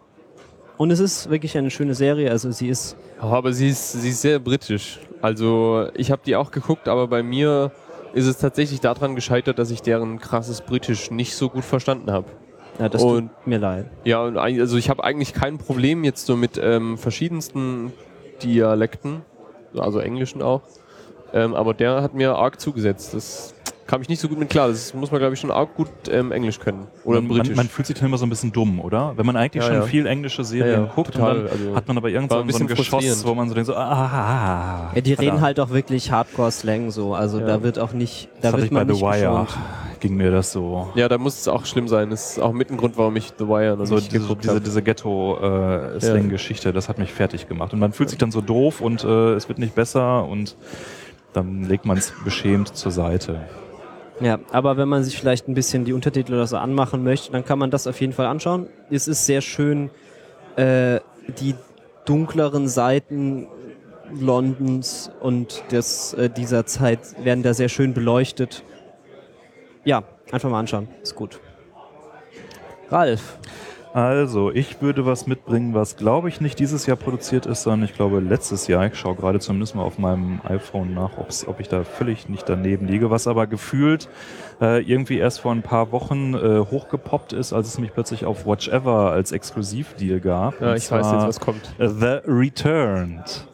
Und 0.77 0.91
es 0.91 0.99
ist 0.99 1.30
wirklich 1.30 1.57
eine 1.57 1.69
schöne 1.71 1.93
Serie, 1.93 2.32
also 2.32 2.51
sie 2.51 2.69
ist, 2.69 2.95
aber 3.19 3.51
sie 3.51 3.67
ist, 3.69 3.91
sie 3.93 4.09
ist 4.09 4.21
sehr 4.21 4.39
britisch. 4.39 4.99
Also 5.21 5.88
ich 5.93 6.09
habe 6.09 6.21
die 6.25 6.36
auch 6.38 6.51
geguckt, 6.51 6.88
aber 6.88 7.07
bei 7.07 7.21
mir 7.21 7.71
ist 8.13 8.25
es 8.27 8.38
tatsächlich 8.38 8.80
daran 8.80 9.13
gescheitert, 9.15 9.59
dass 9.59 9.71
ich 9.71 9.82
deren 9.82 10.19
krasses 10.19 10.61
Britisch 10.61 11.11
nicht 11.11 11.36
so 11.36 11.49
gut 11.49 11.65
verstanden 11.65 12.11
habe. 12.11 12.27
ja, 12.80 12.88
das 12.88 13.03
Und- 13.03 13.27
tut 13.27 13.47
mir 13.47 13.59
leid. 13.59 13.88
Ja, 14.05 14.23
und 14.23 14.38
also 14.38 14.77
ich 14.77 14.89
habe 14.89 15.03
eigentlich 15.03 15.34
kein 15.34 15.57
Problem 15.57 16.05
jetzt 16.05 16.25
so 16.25 16.38
mit 16.38 16.57
ähm, 16.63 16.97
verschiedensten 16.97 17.91
Dialekten, 18.41 19.21
also 19.77 19.99
englischen 19.99 20.41
auch. 20.41 20.61
Ähm, 21.34 21.53
aber 21.53 21.73
der 21.73 22.01
hat 22.01 22.13
mir 22.15 22.36
arg 22.36 22.59
zugesetzt. 22.59 23.13
Das 23.13 23.53
kam 23.89 24.03
ich 24.03 24.07
nicht 24.09 24.21
so 24.21 24.27
gut 24.29 24.37
mit 24.37 24.49
klar. 24.51 24.67
Das 24.67 24.93
muss 24.93 25.09
man, 25.09 25.19
glaube 25.19 25.33
ich, 25.33 25.39
schon 25.39 25.49
arg 25.49 25.73
gut 25.75 25.87
ähm, 26.11 26.31
Englisch 26.31 26.59
können. 26.59 26.85
Oder 27.05 27.21
man, 27.21 27.29
Britisch. 27.29 27.47
Man, 27.49 27.55
man 27.57 27.67
fühlt 27.69 27.87
sich 27.87 27.95
dann 27.97 28.05
immer 28.05 28.19
so 28.19 28.25
ein 28.27 28.29
bisschen 28.29 28.51
dumm, 28.51 28.79
oder? 28.79 29.13
Wenn 29.17 29.25
man 29.25 29.35
eigentlich 29.35 29.63
Ja, 29.63 29.67
schon 29.69 29.77
ja. 29.77 29.81
viel 29.81 30.05
englische 30.05 30.43
Serien 30.43 30.81
Ja, 30.81 30.85
ja, 30.85 30.91
guckt 30.93 31.13
total, 31.15 31.47
also 31.49 31.75
hat 31.75 31.87
man 31.87 31.97
aber 31.97 32.09
irgend 32.09 32.29
war 32.29 32.37
so, 32.37 32.43
ein 32.43 32.49
so 32.51 32.59
ein 32.59 32.67
bisschen 32.67 32.77
Geschoss, 32.77 33.25
wo 33.25 33.33
man 33.33 33.47
so 33.49 33.55
denkt, 33.55 33.65
so, 33.65 33.75
ah, 33.75 34.91
Ja, 34.93 35.01
die 35.01 35.13
reden 35.13 35.41
halt 35.41 35.59
auch 35.59 35.71
wirklich 35.71 36.11
Hardcore-Slang 36.11 36.91
so, 36.91 37.15
also 37.15 37.39
Ja. 37.39 37.47
da 37.47 37.63
wird 37.63 37.79
auch 37.79 37.93
nicht, 37.93 38.29
da 38.41 38.51
Das 38.51 38.53
wird 38.57 38.65
ich 38.65 38.69
bei 38.69 38.75
man 38.85 38.87
The 38.87 38.93
nicht 38.93 39.01
Wire, 39.01 39.29
geschont. 39.41 39.49
ging 40.01 40.15
mir 40.17 40.29
das 40.29 40.51
so. 40.51 40.89
ja, 40.93 41.09
da 41.09 41.17
muss 41.17 41.39
es 41.39 41.47
auch 41.47 41.65
schlimm 41.65 41.87
sein. 41.87 42.11
Das 42.11 42.33
ist 42.33 42.39
auch 42.39 42.53
mit 42.53 42.69
ein 42.69 42.77
Grund, 42.77 42.95
warum 42.95 43.15
ich 43.15 43.33
The 43.39 43.47
Wire 43.47 43.75
noch 43.75 43.87
So 43.87 43.95
nicht 43.95 44.11
diese, 44.11 44.21
geguckt 44.21 44.43
diese, 44.43 44.61
diese 44.61 44.83
Ghetto-Slang-Geschichte, 44.83 46.73
das 46.73 46.89
hat 46.89 46.99
mich 46.99 47.11
fertig 47.11 47.47
gemacht. 47.47 47.73
Und 47.73 47.79
man 47.79 47.91
fühlt 47.91 48.09
sich 48.09 48.19
dann 48.19 48.31
so 48.31 48.41
doof 48.41 48.81
und 48.81 49.03
äh, 49.03 49.33
es 49.33 49.49
wird 49.49 49.57
nicht 49.59 49.73
besser 49.75 50.25
und 50.25 50.55
dann 51.33 51.63
legt 51.63 51.85
man 51.85 51.97
es 51.97 52.13
beschämt 52.23 52.75
zur 52.75 52.91
Seite. 52.91 53.41
Ja, 54.22 54.39
aber 54.51 54.76
wenn 54.76 54.89
man 54.89 55.03
sich 55.03 55.17
vielleicht 55.17 55.47
ein 55.47 55.53
bisschen 55.53 55.86
die 55.86 55.93
Untertitel 55.93 56.34
oder 56.34 56.45
so 56.45 56.57
anmachen 56.57 57.03
möchte, 57.03 57.32
dann 57.32 57.45
kann 57.45 57.57
man 57.57 57.72
das 57.72 57.88
auf 57.88 57.99
jeden 58.01 58.11
Fall 58.11 58.26
anschauen. 58.26 58.67
Es 58.89 59.07
ist 59.07 59.26
sehr 59.26 59.41
schön, 59.41 59.89
äh, 60.57 60.99
die 61.39 61.55
dunkleren 62.05 62.67
Seiten 62.67 63.47
Londons 64.20 65.09
und 65.22 65.63
des, 65.72 66.13
äh, 66.13 66.30
dieser 66.30 66.65
Zeit 66.65 66.99
werden 67.24 67.43
da 67.43 67.53
sehr 67.53 67.70
schön 67.70 67.93
beleuchtet. 67.93 68.63
Ja, 69.86 70.03
einfach 70.32 70.49
mal 70.49 70.59
anschauen. 70.59 70.89
Ist 71.01 71.15
gut. 71.15 71.39
Ralf, 72.89 73.38
Also, 73.91 74.51
ich 74.51 74.81
würde 74.81 75.05
was 75.07 75.25
mitbringen, 75.25 75.73
was 75.73 75.95
glaube 75.95 76.29
ich 76.29 76.41
nicht 76.41 76.59
dieses 76.59 76.85
Jahr 76.85 76.95
produziert 76.95 77.47
ist, 77.47 77.63
sondern 77.63 77.85
ich 77.89 77.95
glaube 77.95 78.19
letztes 78.19 78.67
Jahr. 78.67 78.85
Ich 78.85 78.95
schaue 78.95 79.15
gerade 79.15 79.39
zumindest 79.39 79.73
mal 79.73 79.81
auf 79.81 79.97
meinem 79.97 80.41
iPhone 80.43 80.93
nach, 80.93 81.17
ob's, 81.17 81.47
ob 81.47 81.59
ich 81.59 81.69
da 81.69 81.83
völlig 81.83 82.29
nicht 82.29 82.47
daneben 82.47 82.87
liege, 82.87 83.09
was 83.09 83.25
aber 83.25 83.47
gefühlt 83.47 84.07
äh, 84.61 84.81
irgendwie 84.83 85.17
erst 85.17 85.39
vor 85.41 85.53
ein 85.53 85.63
paar 85.63 85.91
Wochen 85.91 86.35
äh, 86.35 86.59
hochgepoppt 86.59 87.33
ist, 87.33 87.51
als 87.51 87.67
es 87.67 87.79
mich 87.79 87.91
plötzlich 87.91 88.25
auf 88.25 88.45
Watch 88.45 88.67
Ever 88.67 89.11
als 89.11 89.31
Exklusivdeal 89.31 90.19
gab. 90.19 90.61
Ja, 90.61 90.75
ich 90.75 90.91
weiß 90.91 91.11
jetzt, 91.11 91.27
was 91.27 91.39
kommt. 91.39 91.73
The 91.79 92.19
Returned. 92.27 93.47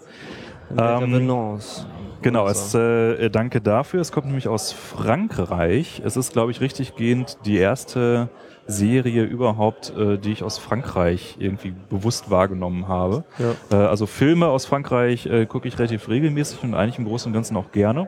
Ähm, 0.72 0.78
Revenance. 0.78 1.86
Genau, 2.22 2.46
Also. 2.46 2.80
es, 2.80 3.20
äh, 3.20 3.30
danke 3.30 3.62
dafür. 3.62 4.02
Es 4.02 4.12
kommt 4.12 4.26
nämlich 4.26 4.48
aus 4.48 4.74
Frankreich. 4.74 6.02
Es 6.04 6.18
ist, 6.18 6.34
glaube 6.34 6.52
ich, 6.52 6.60
richtig 6.60 6.96
gehend 6.96 7.38
die 7.46 7.58
erste 7.58 8.30
Serie 8.68 9.24
überhaupt, 9.24 9.94
äh, 9.98 10.18
die 10.18 10.32
ich 10.32 10.44
aus 10.44 10.58
Frankreich 10.58 11.36
irgendwie 11.40 11.74
bewusst 11.90 12.32
wahrgenommen 12.32 12.88
habe. 12.88 13.24
Ja. 13.38 13.78
Äh, 13.78 13.88
also 13.88 14.06
Filme 14.06 14.48
aus 14.48 14.66
Frankreich 14.66 15.26
äh, 15.28 15.46
gucke 15.46 15.68
ich 15.68 15.78
relativ 15.78 16.10
regelmäßig 16.10 16.64
und 16.64 16.74
eigentlich 16.74 16.98
im 16.98 17.06
Großen 17.06 17.30
und 17.30 17.34
Ganzen 17.34 17.58
auch 17.58 17.72
gerne. 17.72 18.08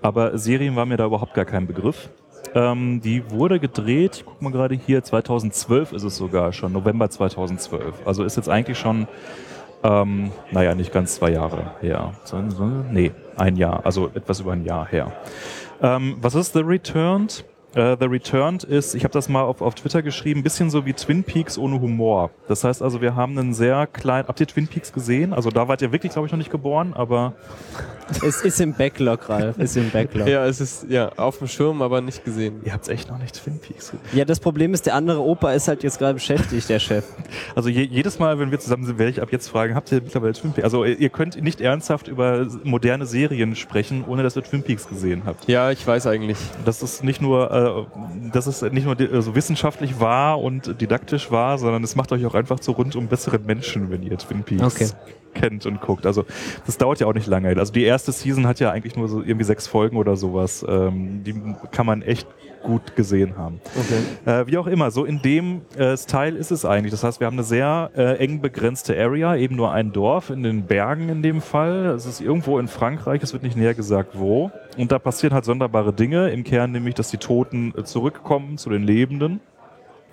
Aber 0.00 0.38
Serien 0.38 0.76
war 0.76 0.86
mir 0.86 0.96
da 0.96 1.06
überhaupt 1.06 1.34
gar 1.34 1.44
kein 1.44 1.66
Begriff. 1.66 2.10
Ähm, 2.54 3.00
die 3.02 3.28
wurde 3.30 3.60
gedreht, 3.60 4.16
ich 4.18 4.24
guck 4.24 4.40
mal 4.40 4.52
gerade 4.52 4.74
hier, 4.74 5.02
2012 5.02 5.92
ist 5.92 6.04
es 6.04 6.16
sogar 6.16 6.52
schon, 6.52 6.72
November 6.72 7.10
2012. 7.10 8.06
Also 8.06 8.24
ist 8.24 8.36
jetzt 8.36 8.48
eigentlich 8.48 8.78
schon 8.78 9.08
ähm, 9.82 10.32
naja, 10.50 10.74
nicht 10.74 10.92
ganz 10.92 11.16
zwei 11.16 11.30
Jahre 11.30 11.72
her. 11.80 12.12
Nee, 12.90 13.12
ein 13.36 13.56
Jahr, 13.56 13.84
also 13.84 14.10
etwas 14.14 14.40
über 14.40 14.52
ein 14.52 14.64
Jahr 14.64 14.86
her. 14.88 15.12
Ähm, 15.80 16.16
was 16.20 16.34
ist 16.34 16.52
The 16.54 16.60
Returned? 16.60 17.44
Äh, 17.78 17.96
The 18.00 18.06
Returned 18.06 18.64
ist, 18.64 18.96
ich 18.96 19.04
habe 19.04 19.12
das 19.12 19.28
mal 19.28 19.42
auf, 19.42 19.62
auf 19.62 19.76
Twitter 19.76 20.02
geschrieben, 20.02 20.40
ein 20.40 20.42
bisschen 20.42 20.68
so 20.68 20.84
wie 20.84 20.94
Twin 20.94 21.22
Peaks 21.22 21.56
ohne 21.56 21.80
Humor. 21.80 22.30
Das 22.48 22.64
heißt 22.64 22.82
also, 22.82 23.00
wir 23.00 23.14
haben 23.14 23.38
einen 23.38 23.54
sehr 23.54 23.86
kleinen, 23.86 24.26
habt 24.26 24.40
ihr 24.40 24.48
Twin 24.48 24.66
Peaks 24.66 24.92
gesehen? 24.92 25.32
Also 25.32 25.50
da 25.50 25.68
wart 25.68 25.80
ihr 25.80 25.92
wirklich, 25.92 26.12
glaube 26.12 26.26
ich, 26.26 26.32
noch 26.32 26.38
nicht 26.38 26.50
geboren, 26.50 26.92
aber 26.94 27.34
Es 28.24 28.42
ist 28.42 28.60
im 28.60 28.72
Backlog, 28.72 29.28
Ralf. 29.28 29.58
Ist 29.58 29.76
im 29.76 29.90
Backlog. 29.90 30.26
Ja, 30.26 30.44
es 30.46 30.60
ist 30.60 30.86
ja 30.88 31.10
auf 31.16 31.38
dem 31.38 31.46
Schirm, 31.46 31.80
aber 31.80 32.00
nicht 32.00 32.24
gesehen. 32.24 32.60
ihr 32.64 32.72
habt 32.72 32.88
echt 32.88 33.08
noch 33.10 33.18
nicht 33.18 33.36
Twin 33.36 33.60
Peaks 33.60 33.92
gesehen. 33.92 34.00
Ja, 34.12 34.24
das 34.24 34.40
Problem 34.40 34.74
ist, 34.74 34.86
der 34.86 34.96
andere 34.96 35.20
Opa 35.22 35.52
ist 35.52 35.68
halt 35.68 35.84
jetzt 35.84 35.98
gerade 36.00 36.14
beschäftigt, 36.14 36.68
der 36.68 36.80
Chef. 36.80 37.04
Also 37.54 37.68
je, 37.68 37.82
jedes 37.82 38.18
Mal, 38.18 38.38
wenn 38.38 38.50
wir 38.50 38.58
zusammen 38.58 38.84
sind, 38.84 38.98
werde 38.98 39.10
ich 39.10 39.22
ab 39.22 39.28
jetzt 39.30 39.48
fragen, 39.48 39.74
habt 39.74 39.90
ihr 39.92 40.00
mittlerweile 40.00 40.32
Twin 40.32 40.52
Peaks? 40.52 40.64
Also 40.64 40.84
ihr 40.84 41.08
könnt 41.08 41.40
nicht 41.40 41.60
ernsthaft 41.60 42.08
über 42.08 42.46
moderne 42.64 43.06
Serien 43.06 43.54
sprechen, 43.54 44.04
ohne 44.06 44.22
dass 44.22 44.36
ihr 44.36 44.42
Twin 44.42 44.62
Peaks 44.62 44.88
gesehen 44.88 45.22
habt. 45.26 45.48
Ja, 45.48 45.70
ich 45.70 45.86
weiß 45.86 46.06
eigentlich. 46.06 46.38
Das 46.64 46.82
ist 46.82 47.04
nicht 47.04 47.20
nur, 47.20 47.50
äh, 47.50 47.67
das 48.32 48.46
ist 48.46 48.62
nicht 48.72 48.84
nur 48.84 48.94
di- 48.96 49.08
also 49.08 49.34
wissenschaftlich 49.34 50.00
wahr 50.00 50.40
und 50.40 50.80
didaktisch 50.80 51.30
wahr, 51.30 51.58
sondern 51.58 51.82
es 51.84 51.96
macht 51.96 52.12
euch 52.12 52.24
auch 52.26 52.34
einfach 52.34 52.60
zu 52.60 52.72
rundum 52.72 53.08
besseren 53.08 53.44
Menschen, 53.46 53.90
wenn 53.90 54.02
ihr 54.02 54.16
Twin 54.18 54.42
Peaks 54.42 54.62
Okay. 54.62 54.88
kennt 55.34 55.66
und 55.66 55.80
guckt. 55.80 56.06
Also 56.06 56.24
das 56.66 56.78
dauert 56.78 57.00
ja 57.00 57.06
auch 57.06 57.14
nicht 57.14 57.26
lange. 57.26 57.48
Also 57.56 57.72
die 57.72 57.84
erste 57.84 58.12
Season 58.12 58.46
hat 58.46 58.60
ja 58.60 58.70
eigentlich 58.70 58.96
nur 58.96 59.08
so 59.08 59.20
irgendwie 59.22 59.44
sechs 59.44 59.66
Folgen 59.66 59.96
oder 59.96 60.16
sowas. 60.16 60.64
Ähm, 60.68 61.22
die 61.24 61.34
kann 61.70 61.86
man 61.86 62.02
echt 62.02 62.26
gut 62.68 62.96
gesehen 62.96 63.38
haben. 63.38 63.60
Okay. 63.74 64.40
Äh, 64.42 64.46
wie 64.46 64.58
auch 64.58 64.66
immer, 64.66 64.90
so 64.90 65.06
in 65.06 65.22
dem 65.22 65.62
äh, 65.78 65.96
Style 65.96 66.36
ist 66.36 66.50
es 66.50 66.66
eigentlich. 66.66 66.90
Das 66.90 67.02
heißt, 67.02 67.18
wir 67.18 67.26
haben 67.26 67.36
eine 67.36 67.42
sehr 67.42 67.90
äh, 67.96 68.18
eng 68.18 68.42
begrenzte 68.42 68.94
Area, 68.94 69.36
eben 69.36 69.56
nur 69.56 69.72
ein 69.72 69.90
Dorf 69.90 70.28
in 70.28 70.42
den 70.42 70.64
Bergen 70.64 71.08
in 71.08 71.22
dem 71.22 71.40
Fall. 71.40 71.86
Es 71.86 72.04
ist 72.04 72.20
irgendwo 72.20 72.58
in 72.58 72.68
Frankreich, 72.68 73.22
es 73.22 73.32
wird 73.32 73.42
nicht 73.42 73.56
näher 73.56 73.72
gesagt 73.72 74.18
wo. 74.18 74.50
Und 74.76 74.92
da 74.92 74.98
passieren 74.98 75.32
halt 75.32 75.46
sonderbare 75.46 75.94
Dinge. 75.94 76.28
Im 76.28 76.44
Kern 76.44 76.70
nämlich, 76.72 76.94
dass 76.94 77.10
die 77.10 77.16
Toten 77.16 77.72
äh, 77.74 77.84
zurückkommen 77.84 78.58
zu 78.58 78.68
den 78.68 78.82
Lebenden. 78.82 79.40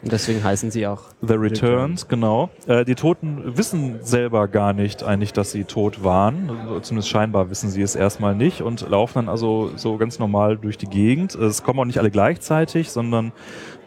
Und 0.06 0.12
deswegen 0.12 0.44
heißen 0.44 0.70
sie 0.70 0.86
auch. 0.86 1.02
The 1.22 1.34
Returned, 1.34 2.08
genau. 2.08 2.52
Äh, 2.68 2.86
die 2.86 2.94
Toten 2.94 3.58
wissen 3.58 3.98
selber 4.04 4.48
gar 4.48 4.72
nicht 4.72 5.02
eigentlich, 5.02 5.34
dass 5.34 5.52
sie 5.52 5.64
tot 5.64 6.04
waren. 6.04 6.52
Zumindest 6.84 7.10
scheinbar 7.10 7.50
wissen 7.50 7.72
sie 7.72 7.82
es 7.82 7.96
erstmal 7.96 8.36
nicht 8.36 8.62
und 8.62 8.88
laufen 8.88 9.16
dann 9.16 9.30
also 9.30 9.72
so 9.76 9.98
ganz 9.98 10.20
normal 10.20 10.58
durch 10.58 10.78
die 10.78 10.86
Gegend. 10.86 11.34
Es 11.34 11.64
kommen 11.64 11.80
auch 11.80 11.86
nicht 11.86 11.98
alle 11.98 12.12
gleichzeitig, 12.12 12.92
sondern 12.92 13.32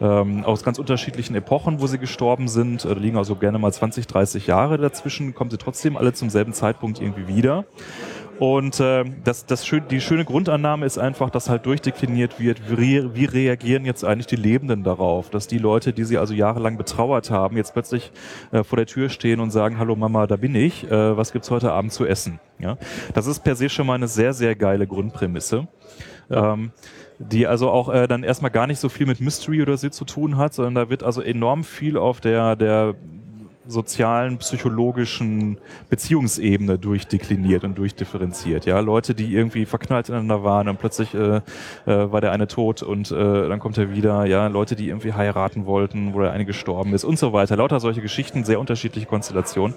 ähm, 0.01 0.43
aus 0.43 0.65
ganz 0.65 0.77
unterschiedlichen 0.77 1.35
Epochen, 1.35 1.79
wo 1.79 1.87
sie 1.87 1.99
gestorben 1.99 2.49
sind. 2.49 2.83
Äh, 2.83 2.95
Da 2.95 2.99
liegen 2.99 3.17
also 3.17 3.37
gerne 3.37 3.57
mal 3.57 3.71
20, 3.71 4.05
30 4.05 4.45
Jahre 4.45 4.77
dazwischen, 4.77 5.33
kommen 5.33 5.49
sie 5.51 5.57
trotzdem 5.57 5.95
alle 5.95 6.11
zum 6.11 6.29
selben 6.29 6.51
Zeitpunkt 6.51 6.99
irgendwie 6.99 7.27
wieder. 7.33 7.63
Und 8.39 8.79
äh, 8.79 9.03
das, 9.25 9.45
das 9.45 9.67
schön, 9.67 9.83
die 9.89 9.99
schöne 9.99 10.23
Grundannahme 10.23 10.85
ist 10.85 10.97
einfach, 10.97 11.29
dass 11.29 11.49
halt 11.49 11.65
durchdekliniert 11.65 12.39
wird, 12.39 12.61
wie, 12.79 13.13
wie 13.13 13.25
reagieren 13.25 13.83
jetzt 13.83 14.05
eigentlich 14.05 14.27
die 14.27 14.37
Lebenden 14.37 14.83
darauf, 14.83 15.29
dass 15.29 15.47
die 15.47 15.57
Leute, 15.57 15.91
die 15.91 16.05
sie 16.05 16.17
also 16.17 16.33
jahrelang 16.33 16.77
betrauert 16.77 17.31
haben, 17.31 17.57
jetzt 17.57 17.73
plötzlich 17.73 18.13
äh, 18.51 18.63
vor 18.63 18.77
der 18.77 18.85
Tür 18.85 19.09
stehen 19.09 19.41
und 19.41 19.51
sagen, 19.51 19.77
hallo 19.77 19.97
Mama, 19.97 20.25
da 20.25 20.37
bin 20.37 20.55
ich, 20.55 20.89
äh, 20.89 21.17
was 21.17 21.33
gibt's 21.33 21.51
heute 21.51 21.73
Abend 21.73 21.91
zu 21.91 22.05
essen? 22.05 22.39
Ja? 22.59 22.77
Das 23.13 23.27
ist 23.27 23.43
per 23.43 23.57
se 23.57 23.67
schon 23.67 23.85
mal 23.85 23.95
eine 23.95 24.07
sehr, 24.07 24.33
sehr 24.33 24.55
geile 24.55 24.87
Grundprämisse. 24.87 25.67
Ähm, 26.31 26.71
die 27.19 27.45
also 27.45 27.69
auch 27.69 27.89
äh, 27.89 28.07
dann 28.07 28.23
erstmal 28.23 28.51
gar 28.51 28.65
nicht 28.65 28.79
so 28.79 28.87
viel 28.87 29.05
mit 29.05 29.19
Mystery 29.19 29.61
oder 29.61 29.75
so 29.75 29.89
zu 29.89 30.05
tun 30.05 30.37
hat, 30.37 30.53
sondern 30.53 30.75
da 30.75 30.89
wird 30.89 31.03
also 31.03 31.21
enorm 31.21 31.65
viel 31.65 31.97
auf 31.97 32.21
der, 32.21 32.55
der 32.55 32.95
sozialen, 33.69 34.37
psychologischen 34.39 35.57
Beziehungsebene 35.89 36.77
durchdekliniert 36.77 37.63
und 37.63 37.77
durchdifferenziert. 37.77 38.65
Ja, 38.65 38.79
Leute, 38.79 39.13
die 39.13 39.33
irgendwie 39.33 39.65
verknallt 39.65 40.09
ineinander 40.09 40.43
waren 40.43 40.67
und 40.67 40.79
plötzlich 40.79 41.13
äh, 41.13 41.37
äh, 41.37 41.41
war 41.85 42.19
der 42.21 42.31
eine 42.31 42.47
tot 42.47 42.81
und 42.81 43.11
äh, 43.11 43.47
dann 43.47 43.59
kommt 43.59 43.77
er 43.77 43.93
wieder. 43.93 44.25
Ja, 44.25 44.47
Leute, 44.47 44.75
die 44.75 44.87
irgendwie 44.87 45.13
heiraten 45.13 45.65
wollten, 45.65 46.13
wo 46.13 46.21
der 46.21 46.31
eine 46.31 46.45
gestorben 46.45 46.93
ist 46.93 47.03
und 47.03 47.19
so 47.19 47.31
weiter. 47.31 47.55
Lauter 47.55 47.79
solche 47.79 48.01
Geschichten, 48.01 48.43
sehr 48.43 48.59
unterschiedliche 48.59 49.05
Konstellationen. 49.05 49.75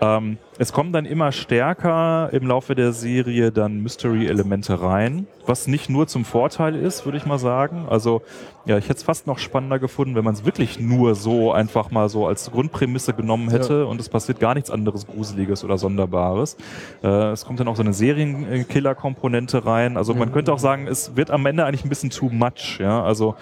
Ähm, 0.00 0.38
es 0.58 0.72
kommen 0.72 0.92
dann 0.92 1.04
immer 1.04 1.30
stärker 1.30 2.30
im 2.32 2.46
Laufe 2.46 2.74
der 2.74 2.92
Serie 2.92 3.52
dann 3.52 3.82
Mystery-Elemente 3.82 4.80
rein, 4.80 5.26
was 5.46 5.66
nicht 5.66 5.90
nur 5.90 6.06
zum 6.06 6.24
Vorteil 6.24 6.74
ist, 6.74 7.04
würde 7.04 7.18
ich 7.18 7.26
mal 7.26 7.38
sagen. 7.38 7.86
Also 7.88 8.22
ja, 8.64 8.78
ich 8.78 8.84
hätte 8.84 8.96
es 8.96 9.02
fast 9.02 9.26
noch 9.26 9.38
spannender 9.38 9.78
gefunden, 9.78 10.14
wenn 10.14 10.24
man 10.24 10.34
es 10.34 10.44
wirklich 10.44 10.80
nur 10.80 11.14
so 11.14 11.52
einfach 11.52 11.90
mal 11.90 12.08
so 12.08 12.26
als 12.26 12.50
Grundprämisse 12.50 13.12
genommen 13.12 13.50
hätte 13.50 13.86
und 13.86 14.00
es 14.00 14.08
passiert 14.08 14.40
gar 14.40 14.54
nichts 14.54 14.70
anderes 14.70 15.06
Gruseliges 15.06 15.64
oder 15.64 15.76
Sonderbares. 15.76 16.56
Äh, 17.02 17.32
es 17.32 17.44
kommt 17.44 17.60
dann 17.60 17.68
auch 17.68 17.76
so 17.76 17.82
eine 17.82 17.92
Serienkiller-Komponente 17.92 19.66
rein. 19.66 19.96
Also 19.96 20.14
man 20.14 20.32
könnte 20.32 20.52
auch 20.52 20.58
sagen, 20.58 20.86
es 20.86 21.16
wird 21.16 21.30
am 21.30 21.44
Ende 21.46 21.64
eigentlich 21.64 21.84
ein 21.84 21.90
bisschen 21.90 22.10
too 22.10 22.30
much. 22.30 22.78
Ja, 22.80 23.02
also 23.02 23.34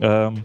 ähm, 0.00 0.44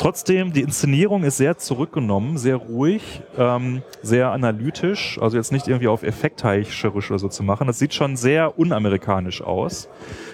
Trotzdem, 0.00 0.54
die 0.54 0.62
Inszenierung 0.62 1.24
ist 1.24 1.36
sehr 1.36 1.58
zurückgenommen, 1.58 2.38
sehr 2.38 2.56
ruhig, 2.56 3.20
ähm, 3.36 3.82
sehr 4.00 4.30
analytisch, 4.32 5.18
also 5.20 5.36
jetzt 5.36 5.52
nicht 5.52 5.68
irgendwie 5.68 5.88
auf 5.88 6.02
effektheischerisch 6.02 7.10
oder 7.10 7.18
so 7.18 7.28
zu 7.28 7.42
machen. 7.42 7.66
Das 7.66 7.78
sieht 7.78 7.92
schon 7.92 8.16
sehr 8.16 8.58
unamerikanisch 8.58 9.42
aus, 9.42 9.90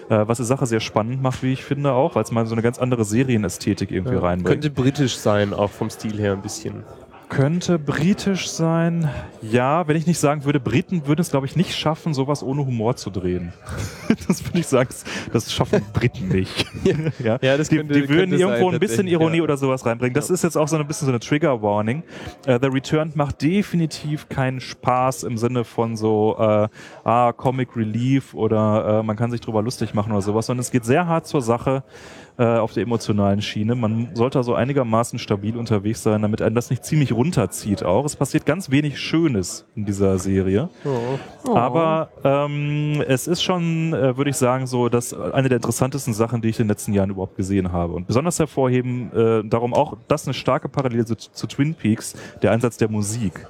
äh, 0.09 0.23
was 0.25 0.39
die 0.39 0.45
Sache 0.45 0.67
sehr 0.67 0.79
spannend 0.79 1.21
macht, 1.21 1.43
wie 1.43 1.53
ich 1.53 1.65
finde 1.65 1.91
auch, 1.91 2.15
weil 2.15 2.23
es 2.23 2.31
mal 2.31 2.47
so 2.47 2.55
eine 2.55 2.63
ganz 2.63 2.79
andere 2.79 3.05
Serienästhetik 3.05 3.91
irgendwie 3.91 4.15
Ja. 4.15 4.21
reinbringt. 4.21 4.63
Könnte 4.63 4.71
britisch 4.71 5.17
sein, 5.17 5.53
auch 5.53 5.73
vom 5.73 5.91
Stil 5.91 6.17
her 6.17 6.35
ein 6.35 6.43
bisschen. 6.43 6.85
Könnte 7.29 7.79
britisch 7.79 8.49
sein. 8.49 9.11
Ja, 9.43 9.89
wenn 9.89 9.97
ich 9.97 10.07
nicht 10.07 10.19
sagen 10.21 10.45
würde, 10.45 10.61
Briten 10.61 11.07
würden 11.09 11.21
es, 11.21 11.31
glaube 11.31 11.47
ich, 11.47 11.57
nicht 11.57 11.75
schaffen, 11.75 12.15
sowas 12.15 12.43
ohne 12.43 12.65
Humor 12.65 12.95
zu 12.95 13.11
drehen. 13.11 13.53
das 14.29 14.45
würde 14.45 14.61
ich 14.61 14.67
sagen, 14.67 14.89
das- 15.33 15.53
schaffen 15.53 15.83
Briten 15.93 16.29
nicht. 16.29 16.67
ja. 17.19 17.39
Ja, 17.43 17.57
das 17.57 17.69
die, 17.69 17.79
könnte- 17.79 17.95
die 17.95 18.09
würden 18.09 18.31
könnte 18.31 18.37
irgendwo 18.37 18.67
sein, 18.67 18.75
ein 18.75 18.81
bisschen 18.81 19.07
Ironie 19.09 19.39
ja. 19.39 19.43
oder 19.43 19.57
sowas 19.57 19.85
reinbringen. 19.85 20.15
Das 20.15 20.31
ist 20.31 20.45
jetzt 20.45 20.57
auch 20.57 20.69
so 20.69 20.77
ein 20.77 20.87
bisschen 20.87 21.07
so 21.07 21.13
eine 21.13 21.21
Trigger-Warning. 21.21 22.05
Äh, 22.47 22.61
The 22.63 22.69
Returned 22.69 23.17
macht 23.17 23.43
definitiv 23.43 24.29
keinen 24.29 24.61
Spaß 24.61 25.25
im 25.25 25.37
Sinne 25.37 25.65
von 25.65 25.97
so 25.97 26.37
äh, 26.39 26.69
ah, 27.05 27.33
Comic 27.33 27.77
Relief 27.77 28.35
oder 28.35 29.01
äh, 29.01 29.03
man 29.03 29.17
kann 29.17 29.33
sich 29.33 29.41
drüber 29.41 29.63
lustig 29.63 29.95
machen 29.95 30.13
oder 30.13 30.23
sowas, 30.23 30.47
sondern 30.47 30.61
es 30.61 30.71
geht 30.71 30.85
sehr 30.85 31.07
hart 31.07 31.27
zur 31.27 31.43
Sache 31.43 31.83
auf 32.45 32.73
der 32.73 32.83
emotionalen 32.83 33.41
Schiene. 33.43 33.75
Man 33.75 34.09
sollte 34.15 34.39
also 34.39 34.55
einigermaßen 34.55 35.19
stabil 35.19 35.57
unterwegs 35.57 36.03
sein, 36.03 36.23
damit 36.23 36.43
einen 36.43 36.55
das 36.55 36.71
nicht 36.71 36.85
ziemlich 36.85 37.13
runterzieht 37.13 37.83
auch. 37.83 38.05
Es 38.05 38.17
passiert 38.17 38.47
ganz 38.47 38.71
wenig 38.71 38.99
Schönes 39.01 39.67
in 39.75 39.85
dieser 39.87 40.19
Serie. 40.19 40.69
Aber 41.55 42.11
ähm, 42.25 43.03
es 43.07 43.27
ist 43.27 43.43
schon, 43.43 43.93
äh, 43.95 44.17
würde 44.17 44.31
ich 44.31 44.37
sagen, 44.37 44.67
so, 44.67 44.89
dass 44.89 45.15
eine 45.15 45.49
der 45.49 45.57
interessantesten 45.57 46.15
Sachen, 46.15 46.41
die 46.43 46.49
ich 46.49 46.59
in 46.59 46.65
den 46.65 46.71
letzten 46.71 46.93
Jahren 46.93 47.11
überhaupt 47.11 47.37
gesehen 47.37 47.73
habe. 47.73 47.95
Und 47.95 48.07
besonders 48.07 48.39
hervorheben, 48.39 49.13
äh, 49.15 49.49
darum 49.49 49.75
auch, 49.75 49.97
das 50.09 50.27
eine 50.27 50.35
starke 50.35 50.69
Parallele 50.69 51.05
zu, 51.07 51.17
zu 51.17 51.47
Twin 51.47 51.75
Peaks, 51.75 52.15
der 52.43 52.53
Einsatz 52.53 52.77
der 52.77 52.91
Musik. 52.91 53.47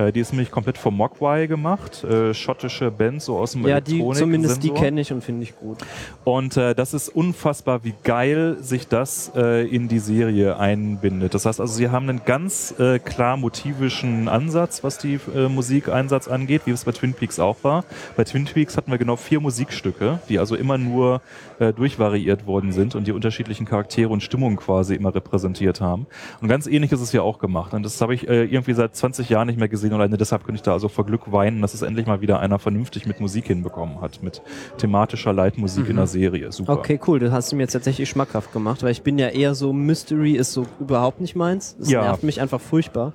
Äh, 0.00 0.12
die 0.12 0.20
ist 0.20 0.32
nämlich 0.32 0.50
komplett 0.50 0.78
vom 0.78 0.96
Mogwai 0.96 1.46
gemacht, 1.46 2.04
äh, 2.04 2.32
schottische 2.34 2.90
Band, 2.90 3.22
so 3.22 3.38
aus 3.38 3.52
dem 3.52 3.66
Ja, 3.66 3.80
die, 3.80 3.98
zumindest 4.14 4.62
die 4.62 4.70
kenne 4.70 5.00
ich 5.00 5.12
und 5.12 5.22
finde 5.22 5.42
ich 5.42 5.56
gut. 5.56 5.78
Und 6.24 6.56
äh, 6.56 6.74
das 6.74 6.94
ist 6.94 7.08
unfassbar, 7.08 7.84
wie 7.84 7.94
geil 8.02 8.56
sich 8.60 8.88
das 8.88 9.32
äh, 9.34 9.66
in 9.66 9.88
die 9.88 9.98
Serie 9.98 10.58
einbindet. 10.58 11.34
Das 11.34 11.46
heißt 11.46 11.60
also, 11.60 11.72
sie 11.72 11.90
haben 11.90 12.08
einen 12.08 12.22
ganz 12.24 12.74
äh, 12.78 12.98
klar 12.98 13.36
motivischen 13.36 14.28
Ansatz, 14.28 14.82
was 14.82 14.98
die 14.98 15.18
Musikeinsatz 15.48 16.28
angeht, 16.28 16.62
wie 16.64 16.70
es 16.70 16.84
bei 16.84 16.92
Twin 16.92 17.14
Peaks 17.14 17.38
auch 17.38 17.56
war. 17.62 17.84
Bei 18.16 18.24
Twin 18.24 18.44
Peaks 18.44 18.76
hatten 18.76 18.90
wir 18.90 18.98
genau 18.98 19.16
vier 19.16 19.40
Musikstücke, 19.40 20.20
die 20.28 20.38
also 20.38 20.54
immer 20.56 20.78
nur 20.78 21.20
äh, 21.60 21.72
durchvariiert 21.72 22.46
worden 22.46 22.72
sind 22.72 22.94
und 22.94 23.06
die 23.06 23.12
unterschiedlichen 23.12 23.66
Charaktere 23.66 24.08
und 24.08 24.22
Stimmungen 24.22 24.56
quasi 24.56 24.94
immer 24.94 25.14
repräsentiert 25.14 25.80
haben. 25.80 26.06
Und 26.40 26.48
ganz 26.48 26.66
ähnlich 26.66 26.90
ist 26.90 27.00
es 27.00 27.12
ja 27.12 27.22
auch 27.22 27.38
gemacht. 27.38 27.74
Und 27.74 27.82
das 27.84 28.00
habe 28.00 28.14
ich 28.14 28.28
äh, 28.28 28.44
irgendwie 28.44 28.72
seit 28.72 28.96
20 28.96 29.28
Jahren 29.28 29.46
nicht 29.46 29.58
mehr 29.58 29.68
gesehen 29.68 29.90
und 29.92 30.00
alleine 30.00 30.16
deshalb 30.16 30.42
könnte 30.44 30.56
ich 30.56 30.62
da 30.62 30.72
also 30.72 30.88
vor 30.88 31.06
Glück 31.06 31.30
weinen, 31.30 31.60
dass 31.62 31.74
es 31.74 31.82
endlich 31.82 32.06
mal 32.06 32.20
wieder 32.20 32.40
einer 32.40 32.58
vernünftig 32.58 33.06
mit 33.06 33.20
Musik 33.20 33.46
hinbekommen 33.46 34.00
hat, 34.00 34.22
mit 34.22 34.42
thematischer 34.78 35.32
Leitmusik 35.32 35.88
in 35.88 35.96
der 35.96 36.06
Serie. 36.06 36.50
Super. 36.50 36.72
Okay, 36.72 36.98
cool. 37.06 37.18
Das 37.18 37.30
hast 37.30 37.52
du 37.52 37.56
mir 37.56 37.62
jetzt 37.62 37.72
tatsächlich 37.72 38.08
schmackhaft 38.08 38.52
gemacht, 38.52 38.82
weil 38.82 38.90
ich 38.92 39.02
bin 39.02 39.18
ja 39.18 39.28
eher 39.28 39.54
so, 39.54 39.72
Mystery 39.72 40.32
ist 40.32 40.52
so 40.52 40.64
überhaupt 40.80 41.20
nicht 41.20 41.36
meins. 41.36 41.76
Das 41.78 41.90
Ja. 41.90 42.02
nervt 42.02 42.22
mich 42.22 42.40
einfach 42.40 42.60
furchtbar. 42.60 43.12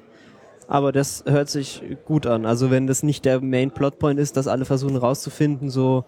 Aber 0.67 0.91
das 0.91 1.23
hört 1.27 1.49
sich 1.49 1.83
gut 2.05 2.25
an. 2.25 2.45
Also 2.45 2.71
wenn 2.71 2.87
das 2.87 3.03
nicht 3.03 3.25
der 3.25 3.41
Main 3.41 3.71
Plotpoint 3.71 4.19
ist, 4.19 4.35
dass 4.37 4.47
alle 4.47 4.65
versuchen 4.65 4.95
rauszufinden, 4.97 5.69
so, 5.69 6.05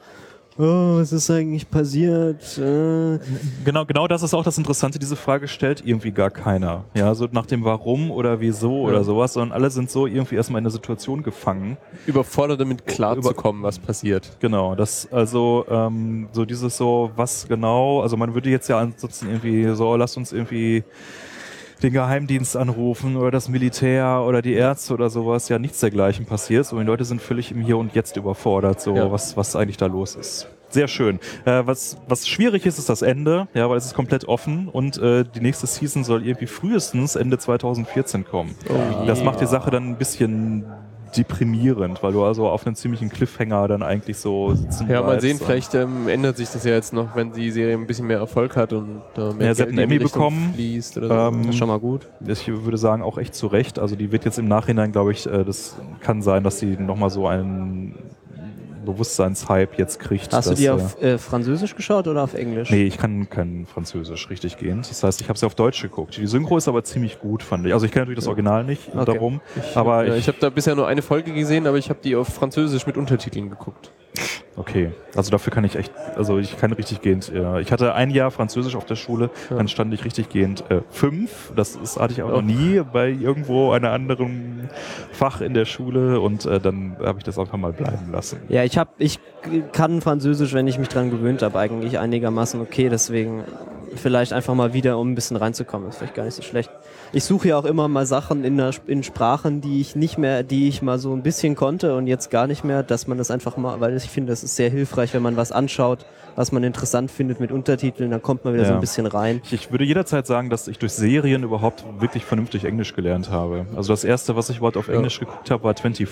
oh, 0.58 0.98
was 0.98 1.12
ist 1.12 1.30
eigentlich 1.30 1.70
passiert? 1.70 2.58
Äh, 2.58 3.20
Genau, 3.64 3.86
genau 3.86 4.08
das 4.08 4.24
ist 4.24 4.34
auch 4.34 4.44
das 4.44 4.58
Interessante. 4.58 5.00
Diese 5.00 5.16
Frage 5.16 5.48
stellt 5.48 5.84
irgendwie 5.86 6.12
gar 6.12 6.30
keiner. 6.30 6.86
Ja, 6.94 7.14
so 7.16 7.28
nach 7.32 7.46
dem 7.46 7.64
Warum 7.64 8.12
oder 8.12 8.40
Wieso 8.40 8.82
oder 8.82 9.04
sowas, 9.04 9.34
sondern 9.34 9.52
alle 9.52 9.70
sind 9.70 9.90
so 9.90 10.08
irgendwie 10.08 10.36
erstmal 10.36 10.60
in 10.60 10.64
der 10.64 10.72
Situation 10.72 11.24
gefangen. 11.24 11.78
Überfordert 12.06 12.60
damit 12.60 12.86
klarzukommen, 12.86 13.64
was 13.64 13.80
passiert. 13.80 14.38
Genau, 14.40 14.76
das, 14.76 15.12
also, 15.12 15.66
ähm, 15.70 16.28
so 16.32 16.46
dieses 16.46 16.78
so, 16.78 17.12
was 17.16 17.48
genau, 17.48 18.02
also 18.02 18.18
man 18.18 18.34
würde 18.34 18.50
jetzt 18.50 18.68
ja 18.68 18.80
ansonsten 18.80 19.28
irgendwie 19.28 19.76
so, 19.76 19.96
lasst 19.96 20.18
uns 20.18 20.32
irgendwie 20.32 20.84
den 21.84 21.94
Geheimdienst 21.94 22.58
anrufen 22.58 23.16
oder 23.18 23.32
das 23.32 23.50
Militär 23.50 24.24
oder 24.28 24.42
die 24.42 24.54
Ärzte 24.54 24.94
oder 24.94 25.10
sowas, 25.10 25.50
ja 25.50 25.60
nichts 25.60 25.80
dergleichen 25.80 26.26
passiert. 26.26 26.66
So, 26.66 26.78
die 26.80 26.86
Leute 26.86 27.06
sind 27.06 27.22
völlig 27.22 27.52
im 27.52 27.62
Hier 27.62 27.78
und 27.78 27.94
Jetzt 27.94 28.18
überfordert, 28.18 28.82
so 28.82 28.96
Ja. 28.96 29.12
was, 29.12 29.38
was 29.38 29.56
eigentlich 29.56 29.78
da 29.78 29.86
los 29.86 30.16
ist. 30.16 30.48
Sehr 30.70 30.88
schön. 30.90 31.20
Äh, 31.46 31.62
was, 31.66 31.98
was 32.10 32.28
schwierig 32.28 32.66
ist, 32.66 32.78
ist 32.78 32.90
das 32.90 33.02
Ende, 33.02 33.48
ja, 33.54 33.70
weil 33.70 33.78
es 33.78 33.86
ist 33.86 33.94
komplett 33.94 34.26
offen 34.28 34.68
und 34.68 34.98
äh, 34.98 35.24
die 35.24 35.40
nächste 35.40 35.66
Season 35.66 36.04
soll 36.04 36.26
irgendwie 36.26 36.48
frühestens 36.48 37.16
Ende 37.16 37.38
2014 37.38 38.26
kommen. 38.26 38.54
das 39.06 39.24
macht 39.24 39.40
die 39.40 39.46
Sache 39.46 39.72
dann 39.72 39.88
ein 39.92 39.98
bisschen 39.98 40.66
deprimierend, 41.18 42.04
weil 42.04 42.14
du 42.14 42.24
also 42.24 42.48
auf 42.48 42.66
einen 42.66 42.76
ziemlichen 42.76 43.10
Cliffhanger 43.10 43.68
dann 43.68 43.84
eigentlich 43.84 44.18
so 44.18 44.54
sitzen 44.54 44.88
Ja, 44.90 45.02
mal 45.02 45.20
sehen, 45.22 45.38
vielleicht 45.38 45.74
ähm, 45.76 46.08
ändert 46.08 46.38
sich 46.38 46.50
das 46.50 46.64
ja 46.64 46.74
jetzt 46.74 46.94
noch, 46.94 47.16
wenn 47.16 47.32
die 47.34 47.52
Serie 47.52 47.76
ein 47.76 47.88
bisschen 47.88 48.08
mehr 48.08 48.20
Erfolg 48.20 48.56
hat 48.56 48.74
und 48.74 49.02
äh, 49.18 49.34
mehr 49.34 49.48
Ja, 49.48 49.56
sie 49.56 49.62
hat 49.64 49.70
einen 49.70 49.80
Emmy 49.80 50.00
bekommen. 50.00 50.54
fließt 50.54 50.98
oder 50.98 51.08
so. 51.08 51.14
Ähm, 51.36 51.42
das 51.44 51.50
ist 51.52 51.58
schon 51.58 51.68
mal 51.68 51.80
gut. 51.80 52.08
Ich 52.26 52.48
würde 52.48 52.78
sagen, 52.78 53.02
auch 53.02 53.18
echt 53.18 53.36
zu 53.36 53.48
Recht. 53.48 53.80
Also 53.80 53.96
die 53.96 54.12
wird 54.12 54.26
jetzt 54.26 54.40
im 54.40 54.48
Nachhinein, 54.48 54.92
glaube 54.92 55.12
ich, 55.12 55.26
äh, 55.26 55.44
das 55.44 55.76
kann 56.02 56.22
sein, 56.22 56.44
dass 56.44 56.60
sie 56.60 56.78
nochmal 56.78 57.10
so 57.10 57.28
einen 57.28 57.96
Bewusstseinshype 58.92 59.78
jetzt 59.78 60.00
kriegt. 60.00 60.34
Hast 60.34 60.50
du 60.50 60.56
die 60.56 60.66
äh, 60.66 60.70
auf 60.70 61.02
äh, 61.02 61.18
Französisch 61.18 61.76
geschaut 61.76 62.08
oder 62.08 62.24
auf 62.24 62.34
Englisch? 62.34 62.70
Nee, 62.72 62.84
ich 62.84 62.98
kann 62.98 63.30
kein 63.30 63.66
Französisch 63.66 64.30
richtig 64.30 64.58
gehend. 64.58 64.90
Das 64.90 65.04
heißt, 65.04 65.22
ich 65.22 65.30
habe 65.30 65.38
sie 65.38 65.46
auf 65.46 65.56
Deutsch 65.56 65.82
geguckt. 65.82 66.18
Die 66.18 66.28
Synchro 66.28 66.58
ist 66.58 66.68
aber 66.68 66.84
ziemlich 66.84 67.20
gut, 67.20 67.44
fand 67.44 67.66
ich. 67.66 67.74
Also 67.74 67.86
ich 67.86 67.92
kenne 67.92 68.04
natürlich 68.06 68.20
das 68.20 68.28
Original 68.28 68.64
nicht, 68.64 68.90
Okay. 68.96 69.06
darum. 69.06 69.42
aber 69.76 70.06
ja, 70.06 70.14
ich, 70.14 70.20
ich 70.22 70.28
habe 70.28 70.38
da 70.40 70.50
bisher 70.50 70.76
nur 70.76 70.88
eine 70.88 71.02
Folge 71.02 71.34
gesehen, 71.34 71.68
aber 71.68 71.78
ich 71.78 71.90
habe 71.90 72.00
die 72.04 72.16
auf 72.16 72.28
Französisch 72.30 72.88
mit 72.88 72.98
Untertiteln 72.98 73.50
geguckt. 73.50 73.92
Okay. 74.56 74.92
Also 75.16 75.32
dafür 75.32 75.52
kann 75.54 75.64
ich 75.64 75.76
echt, 75.76 75.92
also 76.16 76.38
ich 76.38 76.58
kann 76.58 76.72
richtig 76.74 77.02
gehend. 77.02 77.32
Ja. 77.34 77.60
Ich 77.60 77.72
hatte 77.72 77.94
ein 77.96 78.10
Jahr 78.10 78.32
Französisch 78.32 78.76
auf 78.76 78.86
der 78.86 78.96
Schule, 78.96 79.30
dann 79.50 79.68
stand 79.68 79.94
ich 79.94 80.06
richtig 80.06 80.30
gehend 80.30 80.70
äh, 80.70 80.82
fünf. 80.90 81.52
Das 81.56 81.76
ist, 81.76 82.00
hatte 82.00 82.14
ich 82.14 82.24
Oh. 82.24 82.30
noch 82.30 82.42
nie 82.42 82.82
bei 82.92 83.10
irgendwo 83.10 83.72
einer 83.72 83.92
anderen 83.92 84.70
Fach 85.12 85.42
in 85.42 85.54
der 85.54 85.66
Schule 85.66 86.20
und 86.20 86.46
äh, 86.46 86.60
dann 86.60 86.98
habe 87.04 87.20
ich 87.20 87.24
das 87.24 87.38
einfach 87.40 87.58
mal 87.58 87.74
bleiben 87.74 88.12
lassen. 88.12 88.40
Ja, 88.50 88.64
ich 88.64 88.78
hab, 88.78 88.90
ich 89.00 89.20
kann 89.72 90.02
Französisch, 90.02 90.54
wenn 90.54 90.68
ich 90.68 90.78
mich 90.80 90.90
dran 90.90 91.10
gewöhnt 91.10 91.42
habe, 91.42 91.58
eigentlich 91.60 92.00
einigermaßen 92.00 92.60
okay. 92.62 92.90
Deswegen 92.90 93.44
vielleicht 93.98 94.34
einfach 94.34 94.54
mal 94.56 94.74
wieder, 94.74 94.98
um 94.98 95.12
ein 95.12 95.16
bisschen 95.16 95.38
reinzukommen, 95.38 95.90
ist 95.90 95.98
vielleicht 95.98 96.14
gar 96.16 96.24
nicht 96.26 96.36
so 96.36 96.42
schlecht. 96.42 96.70
Ich 97.14 97.24
suche 97.24 97.50
ja 97.50 97.58
auch 97.58 97.66
immer 97.66 97.88
mal 97.88 98.06
Sachen 98.06 98.44
in, 98.44 98.58
der, 98.58 98.72
in 98.88 99.04
Sprachen, 99.04 99.62
die 99.62 99.82
ich 99.82 99.96
nicht 99.96 100.18
mehr, 100.18 100.44
die 100.44 100.68
ich 100.68 100.82
mal 100.82 101.00
so 101.00 101.14
ein 101.14 101.24
bisschen 101.24 101.56
konnte 101.56 101.96
und 101.96 102.08
jetzt 102.08 102.30
gar 102.30 102.48
nicht 102.48 102.64
mehr, 102.64 102.84
dass 102.84 103.08
man 103.08 103.18
das 103.18 103.32
einfach 103.32 103.58
mal, 103.58 103.80
weil 103.80 103.96
ich 103.96 104.04
finde, 104.10 104.32
das 104.32 104.44
ist 104.44 104.56
sehr 104.56 104.70
hilfreich, 104.70 105.14
wenn 105.14 105.22
man 105.24 105.38
was 105.38 105.52
anschaut, 105.52 106.06
was 106.36 106.52
man 106.52 106.64
interessant 106.64 107.10
findet 107.10 107.40
mit 107.40 107.52
Untertiteln, 107.52 108.12
dann 108.12 108.22
kommt 108.22 108.46
man 108.46 108.54
wieder 108.54 108.66
so 108.66 108.72
Ja. 108.72 108.78
ein 108.78 108.82
bisschen 108.82 109.08
rein. 109.08 109.42
Ich, 109.46 109.54
ich 109.54 109.72
würde 109.72 109.86
jederzeit 109.86 110.28
sagen, 110.28 110.50
dass 110.50 110.68
ich 110.68 110.78
durch 110.78 110.94
Serien 110.94 111.44
überhaupt 111.44 111.84
wirklich 112.00 112.26
vernünftig 112.26 112.66
Englisch 112.66 112.94
gelernt 112.94 113.32
habe. 113.32 113.66
Also 113.76 113.94
das 113.94 114.04
erste, 114.04 114.36
was 114.36 114.50
ich 114.50 114.58
überhaupt 114.58 114.78
auf 114.78 114.88
Englisch 114.90 115.20
geguckt 115.20 115.50
habe, 115.50 115.64
war 115.64 115.74
24, 115.76 116.08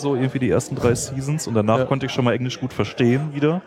so 0.00 0.14
irgendwie 0.16 0.38
die 0.38 0.50
ersten 0.50 0.74
drei 0.76 0.94
Seasons 0.94 1.46
und 1.46 1.54
danach 1.54 1.78
Ja. 1.78 1.84
konnte 1.86 2.06
ich 2.06 2.12
schon 2.12 2.24
mal 2.24 2.34
Englisch 2.34 2.60
gut 2.60 2.72
verstehen 2.72 3.30
wieder. 3.32 3.62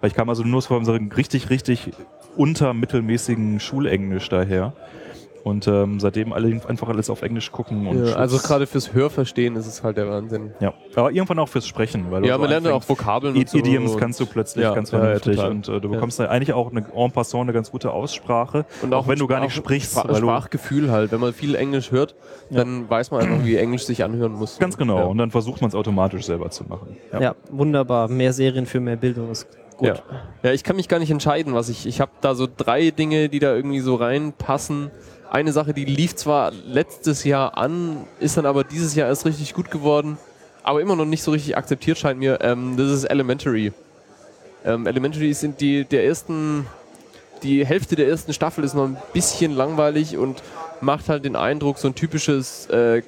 Weil 0.00 0.08
ich 0.08 0.14
kam 0.14 0.28
also 0.28 0.42
nur 0.42 0.62
so 0.62 0.74
einem 0.76 1.10
richtig, 1.12 1.50
richtig 1.50 1.90
untermittelmäßigen 2.36 3.17
Schulenglisch 3.60 4.28
daher. 4.28 4.72
Und 5.44 5.66
ähm, 5.66 5.98
seitdem 5.98 6.34
alle 6.34 6.60
einfach 6.68 6.88
alles 6.88 7.08
auf 7.08 7.22
Englisch 7.22 7.52
gucken. 7.52 7.86
Und 7.86 8.06
Ja, 8.06 8.16
also 8.16 8.36
gerade 8.36 8.66
fürs 8.66 8.92
Hörverstehen 8.92 9.56
ist 9.56 9.66
es 9.66 9.82
halt 9.82 9.96
der 9.96 10.06
Wahnsinn. 10.10 10.50
Ja, 10.60 10.74
aber 10.94 11.10
irgendwann 11.10 11.38
auch 11.38 11.48
fürs 11.48 11.66
Sprechen. 11.66 12.10
Weil 12.10 12.26
Ja, 12.26 12.34
so 12.34 12.40
man 12.40 12.50
lernt 12.50 12.66
ja 12.66 12.74
auch 12.74 12.86
Vokabeln 12.86 13.34
I 13.34 13.38
und 13.40 13.48
so. 13.48 13.56
Idioms 13.58 13.92
und- 13.92 14.00
kannst 14.00 14.20
du 14.20 14.26
plötzlich 14.26 14.64
Ja, 14.64 14.74
ganz 14.74 14.90
ja, 14.90 14.98
ja, 14.98 15.04
vernünftig 15.04 15.36
total. 15.36 15.50
und 15.52 15.68
äh, 15.68 15.80
du 15.80 15.88
Ja. 15.88 15.94
bekommst 15.94 16.18
da 16.20 16.26
eigentlich 16.26 16.52
auch 16.52 16.70
eine 16.70 16.84
en 16.94 17.12
passant 17.12 17.42
eine 17.44 17.52
ganz 17.54 17.70
gute 17.70 17.92
Aussprache. 17.92 18.66
Und 18.82 18.92
auch, 18.92 19.06
wenn 19.06 19.14
ein 19.14 19.18
du 19.20 19.26
gar 19.26 19.40
nicht 19.40 19.54
sprichst, 19.54 19.92
Sprach- 19.92 20.14
Sprachgefühl 20.18 20.90
halt. 20.90 21.12
Wenn 21.12 21.20
man 21.20 21.32
viel 21.32 21.54
Englisch 21.54 21.92
hört, 21.92 22.14
dann 22.50 22.90
weiß 22.90 23.10
man 23.12 23.22
einfach, 23.22 23.44
wie 23.46 23.56
Englisch 23.56 23.84
sich 23.86 24.04
anhören 24.04 24.32
muss. 24.32 24.58
Ganz 24.58 24.76
genau. 24.76 24.98
Ja. 24.98 25.04
Und 25.04 25.16
dann 25.16 25.30
versucht 25.30 25.62
man 25.62 25.68
es 25.68 25.74
automatisch 25.74 26.26
selber 26.26 26.50
zu 26.50 26.64
machen. 26.64 26.96
Ja. 27.18 27.36
wunderbar. 27.50 28.08
Mehr 28.08 28.34
Serien 28.34 28.66
für 28.66 28.80
mehr 28.80 28.96
Bildung 28.96 29.30
ist 29.30 29.46
gut. 29.78 29.88
Ja. 29.88 30.02
ja, 30.42 30.52
ich 30.52 30.62
kann 30.62 30.76
mich 30.76 30.88
gar 30.88 30.98
nicht 30.98 31.10
entscheiden, 31.10 31.54
was 31.54 31.68
ich. 31.70 31.86
Ich 31.86 32.00
habe 32.00 32.12
da 32.20 32.34
so 32.34 32.46
drei 32.54 32.90
Dinge, 32.90 33.28
die 33.28 33.38
da 33.38 33.54
irgendwie 33.54 33.80
so 33.80 33.94
reinpassen. 33.94 34.90
Eine 35.30 35.52
Sache, 35.52 35.72
die 35.72 35.84
lief 35.84 36.16
zwar 36.16 36.52
letztes 36.52 37.24
Jahr 37.24 37.56
an, 37.56 38.06
ist 38.20 38.36
dann 38.36 38.46
aber 38.46 38.64
dieses 38.64 38.94
Jahr 38.94 39.08
erst 39.08 39.24
richtig 39.24 39.54
gut 39.54 39.70
geworden. 39.70 40.18
aber 40.62 40.82
immer 40.82 40.96
noch 40.96 41.06
nicht 41.06 41.22
so 41.22 41.30
richtig 41.30 41.56
akzeptiert 41.56 41.96
scheint 41.96 42.18
mir. 42.18 42.40
Ähm, 42.42 42.76
das 42.76 42.90
ist 42.90 43.04
Elementary. 43.04 43.72
Ähm, 44.64 44.86
Elementary 44.86 45.32
sind 45.32 45.60
die 45.60 45.84
der 45.84 46.04
ersten, 46.04 46.66
die 47.42 47.64
Hälfte 47.64 47.96
der 47.96 48.08
ersten 48.08 48.32
Staffel 48.34 48.64
ist 48.64 48.74
noch 48.74 48.84
ein 48.84 48.98
bisschen 49.12 49.54
langweilig 49.54 50.16
und 50.18 50.42
macht 50.80 51.08
halt 51.08 51.24
den 51.24 51.36
Eindruck, 51.36 51.78
so 51.78 51.88
ein 51.88 51.94
typisches 51.94 52.66
äh, 52.66 53.02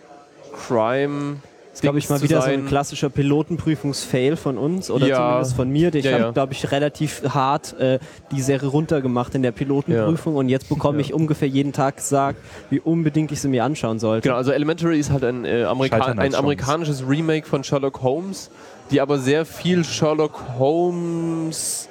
Crime. 0.66 1.36
Das 1.80 1.82
glaube 1.82 1.98
ich 1.98 2.10
mal 2.10 2.20
wieder 2.20 2.42
so 2.42 2.46
sein. 2.46 2.60
ein 2.60 2.66
klassischer 2.66 3.08
Pilotenprüfungs-Fail 3.08 4.36
von 4.36 4.58
uns 4.58 4.90
oder 4.90 5.06
Ja. 5.06 5.16
zumindest 5.16 5.56
von 5.56 5.70
mir. 5.70 5.94
Ich 5.94 6.04
Ja, 6.04 6.12
habe, 6.12 6.22
ja. 6.24 6.30
glaube 6.32 6.52
ich, 6.52 6.70
relativ 6.70 7.22
hart 7.26 7.72
äh, 7.80 7.98
die 8.32 8.42
Serie 8.42 8.68
runtergemacht 8.68 9.34
in 9.34 9.42
der 9.42 9.52
Pilotenprüfung 9.52 10.36
und 10.36 10.50
jetzt 10.50 10.68
bekomme 10.68 11.00
ich 11.00 11.14
ungefähr 11.14 11.48
jeden 11.48 11.72
Tag 11.72 11.96
gesagt, 11.96 12.38
wie 12.68 12.80
unbedingt 12.80 13.32
ich 13.32 13.40
sie 13.40 13.48
mir 13.48 13.64
anschauen 13.64 13.98
sollte. 13.98 14.28
Genau, 14.28 14.36
also 14.36 14.52
Elementary 14.52 14.98
ist 15.00 15.10
halt 15.10 15.24
ein, 15.24 15.46
äh, 15.46 15.64
Amerika 15.64 16.04
ein 16.04 16.34
amerikanisches 16.34 17.02
Remake 17.08 17.46
von 17.46 17.64
Sherlock 17.64 18.02
Holmes, 18.02 18.50
die 18.90 19.00
aber 19.00 19.18
sehr 19.18 19.46
viel 19.46 19.82
Sherlock 19.82 20.38
Holmes 20.58 21.88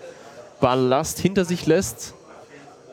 Ballast 0.62 1.18
hinter 1.18 1.46
sich 1.46 1.66
lässt 1.66 2.14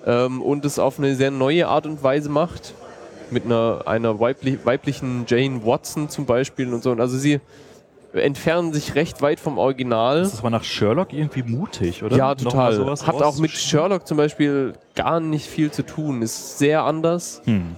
ähm, 0.07 0.41
und 0.41 0.65
es 0.65 0.79
auf 0.79 0.99
eine 0.99 1.15
sehr 1.15 1.31
neue 1.31 1.69
Art 1.69 1.85
und 1.85 2.03
Weise 2.03 2.31
macht. 2.31 2.73
Mit 3.31 3.45
einer, 3.45 3.83
einer 3.87 4.21
weiblich, 4.21 4.65
weiblichen 4.65 5.25
Jane 5.27 5.65
Watson 5.65 6.09
zum 6.09 6.27
Beispiel 6.27 6.73
und 6.73 6.83
so. 6.83 6.93
Und 6.93 7.01
also 7.01 7.17
sie 7.19 7.41
entfernen 8.13 8.73
sich 8.73 8.95
recht 8.95 9.23
weit 9.23 9.41
vom 9.41 9.59
Original. 9.59 10.21
Das 10.21 10.35
ist 10.35 10.41
aber 10.41 10.51
nach 10.51 10.65
Sherlock 10.65 11.13
irgendwie 11.13 11.43
mutig, 11.43 12.03
oder? 12.03 12.17
Ja, 12.17 12.35
total. 12.35 12.79
Hat 12.89 13.23
auch 13.23 13.39
mit? 13.39 13.51
Sherlock 13.51 14.07
zum 14.07 14.17
Beispiel 14.17 14.75
gar 14.95 15.21
nicht 15.21 15.47
viel 15.47 15.71
zu 15.71 15.85
tun. 15.85 16.23
Ist 16.23 16.59
sehr 16.59 16.85
anders. 16.85 17.43
Hm. 17.45 17.77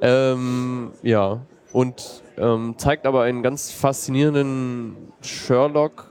Ähm, 0.00 0.92
ja, 1.02 1.40
und 1.72 2.22
ähm, 2.36 2.74
zeigt 2.76 3.06
aber 3.06 3.22
einen 3.22 3.42
ganz 3.42 3.72
faszinierenden 3.72 4.96
Sherlock, 5.20 6.10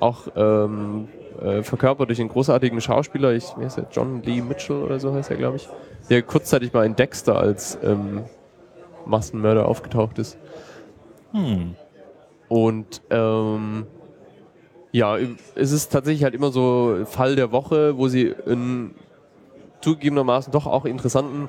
auch 0.00 0.28
ähm, 0.34 1.08
äh, 1.42 1.62
verkörpert 1.62 2.08
durch 2.08 2.20
einen 2.20 2.30
großartigen 2.30 2.80
Schauspieler. 2.80 3.32
Ich, 3.32 3.44
wie 3.58 3.64
heißt 3.64 3.76
der? 3.78 3.86
John 3.92 4.22
Lee 4.22 4.40
Mitchell 4.40 4.82
oder 4.82 4.98
so 4.98 5.12
heißt 5.12 5.30
er, 5.30 5.36
glaube 5.36 5.56
ich. 5.56 5.68
Der 6.10 6.22
kurzzeitig 6.22 6.72
mal 6.72 6.86
in 6.86 6.96
Dexter 6.96 7.38
als 7.38 7.78
ähm, 7.82 8.24
Massenmörder 9.04 9.66
aufgetaucht 9.66 10.18
ist. 10.18 10.38
Hm. 11.32 11.74
Und 12.48 13.02
ähm, 13.10 13.86
ja, 14.92 15.18
es 15.54 15.72
ist 15.72 15.92
tatsächlich 15.92 16.24
halt 16.24 16.34
immer 16.34 16.50
so 16.50 17.04
Fall 17.04 17.36
der 17.36 17.52
Woche, 17.52 17.98
wo 17.98 18.08
sie 18.08 18.34
einen 18.46 18.94
zugegebenermaßen 19.80 20.52
doch 20.52 20.66
auch 20.66 20.84
interessanten 20.84 21.48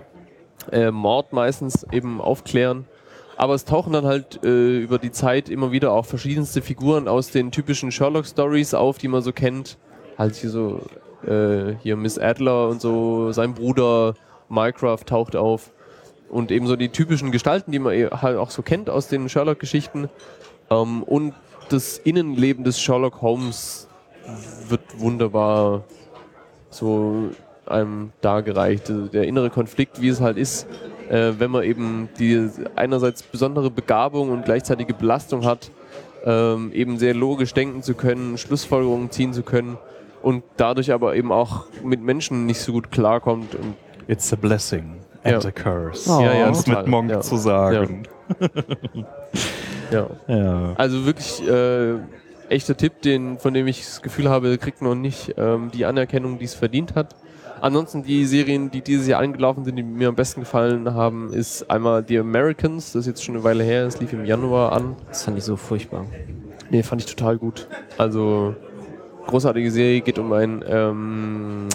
äh, 0.72 0.92
Mord 0.92 1.34
meistens 1.34 1.86
eben 1.92 2.22
aufklären. 2.22 2.86
Aber 3.38 3.54
es 3.54 3.64
tauchen 3.64 3.94
dann 3.94 4.06
halt 4.06 4.44
äh, 4.44 4.80
über 4.80 4.98
die 4.98 5.12
Zeit 5.12 5.48
immer 5.48 5.72
wieder 5.72 5.94
auch 5.94 6.06
verschiedenste 6.06 6.62
Figuren 6.62 7.08
aus 7.08 7.32
den 7.32 7.52
typischen 7.52 7.92
Sherlock-Stories 7.92 8.74
auf, 8.74 8.98
die 8.98 9.08
man 9.08 9.22
so 9.22 9.32
kennt. 9.32 9.78
Halt 10.18 10.36
hier 10.36 10.50
so, 10.50 10.82
äh, 11.26 11.76
hier 11.82 11.96
Miss 11.96 12.20
Adler 12.20 12.68
und 12.68 12.82
so, 12.82 13.32
sein 13.32 13.54
Bruder 13.54 14.16
Mycroft 14.50 15.08
taucht 15.08 15.36
auf. 15.36 15.72
Und 16.30 16.52
eben 16.52 16.68
so 16.68 16.76
die 16.76 16.90
typischen 16.90 17.32
Gestalten, 17.32 17.72
die 17.72 17.80
man 17.80 17.94
eh 17.94 18.08
halt 18.08 18.38
auch 18.38 18.52
so 18.52 18.62
kennt 18.62 18.90
aus 18.90 19.08
den 19.08 19.30
Sherlock-Geschichten. 19.30 20.10
Ähm, 20.70 21.04
und 21.04 21.34
das 21.70 21.98
Innenleben 21.98 22.64
des 22.64 22.80
Sherlock 22.80 23.22
Holmes 23.22 23.88
wird 24.68 24.82
wunderbar 24.98 25.84
so 26.70 27.32
einem 27.66 28.12
dargereicht. 28.22 28.92
Der 29.14 29.24
innere 29.24 29.50
Konflikt, 29.50 30.02
wie 30.02 30.10
es 30.10 30.22
halt 30.22 30.38
ist, 30.38 30.68
äh, 31.10 31.34
wenn 31.38 31.52
man 31.52 31.64
eben 31.64 32.10
die 32.20 32.50
einerseits 32.76 33.24
besondere 33.24 33.72
Begabung 33.72 34.30
und 34.30 34.46
gleichzeitige 34.46 34.94
Belastung 34.94 35.46
hat, 35.46 35.72
ähm, 36.26 36.72
eben 36.74 36.98
sehr 36.98 37.14
logisch 37.14 37.54
denken 37.54 37.82
zu 37.82 37.94
können, 37.94 38.38
Schlussfolgerungen 38.38 39.10
ziehen 39.12 39.34
zu 39.34 39.44
können 39.44 39.78
und 40.22 40.44
dadurch 40.58 40.92
aber 40.92 41.16
eben 41.16 41.32
auch 41.32 41.66
mit 41.84 42.02
Menschen 42.02 42.46
nicht 42.46 42.60
so 42.60 42.74
gut 42.74 42.92
klarkommt. 42.92 43.56
Und 43.56 43.76
It's 44.10 44.34
a 44.34 44.36
blessing 44.36 44.96
and 45.24 45.44
Ja. 45.44 45.50
a 45.50 45.52
curse. 45.52 46.10
Oh. 46.12 46.20
Ja, 46.20 46.34
ja, 46.34 46.48
um 46.48 46.54
es 46.54 46.66
mit 46.66 46.88
Monk 46.88 47.12
Ja. 47.12 47.22
zu 47.22 47.38
sagen. 47.38 48.04
ja. 49.92 50.08
Ja. 50.28 50.74
Also 50.78 51.06
wirklich 51.06 51.48
äh, 51.48 51.94
echter 52.50 52.76
Tipp, 52.76 53.02
den, 53.04 53.38
von 53.38 53.54
dem 53.54 53.68
ich 53.68 53.82
das 53.86 54.02
Gefühl 54.02 54.28
habe, 54.28 54.58
kriegt 54.58 54.82
noch 54.82 54.96
nicht 54.96 55.36
ähm, 55.38 55.70
die 55.72 55.86
Anerkennung, 55.86 56.40
die 56.40 56.46
es 56.46 56.56
verdient 56.56 56.96
hat. 56.96 57.16
Ansonsten 57.62 58.02
die 58.04 58.26
Serien, 58.26 58.72
die 58.72 58.82
dieses 58.82 59.06
Jahr 59.08 59.22
angelaufen 59.22 59.64
sind, 59.64 59.76
die 59.76 59.84
mir 59.84 60.08
am 60.08 60.16
besten 60.16 60.40
gefallen 60.40 60.92
haben, 60.96 61.32
ist 61.32 61.70
einmal 61.70 62.04
The 62.08 62.18
Americans, 62.20 62.94
das 62.94 63.02
ist 63.02 63.08
jetzt 63.08 63.24
schon 63.24 63.36
eine 63.36 63.44
Weile 63.44 63.64
her, 63.64 63.86
es 63.86 64.00
lief 64.00 64.12
im 64.14 64.26
Januar 64.26 64.72
an. 64.72 64.96
Das 65.10 65.24
fand 65.24 65.38
ich 65.38 65.44
so 65.44 65.56
furchtbar. 65.56 66.06
Nee, 66.72 66.82
fand 66.82 67.02
ich 67.04 67.14
total 67.14 67.38
gut. 67.38 67.68
Also 67.98 68.56
großartige 69.28 69.70
Serie, 69.70 70.02
geht 70.02 70.18
um 70.18 70.32
ein, 70.34 70.64
ähm, 70.68 71.68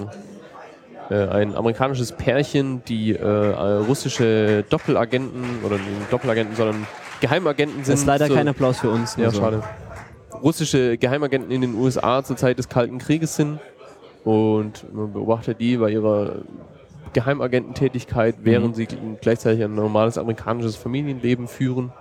äh, 1.10 1.28
ein 1.28 1.54
amerikanisches 1.54 2.12
Pärchen, 2.12 2.82
die 2.86 3.12
äh, 3.12 3.16
äh, 3.18 3.54
russische 3.86 4.64
Doppelagenten 4.68 5.42
oder 5.64 5.76
nicht 5.76 5.88
Doppelagenten, 6.12 6.56
sondern 6.56 6.86
Geheimagenten 7.20 7.84
sind. 7.84 7.92
Das 7.94 8.00
ist 8.00 8.06
leider 8.06 8.26
zur- 8.26 8.36
kein 8.36 8.48
Applaus 8.48 8.78
für 8.80 8.90
uns. 8.90 9.16
ja, 9.16 9.30
so. 9.30 9.40
schade. 9.40 9.62
Russische 10.42 10.98
Geheimagenten 10.98 11.50
in 11.50 11.60
den 11.62 11.74
USA 11.74 12.22
zur 12.22 12.36
Zeit 12.36 12.58
des 12.58 12.68
Kalten 12.68 12.98
Krieges 12.98 13.36
sind 13.36 13.60
und 14.24 14.92
man 14.94 15.12
beobachtet 15.12 15.60
die 15.60 15.76
bei 15.76 15.90
ihrer 15.90 16.36
Geheimagententätigkeit, 17.12 18.36
während 18.42 18.76
sie 18.76 18.86
gleichzeitig 19.20 19.62
ein 19.64 19.74
normales 19.74 20.18
amerikanisches 20.18 20.76
Familienleben 20.76 21.48
führen. 21.48 21.92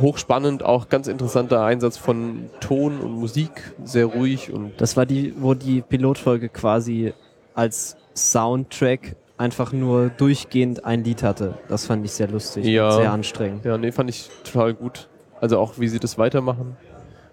Hochspannend, 0.00 0.62
auch 0.64 0.88
ganz 0.88 1.06
interessanter 1.06 1.62
Einsatz 1.64 1.96
von 1.96 2.50
Ton 2.60 2.98
und 3.00 3.12
Musik, 3.12 3.50
sehr 3.84 4.06
ruhig 4.06 4.52
und 4.52 4.72
Das 4.80 4.96
war 4.96 5.06
die, 5.06 5.32
wo 5.38 5.54
die 5.54 5.80
Pilotfolge 5.80 6.48
quasi 6.48 7.14
als 7.54 7.96
Soundtrack 8.16 9.16
einfach 9.38 9.72
nur 9.72 10.08
durchgehend 10.08 10.84
ein 10.84 11.04
Lied 11.04 11.22
hatte. 11.22 11.54
Das 11.68 11.86
fand 11.86 12.04
ich 12.04 12.12
sehr 12.12 12.28
lustig 12.28 12.64
Ja. 12.64 12.88
und 12.88 12.92
sehr 12.96 13.12
anstrengend. 13.12 13.64
ja, 13.64 13.76
nee, 13.76 13.92
fand 13.92 14.08
ich 14.10 14.30
total 14.44 14.74
gut. 14.74 15.08
Also 15.40 15.58
auch 15.58 15.74
wie 15.78 15.88
sie 15.88 15.98
das 16.00 16.16
weitermachen. 16.16 16.76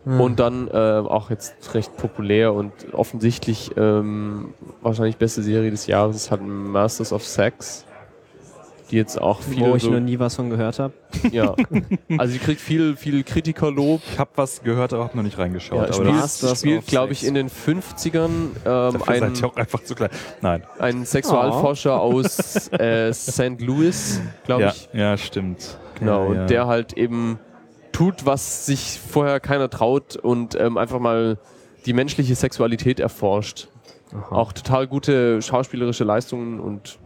Hm. 0.03 0.19
Und 0.19 0.39
dann 0.41 0.67
äh, 0.67 0.71
auch 0.73 1.29
jetzt 1.29 1.73
recht 1.73 1.95
populär 1.95 2.53
und 2.53 2.73
offensichtlich 2.93 3.71
ähm, 3.77 4.53
wahrscheinlich 4.81 5.15
beste 5.15 5.41
Serie 5.41 5.71
des 5.71 5.87
Jahres 5.87 6.17
ist 6.17 6.29
halt 6.31 6.41
Masters 6.41 7.13
of 7.13 7.25
Sex. 7.25 7.85
Die 8.93 8.97
jetzt 8.99 9.19
auch 9.19 9.41
viele 9.41 9.71
wo 9.71 9.75
ich 9.75 9.81
so, 9.81 9.89
noch 9.89 9.99
nie 9.99 10.19
was 10.19 10.35
von 10.35 10.51
gehört 10.51 10.77
habe. 10.77 10.93
ja. 11.31 11.55
Also 12.19 12.33
sie 12.33 12.37
kriegt 12.37 12.61
viel, 12.61 12.95
viel 12.95 13.23
Kritikerlob. 13.23 14.01
Ich 14.11 14.19
habe 14.19 14.29
was 14.35 14.61
gehört, 14.61 14.93
aber 14.93 15.05
habe 15.05 15.17
noch 15.17 15.23
nicht 15.23 15.39
reingeschaut. 15.39 15.79
Ja, 15.79 15.83
aber 15.85 15.93
spielt, 15.93 16.11
Masters 16.11 16.59
spielt 16.59 16.85
glaube 16.85 17.11
ich, 17.11 17.25
in 17.25 17.33
den 17.33 17.49
50ern 17.49 18.27
ähm, 18.29 18.51
dafür 18.63 19.07
ein, 19.09 19.19
seid 19.19 19.41
ihr 19.41 19.47
auch 19.47 19.55
einfach 19.55 19.83
zu 19.83 19.95
klein. 19.95 20.11
Nein. 20.41 20.63
ein 20.77 21.05
Sexualforscher 21.05 21.99
aus 21.99 22.71
äh, 22.71 23.11
St. 23.11 23.59
Louis, 23.61 24.21
glaube 24.45 24.61
Ja, 24.61 24.69
ich. 24.69 24.89
ja, 24.93 25.17
stimmt. 25.17 25.79
Genau, 25.97 26.27
ja, 26.29 26.35
ja. 26.35 26.41
und 26.41 26.49
der 26.51 26.67
halt 26.67 26.93
eben 26.93 27.39
tut, 27.93 28.27
was 28.27 28.67
sich 28.67 28.99
vorher 29.09 29.39
keiner 29.39 29.71
traut 29.71 30.17
und 30.17 30.53
ähm, 30.53 30.77
einfach 30.77 30.99
mal 30.99 31.39
die 31.87 31.93
menschliche 31.93 32.35
Sexualität 32.35 32.99
erforscht. 32.99 33.69
Auch 34.29 34.53
total 34.53 34.85
gute 34.85 35.41
schauspielerische 35.41 36.03
Leistungen 36.03 36.59
und 36.59 36.99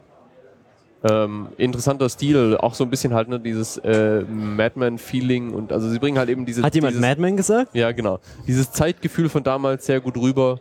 ähm, 1.04 1.48
interessanter 1.58 2.10
Stil, 2.10 2.58
auch 2.58 2.74
so 2.74 2.84
ein 2.84 2.90
bisschen 2.90 3.14
halt 3.14 3.28
ne, 3.30 3.40
dieses 3.40 3.78
äh, 3.78 4.22
Madman-Feeling 4.22 5.54
und 5.54 5.72
also 5.72 5.90
sie 5.90 6.00
bringen 6.00 6.18
halt 6.18 6.30
eben 6.30 6.46
diese 6.46 6.64
Hat 6.64 6.74
jemand 6.74 6.94
dieses, 6.94 7.02
Madman 7.02 7.38
gesagt? 7.38 7.76
ja 7.76 7.92
genau 7.92 8.20
dieses 8.48 8.72
Zeitgefühl 8.72 9.30
von 9.30 9.44
damals 9.44 9.86
sehr 9.86 10.02
gut 10.02 10.18
rüber 10.18 10.60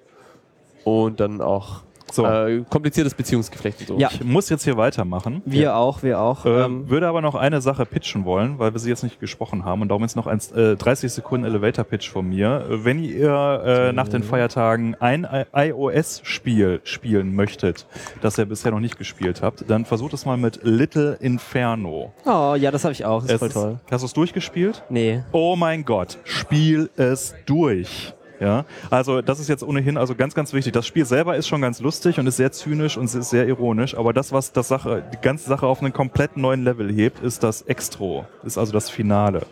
und 0.84 1.20
dann 1.20 1.40
auch 1.40 1.82
So. 2.12 2.24
äh, 2.24 2.62
kompliziertes 2.70 3.14
Beziehungsgeflecht 3.14 3.80
und 3.80 3.86
so. 3.88 3.98
Ja. 3.98 4.08
Ich 4.12 4.22
muss 4.24 4.48
jetzt 4.48 4.64
hier 4.64 4.76
weitermachen. 4.76 5.42
Wir 5.44 5.74
auch, 5.76 6.02
wir 6.02 6.20
auch. 6.20 6.46
Ähm, 6.46 6.52
Ähm, 6.66 6.90
würde 6.90 7.08
aber 7.08 7.20
noch 7.20 7.34
eine 7.34 7.60
Sache 7.60 7.84
pitchen 7.86 8.24
wollen, 8.24 8.58
weil 8.58 8.72
wir 8.72 8.78
sie 8.78 8.88
jetzt 8.90 9.02
nicht 9.02 9.18
gesprochen 9.20 9.64
haben 9.64 9.82
und 9.82 9.88
darum 9.88 10.02
jetzt 10.02 10.16
noch 10.16 10.26
ein 10.26 10.40
äh, 10.54 10.76
30 10.76 11.12
Sekunden 11.12 11.44
Elevator 11.46 11.84
Pitch 11.84 12.08
von 12.08 12.28
mir. 12.28 12.64
Äh, 12.70 12.84
Wenn 12.84 13.02
ihr 13.02 13.62
äh, 13.64 13.92
nach 13.92 14.08
den 14.08 14.22
Feiertagen 14.22 14.94
ein 15.00 15.26
iOS-Spiel 15.52 16.80
spielen 16.84 17.34
möchtet, 17.34 17.86
das 18.22 18.38
ihr 18.38 18.44
bisher 18.46 18.70
noch 18.72 18.80
nicht 18.80 18.98
gespielt 18.98 19.42
habt, 19.42 19.64
dann 19.68 19.84
versucht 19.84 20.12
es 20.14 20.24
mal 20.26 20.36
mit 20.36 20.60
Little 20.62 21.16
Inferno. 21.20 22.12
oh, 22.24 22.54
ja, 22.58 22.70
das 22.70 22.84
habe 22.84 22.92
ich 22.92 23.04
auch. 23.04 23.22
Das 23.22 23.30
ist 23.30 23.42
Es 23.42 23.52
voll 23.52 23.62
toll. 23.62 23.78
Hast 23.90 24.02
du 24.02 24.06
es 24.06 24.12
durchgespielt? 24.12 24.82
Nee. 24.88 25.22
Oh 25.32 25.56
mein 25.56 25.84
Gott, 25.84 26.18
spiel 26.24 26.90
es 26.96 27.34
durch. 27.46 28.12
Ja, 28.40 28.64
also 28.90 29.22
das 29.22 29.40
ist 29.40 29.48
jetzt 29.48 29.62
ohnehin 29.62 29.96
also 29.96 30.14
ganz, 30.14 30.34
ganz 30.34 30.52
wichtig. 30.52 30.72
Das 30.72 30.86
Spiel 30.86 31.04
selber 31.04 31.36
ist 31.36 31.48
schon 31.48 31.62
ganz 31.62 31.80
lustig 31.80 32.18
und 32.18 32.26
ist 32.26 32.36
sehr 32.36 32.52
zynisch 32.52 32.96
und 32.96 33.04
ist 33.04 33.30
sehr 33.30 33.46
ironisch, 33.46 33.96
aber 33.96 34.12
das, 34.12 34.32
was 34.32 34.52
das 34.52 34.68
Sache, 34.68 35.02
die 35.12 35.18
ganze 35.20 35.48
Sache 35.48 35.66
auf 35.66 35.80
einen 35.80 35.92
komplett 35.92 36.36
neuen 36.36 36.64
Level 36.64 36.92
hebt, 36.92 37.22
ist 37.22 37.42
das 37.42 37.62
Extro, 37.62 38.26
ist 38.44 38.58
also 38.58 38.72
das 38.72 38.90
Finale. 38.90 39.46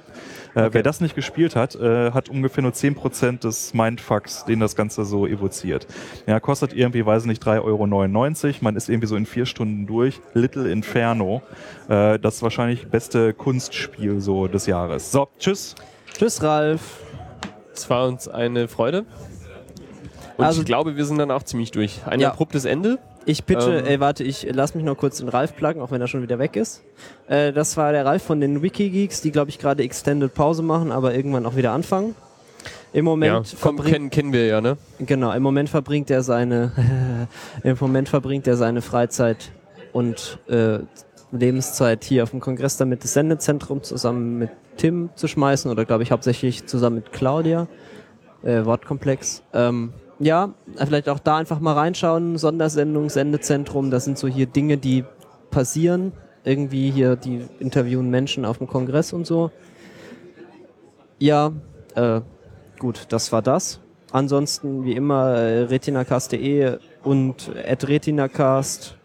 Äh, 0.54 0.70
Wer 0.72 0.82
das 0.82 1.00
nicht 1.00 1.14
gespielt 1.14 1.56
hat, 1.56 1.74
äh, 1.74 2.12
hat 2.12 2.28
ungefähr 2.28 2.62
nur 2.62 2.72
10% 2.72 3.40
des 3.40 3.74
Mindfucks, 3.74 4.44
den 4.44 4.60
das 4.60 4.76
Ganze 4.76 5.04
so 5.04 5.26
evoziert. 5.26 5.86
Ja, 6.26 6.40
kostet 6.40 6.72
irgendwie, 6.72 7.04
weiß 7.04 7.22
ich 7.22 7.28
nicht, 7.28 7.42
3,99 7.42 7.64
Euro. 7.64 8.56
Man 8.60 8.76
ist 8.76 8.88
irgendwie 8.88 9.08
so 9.08 9.16
in 9.16 9.26
vier 9.26 9.46
Stunden 9.46 9.86
durch. 9.86 10.20
Little 10.32 10.70
Inferno. 10.70 11.42
Äh, 11.88 12.18
das 12.18 12.42
wahrscheinlich 12.42 12.86
beste 12.86 13.34
Kunstspiel 13.34 14.20
so 14.20 14.46
des 14.46 14.66
Jahres. 14.66 15.10
So, 15.10 15.28
tschüss. 15.38 15.74
Tschüss, 16.16 16.42
Ralf. 16.42 17.03
Es 17.74 17.90
war 17.90 18.06
uns 18.06 18.28
eine 18.28 18.68
Freude. 18.68 19.04
Und 20.36 20.44
Also- 20.44 20.60
ich 20.60 20.66
glaube, 20.66 20.96
wir 20.96 21.04
sind 21.04 21.18
dann 21.18 21.30
auch 21.30 21.42
ziemlich 21.42 21.70
durch. 21.70 22.00
Ein 22.06 22.20
Ja. 22.20 22.30
abruptes 22.30 22.64
Ende. 22.64 22.98
Ich 23.26 23.44
bitte, 23.44 23.78
Ähm. 23.78 23.86
ey, 23.86 24.00
warte, 24.00 24.22
ich 24.24 24.46
lass 24.50 24.74
mich 24.74 24.84
noch 24.84 24.96
kurz 24.96 25.18
den 25.18 25.28
Ralf 25.28 25.56
pluggen, 25.56 25.80
auch 25.80 25.90
wenn 25.90 26.00
er 26.00 26.08
schon 26.08 26.22
wieder 26.22 26.38
weg 26.38 26.56
ist. 26.56 26.82
Äh, 27.26 27.52
das 27.52 27.76
war 27.76 27.92
der 27.92 28.04
Ralf 28.04 28.22
von 28.22 28.40
den 28.40 28.60
Wikigeeks, 28.62 29.20
die, 29.22 29.30
glaube 29.30 29.50
ich, 29.50 29.58
gerade 29.58 29.82
Extended 29.82 30.34
Pause 30.34 30.62
machen, 30.62 30.92
aber 30.92 31.14
irgendwann 31.14 31.46
auch 31.46 31.56
wieder 31.56 31.72
anfangen. 31.72 32.14
Im 32.92 32.98
Ja, 32.98 33.10
Moment 33.10 33.56
komm, 33.60 33.76
verbringt, 33.76 33.92
kennen, 33.94 34.10
kennen 34.10 34.32
wir 34.32 34.46
ja, 34.46 34.60
ne? 34.60 34.76
genau, 35.00 35.32
im 35.32 35.42
Moment 35.42 35.68
verbringt 35.68 36.10
er 36.10 36.22
seine, 36.22 36.72
im 37.64 37.76
Moment 37.80 38.08
verbringt 38.08 38.46
er 38.46 38.56
seine 38.56 38.82
Freizeit 38.82 39.50
und 39.92 40.38
äh, 40.48 40.78
Lebenszeit 41.32 42.04
hier 42.04 42.22
auf 42.22 42.30
dem 42.30 42.40
Kongress 42.40 42.76
damit 42.76 43.02
das 43.02 43.14
Sendezentrum 43.14 43.82
zusammen 43.82 44.38
mit 44.38 44.50
Tim 44.76 45.10
zu 45.14 45.28
schmeißen 45.28 45.70
oder 45.70 45.84
glaube 45.84 46.02
ich 46.02 46.10
hauptsächlich 46.10 46.66
zusammen 46.66 46.96
mit 46.96 47.12
Claudia. 47.12 47.68
Äh, 48.42 48.64
Wortkomplex. 48.64 49.42
Ähm, 49.52 49.92
ja, 50.18 50.54
vielleicht 50.76 51.08
auch 51.08 51.18
da 51.18 51.36
einfach 51.36 51.60
mal 51.60 51.72
reinschauen. 51.72 52.38
Sondersendung, 52.38 53.08
Sendezentrum, 53.10 53.90
das 53.90 54.04
sind 54.04 54.18
so 54.18 54.28
hier 54.28 54.46
Dinge, 54.46 54.76
die 54.76 55.04
passieren. 55.50 56.12
Irgendwie 56.44 56.90
hier, 56.90 57.16
die 57.16 57.46
interviewen 57.58 58.10
Menschen 58.10 58.44
auf 58.44 58.58
dem 58.58 58.66
Kongress 58.66 59.12
und 59.12 59.26
so. 59.26 59.50
Ja, 61.18 61.52
äh, 61.94 62.20
gut, 62.78 63.06
das 63.08 63.32
war 63.32 63.40
das. 63.40 63.80
Ansonsten, 64.12 64.84
wie 64.84 64.92
immer, 64.92 65.30
äh, 65.30 65.62
retinacast.de 65.62 66.78
und 67.02 67.50
at 67.66 67.88
retinacast 67.88 68.96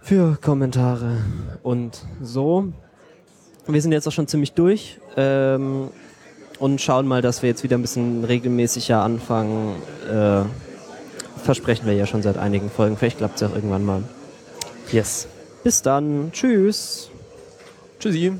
für 0.00 0.38
Kommentare 0.40 1.18
und 1.62 2.04
so. 2.22 2.72
Wir 3.68 3.82
sind 3.82 3.92
jetzt 3.92 4.06
auch 4.06 4.12
schon 4.12 4.28
ziemlich 4.28 4.52
durch 4.52 4.98
ähm, 5.16 5.88
und 6.58 6.80
schauen 6.80 7.06
mal, 7.06 7.20
dass 7.20 7.42
wir 7.42 7.48
jetzt 7.48 7.62
wieder 7.64 7.76
ein 7.76 7.82
bisschen 7.82 8.24
regelmäßiger 8.24 9.00
anfangen. 9.00 9.76
Äh, 10.10 10.42
versprechen 11.42 11.86
wir 11.86 11.94
ja 11.94 12.06
schon 12.06 12.22
seit 12.22 12.38
einigen 12.38 12.70
Folgen. 12.70 12.96
Vielleicht 12.96 13.18
klappt 13.18 13.36
es 13.36 13.40
ja 13.40 13.48
auch 13.48 13.54
irgendwann 13.54 13.84
mal. 13.84 14.02
Yes. 14.92 15.26
Bis 15.64 15.82
dann. 15.82 16.30
Tschüss. 16.32 17.10
Tschüssi. 17.98 18.34